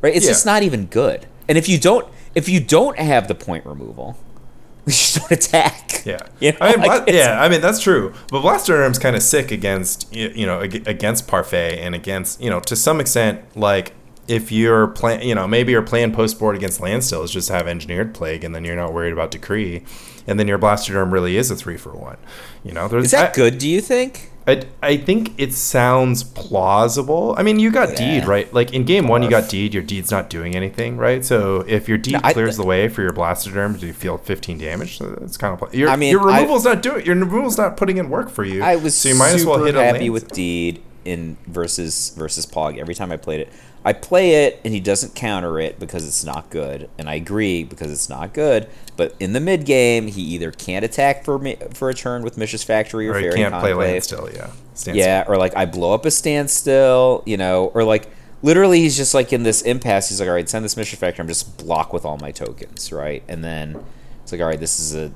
Right, 0.00 0.14
it's 0.14 0.24
Yeah. 0.26 0.32
just 0.32 0.46
not 0.46 0.62
even 0.62 0.86
good. 0.86 1.26
And 1.48 1.56
if 1.58 1.68
you 1.68 1.78
don't 1.78 2.06
if 2.34 2.48
you 2.48 2.60
don't 2.60 2.98
have 2.98 3.28
the 3.28 3.34
point 3.34 3.64
removal, 3.66 4.16
you 4.86 4.94
don't 5.20 5.30
attack. 5.32 6.02
Yeah, 6.04 6.18
You 6.40 6.50
know, 6.52 6.58
I 6.60 6.76
mean, 6.76 6.88
like, 6.88 7.08
yeah, 7.08 7.40
I 7.40 7.48
mean 7.48 7.60
that's 7.60 7.78
true. 7.80 8.12
But 8.30 8.42
Blastoderm's 8.42 8.98
kind 8.98 9.14
of 9.14 9.22
sick 9.22 9.52
against 9.52 10.12
you, 10.12 10.32
you 10.34 10.46
know 10.46 10.60
against 10.60 11.28
Parfait 11.28 11.78
and 11.78 11.94
against 11.94 12.40
you 12.40 12.50
know 12.50 12.58
to 12.60 12.74
some 12.74 13.00
extent 13.00 13.56
like 13.56 13.92
if 14.28 14.50
you're 14.50 14.88
playing 14.88 15.28
you 15.28 15.34
know 15.34 15.46
maybe 15.46 15.70
you're 15.72 15.82
playing 15.82 16.12
post 16.12 16.38
board 16.38 16.56
against 16.56 16.80
Landstill 16.80 17.22
is 17.22 17.30
just 17.30 17.48
have 17.50 17.68
Engineered 17.68 18.14
Plague 18.14 18.42
and 18.44 18.54
then 18.54 18.64
you're 18.64 18.76
not 18.76 18.92
worried 18.92 19.12
about 19.12 19.30
Decree, 19.30 19.84
and 20.26 20.38
then 20.38 20.48
your 20.48 20.58
Blastoderm 20.58 21.12
really 21.12 21.36
is 21.36 21.50
a 21.50 21.56
three 21.56 21.76
for 21.76 21.90
one. 21.92 22.16
You 22.64 22.72
know, 22.72 22.88
there's 22.88 23.06
Is 23.06 23.10
that 23.12 23.30
I- 23.30 23.34
good? 23.34 23.58
Do 23.58 23.68
you 23.68 23.80
think? 23.80 24.28
I, 24.44 24.64
I 24.82 24.96
think 24.96 25.34
it 25.38 25.52
sounds 25.52 26.24
plausible. 26.24 27.34
I 27.38 27.44
mean, 27.44 27.60
you 27.60 27.70
got 27.70 27.90
Yeah. 27.90 28.20
deed, 28.20 28.26
right? 28.26 28.52
Like 28.52 28.72
in 28.72 28.82
game 28.84 29.06
one, 29.06 29.22
you 29.22 29.30
got 29.30 29.48
deed. 29.48 29.72
Your 29.72 29.84
deed's 29.84 30.10
not 30.10 30.28
doing 30.28 30.56
anything, 30.56 30.96
right? 30.96 31.24
So 31.24 31.64
if 31.68 31.88
your 31.88 31.96
deed 31.98 32.14
No, 32.14 32.20
I- 32.24 32.32
clears 32.32 32.56
the 32.56 32.64
way 32.64 32.88
for 32.88 33.02
your 33.02 33.12
blastoderm 33.12 33.78
to 33.78 33.92
deal 33.92 34.18
15 34.18 34.58
damage, 34.58 34.98
so 34.98 35.10
that's 35.20 35.36
kind 35.36 35.56
of 35.60 35.72
your, 35.74 35.88
I 35.88 35.94
mean, 35.96 36.10
your 36.10 36.28
I- 36.28 36.38
removal's 36.38 36.64
not 36.64 36.82
doing. 36.82 37.06
Your 37.06 37.14
removal's 37.14 37.56
not 37.56 37.76
putting 37.76 37.98
in 37.98 38.10
work 38.10 38.30
for 38.30 38.42
you. 38.44 38.62
I 38.64 38.74
was 38.76 38.96
so 38.96 39.10
you 39.10 39.14
might 39.14 39.30
as 39.32 39.44
well 39.46 39.56
super 39.58 39.66
hit 39.66 39.74
happy 39.76 40.10
with 40.10 40.28
Deed 40.32 40.82
in 41.04 41.36
versus 41.46 42.12
versus 42.16 42.44
Pog 42.46 42.78
every 42.78 42.94
time 42.96 43.12
I 43.12 43.16
played 43.18 43.40
it. 43.40 43.48
I 43.84 43.92
play 43.92 44.44
it 44.44 44.60
and 44.64 44.72
he 44.72 44.80
doesn't 44.80 45.14
counter 45.14 45.58
it 45.58 45.80
because 45.80 46.06
it's 46.06 46.24
not 46.24 46.50
good, 46.50 46.88
and 46.98 47.08
I 47.08 47.14
agree 47.14 47.64
because 47.64 47.90
it's 47.90 48.08
not 48.08 48.32
good. 48.32 48.68
But 48.96 49.14
in 49.18 49.32
the 49.32 49.40
mid 49.40 49.64
game, 49.64 50.06
he 50.06 50.22
either 50.22 50.52
can't 50.52 50.84
attack 50.84 51.24
for 51.24 51.38
me 51.38 51.56
for 51.72 51.90
a 51.90 51.94
turn 51.94 52.22
with 52.22 52.36
Mishra's 52.36 52.62
Factory 52.62 53.08
or, 53.08 53.12
or 53.12 53.20
Fairy 53.20 53.34
can't 53.34 53.54
play 53.54 53.70
Conclave. 53.70 53.90
land 53.90 54.04
still. 54.04 54.30
Yeah, 54.32 54.50
Stand 54.74 54.98
Yeah, 54.98 55.24
or 55.26 55.36
like 55.36 55.56
I 55.56 55.66
blow 55.66 55.94
up 55.94 56.04
a 56.06 56.10
standstill, 56.10 57.22
you 57.26 57.36
know, 57.36 57.72
or 57.74 57.84
like 57.84 58.08
literally 58.42 58.80
he's 58.80 58.96
just 58.96 59.14
like 59.14 59.32
in 59.32 59.42
this 59.42 59.62
impasse. 59.62 60.08
He's 60.10 60.20
like, 60.20 60.28
all 60.28 60.34
right, 60.34 60.48
send 60.48 60.64
this 60.64 60.76
Mishra's 60.76 61.00
Factory. 61.00 61.22
I'm 61.22 61.28
just 61.28 61.58
block 61.58 61.92
with 61.92 62.04
all 62.04 62.18
my 62.18 62.30
tokens, 62.30 62.92
right? 62.92 63.22
And 63.28 63.42
then 63.42 63.84
it's 64.22 64.32
like, 64.32 64.40
all 64.40 64.46
right, 64.46 64.60
this 64.60 64.78
is 64.78 64.94
a 64.94 65.12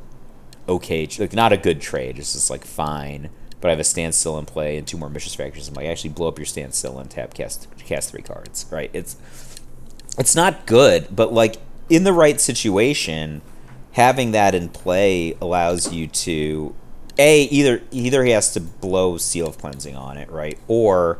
okay, 0.68 1.08
like 1.18 1.32
not 1.32 1.52
a 1.52 1.56
good 1.56 1.80
trade. 1.80 2.18
It's 2.18 2.32
just 2.32 2.50
like 2.50 2.64
fine, 2.64 3.30
but 3.60 3.68
I 3.68 3.70
have 3.70 3.80
a 3.80 3.84
standstill 3.84 4.38
in 4.38 4.46
play 4.46 4.76
and 4.76 4.86
two 4.86 4.96
more 4.96 5.08
Mishra's 5.08 5.34
Factories. 5.34 5.68
I'm 5.68 5.74
like, 5.74 5.86
actually 5.86 6.10
blow 6.10 6.28
up 6.28 6.38
your 6.38 6.46
standstill 6.46 6.98
and 6.98 7.10
tap 7.10 7.34
cast 7.34 7.68
cast 7.78 8.10
three 8.10 8.22
cards, 8.22 8.66
right? 8.70 8.90
It's 8.92 9.16
it's 10.18 10.34
not 10.34 10.66
good, 10.66 11.08
but 11.14 11.32
like 11.32 11.56
in 11.88 12.04
the 12.04 12.12
right 12.12 12.40
situation, 12.40 13.42
having 13.92 14.32
that 14.32 14.54
in 14.54 14.68
play 14.68 15.36
allows 15.40 15.92
you 15.92 16.06
to 16.06 16.74
a 17.18 17.44
either 17.44 17.82
either 17.90 18.24
he 18.24 18.30
has 18.32 18.52
to 18.52 18.60
blow 18.60 19.16
seal 19.16 19.46
of 19.46 19.58
cleansing 19.58 19.96
on 19.96 20.16
it, 20.16 20.30
right, 20.30 20.58
or 20.68 21.18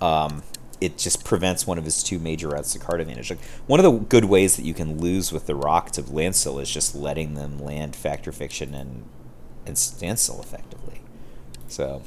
um, 0.00 0.42
it 0.80 0.98
just 0.98 1.24
prevents 1.24 1.66
one 1.66 1.78
of 1.78 1.84
his 1.84 2.02
two 2.02 2.18
major 2.18 2.48
routes 2.48 2.72
to 2.72 2.78
card 2.78 3.00
advantage. 3.00 3.30
Like 3.30 3.42
one 3.66 3.80
of 3.80 3.84
the 3.84 3.92
good 3.92 4.26
ways 4.26 4.56
that 4.56 4.64
you 4.64 4.74
can 4.74 4.98
lose 4.98 5.32
with 5.32 5.46
the 5.46 5.54
rock 5.54 5.90
to 5.92 6.02
landstill 6.02 6.58
is 6.58 6.70
just 6.70 6.94
letting 6.94 7.34
them 7.34 7.58
land 7.58 7.96
Fact 7.96 8.26
or 8.28 8.32
Fiction 8.32 8.74
and 8.74 9.04
and 9.66 9.76
standstill 9.76 10.40
effectively. 10.40 10.95
So 11.68 12.02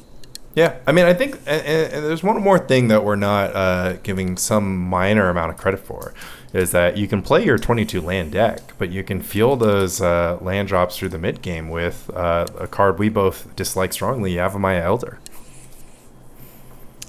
Yeah, 0.55 0.77
I 0.87 0.91
mean, 0.91 1.05
I 1.05 1.13
think, 1.13 1.35
and, 1.45 1.65
and 1.65 2.05
there's 2.05 2.23
one 2.23 2.41
more 2.41 2.59
thing 2.59 2.87
that 2.87 3.03
we're 3.03 3.15
not 3.15 3.55
uh, 3.55 3.93
giving 4.03 4.35
some 4.37 4.77
minor 4.77 5.29
amount 5.29 5.51
of 5.51 5.57
credit 5.57 5.79
for, 5.79 6.13
is 6.53 6.71
that 6.71 6.97
you 6.97 7.07
can 7.07 7.21
play 7.21 7.45
your 7.45 7.57
22 7.57 8.01
land 8.01 8.31
deck, 8.31 8.73
but 8.77 8.89
you 8.89 9.03
can 9.03 9.21
fuel 9.21 9.55
those 9.55 10.01
uh, 10.01 10.37
land 10.41 10.67
drops 10.67 10.97
through 10.97 11.09
the 11.09 11.19
mid 11.19 11.41
game 11.41 11.69
with 11.69 12.09
uh, 12.15 12.47
a 12.57 12.67
card 12.67 12.97
we 12.97 13.09
both 13.09 13.55
dislike 13.55 13.93
strongly, 13.93 14.33
Yavimaya 14.33 14.81
Elder. 14.81 15.19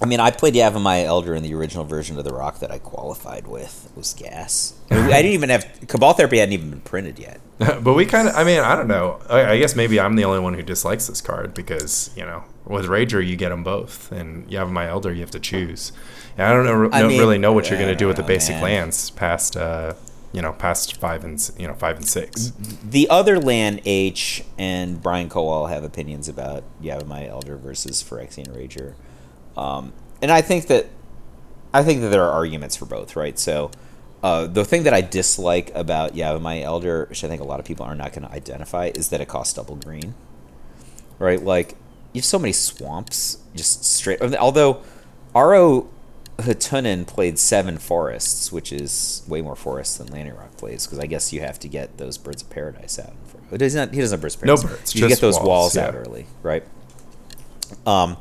I 0.02 0.06
mean, 0.06 0.18
I 0.18 0.31
played 0.31 0.55
Yavimaya 0.55 1.05
Elder 1.05 1.35
in 1.35 1.43
the 1.43 1.52
original 1.55 1.85
version 1.85 2.16
of 2.16 2.24
the 2.24 2.32
Rock 2.32 2.60
that 2.60 2.70
I 2.70 2.78
qualified 2.78 3.47
with. 3.47 3.86
It 3.90 3.97
was 3.97 4.14
gas. 4.14 4.74
I, 4.90 4.94
mean, 4.94 5.05
I 5.12 5.22
didn't 5.22 5.32
even 5.32 5.51
have 5.51 5.66
Cabal 5.89 6.14
Therapy 6.14 6.39
hadn't 6.39 6.55
even 6.55 6.70
been 6.70 6.81
printed 6.81 7.18
yet. 7.18 7.40
but 7.59 7.93
we 7.93 8.06
kind 8.06 8.28
of, 8.28 8.35
I 8.35 8.44
mean, 8.44 8.60
I 8.60 8.74
don't 8.74 8.89
know. 8.89 9.20
I, 9.28 9.52
I 9.52 9.59
guess 9.59 9.77
maybe 9.77 10.01
I'm 10.01 10.16
the 10.16 10.24
only 10.24 10.40
one 10.40 10.55
who 10.55 10.62
dislikes 10.62 11.06
this 11.06 11.20
card 11.20 11.52
because 11.52 12.10
you 12.16 12.24
know, 12.24 12.44
with 12.64 12.86
Rager 12.86 13.27
you 13.27 13.36
get 13.36 13.51
them 13.51 13.62
both, 13.62 14.10
and 14.10 14.48
Yavimaya 14.48 14.89
Elder 14.89 15.12
you 15.12 15.20
have 15.20 15.31
to 15.32 15.40
choose. 15.40 15.93
And 16.39 16.47
I 16.47 16.52
don't 16.55 16.64
know, 16.64 16.89
I 16.97 17.01
don't 17.01 17.10
mean, 17.10 17.20
really 17.20 17.39
know 17.39 17.52
what 17.52 17.68
you're 17.68 17.78
going 17.78 17.93
to 17.93 17.97
do 17.97 18.06
with 18.06 18.16
the 18.16 18.22
basic 18.22 18.55
man. 18.55 18.62
lands 18.62 19.10
past, 19.10 19.56
uh, 19.56 19.94
you 20.32 20.40
know, 20.40 20.52
past 20.55 20.97
five 20.97 21.24
and 21.24 21.51
you 21.59 21.66
know 21.66 21.74
five 21.74 21.97
and 21.97 22.09
six. 22.09 22.52
The 22.82 23.10
other 23.10 23.39
land 23.39 23.82
H 23.85 24.44
and 24.56 25.02
Brian 25.02 25.28
Kowal 25.28 25.68
have 25.68 25.85
opinions 25.85 26.28
about 26.28 26.64
Yavimaya 26.82 27.28
Elder 27.28 27.56
versus 27.59 28.02
Phyrexian 28.02 28.48
Rager, 28.56 28.94
um, 29.61 29.93
and 30.23 30.31
I 30.31 30.41
think 30.41 30.66
that 30.66 30.87
I 31.73 31.85
think 31.85 32.01
that 32.01 32.09
there 32.09 32.24
are 32.24 32.32
arguments 32.32 32.77
for 32.77 32.87
both, 32.87 33.15
right? 33.16 33.39
So. 33.39 33.70
Uh, 34.23 34.47
the 34.47 34.66
thing 34.66 34.82
that 34.82 34.93
I 34.93 35.01
dislike 35.01 35.73
about 35.74 36.12
Yavimaya 36.12 36.61
Elder, 36.61 37.07
which 37.09 37.24
I 37.24 37.28
think 37.28 37.41
a 37.41 37.45
lot 37.45 37.59
of 37.59 37.65
people 37.65 37.87
are 37.87 37.95
not 37.95 38.12
going 38.12 38.28
to 38.28 38.31
identify, 38.31 38.91
is 38.95 39.09
that 39.09 39.23
it 39.23 39.28
costs 39.28 39.55
double 39.55 39.77
green. 39.77 40.12
Right? 41.19 41.43
Like, 41.43 41.70
you 42.12 42.19
have 42.19 42.27
so 42.27 42.39
many 42.39 42.53
swamps, 42.53 43.39
just 43.55 43.82
straight. 43.82 44.20
Although, 44.20 44.82
Aro 45.35 45.87
Hatunen 46.37 47.07
played 47.07 47.39
seven 47.39 47.78
forests, 47.78 48.53
which 48.53 48.73
is 48.73 49.23
way 49.27 49.41
more 49.41 49.57
forests 49.57 49.97
than 49.97 50.09
Lanny 50.09 50.32
Rock 50.32 50.57
plays, 50.57 50.87
because 50.87 50.99
I 50.99 51.07
guess 51.07 51.32
you 51.32 51.41
have 51.41 51.59
to 51.61 51.69
get 51.69 51.99
those 51.99 52.19
birds 52.19 52.43
of 52.43 52.51
paradise 52.51 52.99
out. 52.99 53.15
He 53.51 53.57
doesn't. 53.57 53.95
He 53.95 54.01
doesn't 54.01 54.16
have 54.16 54.20
birds 54.20 54.37
of 54.37 54.45
No 54.45 54.57
birds, 54.57 54.95
You 54.95 55.09
get 55.09 55.20
those 55.20 55.37
walls, 55.37 55.47
walls, 55.47 55.77
out 55.77 55.95
early, 55.95 56.27
right? 56.43 56.65
Um, 57.87 58.16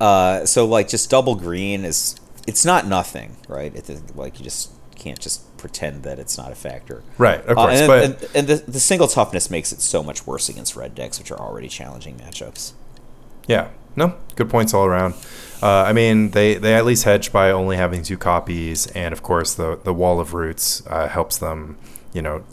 uh, 0.00 0.44
so 0.46 0.64
like 0.66 0.88
just 0.88 1.10
double 1.10 1.34
green 1.34 1.84
is 1.84 2.16
it's 2.46 2.64
not 2.64 2.86
nothing, 2.86 3.36
right? 3.48 3.74
It's 3.74 3.90
like 4.14 4.38
you 4.38 4.44
just 4.44 4.70
can't 4.96 5.18
just 5.18 5.56
pretend 5.56 6.02
that 6.02 6.18
it's 6.18 6.36
not 6.38 6.52
a 6.52 6.54
factor. 6.54 7.02
Right, 7.18 7.40
of 7.46 7.56
Uh, 7.58 7.66
course, 7.66 7.78
and, 7.80 7.86
but- 7.88 8.04
and, 8.04 8.28
and 8.34 8.46
the, 8.48 8.70
the 8.70 8.80
single 8.80 9.08
toughness 9.08 9.50
makes 9.50 9.72
it 9.72 9.80
so 9.80 10.02
much 10.02 10.26
worse 10.26 10.48
against 10.48 10.76
red 10.76 10.94
decks, 10.94 11.18
which 11.18 11.30
are 11.30 11.38
already 11.40 11.68
challenging 11.68 12.16
matchups. 12.16 12.72
Yeah, 13.46 13.68
no, 13.96 14.14
good 14.36 14.48
points 14.50 14.72
all 14.74 14.84
around. 14.86 15.14
Uh, 15.62 15.84
I 15.86 15.92
mean, 15.92 16.30
they, 16.30 16.54
they 16.54 16.74
at 16.74 16.84
least 16.84 17.04
hedge 17.04 17.32
by 17.32 17.50
only 17.50 17.76
having 17.76 18.02
two 18.02 18.18
copies, 18.18 18.86
and 18.88 19.12
of 19.12 19.22
course, 19.22 19.54
the 19.54 19.78
the 19.82 19.94
wall 19.94 20.20
of 20.20 20.34
roots 20.34 20.82
uh, 20.86 21.08
helps 21.08 21.38
them, 21.38 21.78
you 22.12 22.20
know, 22.22 22.44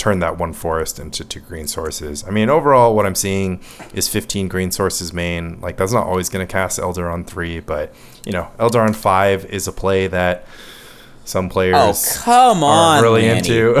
turn 0.00 0.18
that 0.20 0.38
one 0.38 0.54
forest 0.54 0.98
into 0.98 1.22
two 1.22 1.40
green 1.40 1.66
sources. 1.68 2.24
I 2.26 2.30
mean, 2.30 2.48
overall, 2.48 2.96
what 2.96 3.04
I'm 3.04 3.14
seeing 3.14 3.60
is 3.92 4.08
15 4.08 4.48
green 4.48 4.70
sources 4.72 5.12
main. 5.12 5.60
Like 5.60 5.76
that's 5.76 5.92
not 5.92 6.06
always 6.06 6.30
going 6.30 6.46
to 6.46 6.50
cast 6.50 6.78
Elder 6.78 7.10
on 7.10 7.22
three, 7.24 7.60
but 7.60 7.94
you 8.24 8.32
know, 8.32 8.48
Elder 8.58 8.80
on 8.80 8.94
five 8.94 9.44
is 9.44 9.68
a 9.68 9.72
play 9.72 10.06
that 10.06 10.46
some 11.26 11.48
players 11.50 11.76
Oh 11.76 12.20
come 12.22 12.64
on, 12.64 13.02
really 13.02 13.22
Manny. 13.22 13.38
into. 13.38 13.74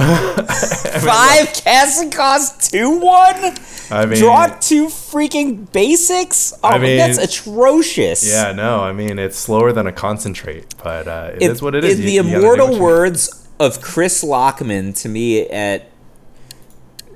Five 1.00 1.52
casting 1.54 2.10
cost 2.10 2.70
two 2.70 2.98
one. 2.98 3.56
I 3.90 4.06
mean, 4.06 4.18
Draw 4.20 4.58
two 4.60 4.86
freaking 4.86 5.70
basics. 5.72 6.52
Oh, 6.62 6.68
I 6.68 6.78
mean- 6.78 6.98
that's 6.98 7.18
atrocious. 7.18 8.28
yeah, 8.28 8.52
no, 8.52 8.80
I 8.82 8.92
mean 8.92 9.18
it's 9.18 9.38
slower 9.38 9.72
than 9.72 9.86
a 9.86 9.92
concentrate, 9.92 10.74
but 10.82 11.08
uh, 11.08 11.30
it 11.34 11.42
is 11.50 11.62
what 11.62 11.74
it 11.74 11.84
is. 11.84 11.98
In 11.98 12.04
You- 12.06 12.22
the 12.22 12.28
you 12.28 12.36
immortal 12.36 12.78
words 12.78 13.48
of 13.58 13.80
Chris 13.80 14.22
Lockman 14.22 14.92
to 15.02 15.08
me 15.08 15.46
at 15.48 15.89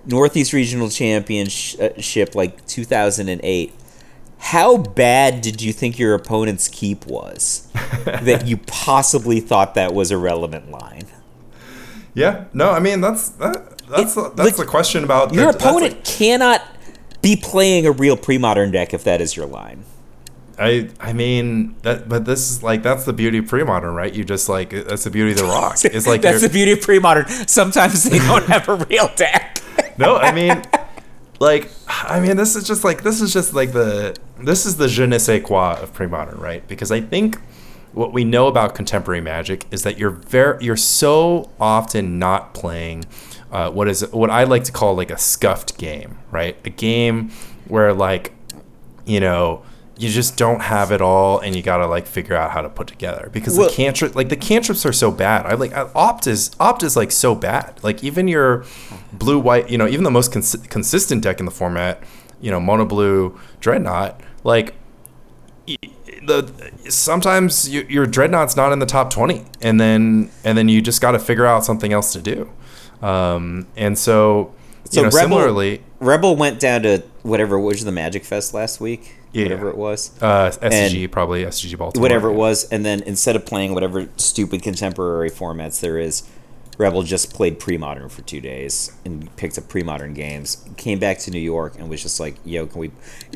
Northeast 0.07 0.53
Regional 0.53 0.89
Championship, 0.91 2.29
uh, 2.31 2.39
like 2.39 2.67
2008. 2.67 3.73
How 4.39 4.77
bad 4.77 5.41
did 5.41 5.63
you 5.63 5.73
think 5.73 5.99
your 5.99 6.15
opponent's 6.15 6.69
keep 6.69 7.07
was 7.07 7.67
that 8.05 8.47
you 8.47 8.59
possibly 8.59 9.41
thought 9.41 9.75
that 9.75 9.95
was 9.95 10.11
a 10.11 10.19
relevant 10.19 10.71
line? 10.71 11.07
Yeah, 12.15 12.45
no, 12.53 12.71
I 12.71 12.79
mean 12.81 13.01
that's 13.01 13.31
that, 13.31 13.79
that's 13.89 14.13
It- 14.17 14.21
the, 14.21 14.31
that's 14.37 14.57
the 14.59 14.67
question 14.67 15.03
about 15.05 15.33
Your 15.33 15.47
that's 15.47 15.57
opponent 15.65 15.95
like- 15.95 16.05
cannot 16.05 16.63
be 17.23 17.37
playing 17.37 17.87
a 17.87 17.91
real 17.91 18.17
pre-modern 18.19 18.71
deck 18.71 18.93
if 18.93 19.03
that 19.05 19.21
is 19.23 19.35
your 19.35 19.47
line. 19.47 19.85
I 20.59 20.91
I 21.01 21.13
mean 21.15 21.75
that, 21.83 22.09
but 22.09 22.27
this 22.27 22.49
is 22.51 22.63
like 22.63 22.83
that's 22.85 23.05
the 23.07 23.13
beauty 23.15 23.39
of 23.39 23.49
pre-modern, 23.49 23.95
right? 23.95 24.13
You 24.13 24.25
just 24.25 24.49
like 24.49 24.71
that's 24.71 25.03
the 25.05 25.11
beauty 25.11 25.33
of 25.33 25.39
the 25.39 25.45
rock. 25.59 25.79
It's 25.85 26.07
like 26.07 26.21
that's 26.21 26.43
the 26.43 26.49
beauty 26.51 26.73
of 26.73 26.83
pre-modern. 26.83 27.27
Sometimes 27.49 28.05
they 28.05 28.19
don't 28.19 28.45
have 28.45 28.69
a 28.69 28.77
real 28.77 29.11
deck. 29.17 29.59
No, 29.99 30.17
I 30.17 30.33
mean, 30.33 30.63
like, 31.41 31.71
I 31.89 32.21
mean, 32.21 32.37
this 32.37 32.57
is 32.57 32.67
just 32.67 32.85
like 32.85 33.03
this 33.03 33.21
is 33.21 33.33
just 33.33 33.55
like 33.55 33.73
the 33.73 34.17
this 34.39 34.67
is 34.67 34.77
the 34.77 34.89
je 34.89 35.07
ne 35.07 35.19
sais 35.19 35.43
quoi 35.43 35.75
of 35.81 35.93
pre-modern, 35.93 36.39
right? 36.39 36.67
Because 36.69 36.91
I 36.91 37.01
think 37.01 37.39
what 37.93 38.13
we 38.13 38.25
know 38.25 38.49
about 38.49 38.75
contemporary 38.75 39.21
magic 39.21 39.67
is 39.71 39.83
that 39.85 39.99
you're 39.99 40.11
very 40.11 40.65
you're 40.65 40.77
so 40.77 41.51
often 41.61 42.19
not 42.19 42.53
playing 42.53 43.05
uh, 43.53 43.71
what 43.71 43.89
is 43.89 44.03
what 44.11 44.31
I 44.31 44.45
like 44.45 44.65
to 44.65 44.73
call 44.73 44.95
like 44.97 45.11
a 45.11 45.19
scuffed 45.19 45.79
game, 45.79 46.19
right? 46.31 46.57
A 46.65 46.71
game 46.71 47.31
where 47.69 47.93
like 47.93 48.33
you 49.07 49.21
know 49.21 49.63
you 49.97 50.09
just 50.09 50.37
don't 50.37 50.61
have 50.61 50.91
it 50.91 51.01
all 51.01 51.39
and 51.39 51.55
you 51.55 51.63
gotta 51.63 51.87
like 51.87 52.07
figure 52.07 52.35
out 52.35 52.51
how 52.51 52.61
to 52.63 52.69
put 52.69 52.87
together. 52.89 53.29
Because 53.33 53.57
Well- 53.57 53.69
the 53.69 53.75
cantrip 53.75 54.15
like 54.17 54.29
the 54.29 54.37
cantrips 54.37 54.85
are 54.85 54.93
so 54.93 55.11
bad. 55.11 55.47
I 55.47 55.55
like 55.55 55.73
opt 55.95 56.27
is 56.27 56.51
opt 56.59 56.83
is 56.83 56.97
like 56.97 57.13
so 57.13 57.35
bad. 57.35 57.79
Like 57.83 58.03
even 58.03 58.27
your 58.29 58.65
blue 59.13 59.39
white 59.39 59.71
you 59.71 59.79
know 59.79 59.87
even 59.87 60.03
the 60.05 60.11
most 60.11 60.33
cons- 60.33 60.57
consistent 60.69 61.23
deck 61.23 61.39
in 61.39 61.47
the 61.47 61.53
format 61.53 62.03
you 62.41 62.51
know 62.51 62.59
mono 62.59 62.85
blue 62.85 63.39
dreadnought 63.61 64.21
like 64.43 64.75
the 66.27 66.51
sometimes 66.89 67.69
you, 67.69 67.87
your 67.89 68.07
dreadnought's 68.07 68.57
not 68.57 68.73
in 68.73 68.79
the 68.79 68.87
top 68.87 69.11
20 69.11 69.45
and 69.63 69.81
then 69.81 70.31
and 70.43 70.57
then 70.57 70.69
you 70.69 70.81
just 70.81 71.01
got 71.01 71.13
to 71.13 71.19
figure 71.19 71.47
out 71.47 71.65
something 71.65 71.93
else 71.93 72.13
to 72.13 72.21
do. 72.21 72.51
Um, 73.07 73.67
and 73.77 73.99
so 73.99 74.53
you 74.91 74.91
So 74.93 75.01
know 75.03 75.07
Rebel- 75.07 75.19
similarly 75.21 75.83
Rebel 76.01 76.37
went 76.37 76.61
down 76.61 76.83
to 76.83 77.03
whatever 77.23 77.59
was 77.59 77.85
the 77.85 77.93
Magic 77.93 78.25
Fest 78.25 78.53
last 78.55 78.81
week, 78.81 79.17
Yeah. 79.35 79.45
whatever 79.45 79.69
it 79.69 79.77
was. 79.77 80.11
uh, 80.23 80.51
SCG 80.51 81.11
probably 81.11 81.45
SCG 81.45 81.77
Baltimore 81.77 82.03
whatever 82.03 82.29
it 82.29 82.35
was, 82.35 82.65
and 82.71 82.85
then 82.85 83.03
instead 83.03 83.37
of 83.37 83.45
playing 83.45 83.75
whatever 83.75 84.09
stupid 84.17 84.63
contemporary 84.63 85.29
formats 85.31 85.81
there 85.81 85.99
is, 85.99 86.23
Rebel 86.79 87.03
just 87.03 87.35
played 87.35 87.59
pre-modern 87.59 88.09
for 88.09 88.23
two 88.23 88.41
days 88.41 88.93
and 89.05 89.35
picked 89.37 89.59
up 89.59 89.69
pre-modern 89.69 90.15
games. 90.15 90.65
Came 90.77 90.99
back 90.99 91.19
to 91.21 91.31
New 91.31 91.41
York 91.41 91.75
and 91.79 91.89
was 91.89 92.03
just 92.03 92.19
like, 92.21 92.37
"Yo, 92.45 92.67
can 92.67 92.81
we?" 92.81 92.91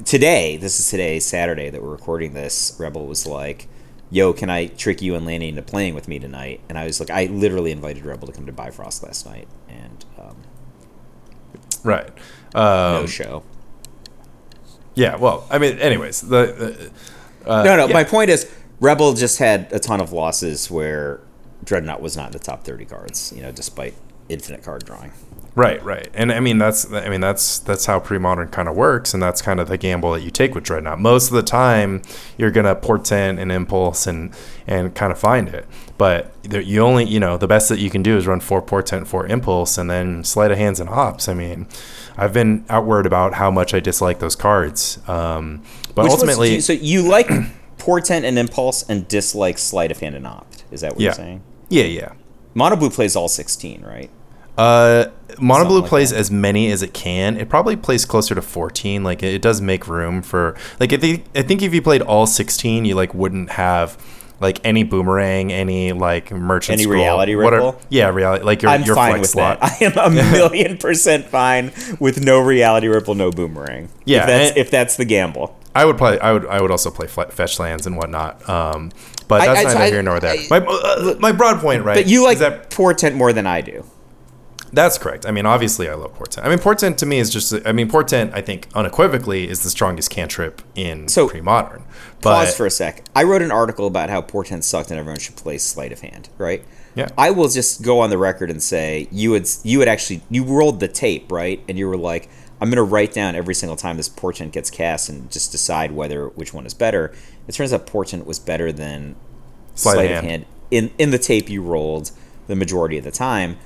Today, 0.05 0.57
this 0.57 0.79
is 0.81 0.89
today, 0.89 1.19
Saturday 1.21 1.71
that 1.71 1.83
we're 1.83 1.91
recording 1.91 2.35
this. 2.35 2.77
Rebel 2.79 3.07
was 3.07 3.27
like, 3.27 3.69
"Yo, 4.11 4.33
can 4.33 4.51
I 4.51 4.67
trick 4.67 5.03
you 5.03 5.15
and 5.15 5.25
Lanny 5.27 5.49
into 5.49 5.63
playing 5.63 5.95
with 5.95 6.09
me 6.09 6.19
tonight?" 6.19 6.61
And 6.69 6.79
I 6.79 6.85
was 6.85 7.01
like, 7.01 7.11
I 7.11 7.27
literally 7.27 7.71
invited 7.71 8.05
Rebel 8.05 8.27
to 8.27 8.33
come 8.33 8.47
to 8.47 8.53
Bifrost 8.53 9.03
last 9.03 9.27
night, 9.27 9.49
and 9.69 10.05
um, 10.19 10.37
right 11.85 12.09
no 12.55 13.01
um, 13.01 13.07
show. 13.07 13.43
Yeah, 14.99 15.15
well, 15.15 15.47
I 15.49 15.59
mean, 15.59 15.79
anyways, 15.79 16.23
the 16.23 16.91
uh, 17.47 17.63
no, 17.63 17.77
no. 17.77 17.87
yeah. 17.87 17.95
My 17.95 18.03
point 18.03 18.31
is, 18.31 18.51
Rebel 18.81 19.15
just 19.15 19.39
had 19.39 19.73
a 19.73 19.79
ton 19.79 20.01
of 20.01 20.13
losses 20.13 20.69
where 20.73 21.21
Dreadnought 21.63 22.03
was 22.03 22.17
not 22.17 22.27
in 22.27 22.33
the 22.33 22.41
top 22.41 22.65
thirty 22.65 22.85
cards. 22.85 23.33
You 23.35 23.43
know, 23.43 23.53
despite 23.53 23.95
infinite 24.29 24.65
card 24.65 24.85
drawing. 24.85 25.13
Right, 25.59 25.83
right, 25.85 26.09
and 26.15 26.33
I 26.33 26.41
mean 26.41 26.59
that's 26.59 26.91
I 26.93 27.09
mean 27.09 27.21
that's 27.21 27.59
that's 27.59 27.87
how 27.87 27.99
pre-modern 28.01 28.49
kind 28.49 28.69
of 28.69 28.77
works, 28.77 29.13
and 29.13 29.23
that's 29.23 29.43
kind 29.43 29.61
of 29.61 29.69
the 29.69 29.77
gamble 29.77 30.13
that 30.13 30.23
you 30.23 30.31
take 30.31 30.55
with 30.55 30.65
Dreadnought. 30.65 31.01
Most 31.01 31.29
of 31.29 31.35
the 31.35 31.43
time, 31.43 32.03
you're 32.37 32.51
gonna 32.51 32.75
portent 32.75 33.39
and 33.39 33.51
impulse 33.51 34.07
and 34.07 34.35
and 34.67 34.95
kind 34.95 35.13
of 35.13 35.19
find 35.19 35.49
it, 35.49 35.67
but 35.99 36.33
there, 36.45 36.61
you 36.61 36.81
only 36.81 37.05
you 37.05 37.19
know 37.21 37.37
the 37.37 37.49
best 37.49 37.69
that 37.69 37.79
you 37.79 37.91
can 37.91 38.03
do 38.03 38.17
is 38.17 38.27
run 38.27 38.41
four 38.41 38.63
portent, 38.63 39.09
four 39.09 39.27
impulse, 39.27 39.77
and 39.77 39.91
then 39.91 40.25
sleight 40.25 40.51
of 40.51 40.59
hands 40.59 40.81
and 40.81 40.89
hops. 40.89 41.29
I 41.29 41.35
mean, 41.35 41.67
I've 42.17 42.33
been 42.33 42.65
outward 42.69 43.05
about 43.05 43.35
how 43.35 43.51
much 43.51 43.75
I 43.75 43.81
dislike 43.81 44.21
those 44.21 44.37
cards, 44.37 44.99
um, 45.09 45.63
but 45.95 46.05
Which 46.05 46.13
ultimately, 46.13 46.61
so 46.61 46.73
you 46.73 47.03
like 47.03 47.29
Portent 47.79 48.25
and 48.25 48.39
Impulse 48.39 48.89
and 48.89 49.09
dislike 49.09 49.59
Sleight 49.59 49.91
of 49.91 49.99
Hand 49.99 50.15
and 50.15 50.27
Opt. 50.27 50.65
Is 50.71 50.83
that 50.83 50.93
what 50.93 51.01
yeah, 51.01 51.09
you're 51.09 51.15
saying? 51.15 51.43
yeah, 51.69 51.85
yeah. 51.85 52.13
Mono 52.55 52.77
Blue 52.77 52.91
plays 52.91 53.17
all 53.17 53.29
sixteen, 53.29 53.83
right? 53.83 54.11
Uh, 54.59 55.07
Mono 55.41 55.65
Blue 55.67 55.81
like 55.81 55.89
plays 55.89 56.11
that. 56.11 56.19
as 56.19 56.31
many 56.31 56.71
as 56.73 56.83
it 56.83 56.93
can. 56.93 57.37
It 57.37 57.49
probably 57.49 57.77
plays 57.77 58.05
closer 58.05 58.35
to 58.35 58.43
14. 58.43 59.05
Like 59.05 59.23
it, 59.23 59.35
it 59.35 59.43
does 59.43 59.61
make 59.61 59.87
room 59.87 60.21
for 60.23 60.57
like 60.81 60.93
I 60.93 60.97
think 60.97 61.27
I 61.35 61.43
think 61.43 61.63
if 61.63 61.73
you 61.73 61.81
played 61.81 62.03
all 62.03 62.27
16, 62.27 62.85
you 62.85 62.95
like 62.97 63.15
wouldn't 63.15 63.51
have 63.51 63.97
like 64.41 64.61
any 64.65 64.83
boomerang, 64.85 65.53
any 65.53 65.93
like 65.93 66.31
merchant 66.33 66.75
Any 66.75 66.85
scroll, 66.85 66.97
reality 67.03 67.35
what 67.37 67.53
are- 67.53 67.57
ripple? 67.57 67.81
yeah, 67.89 68.09
reality. 68.09 68.45
Like 68.45 68.63
your 68.63 68.71
I'm 68.73 68.83
your 68.83 68.95
fine 68.97 69.11
flex 69.13 69.21
with 69.23 69.31
slot. 69.31 69.61
that. 69.61 69.81
I 69.99 70.03
am 70.11 70.17
a 70.17 70.33
million 70.33 70.77
percent 70.79 71.27
fine 71.27 71.73
with 72.01 72.21
no 72.25 72.41
reality 72.41 72.89
ripple, 72.89 73.15
no 73.15 73.31
boomerang. 73.31 73.89
Yeah, 74.05 74.23
if 74.23 74.27
that's, 74.27 74.57
if 74.57 74.71
that's 74.71 74.97
the 74.97 75.05
gamble. 75.05 75.57
I 75.75 75.85
would 75.85 75.99
play. 75.99 76.19
I 76.19 76.33
would. 76.33 76.47
I 76.47 76.61
would 76.61 76.73
also 76.73 76.91
play 76.91 77.07
fetch 77.07 77.61
lands 77.61 77.87
and 77.87 77.97
whatnot. 77.97 78.49
Um, 78.49 78.91
but 79.29 79.43
I- 79.43 79.47
that's 79.55 79.61
I- 79.61 79.75
neither 79.75 79.85
I- 79.85 79.91
here 79.91 80.03
nor 80.03 80.19
there. 80.19 80.35
I- 80.35 80.47
my 80.51 80.59
uh, 80.67 81.15
my 81.21 81.31
broad 81.31 81.61
point, 81.61 81.85
right? 81.85 81.95
But 81.95 82.09
you 82.09 82.25
like 82.25 82.35
is 82.35 82.41
that 82.41 82.71
Portent 82.71 83.15
more 83.15 83.33
than 83.33 83.47
I 83.47 83.61
do. 83.61 83.85
That's 84.73 84.99
correct. 84.99 85.27
I 85.27 85.31
mean, 85.31 85.47
obviously, 85.47 85.89
I 85.89 85.95
love 85.95 86.15
Portent. 86.15 86.45
I 86.45 86.49
mean, 86.49 86.59
Portent 86.59 86.99
to 86.99 87.07
me 87.07 87.19
is 87.19 87.31
just. 87.31 87.55
I 87.67 87.73
mean, 87.73 87.89
Portent, 87.89 88.33
I 88.35 88.41
think 88.41 88.69
unequivocally 88.75 89.49
is 89.49 89.63
the 89.63 89.71
strongest 89.71 90.11
cantrip 90.11 90.63
in 90.75 91.09
So, 91.09 91.29
pre-modern. 91.29 91.85
Pause 92.21 92.57
for 92.57 92.67
a 92.67 92.71
sec. 92.71 93.05
I 93.15 93.23
wrote 93.25 93.43
an 93.43 93.51
article 93.53 93.87
about 93.87 94.11
how 94.11 94.21
Portent 94.21 94.65
sucked 94.65 94.91
and 94.91 94.99
everyone 94.99 95.21
should 95.21 95.37
play 95.37 95.59
Sleight 95.59 95.93
of 95.93 96.01
Hand, 96.01 96.29
right? 96.39 96.65
Yeah. 96.95 97.09
I 97.17 97.31
will 97.31 97.49
just 97.49 97.83
go 97.83 98.01
on 98.01 98.11
the 98.11 98.19
record 98.19 98.51
and 98.51 98.63
say 98.63 99.09
you 99.13 99.31
would 99.31 99.49
you 99.63 99.79
would 99.79 99.89
actually 99.89 100.23
you 100.31 100.45
rolled 100.45 100.81
the 100.81 100.89
tape, 100.89 101.31
right? 101.31 101.63
And 101.69 101.79
you 101.79 101.89
were 101.89 101.97
like, 101.97 102.29
I'm 102.61 102.71
gonna 102.71 102.83
write 102.83 103.13
down 103.13 103.37
every 103.37 103.55
single 103.55 103.77
time 103.77 103.97
this 103.97 104.09
Portent 104.09 104.53
gets 104.53 104.71
cast 104.71 105.09
and 105.09 105.31
just 105.31 105.53
decide 105.53 105.93
whether 105.93 106.29
which 106.29 106.53
one 106.53 106.67
is 106.67 106.75
better. 106.75 107.15
It 107.47 107.53
turns 107.53 107.73
out 107.73 107.87
Portent 107.87 108.27
was 108.27 108.39
better 108.39 108.73
than 108.73 109.15
Sleight 109.75 109.93
of 109.93 109.97
Sleight 109.97 110.11
of 110.11 110.11
Hand. 110.11 110.27
Hand 110.27 110.45
in 110.71 110.91
in 110.99 111.11
the 111.11 111.19
tape 111.19 111.49
you 111.49 111.63
rolled 111.63 112.11
the 112.47 112.57
majority 112.57 112.99
of 112.99 113.05
the 113.05 113.11
time. 113.11 113.57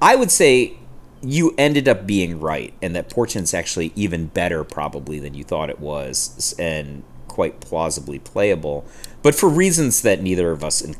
I 0.00 0.16
would 0.16 0.30
say 0.30 0.74
you 1.22 1.54
ended 1.56 1.88
up 1.88 2.06
being 2.06 2.38
right, 2.40 2.74
and 2.82 2.94
that 2.94 3.08
Portent's 3.08 3.54
actually 3.54 3.92
even 3.96 4.26
better 4.26 4.62
probably 4.64 5.18
than 5.18 5.34
you 5.34 5.44
thought 5.44 5.70
it 5.70 5.80
was, 5.80 6.54
and 6.58 7.02
quite 7.28 7.60
plausibly 7.60 8.18
playable. 8.18 8.84
But 9.22 9.34
for 9.34 9.48
reasons 9.48 10.02
that 10.02 10.22
neither 10.22 10.50
of 10.50 10.62
us 10.62 10.84
en- 10.84 10.94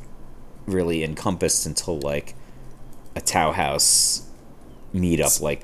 really 0.67 1.05
encompassed 1.05 1.67
until 1.67 2.01
like 2.01 2.35
a 3.15 3.21
Tau 3.21 3.53
House 3.53 4.29
meetup, 4.95 5.41
like 5.41 5.63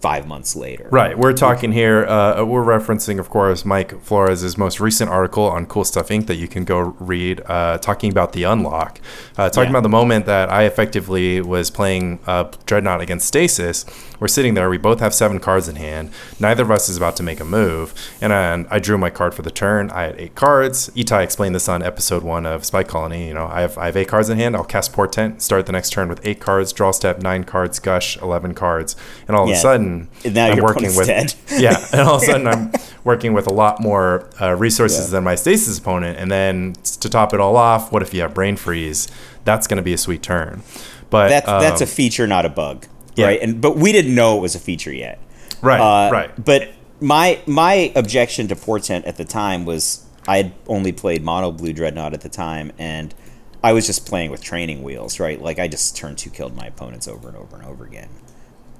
five 0.00 0.26
months 0.26 0.56
later. 0.56 0.88
Right. 0.90 1.16
We're 1.18 1.32
talking 1.34 1.72
here. 1.72 2.06
Uh, 2.06 2.42
we're 2.44 2.64
referencing, 2.64 3.18
of 3.18 3.28
course, 3.28 3.64
Mike 3.64 4.00
Flores' 4.02 4.56
most 4.56 4.80
recent 4.80 5.10
article 5.10 5.44
on 5.44 5.66
Cool 5.66 5.84
Stuff 5.84 6.08
Inc. 6.08 6.26
that 6.26 6.36
you 6.36 6.48
can 6.48 6.64
go 6.64 6.96
read, 6.98 7.42
uh, 7.46 7.76
talking 7.78 8.10
about 8.10 8.32
the 8.32 8.44
unlock. 8.44 9.00
Uh, 9.36 9.50
talking 9.50 9.64
Yeah. 9.64 9.70
about 9.78 9.82
the 9.82 9.88
moment 9.90 10.26
that 10.26 10.48
I 10.50 10.64
effectively 10.64 11.40
was 11.40 11.70
playing 11.70 12.18
uh, 12.26 12.44
Dreadnought 12.66 13.00
against 13.00 13.26
Stasis. 13.26 13.84
We're 14.20 14.28
sitting 14.28 14.54
there. 14.54 14.68
We 14.68 14.78
both 14.78 15.00
have 15.00 15.14
seven 15.14 15.40
cards 15.40 15.66
in 15.66 15.76
hand. 15.76 16.10
Neither 16.38 16.62
of 16.62 16.70
us 16.70 16.88
is 16.88 16.96
about 16.96 17.16
to 17.16 17.22
make 17.22 17.40
a 17.40 17.44
move. 17.44 17.94
And 18.20 18.32
I, 18.32 18.66
I 18.70 18.78
drew 18.78 18.98
my 18.98 19.08
card 19.10 19.34
for 19.34 19.42
the 19.42 19.50
turn. 19.50 19.90
I 19.90 20.02
had 20.02 20.20
eight 20.20 20.34
cards. 20.34 20.90
Itai 20.90 21.24
explained 21.24 21.54
this 21.54 21.68
on 21.68 21.82
episode 21.82 22.22
one 22.22 22.44
of 22.44 22.64
Spike 22.64 22.86
Colony. 22.86 23.28
You 23.28 23.34
know, 23.34 23.46
I 23.46 23.62
have, 23.62 23.78
I 23.78 23.86
have 23.86 23.96
eight 23.96 24.08
cards 24.08 24.28
in 24.28 24.38
hand. 24.38 24.54
I'll 24.54 24.64
cast 24.64 24.92
Portent, 24.92 25.40
start 25.40 25.64
the 25.64 25.72
next 25.72 25.90
turn 25.90 26.08
with 26.08 26.24
eight 26.24 26.38
cards, 26.38 26.72
draw 26.72 26.90
step, 26.90 27.20
nine 27.22 27.44
cards, 27.44 27.78
gush, 27.78 28.18
11 28.18 28.54
cards. 28.54 28.94
And 29.26 29.36
all 29.36 29.44
of 29.44 29.50
a 29.50 29.56
sudden, 29.56 30.08
And 30.24 30.34
now 30.34 30.46
I'm 30.46 30.62
working 30.62 30.94
with 30.94 31.06
dead. 31.06 31.34
yeah, 31.58 31.84
and 31.92 32.02
all 32.02 32.16
of 32.16 32.22
a 32.22 32.26
sudden 32.26 32.46
I'm 32.46 32.72
working 33.04 33.32
with 33.32 33.46
a 33.46 33.52
lot 33.52 33.80
more 33.80 34.28
uh, 34.40 34.54
resources 34.54 35.10
than 35.10 35.24
my 35.24 35.34
stasis 35.34 35.78
opponent. 35.78 36.18
And 36.18 36.30
then 36.30 36.74
to 37.00 37.08
top 37.08 37.32
it 37.32 37.40
all 37.40 37.56
off, 37.56 37.90
what 37.90 38.02
if 38.02 38.12
you 38.12 38.20
have 38.20 38.34
brain 38.34 38.56
freeze? 38.56 39.08
That's 39.44 39.66
going 39.66 39.78
to 39.78 39.82
be 39.82 39.94
a 39.94 39.98
sweet 39.98 40.22
turn. 40.22 40.62
But 41.08 41.28
That's 41.28 41.46
that's 41.46 41.80
a 41.80 41.84
um, 41.84 41.90
feature, 41.90 42.26
not 42.28 42.46
a 42.46 42.48
bug, 42.48 42.86
yeah. 43.16 43.26
right? 43.26 43.40
And 43.42 43.60
but 43.60 43.76
we 43.76 43.92
didn't 43.92 44.14
know 44.14 44.38
it 44.38 44.40
was 44.40 44.54
a 44.54 44.58
feature 44.60 44.92
yet. 44.92 45.18
right, 45.62 45.80
Uh, 45.80 46.10
right. 46.10 46.44
But 46.44 46.70
my 47.00 47.40
my 47.46 47.92
objection 47.96 48.48
to 48.48 48.56
Portent 48.56 49.06
at 49.06 49.16
the 49.16 49.24
time 49.24 49.64
was 49.64 50.04
I 50.28 50.36
had 50.38 50.52
only 50.66 50.92
played 50.92 51.22
Mono 51.22 51.50
Blue 51.50 51.72
Dreadnought 51.72 52.12
at 52.14 52.20
the 52.20 52.28
time, 52.28 52.72
and 52.78 53.14
I 53.62 53.72
was 53.72 53.86
just 53.86 54.06
playing 54.06 54.30
with 54.30 54.42
training 54.42 54.82
wheels, 54.82 55.18
right? 55.20 55.40
Like 55.40 55.58
I 55.58 55.68
just 55.68 55.96
turned 55.96 56.18
two 56.18 56.30
killed 56.30 56.54
my 56.56 56.66
opponents 56.66 57.08
over 57.08 57.28
and 57.28 57.36
over 57.36 57.56
and 57.56 57.64
over 57.66 57.84
again. 57.84 58.08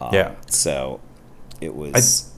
Um, 0.01 0.11
Yeah. 0.15 0.35
So 0.49 1.01
it 1.61 1.75
was, 1.75 2.31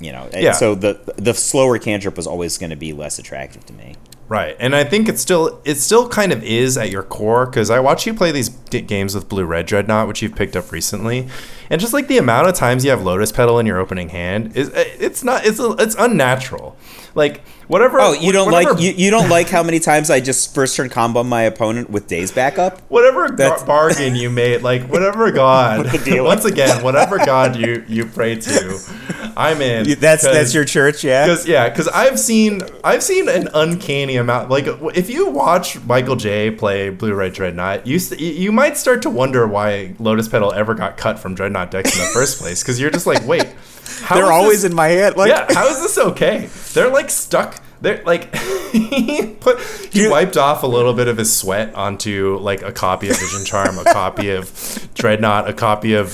you 0.00 0.12
know, 0.12 0.28
Yeah. 0.32 0.52
so 0.52 0.74
the 0.74 1.00
the 1.16 1.34
slower 1.34 1.78
cantrip 1.78 2.16
was 2.16 2.26
always 2.26 2.58
going 2.58 2.70
to 2.70 2.76
be 2.76 2.92
less 2.92 3.18
attractive 3.18 3.64
to 3.66 3.72
me. 3.72 3.96
Right, 4.26 4.56
and 4.58 4.74
I 4.74 4.84
think 4.84 5.08
it 5.08 5.18
still 5.18 5.60
it 5.64 5.74
still 5.76 6.08
kind 6.08 6.32
of 6.32 6.42
is 6.42 6.78
at 6.78 6.90
your 6.90 7.02
core 7.02 7.44
because 7.44 7.68
I 7.68 7.78
watch 7.80 8.06
you 8.06 8.14
play 8.14 8.32
these 8.32 8.48
d- 8.48 8.80
games 8.80 9.14
with 9.14 9.28
Blue 9.28 9.44
Red 9.44 9.66
Dreadnought, 9.66 10.08
which 10.08 10.22
you've 10.22 10.34
picked 10.34 10.56
up 10.56 10.72
recently, 10.72 11.28
and 11.68 11.78
just 11.78 11.92
like 11.92 12.08
the 12.08 12.16
amount 12.16 12.48
of 12.48 12.54
times 12.54 12.84
you 12.84 12.90
have 12.90 13.02
Lotus 13.02 13.32
Petal 13.32 13.58
in 13.58 13.66
your 13.66 13.78
opening 13.78 14.08
hand 14.08 14.56
is 14.56 14.70
eh, 14.72 14.84
it's 14.98 15.22
not 15.24 15.44
it's 15.44 15.60
it's 15.60 15.94
unnatural. 15.98 16.74
Like 17.14 17.42
whatever. 17.68 18.00
Oh, 18.00 18.12
you 18.12 18.32
don't 18.32 18.50
whatever, 18.50 18.72
like 18.74 18.82
you, 18.82 18.90
you 18.92 19.10
don't 19.10 19.28
like 19.28 19.48
how 19.48 19.62
many 19.62 19.78
times 19.78 20.10
I 20.10 20.20
just 20.20 20.54
first 20.54 20.74
turn 20.76 20.88
combo 20.88 21.22
my 21.22 21.42
opponent 21.42 21.90
with 21.90 22.06
Daze 22.06 22.32
backup? 22.32 22.80
Whatever 22.90 23.30
bar- 23.30 23.64
bargain 23.66 24.16
you 24.16 24.30
made, 24.30 24.62
like 24.62 24.88
whatever 24.88 25.30
god. 25.30 25.86
once 26.06 26.44
again, 26.44 26.82
whatever 26.82 27.18
god 27.18 27.56
you 27.56 27.84
you 27.86 28.06
pray 28.06 28.36
to, 28.36 29.32
I'm 29.36 29.60
in. 29.62 29.98
That's 30.00 30.24
that's 30.24 30.54
your 30.54 30.64
church, 30.64 31.04
yeah. 31.04 31.26
Because 31.26 31.46
yeah, 31.46 31.68
because 31.68 31.88
I've 31.88 32.18
seen 32.18 32.62
I've 32.82 33.02
seen 33.02 33.28
an 33.28 33.48
uncanny 33.54 34.13
amount. 34.16 34.50
Like 34.50 34.66
if 34.94 35.10
you 35.10 35.28
watch 35.30 35.80
Michael 35.84 36.16
J 36.16 36.50
play 36.50 36.90
Blue 36.90 37.14
Red 37.14 37.32
Dreadnought, 37.32 37.86
you 37.86 37.98
you 38.18 38.52
might 38.52 38.76
start 38.76 39.02
to 39.02 39.10
wonder 39.10 39.46
why 39.46 39.94
Lotus 39.98 40.28
Petal 40.28 40.52
ever 40.52 40.74
got 40.74 40.96
cut 40.96 41.18
from 41.18 41.34
Dreadnought 41.34 41.70
decks 41.70 41.96
in 41.96 42.04
the 42.04 42.10
first 42.10 42.38
place. 42.38 42.62
Because 42.62 42.80
you're 42.80 42.90
just 42.90 43.06
like, 43.06 43.26
wait. 43.26 43.54
They're 44.12 44.32
always 44.32 44.62
this, 44.62 44.70
in 44.70 44.76
my 44.76 44.88
head. 44.88 45.16
Like, 45.16 45.28
yeah, 45.28 45.52
how 45.52 45.68
is 45.68 45.80
this 45.80 45.98
okay? 45.98 46.48
They're 46.72 46.90
like 46.90 47.10
stuck. 47.10 47.62
They're 47.80 48.02
like 48.04 48.34
he 48.72 49.26
put 49.40 49.60
he 49.92 50.08
wiped 50.08 50.36
off 50.36 50.62
a 50.62 50.66
little 50.66 50.94
bit 50.94 51.08
of 51.08 51.16
his 51.16 51.34
sweat 51.34 51.74
onto 51.74 52.38
like 52.38 52.62
a 52.62 52.72
copy 52.72 53.08
of 53.10 53.18
Vision 53.18 53.44
Charm, 53.44 53.78
a 53.78 53.84
copy 53.92 54.30
of 54.30 54.88
Dreadnought, 54.94 55.48
a 55.48 55.52
copy 55.52 55.94
of 55.94 56.08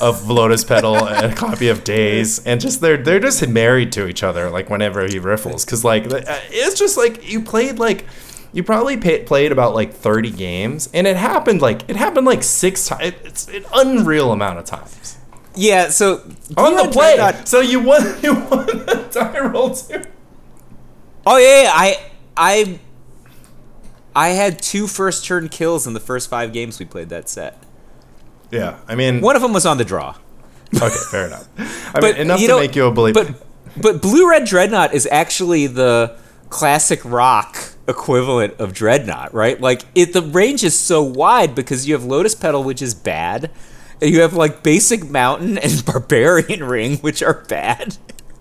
of 0.00 0.28
Lotus 0.28 0.64
Petal, 0.64 0.96
a 0.96 1.34
copy 1.34 1.68
of 1.68 1.84
Daze, 1.84 2.44
and 2.46 2.60
just 2.60 2.80
they're 2.80 2.96
they're 2.96 3.20
just 3.20 3.46
married 3.48 3.92
to 3.92 4.08
each 4.08 4.22
other. 4.22 4.50
Like 4.50 4.70
whenever 4.70 5.06
he 5.06 5.18
riffles, 5.18 5.64
because 5.64 5.84
like 5.84 6.06
uh, 6.06 6.20
it's 6.50 6.78
just 6.78 6.96
like 6.96 7.30
you 7.30 7.42
played 7.42 7.78
like 7.78 8.04
you 8.52 8.64
probably 8.64 8.96
pay, 8.96 9.22
played 9.22 9.52
about 9.52 9.74
like 9.76 9.92
30 9.92 10.32
games 10.32 10.90
and 10.92 11.06
it 11.06 11.16
happened 11.16 11.62
like 11.62 11.88
it 11.88 11.94
happened 11.94 12.26
like 12.26 12.42
six 12.42 12.88
times 12.88 13.14
it's 13.22 13.46
an 13.46 13.64
unreal 13.72 14.32
amount 14.32 14.58
of 14.58 14.64
times 14.64 15.18
yeah, 15.54 15.88
so 15.88 16.22
on 16.56 16.76
the 16.76 16.88
play. 16.92 17.18
So 17.44 17.60
you 17.60 17.80
won. 17.80 18.00
You 18.22 18.34
won 18.34 18.66
the 18.66 19.08
die 19.12 19.40
roll 19.40 19.74
too. 19.74 20.02
Oh 21.32 21.36
yeah, 21.36 21.62
yeah, 21.62 21.70
I 21.72 22.10
I 22.36 22.78
I 24.16 24.28
had 24.30 24.60
two 24.60 24.88
first 24.88 25.24
turn 25.24 25.48
kills 25.48 25.86
in 25.86 25.94
the 25.94 26.00
first 26.00 26.28
five 26.28 26.52
games 26.52 26.80
we 26.80 26.86
played 26.86 27.08
that 27.10 27.28
set. 27.28 27.62
Yeah, 28.50 28.80
I 28.88 28.96
mean, 28.96 29.20
one 29.20 29.36
of 29.36 29.42
them 29.42 29.52
was 29.52 29.64
on 29.64 29.78
the 29.78 29.84
draw. 29.84 30.16
Okay, 30.74 30.96
fair 31.08 31.28
enough. 31.28 31.46
I 31.94 32.00
but, 32.00 32.14
mean, 32.14 32.16
enough 32.22 32.40
to 32.40 32.48
know, 32.48 32.58
make 32.58 32.74
you 32.74 32.84
a 32.84 32.90
believer. 32.90 33.24
But 33.24 33.80
but 33.80 34.02
blue 34.02 34.28
red 34.28 34.44
dreadnought 34.44 34.92
is 34.92 35.06
actually 35.08 35.68
the 35.68 36.18
classic 36.48 37.00
rock 37.04 37.56
equivalent 37.86 38.54
of 38.54 38.72
dreadnought, 38.72 39.32
right? 39.32 39.60
Like 39.60 39.82
it, 39.94 40.12
the 40.12 40.22
range 40.22 40.64
is 40.64 40.76
so 40.76 41.00
wide 41.00 41.54
because 41.54 41.86
you 41.86 41.94
have 41.94 42.02
lotus 42.02 42.34
petal, 42.34 42.64
which 42.64 42.82
is 42.82 42.92
bad 42.92 43.52
you 44.02 44.20
have 44.22 44.34
like 44.34 44.62
basic 44.62 45.08
mountain 45.08 45.58
and 45.58 45.84
barbarian 45.86 46.64
ring, 46.64 46.96
which 46.98 47.22
are 47.22 47.44
bad. 47.48 47.96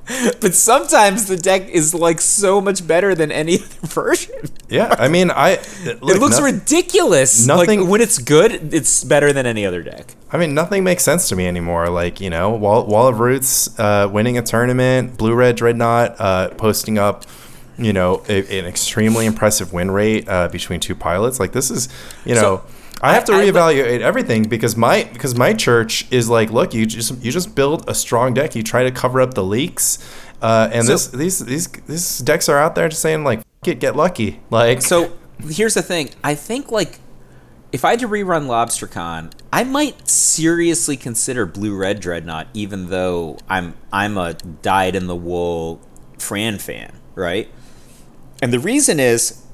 But 0.41 0.55
sometimes 0.55 1.25
the 1.27 1.37
deck 1.37 1.69
is 1.69 1.93
like 1.93 2.19
so 2.21 2.61
much 2.61 2.85
better 2.85 3.13
than 3.13 3.31
any 3.31 3.55
other 3.59 3.87
version. 3.87 4.35
Yeah, 4.67 4.95
I 4.97 5.07
mean, 5.07 5.31
I 5.31 5.59
it 5.83 6.01
looks 6.01 6.39
no, 6.39 6.45
ridiculous. 6.45 7.45
Nothing 7.45 7.81
like, 7.81 7.89
when 7.89 8.01
it's 8.01 8.17
good, 8.17 8.73
it's 8.73 9.03
better 9.03 9.33
than 9.33 9.45
any 9.45 9.65
other 9.65 9.83
deck. 9.83 10.15
I 10.31 10.37
mean, 10.37 10.53
nothing 10.53 10.83
makes 10.83 11.03
sense 11.03 11.29
to 11.29 11.35
me 11.35 11.47
anymore. 11.47 11.89
Like 11.89 12.19
you 12.19 12.29
know, 12.29 12.51
Wall, 12.51 12.85
Wall 12.85 13.07
of 13.07 13.19
Roots 13.19 13.77
uh, 13.79 14.09
winning 14.11 14.37
a 14.37 14.41
tournament, 14.41 15.17
Blue 15.17 15.33
Red 15.33 15.55
Dreadnought 15.55 16.15
uh, 16.19 16.49
posting 16.49 16.97
up 16.97 17.25
you 17.77 17.93
know, 17.93 18.21
a, 18.27 18.59
an 18.59 18.65
extremely 18.65 19.25
impressive 19.25 19.71
win 19.71 19.89
rate 19.89 20.27
uh, 20.27 20.49
between 20.49 20.81
two 20.81 20.95
pilots. 20.95 21.39
Like 21.39 21.53
this 21.53 21.71
is, 21.71 21.87
you 22.25 22.35
know, 22.35 22.41
so, 22.41 22.65
I 23.01 23.13
have 23.13 23.25
to 23.25 23.31
reevaluate 23.31 24.01
everything 24.01 24.43
because 24.49 24.75
my 24.75 25.03
because 25.13 25.35
my 25.35 25.53
church 25.53 26.05
is 26.11 26.29
like, 26.29 26.51
look, 26.51 26.73
you 26.73 26.85
just 26.85 27.23
you 27.23 27.31
just 27.31 27.55
build 27.55 27.87
a 27.87 27.95
strong 27.95 28.33
deck. 28.33 28.55
You 28.55 28.63
try 28.63 28.83
to 28.83 28.91
cover 28.91 29.21
up 29.21 29.33
the 29.33 29.43
leaks, 29.43 29.99
uh, 30.41 30.69
and 30.71 30.85
so, 30.85 30.91
this 30.93 31.07
these 31.07 31.39
these 31.39 31.67
these 31.67 32.19
decks 32.19 32.49
are 32.49 32.57
out 32.57 32.75
there 32.75 32.89
just 32.89 33.01
saying 33.01 33.23
like, 33.23 33.41
get 33.63 33.79
get 33.79 33.95
lucky. 33.95 34.39
Like 34.49 34.81
so. 34.81 35.13
Here's 35.47 35.73
the 35.73 35.81
thing. 35.81 36.09
I 36.21 36.35
think 36.35 36.69
like 36.69 36.99
if 37.71 37.85
I 37.85 37.91
had 37.91 37.99
to 37.99 38.07
rerun 38.07 38.47
LobsterCon, 38.47 39.31
I 39.53 39.63
might 39.63 40.07
seriously 40.09 40.97
consider 40.97 41.45
Blue 41.45 41.75
Red 41.75 41.99
Dreadnought, 41.99 42.47
even 42.53 42.89
though 42.89 43.37
I'm 43.47 43.75
I'm 43.93 44.17
a 44.17 44.33
dyed 44.33 44.95
in 44.95 45.07
the 45.07 45.15
wool 45.15 45.79
Fran 46.17 46.57
fan, 46.57 46.93
right? 47.15 47.49
And 48.41 48.51
the 48.51 48.59
reason 48.59 48.99
is, 48.99 49.45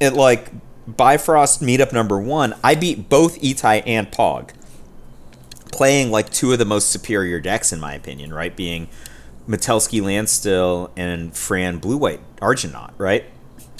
it 0.00 0.12
like 0.12 0.50
Bifrost 0.86 1.62
meetup 1.62 1.92
number 1.92 2.18
one, 2.18 2.54
I 2.62 2.74
beat 2.74 3.08
both 3.08 3.40
Itai 3.40 3.82
and 3.86 4.10
Pog, 4.10 4.50
playing 5.72 6.10
like 6.10 6.30
two 6.30 6.52
of 6.52 6.58
the 6.58 6.64
most 6.64 6.90
superior 6.90 7.40
decks 7.40 7.72
in 7.72 7.80
my 7.80 7.94
opinion, 7.94 8.34
right? 8.34 8.54
Being 8.54 8.88
Metelsky 9.48 10.02
Landstill 10.02 10.90
and 10.96 11.36
Fran 11.36 11.78
Blue 11.78 11.96
White 11.96 12.20
Argonaut, 12.40 12.92
right? 12.98 13.24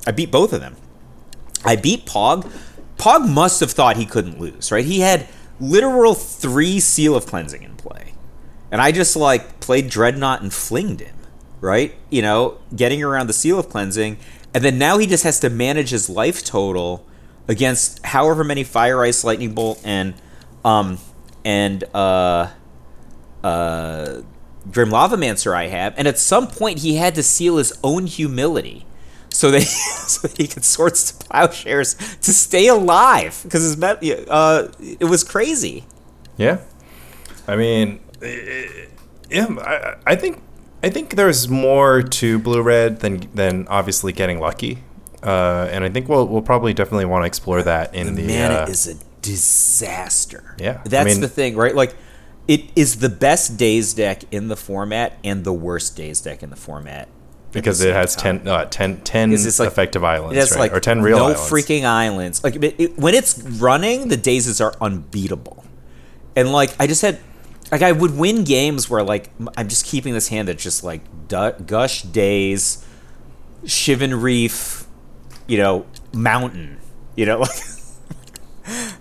I 0.06 0.12
beat 0.12 0.30
both 0.30 0.52
of 0.52 0.60
them. 0.60 0.76
I 1.64 1.76
beat 1.76 2.06
Pog. 2.06 2.50
Pog 2.96 3.28
must 3.28 3.60
have 3.60 3.70
thought 3.72 3.96
he 3.96 4.06
couldn't 4.06 4.40
lose, 4.40 4.70
right? 4.70 4.84
He 4.84 5.00
had 5.00 5.26
literal 5.60 6.14
three 6.14 6.80
Seal 6.80 7.16
of 7.16 7.26
Cleansing 7.26 7.62
in 7.62 7.76
play. 7.76 8.14
And 8.70 8.80
I 8.80 8.92
just 8.92 9.16
like 9.16 9.60
played 9.60 9.88
Dreadnought 9.88 10.42
and 10.42 10.52
flinged 10.52 11.00
him, 11.00 11.16
right? 11.60 11.94
You 12.10 12.22
know, 12.22 12.58
getting 12.74 13.02
around 13.02 13.28
the 13.28 13.32
Seal 13.32 13.58
of 13.58 13.68
Cleansing 13.68 14.18
and 14.54 14.64
then 14.64 14.78
now 14.78 14.98
he 14.98 15.06
just 15.06 15.24
has 15.24 15.40
to 15.40 15.50
manage 15.50 15.90
his 15.90 16.08
life 16.08 16.44
total 16.44 17.04
against 17.48 18.04
however 18.06 18.44
many 18.44 18.64
fire 18.64 19.02
ice 19.02 19.24
lightning 19.24 19.52
bolt 19.54 19.80
and 19.84 20.14
um 20.64 20.98
and 21.44 21.84
uh 21.92 22.48
uh 23.42 24.22
Grim 24.70 24.88
Lavamancer 24.88 25.54
I 25.54 25.66
have, 25.66 25.94
and 25.98 26.08
at 26.08 26.18
some 26.18 26.48
point 26.48 26.78
he 26.78 26.96
had 26.96 27.14
to 27.16 27.22
seal 27.22 27.58
his 27.58 27.78
own 27.84 28.06
humility 28.06 28.86
so 29.28 29.50
that 29.50 29.62
so 30.06 30.26
that 30.26 30.38
he 30.38 30.46
could 30.46 30.64
swords 30.64 31.12
to 31.12 31.26
plowshares 31.26 31.94
to 32.22 32.32
stay 32.32 32.68
alive 32.68 33.40
because 33.42 33.82
uh, 33.82 34.72
it 34.80 35.04
was 35.04 35.22
crazy. 35.24 35.84
Yeah, 36.36 36.60
I 37.46 37.56
mean, 37.56 38.00
yeah, 39.30 39.46
I, 39.60 39.96
I 40.06 40.16
think 40.16 40.42
I 40.84 40.90
think 40.90 41.16
there's 41.16 41.48
more 41.48 42.02
to 42.02 42.38
blue 42.38 42.60
red 42.60 43.00
than 43.00 43.26
than 43.32 43.66
obviously 43.68 44.12
getting 44.12 44.38
lucky, 44.38 44.84
uh, 45.22 45.66
and 45.72 45.82
I 45.82 45.88
think 45.88 46.10
we'll 46.10 46.28
we'll 46.28 46.42
probably 46.42 46.74
definitely 46.74 47.06
want 47.06 47.22
to 47.22 47.26
explore 47.26 47.62
that 47.62 47.94
in 47.94 48.14
the, 48.14 48.22
the 48.22 48.38
mana 48.38 48.54
uh, 48.54 48.66
is 48.66 48.86
a 48.86 48.94
disaster. 49.22 50.54
Yeah, 50.58 50.82
that's 50.84 50.94
I 50.94 51.04
mean, 51.04 51.22
the 51.22 51.28
thing, 51.28 51.56
right? 51.56 51.74
Like, 51.74 51.96
it 52.46 52.64
is 52.76 52.98
the 52.98 53.08
best 53.08 53.56
Daze 53.56 53.94
deck 53.94 54.24
in 54.30 54.48
the 54.48 54.56
format 54.56 55.18
and 55.24 55.42
the 55.42 55.54
worst 55.54 55.96
Daze 55.96 56.20
deck 56.20 56.42
in 56.42 56.50
the 56.50 56.56
format 56.56 57.08
because 57.50 57.80
it 57.80 57.94
has 57.94 58.14
10, 58.14 58.46
uh, 58.46 58.66
10, 58.66 59.00
10 59.02 59.30
like, 59.30 59.60
effective 59.60 60.04
islands, 60.04 60.50
right? 60.50 60.60
like 60.60 60.72
or 60.74 60.80
ten 60.80 61.00
real 61.00 61.16
no 61.16 61.24
islands. 61.28 61.50
freaking 61.50 61.86
islands. 61.86 62.44
Like 62.44 62.56
it, 62.56 62.74
it, 62.78 62.98
when 62.98 63.14
it's 63.14 63.38
running, 63.42 64.08
the 64.08 64.18
dazes 64.18 64.60
are 64.60 64.74
unbeatable, 64.82 65.64
and 66.36 66.52
like 66.52 66.76
I 66.78 66.86
just 66.86 67.00
had 67.00 67.20
like 67.70 67.82
I 67.82 67.92
would 67.92 68.16
win 68.16 68.44
games 68.44 68.88
where 68.88 69.02
like 69.02 69.30
I'm 69.56 69.68
just 69.68 69.86
keeping 69.86 70.12
this 70.12 70.28
hand 70.28 70.48
that's 70.48 70.62
just 70.62 70.84
like 70.84 71.02
gush 71.28 72.02
Daze, 72.02 72.84
Shivan 73.64 74.22
Reef, 74.22 74.86
you 75.46 75.58
know, 75.58 75.86
mountain, 76.12 76.78
you 77.16 77.26
know, 77.26 77.38
like 77.40 77.64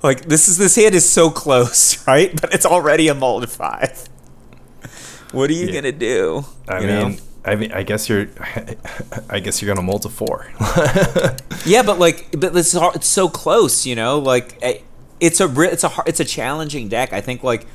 like 0.03 0.25
this 0.25 0.47
is 0.47 0.57
this 0.57 0.75
hand 0.75 0.95
is 0.95 1.09
so 1.09 1.29
close, 1.29 2.05
right? 2.07 2.39
But 2.39 2.53
it's 2.53 2.65
already 2.65 3.07
a 3.07 3.15
mold 3.15 3.49
five. 3.49 4.07
What 5.31 5.49
are 5.49 5.53
you 5.53 5.67
yeah. 5.67 5.73
gonna 5.73 5.91
do? 5.91 6.45
I 6.67 6.79
you 6.79 6.87
mean. 6.87 7.11
Know? 7.11 7.17
I 7.45 7.55
mean, 7.55 7.73
I 7.73 7.83
guess 7.83 8.07
you're, 8.07 8.27
I 9.29 9.41
guess 9.41 9.61
you're 9.61 9.73
gonna 9.73 9.85
mold 9.85 10.03
to 10.03 10.09
four. 10.09 10.47
yeah, 11.65 11.83
but 11.83 11.99
like, 11.99 12.27
but 12.39 12.55
it's 12.55 12.73
it's 12.73 13.07
so 13.07 13.27
close, 13.27 13.85
you 13.85 13.95
know. 13.95 14.19
Like, 14.19 14.57
eh, 14.61 14.79
it's 15.19 15.41
a 15.41 15.61
it's 15.61 15.83
a 15.83 15.91
it's 16.05 16.19
a 16.21 16.25
challenging 16.25 16.87
deck. 16.87 17.11
I 17.11 17.19
think 17.19 17.43
like 17.43 17.67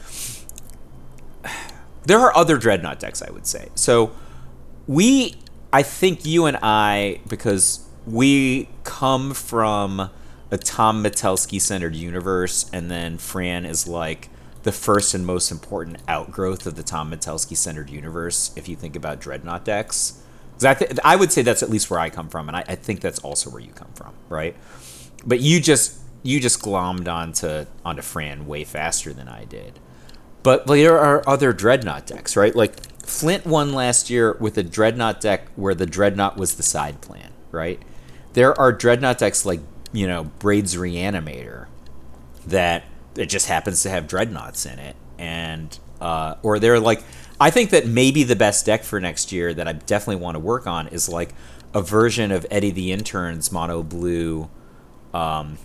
there 2.09 2.19
are 2.21 2.35
other 2.37 2.57
dreadnought 2.57 2.99
decks, 2.99 3.23
I 3.23 3.31
would 3.31 3.47
say. 3.47 3.69
So 3.75 4.13
we, 4.87 5.37
I 5.73 5.83
think 5.83 6.25
you 6.25 6.47
and 6.47 6.57
I, 6.63 7.21
because 7.29 7.87
we 8.07 8.69
come 8.85 9.35
from 9.35 10.11
a 10.51 10.57
Tom 10.57 11.05
Metelsky 11.05 11.61
centered 11.61 11.95
universe, 11.95 12.69
and 12.73 12.91
then 12.91 13.19
Fran 13.19 13.67
is 13.67 13.87
like 13.87 14.31
the 14.63 14.73
first 14.73 15.13
and 15.13 15.27
most 15.27 15.51
important 15.51 15.99
outgrowth 16.09 16.67
of 16.67 16.77
the 16.77 16.83
Tom 16.83 17.11
Metelsky 17.11 17.57
centered 17.57 17.91
universe. 17.91 18.53
If 18.57 18.69
you 18.69 18.77
think 18.77 18.97
about 18.97 19.21
dreadnought 19.21 19.67
decks, 19.67 20.23
I, 20.65 20.75
th- 20.75 20.99
I 21.05 21.15
would 21.15 21.31
say 21.31 21.43
that's 21.43 21.63
at 21.63 21.71
least 21.71 21.91
where 21.91 22.01
I 22.01 22.09
come 22.09 22.31
from, 22.31 22.49
and 22.49 22.57
I, 22.57 22.65
I 22.67 22.75
think 22.75 23.01
that's 23.01 23.19
also 23.21 23.51
where 23.51 23.61
you 23.61 23.73
come 23.73 23.93
from, 23.95 24.15
right? 24.29 24.57
But 25.27 25.41
you 25.41 25.61
just 25.61 25.99
you 26.23 26.41
just 26.41 26.63
glommed 26.63 27.07
onto 27.07 27.67
onto 27.85 28.03
Fran 28.03 28.47
way 28.47 28.65
faster 28.65 29.13
than 29.13 29.29
I 29.29 29.45
did. 29.45 29.79
But 30.43 30.67
there 30.67 30.99
are 30.99 31.29
other 31.29 31.53
dreadnought 31.53 32.07
decks, 32.07 32.37
right? 32.37 32.55
Like 32.55 32.81
Flint 33.03 33.45
won 33.47 33.73
last 33.73 34.11
year 34.11 34.37
with 34.41 34.57
a 34.59 34.63
dreadnought 34.63 35.21
deck 35.21 35.49
where 35.57 35.75
the 35.75 35.87
dreadnought 35.87 36.37
was 36.37 36.55
the 36.55 36.63
side 36.63 37.01
plan, 37.01 37.33
right? 37.51 37.81
There 38.35 38.59
are 38.59 38.73
dreadnought 38.73 39.19
decks 39.19 39.45
like 39.45 39.61
you 39.93 40.07
know 40.07 40.25
Braid's 40.39 40.77
Reanimator 40.77 41.67
that 42.47 42.85
it 43.17 43.27
just 43.27 43.47
happens 43.49 43.83
to 43.83 43.91
have 43.91 44.07
dreadnoughts 44.07 44.65
in 44.65 44.79
it, 44.79 44.97
and 45.19 45.79
uh, 46.01 46.37
or 46.43 46.59
they're 46.59 46.81
like. 46.81 47.03
I 47.41 47.51
think 47.51 47.71
that 47.71 47.87
maybe 47.87 48.25
the 48.25 48.35
best 48.35 48.67
deck 48.67 48.83
for 48.83 48.99
next 48.99 49.31
year 49.31 49.55
that 49.55 49.69
I 49.69 49.73
definitely 49.73 50.21
want 50.21 50.35
to 50.35 50.41
work 50.41 50.67
on 50.67 50.89
is 50.89 51.09
like 51.09 51.33
a 51.73 51.81
version 51.81 52.33
of 52.33 52.45
Eddie 52.51 52.73
the 52.73 52.91
Intern's 52.91 53.53
mono 53.53 53.85
blue 53.85 54.51
um, 55.15 55.59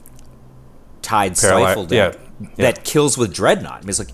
Tide 1.01 1.37
Stifle 1.37 1.85
deck 1.85 2.15
yeah, 2.15 2.47
yeah. 2.57 2.71
that 2.71 2.83
kills 2.83 3.17
with 3.17 3.33
Dreadnought. 3.33 3.77
I 3.77 3.79
mean, 3.81 3.89
it's 3.89 3.99
like 3.99 4.13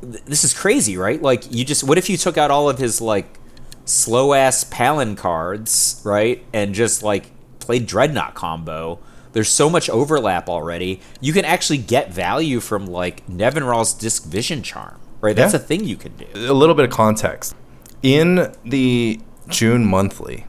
th- 0.00 0.24
this 0.24 0.44
is 0.44 0.52
crazy, 0.54 0.96
right? 0.96 1.20
Like 1.20 1.52
you 1.52 1.64
just 1.64 1.84
what 1.84 1.98
if 1.98 2.08
you 2.10 2.16
took 2.16 2.36
out 2.38 2.50
all 2.50 2.68
of 2.68 2.78
his 2.78 3.00
like 3.00 3.38
slow 3.84 4.34
ass 4.34 4.64
Palin 4.64 5.16
cards, 5.16 6.00
right, 6.04 6.44
and 6.52 6.74
just 6.74 7.02
like 7.02 7.30
played 7.60 7.86
Dreadnought 7.86 8.34
combo. 8.34 8.98
There's 9.32 9.48
so 9.50 9.68
much 9.68 9.90
overlap 9.90 10.48
already. 10.48 11.00
You 11.20 11.32
can 11.32 11.44
actually 11.44 11.78
get 11.78 12.12
value 12.12 12.60
from 12.60 12.86
like 12.86 13.26
Nevinyrral's 13.28 13.92
Disk 13.94 14.24
Vision 14.24 14.62
Charm, 14.62 14.98
right? 15.20 15.36
That's 15.36 15.52
Yeah. 15.52 15.60
a 15.60 15.62
thing 15.62 15.84
you 15.84 15.96
can 15.96 16.12
do. 16.16 16.26
a 16.34 16.52
little 16.54 16.74
bit 16.74 16.84
of 16.86 16.90
context. 16.90 17.54
In 18.02 18.54
the 18.64 19.20
June 19.48 19.84
monthly, 19.86 20.46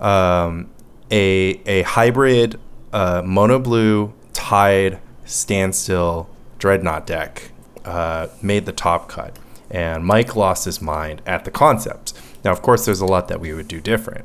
um, 0.00 0.68
a 1.10 1.60
a 1.66 1.82
hybrid 1.82 2.58
uh, 2.92 3.22
mono 3.24 3.58
blue 3.58 4.12
tide 4.32 4.98
standstill 5.24 6.28
dreadnought 6.58 7.06
deck 7.06 7.50
uh, 7.88 8.28
made 8.42 8.66
the 8.66 8.72
top 8.72 9.08
cut, 9.08 9.38
and 9.70 10.04
Mike 10.04 10.36
lost 10.36 10.64
his 10.64 10.80
mind 10.80 11.22
at 11.26 11.44
the 11.44 11.50
concept. 11.50 12.12
Now, 12.44 12.52
of 12.52 12.62
course, 12.62 12.84
there's 12.84 13.00
a 13.00 13.06
lot 13.06 13.28
that 13.28 13.40
we 13.40 13.52
would 13.52 13.68
do 13.68 13.80
different. 13.80 14.24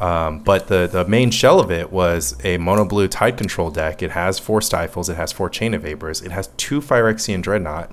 Um, 0.00 0.40
but 0.40 0.66
the, 0.66 0.88
the 0.90 1.06
main 1.06 1.30
shell 1.30 1.60
of 1.60 1.70
it 1.70 1.92
was 1.92 2.36
a 2.42 2.58
mono 2.58 2.84
blue 2.84 3.06
tide 3.06 3.36
control 3.36 3.70
deck. 3.70 4.02
It 4.02 4.10
has 4.10 4.40
four 4.40 4.60
stifles, 4.60 5.08
it 5.08 5.16
has 5.16 5.30
four 5.30 5.48
chain 5.48 5.72
of 5.72 5.82
vapors, 5.82 6.20
it 6.20 6.32
has 6.32 6.48
two 6.56 6.80
Phyrexian 6.80 7.42
dreadnought, 7.42 7.92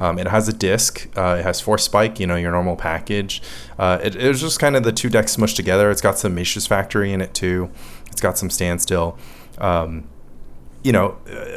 um, 0.00 0.18
it 0.18 0.28
has 0.28 0.48
a 0.48 0.52
disc. 0.52 1.08
Uh, 1.16 1.36
it 1.38 1.42
has 1.42 1.60
four 1.60 1.76
spike, 1.76 2.18
you 2.18 2.26
know, 2.26 2.36
your 2.36 2.52
normal 2.52 2.74
package. 2.74 3.42
Uh, 3.78 3.98
it, 4.02 4.16
it 4.16 4.28
was 4.28 4.40
just 4.40 4.58
kind 4.58 4.74
of 4.74 4.82
the 4.82 4.92
two 4.92 5.10
decks 5.10 5.36
smushed 5.36 5.56
together. 5.56 5.90
It's 5.90 6.00
got 6.00 6.18
some 6.18 6.34
Mishra's 6.34 6.66
Factory 6.66 7.12
in 7.12 7.20
it 7.20 7.34
too. 7.34 7.70
It's 8.10 8.20
got 8.20 8.38
some 8.38 8.48
standstill. 8.48 9.18
Um, 9.58 10.08
you 10.82 10.92
know, 10.92 11.10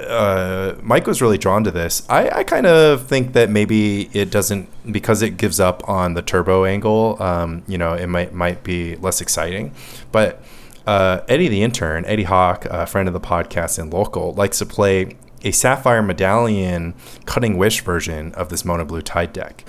uh, 0.07 0.75
Mike 0.81 1.07
was 1.07 1.21
really 1.21 1.37
drawn 1.37 1.63
to 1.63 1.71
this. 1.71 2.03
I, 2.09 2.29
I 2.29 2.43
kind 2.43 2.65
of 2.65 3.07
think 3.07 3.33
that 3.33 3.49
maybe 3.49 4.09
it 4.13 4.31
doesn't 4.31 4.69
because 4.91 5.21
it 5.21 5.37
gives 5.37 5.59
up 5.59 5.87
on 5.87 6.13
the 6.13 6.21
turbo 6.21 6.65
angle. 6.65 7.21
Um, 7.21 7.63
you 7.67 7.77
know, 7.77 7.93
it 7.93 8.07
might 8.07 8.33
might 8.33 8.63
be 8.63 8.95
less 8.97 9.21
exciting, 9.21 9.73
but. 10.11 10.43
Uh, 10.85 11.23
Eddie 11.29 11.47
the 11.47 11.63
intern, 11.63 12.03
Eddie 12.03 12.23
Hawk, 12.23 12.65
a 12.65 12.85
friend 12.85 13.07
of 13.07 13.13
the 13.13 13.19
podcast 13.21 13.79
and 13.79 13.93
local, 13.93 14.33
likes 14.33 14.57
to 14.57 14.65
play 14.65 15.15
a 15.41 15.51
Sapphire 15.51 16.01
Medallion 16.01 16.93
Cunning 17.25 17.57
Wish 17.57 17.81
version 17.81 18.33
of 18.33 18.49
this 18.49 18.65
Mono 18.65 18.83
Blue 18.83 19.01
Tide 19.01 19.31
deck. 19.31 19.63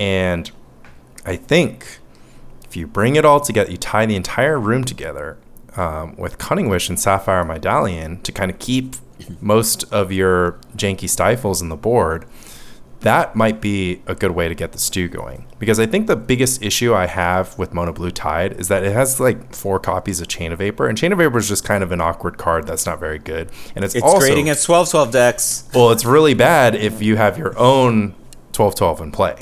And 0.00 0.50
I 1.24 1.36
think 1.36 1.98
if 2.64 2.76
you 2.76 2.86
bring 2.86 3.16
it 3.16 3.24
all 3.24 3.40
together, 3.40 3.70
you 3.70 3.76
tie 3.76 4.06
the 4.06 4.16
entire 4.16 4.58
room 4.58 4.84
together 4.84 5.38
um, 5.78 6.16
with 6.16 6.38
Cunning 6.38 6.68
Wish 6.68 6.88
and 6.88 6.98
Sapphire 6.98 7.44
Medallion 7.44 8.20
to 8.22 8.32
kind 8.32 8.50
of 8.50 8.58
keep 8.58 8.96
most 9.40 9.84
of 9.92 10.10
your 10.12 10.52
janky 10.76 11.08
stifles 11.08 11.62
in 11.62 11.68
the 11.68 11.76
board, 11.76 12.26
that 13.00 13.36
might 13.36 13.60
be 13.60 14.02
a 14.06 14.14
good 14.14 14.32
way 14.32 14.48
to 14.48 14.54
get 14.56 14.72
the 14.72 14.78
stew 14.78 15.06
going. 15.08 15.46
Because 15.60 15.78
I 15.78 15.86
think 15.86 16.08
the 16.08 16.16
biggest 16.16 16.62
issue 16.62 16.94
I 16.94 17.06
have 17.06 17.56
with 17.56 17.72
Mono 17.72 17.92
Blue 17.92 18.10
Tide 18.10 18.54
is 18.58 18.66
that 18.68 18.82
it 18.82 18.92
has 18.92 19.20
like 19.20 19.54
four 19.54 19.78
copies 19.78 20.20
of 20.20 20.26
Chain 20.26 20.50
of 20.52 20.58
Vapor, 20.58 20.88
and 20.88 20.98
Chain 20.98 21.12
of 21.12 21.18
Vapor 21.18 21.38
is 21.38 21.48
just 21.48 21.64
kind 21.64 21.84
of 21.84 21.92
an 21.92 22.00
awkward 22.00 22.38
card 22.38 22.66
that's 22.66 22.86
not 22.86 22.98
very 22.98 23.18
good. 23.18 23.50
And 23.76 23.84
it's, 23.84 23.94
It's 23.94 24.02
also 24.04 24.18
great 24.18 24.38
against 24.38 24.66
12 24.66 24.90
12 24.90 25.12
decks. 25.12 25.68
well, 25.74 25.90
it's 25.90 26.04
really 26.04 26.34
bad 26.34 26.74
if 26.74 27.00
you 27.00 27.16
have 27.16 27.38
your 27.38 27.56
own 27.56 28.14
12-12 28.52 29.00
in 29.00 29.12
play. 29.12 29.36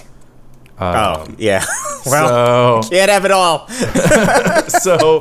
oh, 0.79 1.27
yeah. 1.39 1.65
well, 2.07 2.83
so 2.83 2.91
can't 2.91 3.11
have 3.11 3.25
it 3.25 3.31
all. 3.31 3.67
so 4.69 5.21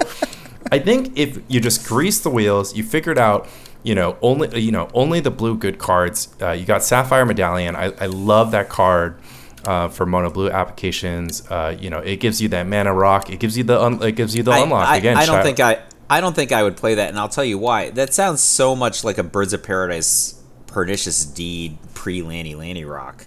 I 0.71 0.79
think 0.79 1.17
if 1.17 1.39
you 1.47 1.59
just 1.59 1.87
grease 1.87 2.19
the 2.19 2.29
wheels, 2.29 2.75
you 2.75 2.83
figured 2.83 3.17
out, 3.17 3.47
you 3.83 3.95
know, 3.95 4.17
only 4.21 4.59
you 4.59 4.71
know 4.71 4.89
only 4.93 5.19
the 5.19 5.31
blue 5.31 5.55
good 5.57 5.77
cards. 5.77 6.33
Uh, 6.41 6.51
you 6.51 6.65
got 6.65 6.83
Sapphire 6.83 7.25
Medallion. 7.25 7.75
I, 7.75 7.93
I 7.99 8.05
love 8.07 8.51
that 8.51 8.69
card. 8.69 9.19
Uh, 9.65 9.87
for 9.87 10.05
mono 10.05 10.29
blue 10.29 10.47
applications, 10.47 11.41
uh, 11.49 11.75
you 11.79 11.89
know 11.89 11.97
it 11.97 12.17
gives 12.17 12.39
you 12.39 12.47
that 12.49 12.67
mana 12.67 12.93
rock. 12.93 13.31
It 13.31 13.39
gives 13.39 13.57
you 13.57 13.63
the 13.63 13.81
un- 13.81 13.99
it 14.03 14.11
gives 14.11 14.35
you 14.35 14.43
the 14.43 14.51
I, 14.51 14.59
unlock 14.59 14.87
I- 14.89 14.97
again. 14.97 15.17
I 15.17 15.25
don't 15.25 15.41
think 15.41 15.59
I. 15.59 15.81
I 16.07 16.21
don't 16.21 16.35
think 16.35 16.51
I 16.51 16.61
would 16.61 16.77
play 16.77 16.93
that, 16.93 17.09
and 17.09 17.17
I'll 17.17 17.29
tell 17.29 17.43
you 17.43 17.57
why. 17.57 17.89
That 17.89 18.13
sounds 18.13 18.41
so 18.41 18.75
much 18.75 19.03
like 19.03 19.17
a 19.17 19.23
Birds 19.23 19.53
of 19.53 19.63
Paradise 19.63 20.39
pernicious 20.67 21.25
deed 21.25 21.79
pre 21.95 22.21
Lanny 22.21 22.53
Lanny 22.53 22.85
Rock 22.85 23.25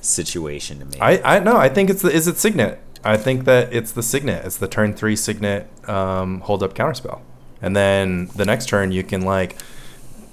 situation 0.00 0.78
to 0.78 0.84
me. 0.84 0.98
I 1.00 1.36
I 1.36 1.38
no. 1.40 1.56
I 1.56 1.68
think 1.68 1.90
it's 1.90 2.02
the 2.02 2.10
is 2.12 2.28
it 2.28 2.36
signet. 2.36 2.80
I 3.04 3.16
think 3.16 3.44
that 3.44 3.72
it's 3.72 3.92
the 3.92 4.02
signet. 4.02 4.44
It's 4.44 4.56
the 4.56 4.68
turn 4.68 4.94
three 4.94 5.16
signet 5.16 5.68
um, 5.88 6.40
hold 6.40 6.62
up 6.62 6.74
counterspell, 6.74 7.20
and 7.60 7.76
then 7.76 8.26
the 8.34 8.44
next 8.44 8.68
turn 8.68 8.92
you 8.92 9.02
can 9.02 9.22
like 9.22 9.56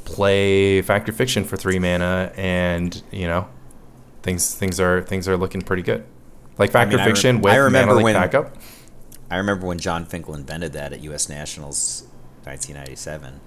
play 0.05 0.81
Fact 0.81 1.07
or 1.09 1.11
Fiction 1.11 1.43
for 1.43 1.57
three 1.57 1.79
mana, 1.79 2.31
and 2.35 3.01
you 3.11 3.27
know 3.27 3.47
things 4.23 4.53
things 4.55 4.79
are 4.79 5.01
things 5.01 5.27
are 5.27 5.37
looking 5.37 5.61
pretty 5.61 5.83
good. 5.83 6.05
Like 6.57 6.71
Factor 6.71 6.97
I 6.97 7.05
re- 7.05 7.11
Fiction 7.11 7.41
with 7.41 7.53
I 7.53 7.57
remember 7.57 7.93
mana 7.93 7.97
leak 7.97 8.03
when- 8.05 8.15
backup. 8.15 8.55
I 9.29 9.37
remember 9.37 9.65
when 9.65 9.79
Jon 9.79 10.05
Finkel 10.05 10.35
invented 10.35 10.73
that 10.73 10.91
at 10.91 11.01
U.S. 11.03 11.29
Nationals, 11.29 12.03
1997. 12.43 13.39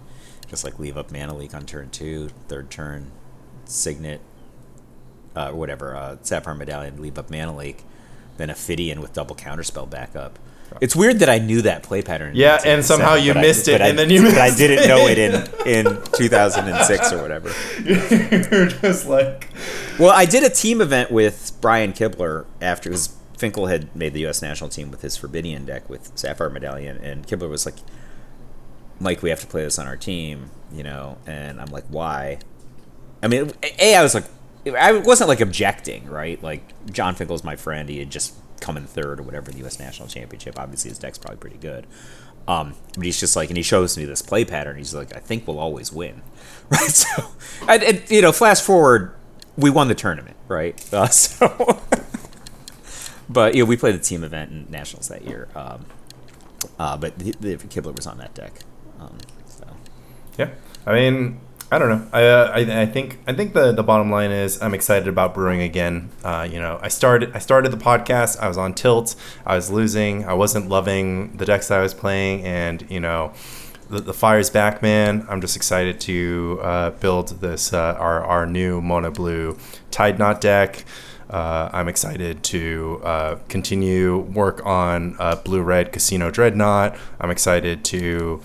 Just 0.49 0.65
like 0.65 0.79
leave 0.79 0.97
up 0.97 1.13
mana 1.13 1.35
leak 1.35 1.53
on 1.55 1.67
turn 1.67 1.91
two, 1.91 2.31
third 2.49 2.71
turn, 2.71 3.11
signet, 3.67 4.23
uh, 5.37 5.51
whatever, 5.51 5.95
uh, 5.95 6.17
Sapphire 6.23 6.55
Medallion, 6.55 7.03
leave 7.03 7.19
up 7.19 7.31
mana 7.31 7.55
leak, 8.35 8.39
then 8.39 8.51
Ophidian 8.51 9.01
with 9.01 9.13
double 9.13 9.37
counterspell 9.37 9.89
backup. 9.89 10.39
It's 10.81 10.97
weird 10.97 11.21
that 11.21 11.29
I 11.29 11.39
knew 11.39 11.63
that 11.63 11.85
play 11.85 12.03
pattern. 12.03 12.33
Yeah, 12.35 12.61
and 12.65 12.85
somehow 12.85 13.15
you 13.15 13.33
but 13.33 13.39
I- 13.39 13.43
missed 13.43 13.69
it, 13.69 13.75
but 13.75 13.83
I- 13.83 13.89
and 13.89 13.99
then 13.99 14.11
you 14.11 14.23
But 14.23 14.39
I 14.39 14.51
didn't 14.55 14.89
know 14.89 15.07
it 15.07 15.19
in 15.67 15.87
in 15.87 16.03
2006 16.15 17.13
or 17.13 17.23
whatever. 17.23 17.53
You're 17.85 18.67
just 18.67 19.07
like 19.07 19.51
Well, 20.01 20.11
I 20.11 20.25
did 20.25 20.43
a 20.43 20.51
team 20.51 20.81
event 20.81 21.13
with 21.13 21.53
Brian 21.61 21.93
Kibler 21.93 22.47
after 22.61 22.89
because 22.91 23.15
Finkel 23.39 23.67
had 23.67 23.95
made 23.95 24.15
the 24.15 24.21
U.S. 24.21 24.43
national 24.43 24.69
team 24.71 24.91
with 24.91 25.03
his 25.03 25.17
Forbidian 25.17 25.65
deck 25.65 25.89
with 25.89 26.11
Sapphire 26.17 26.51
Medallion, 26.51 26.97
and 27.05 27.25
Kibler 27.27 27.49
was 27.49 27.67
like, 27.67 27.77
"Mike, 28.99 29.23
we 29.23 29.31
have 29.31 29.41
to 29.41 29.47
play 29.47 29.63
this 29.63 29.79
on 29.79 29.87
our 29.87 29.97
team," 29.97 30.51
you 30.73 30.83
know, 30.83 31.19
and 31.27 31.61
I'm 31.61 31.71
like, 31.71 31.85
"Why?" 31.89 32.39
I 33.23 33.29
mean, 33.29 33.53
a 33.79 33.95
I 33.97 34.03
was 34.03 34.15
like, 34.15 34.25
I 34.67 34.93
wasn't 34.93 35.29
like 35.29 35.41
objecting, 35.41 36.07
right? 36.07 36.43
Like 36.43 36.63
Jon 36.91 37.15
Finkel's 37.15 37.45
my 37.45 37.57
friend; 37.57 37.89
he 37.89 37.99
had 37.99 38.11
just 38.11 38.35
come 38.61 38.77
in 38.77 38.87
third 38.87 39.21
or 39.21 39.23
whatever 39.23 39.51
in 39.51 39.57
the 39.57 39.63
U.S. 39.63 39.79
national 39.79 40.09
championship. 40.09 40.59
Obviously, 40.59 40.91
his 40.91 40.99
deck's 40.99 41.19
probably 41.19 41.39
pretty 41.39 41.59
good. 41.59 41.87
Um, 42.47 42.75
but 42.95 43.05
he's 43.05 43.19
just 43.19 43.37
like, 43.37 43.49
and 43.51 43.57
he 43.57 43.63
shows 43.63 43.97
me 43.97 44.05
this 44.05 44.23
play 44.23 44.45
pattern. 44.45 44.77
He's 44.77 44.95
like, 44.95 45.17
I 45.17 45.21
think 45.21 45.47
we'll 45.47 45.59
always 45.59 45.93
win, 45.93 46.23
right? 46.71 46.91
So, 46.91 47.31
and, 47.69 47.83
and 47.83 48.11
you 48.11 48.23
know, 48.23 48.33
flash 48.33 48.61
forward, 48.61 49.15
we 49.57 49.71
won 49.71 49.89
the 49.89 49.95
tournament, 49.95 50.37
right? 50.49 50.93
Uh, 50.93 51.07
so, 51.09 51.81
but 53.29 53.55
you 53.55 53.63
know, 53.63 53.67
we 53.67 53.77
played 53.77 53.95
the 53.95 54.01
team 54.01 54.25
event 54.25 54.51
in 54.51 54.71
nationals 54.71 55.09
that 55.09 55.25
year. 55.25 55.49
Um, 55.55 55.87
uh, 56.79 56.97
but 56.97 57.19
the, 57.19 57.33
the 57.41 57.57
Kibler 57.57 57.95
was 57.95 58.07
on 58.07 58.19
that 58.19 58.35
deck. 58.35 58.61
Um, 58.99 59.19
so. 59.47 59.67
Yeah, 60.39 60.51
I 60.87 60.95
mean, 60.95 61.41
I 61.75 61.79
don't 61.81 61.89
know. 61.89 62.07
I, 62.13 62.25
uh, 62.25 62.53
I 62.55 62.83
I 62.83 62.87
think 62.87 63.19
I 63.27 63.33
think 63.33 63.53
the 63.53 63.73
the 63.73 63.83
bottom 63.83 64.09
line 64.09 64.31
is 64.31 64.63
I'm 64.63 64.75
excited 64.75 65.09
about 65.09 65.35
brewing 65.35 65.61
again. 65.61 66.09
Uh, 66.23 66.47
you 66.49 66.61
know, 66.61 66.79
I 66.81 66.87
started 66.87 67.33
I 67.35 67.41
started 67.41 67.73
the 67.73 67.77
podcast. 67.77 68.39
I 68.39 68.47
was 68.47 68.57
on 68.57 68.75
tilt. 68.75 69.17
I 69.45 69.57
was 69.57 69.73
losing. 69.73 70.25
I 70.25 70.35
wasn't 70.35 70.69
loving 70.69 71.37
the 71.37 71.45
decks 71.45 71.73
I 71.73 71.81
was 71.81 71.93
playing, 71.93 72.45
and 72.45 72.89
you 72.89 73.01
know. 73.01 73.33
The, 73.91 74.01
the 74.01 74.15
fire's 74.15 74.49
back, 74.49 74.81
man. 74.81 75.27
I'm 75.29 75.43
just 75.43 75.57
excited 75.57 76.01
to 76.01 76.59
uh, 76.63 76.91
build 76.91 77.41
this 77.43 77.73
uh, 77.75 77.97
our 77.99 78.25
our 78.25 78.47
new 78.47 78.81
mono 78.81 79.11
blue 79.11 79.59
tide 79.91 80.19
knot 80.19 80.41
deck. 80.41 80.85
Uh, 81.29 81.69
I'm 81.71 81.89
excited 81.89 82.43
to 82.45 83.01
uh, 83.05 83.37
continue 83.49 84.19
work 84.19 84.65
on 84.65 85.17
blue 85.45 85.61
red 85.61 85.93
casino 85.93 86.31
dreadnought. 86.31 86.97
I'm 87.21 87.31
excited 87.31 87.85
to 87.87 88.41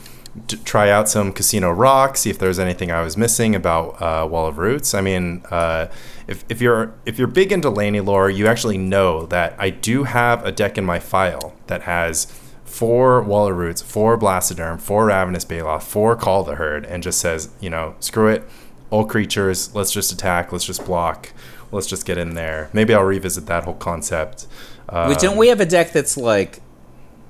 try 0.63 0.89
out 0.89 1.09
some 1.09 1.31
Casino 1.31 1.71
Rock, 1.71 2.17
see 2.17 2.29
if 2.29 2.39
there's 2.39 2.59
anything 2.59 2.91
I 2.91 3.01
was 3.01 3.17
missing 3.17 3.55
about 3.55 4.01
uh, 4.01 4.27
Wall 4.27 4.47
of 4.47 4.57
Roots. 4.57 4.93
I 4.93 5.01
mean, 5.01 5.43
uh, 5.49 5.87
if, 6.27 6.45
if 6.49 6.61
you're 6.61 6.93
if 7.05 7.17
you're 7.17 7.27
big 7.27 7.51
into 7.51 7.69
Lanny 7.69 7.99
lore, 7.99 8.29
you 8.29 8.47
actually 8.47 8.77
know 8.77 9.25
that 9.27 9.55
I 9.57 9.69
do 9.69 10.03
have 10.03 10.45
a 10.45 10.51
deck 10.51 10.77
in 10.77 10.85
my 10.85 10.99
file 10.99 11.53
that 11.67 11.83
has 11.83 12.25
four 12.65 13.21
Wall 13.21 13.49
of 13.49 13.57
Roots, 13.57 13.81
four 13.81 14.17
Blastoderm, 14.17 14.79
four 14.79 15.07
Ravenous 15.07 15.45
Baloth, 15.45 15.83
four 15.83 16.15
Call 16.15 16.43
the 16.43 16.55
Herd, 16.55 16.85
and 16.85 17.01
just 17.01 17.19
says, 17.19 17.49
you 17.59 17.69
know, 17.69 17.95
screw 17.99 18.27
it, 18.27 18.47
all 18.89 19.05
creatures, 19.05 19.73
let's 19.75 19.91
just 19.91 20.11
attack, 20.11 20.51
let's 20.51 20.65
just 20.65 20.85
block, 20.85 21.33
let's 21.71 21.87
just 21.87 22.05
get 22.05 22.17
in 22.17 22.35
there. 22.35 22.69
Maybe 22.71 22.93
I'll 22.93 23.03
revisit 23.03 23.47
that 23.47 23.63
whole 23.63 23.73
concept. 23.73 24.47
Um, 24.87 25.09
Wait, 25.09 25.19
don't 25.19 25.37
we 25.37 25.47
have 25.49 25.59
a 25.59 25.65
deck 25.65 25.91
that's 25.91 26.15
like 26.15 26.61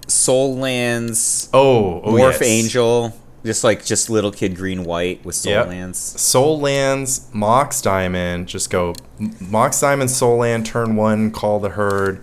Soul 0.10 0.57
Lands, 0.57 1.49
Oh, 1.53 2.02
oh 2.03 2.11
Morph 2.14 2.34
yes. 2.34 2.41
Angel, 2.41 3.14
Just 3.45 3.64
like 3.64 3.86
just 3.86 4.10
little 4.10 4.31
kid 4.31 4.56
green 4.56 4.84
white 4.84 5.23
with 5.23 5.36
soul 5.36 5.53
Yep. 5.53 5.68
lands. 5.68 5.98
Soul 5.98 6.60
Lands, 6.60 7.27
Mox 7.34 7.81
Diamond, 7.81 8.48
just 8.48 8.69
go 8.69 8.94
Mox 9.40 9.80
Diamond, 9.80 10.10
Soul 10.11 10.38
Land, 10.40 10.65
turn 10.65 10.95
one, 10.95 11.31
Call 11.31 11.60
the 11.60 11.69
Herd, 11.69 12.22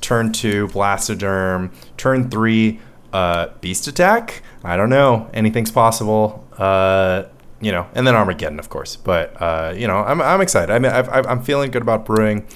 turn 0.00 0.32
two, 0.32 0.68
Blastoderm, 0.68 1.70
turn 1.96 2.30
three, 2.30 2.80
uh, 3.12 3.48
Beast 3.60 3.86
Attack. 3.86 4.42
I 4.64 4.76
don't 4.76 4.90
know. 4.90 5.28
Anything's 5.34 5.70
possible. 5.70 6.46
Uh, 6.58 7.24
you 7.60 7.72
know, 7.72 7.86
and 7.94 8.06
then 8.06 8.14
Armageddon, 8.14 8.58
of 8.58 8.68
course. 8.68 8.96
But, 8.96 9.40
uh, 9.40 9.72
you 9.76 9.86
know, 9.86 9.96
I'm, 9.98 10.20
I'm 10.20 10.40
excited. 10.42 10.70
I 10.72 10.78
mean, 10.78 10.92
I've, 10.92 11.08
I've, 11.08 11.26
I'm 11.26 11.42
feeling 11.42 11.70
good 11.70 11.80
about 11.82 12.04
brewing. 12.04 12.46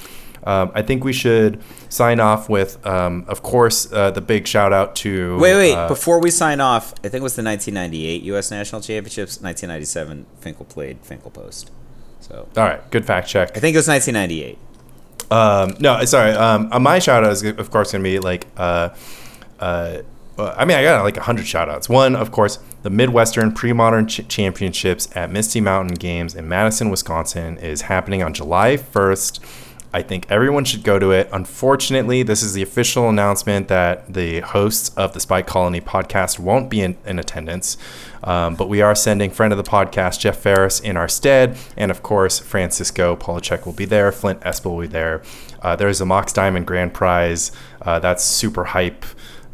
Um, 0.44 0.72
I 0.74 0.82
think 0.82 1.04
we 1.04 1.12
should 1.12 1.62
sign 1.90 2.18
off 2.20 2.48
with, 2.48 2.84
um, 2.86 3.24
of 3.28 3.42
course, 3.42 3.92
uh, 3.92 4.10
the 4.10 4.20
big 4.22 4.46
shout 4.46 4.72
out 4.72 4.96
to. 4.96 5.38
Wait, 5.38 5.54
wait. 5.54 5.74
uh, 5.74 5.86
Before 5.88 6.18
we 6.20 6.30
sign 6.30 6.60
off, 6.60 6.92
I 7.04 7.08
think 7.08 7.16
it 7.16 7.22
was 7.22 7.36
the 7.36 7.42
1998 7.42 8.22
U.S. 8.22 8.50
National 8.50 8.80
Championships. 8.80 9.40
1997, 9.40 10.26
Finkel 10.40 10.64
played 10.64 10.98
Finkel 11.02 11.30
Post. 11.30 11.70
So 12.20 12.48
all 12.56 12.64
right, 12.64 12.90
good 12.90 13.04
fact 13.04 13.28
check. 13.28 13.50
I 13.56 13.60
think 13.60 13.74
it 13.74 13.78
was 13.78 13.88
1998. 13.88 14.58
Um, 15.30 15.76
no, 15.80 16.04
sorry. 16.06 16.32
Um, 16.32 16.68
uh, 16.72 16.78
my 16.78 16.98
shout 16.98 17.22
out 17.24 17.32
is, 17.32 17.42
of 17.44 17.70
course, 17.70 17.92
going 17.92 18.02
to 18.02 18.08
be 18.10 18.18
like, 18.18 18.46
uh, 18.56 18.90
uh, 19.58 19.98
I 20.38 20.64
mean, 20.64 20.76
I 20.76 20.82
got 20.82 21.02
like 21.04 21.16
100 21.16 21.46
shout 21.46 21.68
outs. 21.68 21.88
One, 21.88 22.16
of 22.16 22.32
course, 22.32 22.58
the 22.82 22.90
Midwestern 22.90 23.52
Pre 23.52 23.72
Modern 23.72 24.06
Ch- 24.08 24.26
Championships 24.26 25.08
at 25.14 25.30
Misty 25.30 25.60
Mountain 25.60 25.96
Games 25.96 26.34
in 26.34 26.48
Madison, 26.48 26.88
Wisconsin 26.90 27.58
is 27.58 27.82
happening 27.82 28.22
on 28.22 28.32
July 28.32 28.76
1st. 28.76 29.40
I 29.92 30.02
think 30.02 30.26
everyone 30.30 30.64
should 30.64 30.84
go 30.84 30.98
to 30.98 31.10
it. 31.10 31.28
Unfortunately, 31.32 32.22
this 32.22 32.42
is 32.42 32.54
the 32.54 32.62
official 32.62 33.08
announcement 33.08 33.66
that 33.68 34.12
the 34.12 34.40
hosts 34.40 34.90
of 34.96 35.14
the 35.14 35.20
Spike 35.20 35.48
Colony 35.48 35.80
podcast 35.80 36.38
won't 36.38 36.70
be 36.70 36.80
in, 36.80 36.96
in 37.04 37.18
attendance. 37.18 37.76
Um, 38.22 38.54
but 38.54 38.68
we 38.68 38.82
are 38.82 38.94
sending 38.94 39.30
friend 39.30 39.52
of 39.52 39.56
the 39.56 39.68
podcast, 39.68 40.20
Jeff 40.20 40.36
Ferris, 40.38 40.78
in 40.78 40.96
our 40.96 41.08
stead. 41.08 41.58
And 41.76 41.90
of 41.90 42.02
course, 42.02 42.38
Francisco 42.38 43.16
Polachek 43.16 43.66
will 43.66 43.72
be 43.72 43.84
there. 43.84 44.12
Flint 44.12 44.40
Espel 44.42 44.72
will 44.72 44.80
be 44.82 44.86
there. 44.86 45.22
Uh, 45.60 45.74
there's 45.74 46.00
a 46.00 46.06
Mox 46.06 46.32
Diamond 46.32 46.66
Grand 46.66 46.94
Prize. 46.94 47.50
Uh, 47.82 47.98
that's 47.98 48.22
super 48.22 48.64
hype. 48.64 49.04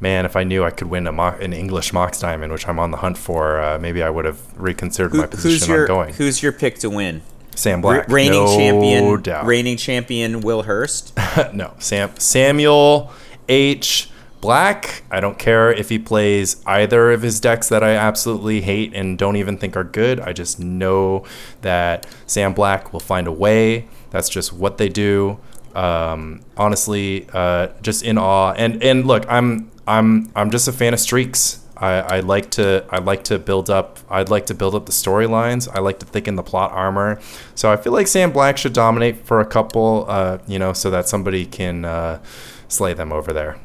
Man, 0.00 0.26
if 0.26 0.36
I 0.36 0.44
knew 0.44 0.62
I 0.62 0.70
could 0.70 0.88
win 0.88 1.06
a 1.06 1.12
Mo- 1.12 1.38
an 1.40 1.54
English 1.54 1.94
Mox 1.94 2.20
Diamond, 2.20 2.52
which 2.52 2.68
I'm 2.68 2.78
on 2.78 2.90
the 2.90 2.98
hunt 2.98 3.16
for, 3.16 3.58
uh, 3.58 3.78
maybe 3.78 4.02
I 4.02 4.10
would 4.10 4.26
have 4.26 4.38
reconsidered 4.60 5.12
Who, 5.12 5.18
my 5.18 5.26
position 5.26 5.70
your 5.70 5.82
on 5.82 5.86
going. 5.86 6.14
Who's 6.14 6.42
your 6.42 6.52
pick 6.52 6.78
to 6.80 6.90
win? 6.90 7.22
Sam 7.56 7.78
Re- 7.78 7.96
Black. 7.98 8.08
reigning 8.08 8.44
no 8.44 8.56
champion. 8.56 9.22
doubt. 9.22 9.46
Reigning 9.46 9.76
champion 9.76 10.40
Will 10.40 10.62
Hurst. 10.62 11.12
no, 11.52 11.74
Sam 11.78 12.10
Samuel 12.18 13.12
H. 13.48 14.10
Black. 14.40 15.02
I 15.10 15.18
don't 15.20 15.38
care 15.38 15.72
if 15.72 15.88
he 15.88 15.98
plays 15.98 16.62
either 16.66 17.10
of 17.10 17.22
his 17.22 17.40
decks 17.40 17.68
that 17.70 17.82
I 17.82 17.94
absolutely 17.94 18.60
hate 18.60 18.92
and 18.94 19.18
don't 19.18 19.36
even 19.36 19.56
think 19.58 19.76
are 19.76 19.82
good. 19.82 20.20
I 20.20 20.32
just 20.32 20.60
know 20.60 21.24
that 21.62 22.06
Sam 22.26 22.52
Black 22.54 22.92
will 22.92 23.00
find 23.00 23.26
a 23.26 23.32
way. 23.32 23.88
That's 24.10 24.28
just 24.28 24.52
what 24.52 24.78
they 24.78 24.88
do. 24.88 25.38
Um, 25.74 26.42
honestly, 26.56 27.26
uh, 27.32 27.68
just 27.82 28.02
in 28.04 28.18
awe. 28.18 28.52
And 28.52 28.82
and 28.84 29.06
look, 29.06 29.24
I'm 29.28 29.70
I'm 29.88 30.30
I'm 30.36 30.50
just 30.50 30.68
a 30.68 30.72
fan 30.72 30.94
of 30.94 31.00
streaks. 31.00 31.60
I, 31.76 31.90
I 32.16 32.20
like 32.20 32.50
to 32.52 32.84
I 32.90 32.98
like 32.98 33.24
to 33.24 33.38
build 33.38 33.68
up 33.68 33.98
I'd 34.08 34.30
like 34.30 34.46
to 34.46 34.54
build 34.54 34.74
up 34.74 34.86
the 34.86 34.92
storylines. 34.92 35.68
I 35.72 35.80
like 35.80 35.98
to 36.00 36.06
thicken 36.06 36.36
the 36.36 36.42
plot 36.42 36.72
armor. 36.72 37.20
So 37.54 37.70
I 37.70 37.76
feel 37.76 37.92
like 37.92 38.06
Sam 38.06 38.32
Black 38.32 38.56
should 38.56 38.72
dominate 38.72 39.26
for 39.26 39.40
a 39.40 39.46
couple, 39.46 40.06
uh, 40.08 40.38
you 40.46 40.58
know, 40.58 40.72
so 40.72 40.90
that 40.90 41.06
somebody 41.08 41.44
can 41.44 41.84
uh, 41.84 42.22
slay 42.68 42.94
them 42.94 43.12
over 43.12 43.32
there. 43.32 43.58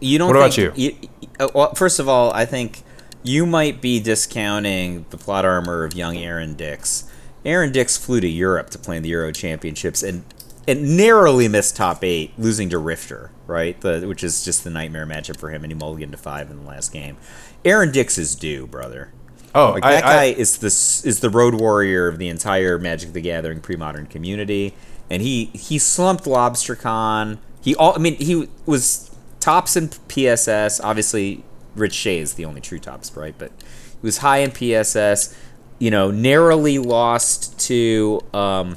You 0.00 0.18
don't. 0.18 0.28
What 0.28 0.36
about 0.36 0.54
think, 0.54 0.78
you? 0.78 1.08
uh, 1.38 1.48
well, 1.54 1.74
first 1.74 1.98
of 1.98 2.08
all, 2.08 2.32
I 2.32 2.44
think 2.44 2.82
you 3.22 3.46
might 3.46 3.80
be 3.80 4.00
discounting 4.00 5.06
the 5.10 5.16
plot 5.16 5.44
armor 5.44 5.84
of 5.84 5.94
young 5.94 6.16
Aaron 6.16 6.54
Dix. 6.54 7.08
Aaron 7.44 7.72
Dix 7.72 7.96
flew 7.96 8.20
to 8.20 8.28
Europe 8.28 8.70
to 8.70 8.78
play 8.78 8.96
in 8.96 9.02
the 9.02 9.10
Euro 9.10 9.32
Championships 9.32 10.02
and 10.02 10.24
and 10.66 10.96
narrowly 10.96 11.48
missed 11.48 11.76
top 11.76 12.04
eight, 12.04 12.32
losing 12.38 12.70
to 12.70 12.78
Rifter, 12.78 13.30
right? 13.52 13.80
The, 13.80 14.00
which 14.08 14.24
is 14.24 14.44
just 14.44 14.64
the 14.64 14.70
nightmare 14.70 15.06
matchup 15.06 15.36
for 15.36 15.50
him, 15.50 15.62
and 15.62 15.72
he 15.72 15.78
mulliganed 15.78 16.12
to 16.12 16.16
five 16.16 16.50
in 16.50 16.62
the 16.62 16.68
last 16.68 16.92
game. 16.92 17.16
Aaron 17.64 17.92
Dix 17.92 18.18
is 18.18 18.34
due, 18.34 18.66
brother. 18.66 19.12
Oh, 19.54 19.72
Like 19.72 19.84
I, 19.84 19.92
that 19.92 20.02
guy 20.02 20.22
I, 20.22 20.24
is 20.26 20.58
the 20.58 20.66
is 21.08 21.20
the 21.20 21.30
road 21.30 21.54
warrior 21.54 22.08
of 22.08 22.18
the 22.18 22.28
entire 22.28 22.78
Magic 22.78 23.12
the 23.12 23.20
Gathering 23.20 23.60
pre-modern 23.60 24.06
community, 24.06 24.74
and 25.10 25.22
he 25.22 25.46
he 25.46 25.78
slumped 25.78 26.24
LobsterCon. 26.24 27.38
He 27.60 27.74
all 27.76 27.94
I 27.94 27.98
mean 27.98 28.14
he 28.16 28.48
was 28.64 29.14
tops 29.40 29.76
in 29.76 29.90
PSS. 30.08 30.80
Obviously, 30.80 31.44
Rich 31.74 31.94
Shea 31.94 32.18
is 32.18 32.34
the 32.34 32.46
only 32.46 32.60
true 32.62 32.78
tops, 32.78 33.14
right? 33.14 33.34
But 33.36 33.52
he 33.60 34.06
was 34.06 34.18
high 34.18 34.38
in 34.38 34.52
PSS. 34.52 35.36
You 35.78 35.90
know, 35.90 36.10
narrowly 36.10 36.78
lost 36.78 37.58
to 37.66 38.20
um, 38.32 38.76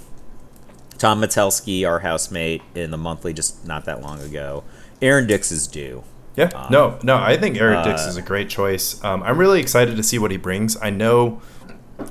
Tom 0.97 1.21
Metelsky, 1.21 1.87
our 1.87 1.99
housemate, 1.99 2.61
in 2.73 2.91
the 2.91 2.97
monthly 2.97 3.33
just 3.33 3.65
not 3.65 3.85
that 3.85 4.01
long 4.01 4.21
ago. 4.21 4.63
Aaron 5.01 5.27
Dix 5.27 5.51
is 5.51 5.67
due. 5.67 6.03
yeah, 6.35 6.67
no, 6.69 6.97
no. 7.03 7.17
I 7.17 7.37
think 7.37 7.55
Dix 7.55 8.05
uh, 8.05 8.07
is 8.09 8.17
a 8.17 8.21
great 8.21 8.49
choice. 8.49 9.03
Um, 9.03 9.23
I'm 9.23 9.37
really 9.37 9.59
excited 9.59 9.97
to 9.97 10.03
see 10.03 10.17
what 10.17 10.31
he 10.31 10.37
brings. 10.37 10.77
I 10.81 10.89
know, 10.89 11.41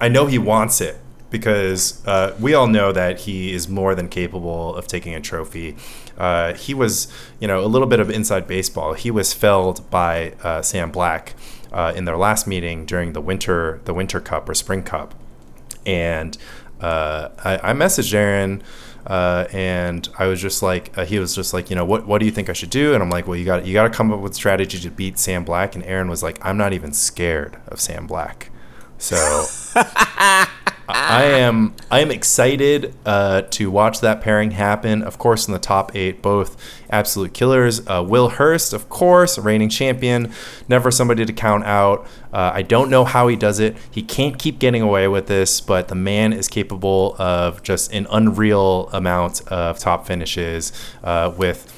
I 0.00 0.08
know 0.08 0.26
he 0.26 0.38
wants 0.38 0.80
it 0.80 0.98
because 1.30 2.06
uh, 2.06 2.36
we 2.38 2.54
all 2.54 2.68
know 2.68 2.92
that 2.92 3.20
he 3.20 3.52
is 3.52 3.68
more 3.68 3.94
than 3.96 4.08
capable 4.08 4.76
of 4.76 4.86
taking 4.86 5.14
a 5.14 5.20
trophy. 5.20 5.76
Uh, 6.16 6.54
he 6.54 6.72
was, 6.74 7.12
you 7.40 7.48
know, 7.48 7.64
a 7.64 7.66
little 7.66 7.88
bit 7.88 7.98
of 7.98 8.08
inside 8.08 8.46
baseball. 8.46 8.92
He 8.92 9.10
was 9.10 9.32
felled 9.32 9.90
by 9.90 10.34
uh, 10.44 10.62
Sam 10.62 10.92
Black 10.92 11.34
uh, 11.72 11.92
in 11.96 12.04
their 12.04 12.16
last 12.16 12.46
meeting 12.46 12.86
during 12.86 13.14
the 13.14 13.20
winter, 13.20 13.80
the 13.84 13.92
Winter 13.92 14.20
Cup 14.20 14.48
or 14.48 14.54
Spring 14.54 14.84
Cup, 14.84 15.14
and 15.84 16.38
uh, 16.84 17.30
I, 17.42 17.70
I 17.70 17.72
messaged 17.72 18.12
Aaron. 18.12 18.62
Uh, 19.06 19.46
and 19.52 20.08
I 20.18 20.26
was 20.28 20.40
just 20.40 20.62
like, 20.62 20.96
uh, 20.96 21.04
he 21.04 21.18
was 21.18 21.34
just 21.34 21.52
like, 21.52 21.68
you 21.68 21.76
know, 21.76 21.84
what 21.84 22.06
what 22.06 22.20
do 22.20 22.24
you 22.24 22.32
think 22.32 22.48
I 22.48 22.54
should 22.54 22.70
do? 22.70 22.94
And 22.94 23.02
I'm 23.02 23.10
like, 23.10 23.26
well, 23.26 23.36
you 23.36 23.44
got 23.44 23.66
you 23.66 23.74
got 23.74 23.82
to 23.82 23.90
come 23.90 24.10
up 24.10 24.20
with 24.20 24.34
strategy 24.34 24.78
to 24.80 24.90
beat 24.90 25.18
Sam 25.18 25.44
Black. 25.44 25.74
And 25.74 25.84
Aaron 25.84 26.08
was 26.08 26.22
like, 26.22 26.38
I'm 26.40 26.56
not 26.56 26.72
even 26.72 26.94
scared 26.94 27.58
of 27.68 27.82
Sam 27.82 28.06
Black. 28.06 28.50
So 28.96 29.44
I 30.88 31.24
am 31.24 31.74
I 31.90 32.00
am 32.00 32.10
excited 32.10 32.94
uh, 33.06 33.42
to 33.42 33.70
watch 33.70 34.00
that 34.00 34.20
pairing 34.20 34.52
happen. 34.52 35.02
Of 35.02 35.18
course, 35.18 35.46
in 35.46 35.52
the 35.52 35.58
top 35.58 35.94
eight, 35.96 36.20
both 36.20 36.56
absolute 36.90 37.32
killers. 37.32 37.86
Uh, 37.86 38.04
Will 38.06 38.28
Hurst, 38.28 38.72
of 38.72 38.88
course, 38.88 39.38
reigning 39.38 39.68
champion, 39.68 40.32
never 40.68 40.90
somebody 40.90 41.24
to 41.24 41.32
count 41.32 41.64
out. 41.64 42.06
Uh, 42.32 42.52
I 42.54 42.62
don't 42.62 42.90
know 42.90 43.04
how 43.04 43.28
he 43.28 43.36
does 43.36 43.60
it. 43.60 43.76
He 43.90 44.02
can't 44.02 44.38
keep 44.38 44.58
getting 44.58 44.82
away 44.82 45.08
with 45.08 45.26
this, 45.26 45.60
but 45.60 45.88
the 45.88 45.94
man 45.94 46.32
is 46.32 46.48
capable 46.48 47.16
of 47.18 47.62
just 47.62 47.92
an 47.92 48.06
unreal 48.10 48.90
amount 48.92 49.46
of 49.48 49.78
top 49.78 50.06
finishes 50.06 50.72
uh, 51.02 51.32
with 51.36 51.70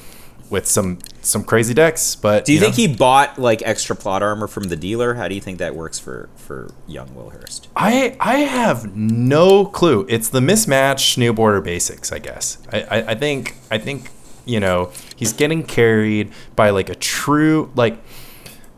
with 0.49 0.65
some 0.67 0.99
some 1.21 1.43
crazy 1.43 1.73
decks. 1.73 2.15
But 2.15 2.45
Do 2.45 2.53
you, 2.53 2.59
know, 2.59 2.65
think 2.65 2.75
he 2.75 2.87
bought 2.87 3.37
like 3.37 3.61
extra 3.63 3.95
plot 3.95 4.23
armor 4.23 4.47
from 4.47 4.65
the 4.65 4.75
dealer? 4.75 5.15
How 5.15 5.27
do 5.27 5.35
you 5.35 5.41
think 5.41 5.59
that 5.59 5.75
works 5.75 5.99
for 5.99 6.29
for 6.35 6.71
young 6.87 7.13
Will 7.15 7.29
Hurst? 7.29 7.67
I 7.75 8.15
I 8.19 8.39
have 8.39 8.95
no 8.95 9.65
clue. 9.65 10.05
It's 10.09 10.29
the 10.29 10.39
mismatch 10.39 11.17
new 11.17 11.33
border 11.33 11.61
basics, 11.61 12.11
I 12.11 12.19
guess. 12.19 12.57
I, 12.71 12.81
I, 12.81 12.97
I 13.11 13.15
think 13.15 13.55
I 13.69 13.77
think 13.77 14.09
you 14.45 14.59
know 14.59 14.91
he's 15.15 15.33
getting 15.33 15.63
carried 15.63 16.31
by 16.55 16.69
like 16.69 16.89
a 16.89 16.95
true 16.95 17.71
like 17.75 17.97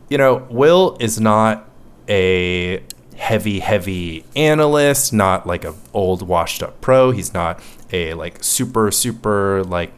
you 0.09 0.17
know 0.17 0.47
Will 0.49 0.97
is 0.99 1.19
not 1.19 1.69
a 2.07 2.81
heavy 3.17 3.59
heavy 3.59 4.25
analyst, 4.35 5.13
not 5.13 5.45
like 5.45 5.63
a 5.63 5.75
old 5.93 6.27
washed 6.27 6.63
up 6.63 6.81
pro. 6.81 7.11
He's 7.11 7.33
not 7.33 7.61
a 7.91 8.13
like 8.15 8.43
super 8.43 8.91
super 8.91 9.63
like 9.63 9.91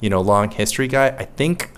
you 0.00 0.10
know 0.10 0.20
long 0.20 0.50
history 0.50 0.88
guy. 0.88 1.08
I 1.18 1.24
think 1.24 1.70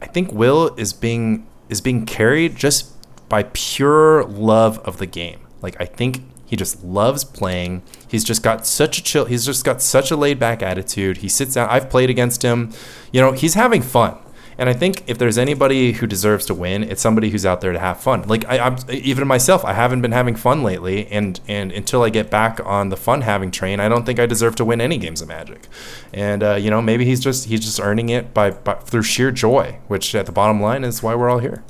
I 0.00 0.06
think 0.06 0.32
Will 0.32 0.74
is 0.76 0.92
being 0.92 1.46
is 1.68 1.80
being 1.80 2.06
carried 2.06 2.56
just 2.56 2.92
by 3.28 3.44
pure 3.52 4.24
love 4.24 4.78
of 4.80 4.98
the 4.98 5.06
game. 5.06 5.40
Like 5.62 5.80
I 5.80 5.84
think 5.84 6.22
he 6.46 6.56
just 6.56 6.82
loves 6.82 7.22
playing. 7.22 7.82
He's 8.08 8.24
just 8.24 8.42
got 8.42 8.66
such 8.66 8.98
a 8.98 9.02
chill. 9.02 9.26
He's 9.26 9.46
just 9.46 9.64
got 9.64 9.80
such 9.80 10.10
a 10.10 10.16
laid 10.16 10.40
back 10.40 10.62
attitude. 10.62 11.18
He 11.18 11.28
sits 11.28 11.54
down. 11.54 11.68
I've 11.70 11.88
played 11.88 12.10
against 12.10 12.42
him. 12.42 12.72
You 13.12 13.20
know, 13.20 13.32
he's 13.32 13.54
having 13.54 13.82
fun. 13.82 14.18
And 14.60 14.68
I 14.68 14.74
think 14.74 15.04
if 15.08 15.16
there's 15.16 15.38
anybody 15.38 15.92
who 15.92 16.06
deserves 16.06 16.44
to 16.44 16.54
win, 16.54 16.82
it's 16.84 17.00
somebody 17.00 17.30
who's 17.30 17.46
out 17.46 17.62
there 17.62 17.72
to 17.72 17.78
have 17.78 17.98
fun. 17.98 18.28
Like 18.28 18.46
I, 18.46 18.58
I'm 18.58 18.76
even 18.90 19.26
myself, 19.26 19.64
I 19.64 19.72
haven't 19.72 20.02
been 20.02 20.12
having 20.12 20.36
fun 20.36 20.62
lately, 20.62 21.06
and 21.06 21.40
and 21.48 21.72
until 21.72 22.02
I 22.02 22.10
get 22.10 22.30
back 22.30 22.60
on 22.66 22.90
the 22.90 22.96
fun 22.98 23.22
having 23.22 23.50
train, 23.50 23.80
I 23.80 23.88
don't 23.88 24.04
think 24.04 24.20
I 24.20 24.26
deserve 24.26 24.56
to 24.56 24.64
win 24.66 24.82
any 24.82 24.98
games 24.98 25.22
of 25.22 25.28
Magic. 25.28 25.66
And 26.12 26.42
uh, 26.42 26.56
you 26.56 26.68
know, 26.68 26.82
maybe 26.82 27.06
he's 27.06 27.20
just 27.20 27.46
he's 27.46 27.60
just 27.60 27.80
earning 27.80 28.10
it 28.10 28.34
by, 28.34 28.50
by 28.50 28.74
through 28.74 29.04
sheer 29.04 29.30
joy, 29.30 29.78
which 29.88 30.14
at 30.14 30.26
the 30.26 30.32
bottom 30.32 30.60
line 30.60 30.84
is 30.84 31.02
why 31.02 31.14
we're 31.14 31.30
all 31.30 31.38
here. 31.38 31.64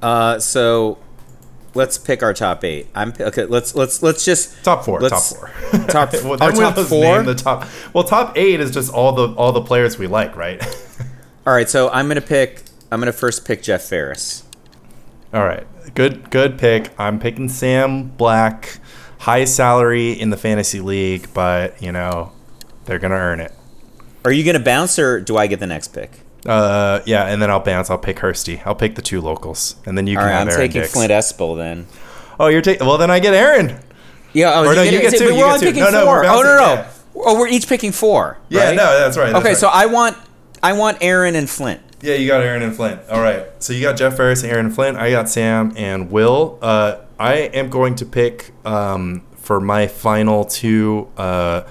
Uh, 0.00 0.38
so 0.38 0.98
let's 1.74 1.98
pick 1.98 2.22
our 2.22 2.34
top 2.34 2.62
eight. 2.62 2.86
I'm 2.94 3.12
okay. 3.18 3.46
Let's 3.46 3.74
let's 3.74 4.00
let's 4.00 4.24
just 4.24 4.62
Top 4.62 4.84
four, 4.84 5.00
top 5.00 5.22
four. 5.22 5.48
top- 5.88 6.12
well, 6.24 6.36
top 6.38 6.76
four? 6.86 7.24
The 7.24 7.34
top. 7.34 7.66
Well, 7.92 8.04
top 8.04 8.38
eight 8.38 8.60
is 8.60 8.70
just 8.70 8.92
all 8.92 9.10
the 9.10 9.34
all 9.34 9.50
the 9.50 9.62
players 9.62 9.98
we 9.98 10.06
like, 10.06 10.36
right? 10.36 10.62
all 11.48 11.54
right. 11.54 11.68
So 11.68 11.88
I'm 11.90 12.08
gonna 12.08 12.20
pick. 12.20 12.62
I'm 12.92 13.00
gonna 13.00 13.12
first 13.12 13.46
pick 13.46 13.62
Jeff 13.62 13.82
Ferris. 13.82 14.44
All 15.32 15.44
right, 15.44 15.66
good 15.94 16.30
good 16.30 16.58
pick. 16.58 16.90
I'm 16.98 17.18
picking 17.18 17.48
Sam 17.48 18.08
Black, 18.08 18.78
high 19.20 19.44
salary 19.44 20.12
in 20.12 20.30
the 20.30 20.36
fantasy 20.36 20.80
league, 20.80 21.28
but 21.34 21.80
you 21.82 21.90
know 21.92 22.32
they're 22.84 22.98
gonna 22.98 23.14
earn 23.14 23.40
it. 23.40 23.52
Are 24.24 24.32
you 24.32 24.44
gonna 24.44 24.62
bounce 24.62 24.98
or 24.98 25.20
do 25.20 25.36
I 25.36 25.46
get 25.46 25.60
the 25.60 25.66
next 25.66 25.88
pick? 25.88 26.10
Uh, 26.46 27.00
yeah, 27.06 27.24
and 27.26 27.40
then 27.42 27.50
I'll 27.50 27.60
bounce. 27.60 27.90
I'll 27.90 27.98
pick 27.98 28.16
Hursty. 28.18 28.60
I'll 28.66 28.74
pick 28.74 28.94
the 28.94 29.02
two 29.02 29.20
locals, 29.20 29.76
and 29.86 29.96
then 29.98 30.06
you 30.06 30.16
All 30.18 30.22
can 30.24 30.30
right, 30.30 30.38
have 30.38 30.48
I'm 30.48 30.52
Aaron 30.54 30.60
taking 30.68 30.82
Dix. 30.82 30.92
Flint 30.92 31.10
Espel 31.10 31.56
then. 31.56 31.86
Oh, 32.38 32.46
you're 32.48 32.62
taking. 32.62 32.86
Well, 32.86 32.96
then 32.98 33.10
I 33.10 33.20
get 33.20 33.34
Aaron. 33.34 33.78
Yeah, 34.34 34.52
oh, 34.54 34.66
Or 34.66 34.74
no, 34.74 34.82
you 34.82 35.00
get 35.00 35.14
it- 35.14 35.18
two, 35.18 35.24
but 35.26 35.32
We're 35.32 35.38
get 35.38 35.44
only 35.46 35.58
two. 35.60 35.66
picking 35.66 35.82
No, 35.84 35.90
no, 35.90 36.04
four. 36.04 36.20
we're 36.20 36.26
oh 36.26 36.42
no, 36.42 36.56
no. 36.56 36.60
yeah. 36.74 36.90
Oh, 37.16 37.38
we're 37.38 37.48
each 37.48 37.66
picking 37.68 37.92
four. 37.92 38.38
Yeah, 38.50 38.72
no, 38.72 38.98
that's 38.98 39.16
right. 39.16 39.26
that's 39.32 39.40
Okay, 39.40 39.48
right. 39.50 39.56
so 39.56 39.68
I 39.68 39.86
want 39.86 40.16
I 40.62 40.72
want 40.72 40.98
Aaron 41.00 41.34
and 41.36 41.48
Flint. 41.48 41.80
Yeah, 42.00 42.14
you 42.14 42.28
got 42.28 42.42
Aaron 42.42 42.62
and 42.62 42.74
Flint. 42.74 43.00
All 43.10 43.20
right. 43.20 43.46
So 43.58 43.72
you 43.72 43.82
got 43.82 43.96
Jeff 43.96 44.16
Ferris, 44.16 44.42
and 44.42 44.52
Aaron 44.52 44.66
and 44.66 44.74
Flint. 44.74 44.96
I 44.96 45.10
got 45.10 45.28
Sam 45.28 45.72
and 45.76 46.10
Will. 46.10 46.58
Uh, 46.62 46.98
I 47.18 47.34
am 47.34 47.70
going 47.70 47.96
to 47.96 48.06
pick 48.06 48.52
um, 48.64 49.22
for 49.36 49.60
my 49.60 49.86
final 49.88 50.44
two. 50.44 51.08
Uh, 51.16 51.62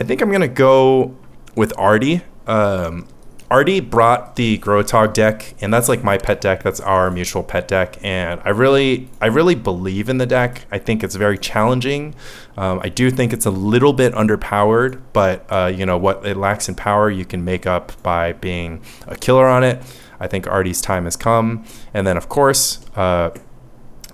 I 0.00 0.04
think 0.04 0.22
I'm 0.22 0.28
going 0.30 0.40
to 0.40 0.48
go 0.48 1.16
with 1.54 1.72
Artie. 1.78 2.22
Um, 2.46 3.06
Artie 3.50 3.80
brought 3.80 4.36
the 4.36 4.58
Grotog 4.58 5.12
deck, 5.12 5.54
and 5.60 5.72
that's 5.72 5.88
like 5.88 6.02
my 6.02 6.18
pet 6.18 6.40
deck. 6.40 6.62
That's 6.62 6.80
our 6.80 7.10
mutual 7.10 7.44
pet 7.44 7.68
deck, 7.68 7.96
and 8.02 8.40
I 8.44 8.48
really, 8.50 9.08
I 9.20 9.26
really 9.26 9.54
believe 9.54 10.08
in 10.08 10.18
the 10.18 10.26
deck. 10.26 10.66
I 10.72 10.78
think 10.78 11.04
it's 11.04 11.14
very 11.14 11.38
challenging. 11.38 12.14
Um, 12.56 12.80
I 12.82 12.88
do 12.88 13.10
think 13.10 13.32
it's 13.32 13.46
a 13.46 13.50
little 13.50 13.92
bit 13.92 14.12
underpowered, 14.14 15.00
but 15.12 15.46
uh, 15.48 15.72
you 15.74 15.86
know 15.86 15.96
what 15.96 16.26
it 16.26 16.36
lacks 16.36 16.68
in 16.68 16.74
power, 16.74 17.08
you 17.08 17.24
can 17.24 17.44
make 17.44 17.66
up 17.66 18.00
by 18.02 18.32
being 18.32 18.82
a 19.06 19.16
killer 19.16 19.46
on 19.46 19.62
it. 19.62 19.80
I 20.18 20.26
think 20.26 20.46
Artie's 20.46 20.80
time 20.80 21.04
has 21.04 21.16
come, 21.16 21.64
and 21.94 22.06
then 22.06 22.16
of 22.16 22.28
course, 22.28 22.84
uh, 22.96 23.30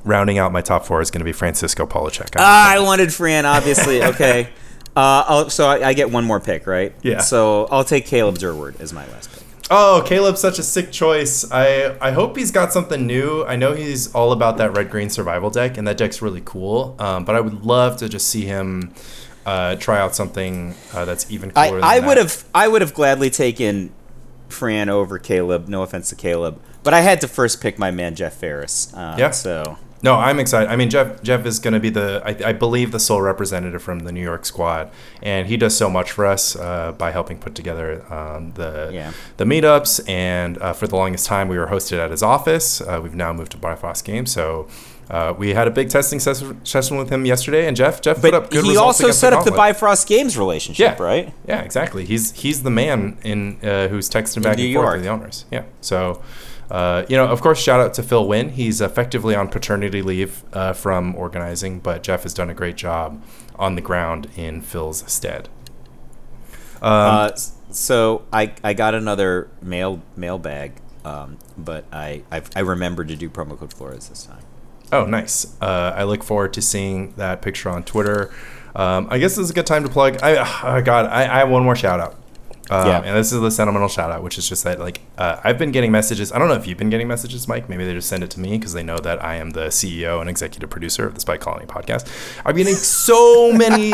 rounding 0.05 0.37
out 0.37 0.53
my 0.53 0.61
top 0.61 0.85
four 0.85 1.01
is 1.01 1.11
going 1.11 1.21
to 1.21 1.25
be 1.25 1.33
Francisco 1.33 1.87
Polachek. 1.87 2.35
Ah, 2.37 2.71
I 2.71 2.81
wanted 2.81 3.15
Fran, 3.15 3.47
obviously. 3.47 4.03
Okay. 4.03 4.51
Uh, 4.95 5.25
I'll, 5.27 5.51
so 5.51 5.67
I, 5.67 5.89
I 5.89 5.93
get 5.95 6.11
one 6.11 6.25
more 6.25 6.41
pick, 6.41 6.67
right? 6.67 6.95
Yeah. 7.03 7.21
So 7.21 7.67
I'll 7.71 7.85
take 7.85 8.05
Caleb 8.07 8.37
Durward 8.37 8.81
as 8.81 8.93
my 8.93 9.07
last 9.09 9.33
pick. 9.33 9.43
Oh, 9.71 10.03
Caleb's 10.05 10.41
such 10.41 10.59
a 10.59 10.63
sick 10.63 10.93
choice. 10.93 11.51
I 11.51 11.97
I 11.99 12.11
hope 12.11 12.37
he's 12.37 12.51
got 12.51 12.73
something 12.75 13.07
new. 13.07 13.43
I 13.45 13.57
know 13.57 13.73
he's 13.73 14.15
all 14.15 14.33
about 14.33 14.59
that 14.59 14.77
red 14.77 14.91
green 14.91 15.09
survival 15.09 15.49
deck, 15.49 15.79
and 15.79 15.87
that 15.89 15.97
deck's 15.97 16.21
really 16.21 16.43
cool. 16.45 16.95
Um, 16.99 17.25
but 17.25 17.35
I 17.35 17.41
would 17.41 17.65
love 17.65 17.97
to 17.99 18.09
just 18.09 18.29
see 18.29 18.43
him 18.45 18.93
uh, 19.47 19.77
try 19.77 19.99
out 19.99 20.15
something 20.15 20.75
uh, 20.93 21.07
that's 21.07 21.31
even 21.31 21.53
I, 21.57 21.69
cooler. 21.69 21.81
than 21.81 21.89
I 21.89 22.01
that. 22.01 22.07
would 22.07 22.17
have 22.19 22.45
I 22.55 22.69
would 22.69 22.83
have 22.83 22.93
gladly 22.93 23.31
taken 23.31 23.93
Fran 24.51 24.91
over 24.91 25.19
Caleb. 25.19 25.69
No 25.69 25.83
offense 25.83 26.11
to 26.11 26.17
Caleb, 26.17 26.61
but 26.83 26.93
I 26.93 27.01
had 27.01 27.23
to 27.23 27.29
first 27.29 27.63
pick 27.63 27.79
my 27.79 27.91
man 27.91 28.15
Jeff 28.15 28.35
Ferris. 28.35 28.93
Uh, 28.93 29.17
Yeah. 29.19 29.31
So 29.31 29.79
No, 30.03 30.15
I'm 30.17 30.41
excited. 30.41 30.69
I 30.69 30.75
mean, 30.77 30.91
Jeff 30.91 31.23
Jeff 31.23 31.47
is 31.47 31.59
going 31.61 31.75
to 31.75 31.81
be 31.81 31.91
the 31.91 32.21
I, 32.25 32.51
I 32.51 32.53
believe 32.53 32.91
the 32.91 32.99
sole 32.99 33.23
representative 33.23 33.83
from 33.83 34.01
the 34.01 34.11
New 34.13 34.21
York 34.23 34.45
squad, 34.45 34.91
and 35.23 35.47
he 35.47 35.57
does 35.57 35.77
so 35.77 35.89
much 35.89 36.11
for 36.11 36.27
us 36.27 36.57
uh, 36.57 36.93
by 36.93 37.13
helping 37.13 37.39
put 37.39 37.55
together 37.55 38.03
um, 38.13 38.53
the 38.55 38.91
Yeah. 38.93 39.13
the 39.37 39.45
meetups. 39.45 40.09
And 40.09 40.59
uh, 40.59 40.73
for 40.73 40.87
the 40.89 40.97
longest 40.97 41.27
time, 41.27 41.47
we 41.49 41.57
were 41.57 41.69
hosted 41.69 41.99
at 41.99 42.11
his 42.11 42.23
office. 42.23 42.81
Uh, 42.81 43.01
we've 43.03 43.15
now 43.15 43.33
moved 43.33 43.53
to 43.53 43.59
Bifrost 43.59 44.05
Games, 44.05 44.33
so. 44.33 44.69
Uh, 45.11 45.35
we 45.37 45.53
had 45.53 45.67
a 45.69 45.71
big 45.71 45.91
testing 45.91 46.19
ses- 46.19 46.45
session 46.65 46.97
with 46.97 47.11
him 47.11 47.27
yesterday, 47.27 47.67
and 47.67 47.77
Jeff 47.77 48.01
Jeff 48.01 48.21
put 48.23 48.33
up 48.33 48.45
but 48.45 48.51
good 48.53 48.65
he 48.65 48.71
results 48.71 49.01
also 49.03 49.11
set 49.13 49.33
up 49.35 49.45
the. 49.45 49.51
Bifrost 49.51 50.07
Games 50.09 50.39
relationship, 50.39 50.97
Yeah. 50.99 51.05
right? 51.05 51.35
Yeah, 51.47 51.61
exactly. 51.61 52.07
He's 52.07 52.33
he's 52.33 52.63
the 52.63 52.71
man 52.71 53.19
in 53.23 53.59
uh, 53.63 53.89
who's 53.89 54.09
texting 54.09 54.43
back 54.43 54.57
New 54.57 54.65
and 54.67 54.75
forth 54.75 54.85
York. 54.85 54.95
with 54.95 55.03
the 55.05 55.11
owners. 55.11 55.45
Yeah. 55.51 55.65
So, 55.83 56.23
uh, 56.73 57.05
you 57.07 57.17
know, 57.19 57.27
of 57.27 57.43
course, 57.43 57.61
shout 57.61 57.81
out 57.81 57.93
to 57.95 58.03
Phil 58.03 58.27
Wynn. 58.27 58.49
He's 58.49 58.81
effectively 58.81 59.35
on 59.35 59.49
paternity 59.49 60.01
leave 60.01 60.43
uh, 60.55 60.73
from 60.73 61.15
organizing, 61.15 61.81
but 61.81 62.03
Jeff 62.03 62.23
has 62.23 62.33
done 62.33 62.49
a 62.49 62.55
great 62.55 62.77
job 62.77 63.23
on 63.57 63.75
the 63.75 63.83
ground 63.83 64.29
in 64.37 64.63
Phil's 64.63 65.05
stead. 65.07 65.51
Um, 66.81 66.91
Uh, 66.91 67.31
so 67.71 68.25
I, 68.33 68.55
I 68.65 68.73
got 68.73 68.95
another 68.95 69.51
mail 69.61 70.01
mailbag, 70.17 70.73
um, 71.05 71.37
but 71.59 71.85
I 71.93 72.23
I've, 72.31 72.49
I 72.57 72.61
remembered 72.61 73.09
to 73.09 73.17
do 73.17 73.29
promo 73.29 73.59
code 73.59 73.75
Flores 73.75 74.09
this 74.09 74.25
time. 74.25 74.43
Oh, 74.93 75.05
nice. 75.05 75.57
Uh, 75.61 75.93
I 75.95 76.05
look 76.05 76.23
forward 76.23 76.53
to 76.55 76.63
seeing 76.63 77.13
that 77.17 77.43
picture 77.43 77.69
on 77.71 77.83
Twitter. 77.85 78.31
Um, 78.75 79.09
I 79.11 79.19
guess 79.19 79.37
this 79.37 79.45
is 79.45 79.51
a 79.51 79.55
good 79.55 79.67
time 79.67 79.85
to 79.85 79.91
plug. 79.91 80.19
I, 80.23 80.37
oh 80.79 80.83
God, 80.83 81.07
I, 81.07 81.23
I 81.23 81.39
have 81.41 81.51
one 81.51 81.65
more 81.65 81.77
shout 81.77 82.01
out. 82.01 82.17
Um, 82.71 82.87
Yeah. 82.87 82.99
And 83.05 83.17
this 83.17 83.33
is 83.33 83.41
the 83.41 83.51
sentimental 83.51 83.89
shout 83.89 84.11
out, 84.11 84.23
which 84.23 84.39
is 84.39 84.49
just 84.49 84.65
that, 84.65 84.79
like, 84.79 85.01
uh, 85.19 85.37
I've 85.45 85.59
been 85.59 85.73
getting 85.73 85.91
messages. 85.91 86.33
I 86.33 86.39
don't 86.39 86.49
know 86.49 86.55
if 86.55 86.67
you've 86.67 86.79
been 86.79 86.91
getting 86.91 87.09
messages, 87.09 87.49
Mike. 87.49 87.69
Maybe 87.69 87.85
they 87.85 87.93
just 87.93 88.09
send 88.09 88.23
it 88.23 88.31
to 88.31 88.41
me 88.41 88.57
because 88.59 88.73
they 88.73 88.83
know 88.83 88.99
that 88.99 89.23
I 89.23 89.35
am 89.37 89.51
the 89.51 89.67
CEO 89.67 90.21
and 90.21 90.31
executive 90.31 90.71
producer 90.71 91.07
of 91.07 91.15
the 91.15 91.21
Spike 91.21 91.41
Colony 91.41 91.67
podcast. 91.67 92.07
I'm 92.47 92.57
getting 92.57 92.75
so 92.75 93.53
many. 93.65 93.93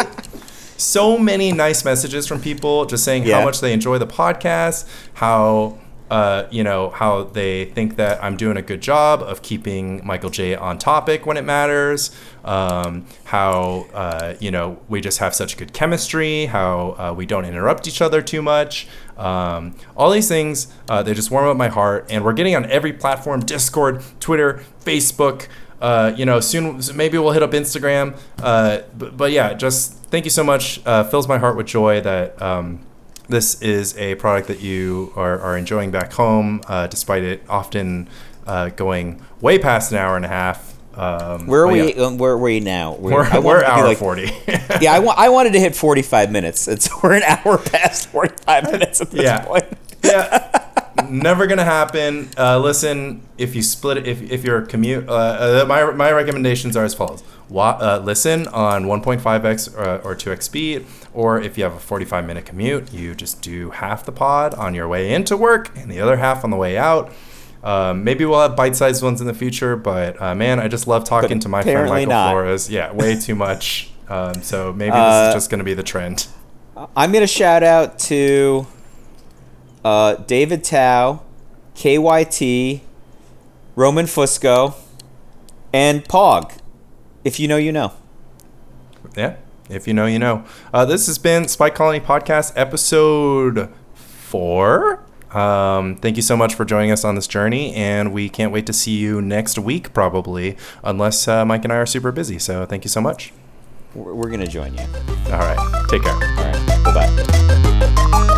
So 0.81 1.19
many 1.19 1.51
nice 1.51 1.85
messages 1.85 2.29
from 2.29 2.41
people 2.41 2.87
just 2.87 3.03
saying 3.03 3.25
Yeah. 3.25 3.41
how 3.41 3.45
much 3.45 3.61
they 3.61 3.73
enjoy 3.73 3.99
the 3.99 4.07
podcast, 4.07 4.87
how 5.15 5.77
uh, 6.11 6.47
you 6.51 6.65
know, 6.65 6.91
how 6.91 7.25
they 7.25 7.67
think 7.67 7.97
that 7.97 8.23
I'm 8.23 8.37
doing 8.37 8.57
a 8.57 8.63
good 8.63 8.81
job 8.81 9.23
of 9.23 9.43
keeping 9.43 10.05
Michael 10.07 10.31
J 10.31 10.55
on 10.55 10.79
topic 10.79 11.27
when 11.27 11.37
it 11.37 11.45
matters. 11.45 12.11
Um, 12.45 13.07
how 13.25 13.87
uh, 13.93 14.35
you 14.41 14.51
know 14.51 14.79
we 14.89 15.01
just 15.01 15.19
have 15.19 15.35
such 15.35 15.57
good 15.57 15.73
chemistry. 15.73 16.47
How 16.47 16.97
uh, 16.99 17.15
we 17.15 17.27
don't 17.27 17.45
interrupt 17.45 17.87
each 17.87 18.01
other 18.01 18.23
too 18.23 18.41
much. 18.41 18.89
Um, 19.19 19.75
all 19.97 20.11
these 20.11 20.29
things 20.29 20.69
uh, 20.89 21.03
they 21.03 21.13
just 21.13 21.31
warm 21.31 21.47
up 21.47 21.57
my 21.57 21.69
heart, 21.69 22.07
and 22.09 22.25
we're 22.25 22.33
getting 22.33 22.57
on 22.57 22.65
every 22.71 22.93
platform: 22.93 23.41
Discord, 23.41 24.03
Twitter, 24.21 24.65
Facebook. 24.85 25.49
Uh, 25.81 26.13
you 26.17 26.25
know, 26.25 26.41
soon 26.41 26.81
maybe 26.95 27.19
we'll 27.19 27.33
hit 27.33 27.43
up 27.43 27.53
Instagram. 27.53 28.19
But, 28.37 29.17
but 29.17 29.31
yeah, 29.31 29.53
just 29.53 29.95
thank 30.05 30.25
you 30.25 30.31
so 30.31 30.43
much. 30.43 30.79
Fills 31.11 31.29
my 31.29 31.39
heart 31.39 31.57
with 31.57 31.67
joy 31.67 32.01
that. 32.01 32.41
Um, 32.41 32.81
this 33.29 33.61
is 33.63 33.97
a 33.99 34.15
product 34.17 34.49
that 34.49 34.61
you 34.61 35.13
are, 35.17 35.39
are 35.41 35.57
enjoying 35.57 35.91
back 35.91 36.13
home, 36.13 36.63
uh, 36.67 36.87
despite 36.87 37.23
it 37.23 37.43
often 37.49 38.09
uh, 38.47 38.71
going 38.71 39.21
way 39.41 39.59
past 39.59 39.93
an 39.93 39.99
hour 39.99 40.17
and 40.17 40.25
a 40.25 40.29
half. 40.29 40.75
Um, 40.95 41.47
Where 41.47 41.63
are 41.63 41.69
we? 41.69 41.95
yeah, 41.95 42.03
Um, 42.07 42.19
where 42.19 42.33
are 42.33 42.39
we 42.39 42.59
now? 42.61 42.95
We're, 42.95 43.41
we're 43.41 43.61
be 43.61 43.67
hour 43.67 43.85
like- 43.85 43.99
40. 43.99 44.23
yeah, 44.81 44.93
I, 44.95 44.99
wa- 44.99 45.15
I 45.17 45.29
wanted 45.29 45.53
to 45.53 45.61
hit 45.61 45.77
45 45.77 46.33
minutes. 46.33 46.67
It's 46.67 46.89
we're 47.03 47.15
an 47.15 47.23
hour 47.23 47.59
past 47.59 48.09
45 48.09 48.65
minutes 48.73 49.01
at 49.01 49.11
this 49.13 49.23
Yeah. 49.23 49.45
point. 49.45 49.65
yeah. 50.03 50.65
Never 51.09 51.47
gonna 51.47 51.65
happen. 51.65 52.29
Uh, 52.37 52.59
listen, 52.59 53.23
if 53.39 53.55
you 53.55 53.63
split 53.63 53.97
it, 53.99 54.07
if, 54.09 54.23
if 54.31 54.45
your 54.45 54.63
commute, 54.63 55.09
uh, 55.09 55.63
uh, 55.63 55.65
my, 55.67 55.91
my 55.93 56.11
recommendations 56.13 56.77
are 56.77 56.85
as 56.85 56.95
follows: 56.95 57.23
Wa- 57.49 57.79
uh, 57.81 58.01
listen 58.05 58.47
on 58.49 58.85
1.5x 58.85 59.77
or, 59.77 60.01
or 60.03 60.15
2x 60.17 60.43
speed, 60.43 60.87
or 61.15 61.41
if 61.41 61.57
you 61.57 61.65
have 61.65 61.75
a 61.75 61.79
45 61.79 62.27
minute 62.27 62.45
commute, 62.47 62.93
you 62.93 63.15
just 63.15 63.41
do 63.43 63.71
half 63.71 64.05
the 64.05 64.13
pod 64.13 64.55
on 64.55 64.75
your 64.75 64.89
way 64.89 65.13
into 65.13 65.37
work 65.37 65.71
and 65.77 65.91
the 65.91 66.01
other 66.01 66.17
half 66.17 66.45
on 66.45 66.51
the 66.51 66.57
way 66.57 66.77
out. 66.77 67.13
Um, 67.63 68.05
maybe 68.05 68.25
we'll 68.25 68.41
have 68.41 68.55
bite-sized 68.55 69.03
ones 69.03 69.21
in 69.21 69.27
the 69.27 69.35
future, 69.35 69.75
but 69.77 70.21
uh, 70.23 70.35
man, 70.35 70.61
I 70.61 70.69
just 70.69 70.87
love 70.87 71.03
talking 71.05 71.39
But 71.39 71.43
to 71.43 71.49
my 71.49 71.63
friend 71.63 71.89
Michael 71.89 72.11
not. 72.11 72.31
Flores. 72.31 72.71
Yeah, 72.71 72.93
way 72.93 73.19
too 73.19 73.35
much. 73.35 73.91
Um, 74.11 74.41
so 74.43 74.73
maybe 74.73 74.93
this 74.93 74.99
Uh, 74.99 75.25
is 75.29 75.35
just 75.35 75.51
gonna 75.51 75.65
be 75.65 75.75
the 75.75 75.83
trend. 75.83 76.29
I'm 76.97 77.13
gonna 77.13 77.27
shout 77.27 77.63
out 77.63 77.99
to 77.99 78.67
uh, 79.85 80.15
David 80.15 80.65
Tao, 80.65 81.23
KYT, 81.75 82.81
Roman 83.77 84.07
Fusco, 84.07 84.75
and 85.73 86.05
Pog. 86.05 86.59
If 87.25 87.39
you 87.39 87.49
know, 87.49 87.57
you 87.57 87.73
know. 87.73 87.93
Yeah. 89.17 89.37
If 89.69 89.87
you 89.87 89.95
know, 89.95 90.07
you 90.07 90.19
know. 90.19 90.45
Uh, 90.73 90.85
this 90.85 91.07
has 91.07 91.19
been 91.19 91.47
Spike 91.47 91.75
Colony 91.75 92.01
Podcast 92.01 92.53
episode 92.57 93.71
four. 93.95 95.05
Um, 95.33 95.97
thank 95.97 96.17
you 96.17 96.23
so 96.23 96.37
much 96.37 96.55
for 96.55 96.65
joining 96.65 96.91
us 96.91 97.05
on 97.05 97.15
this 97.15 97.27
journey, 97.27 97.75
and 97.75 98.13
we 98.13 98.29
can't 98.31 98.51
wait 98.51 98.67
to 98.67 98.73
see 98.73 98.97
you 98.97 99.21
next 99.21 99.59
week, 99.59 99.93
probably, 99.93 100.57
unless 100.83 101.29
uh, 101.29 101.45
Mike 101.45 101.65
and 101.65 101.73
I 101.73 101.77
are 101.77 101.87
super 101.87 102.13
busy. 102.13 102.39
So 102.39 102.65
thank 102.65 102.85
you 102.85 102.89
so 102.89 103.03
much. 103.03 103.33
We're, 103.95 104.15
we're 104.15 104.31
gonna 104.31 104.47
join 104.47 104.75
you. 104.75 104.85
All 105.27 105.39
right. 105.39 105.87
Take 105.91 106.03
care. 106.03 106.15
All 106.15 106.21
right. 106.21 106.85
Bye 106.85 106.95
bye. 106.95 108.35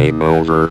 Game 0.00 0.22
over. 0.22 0.70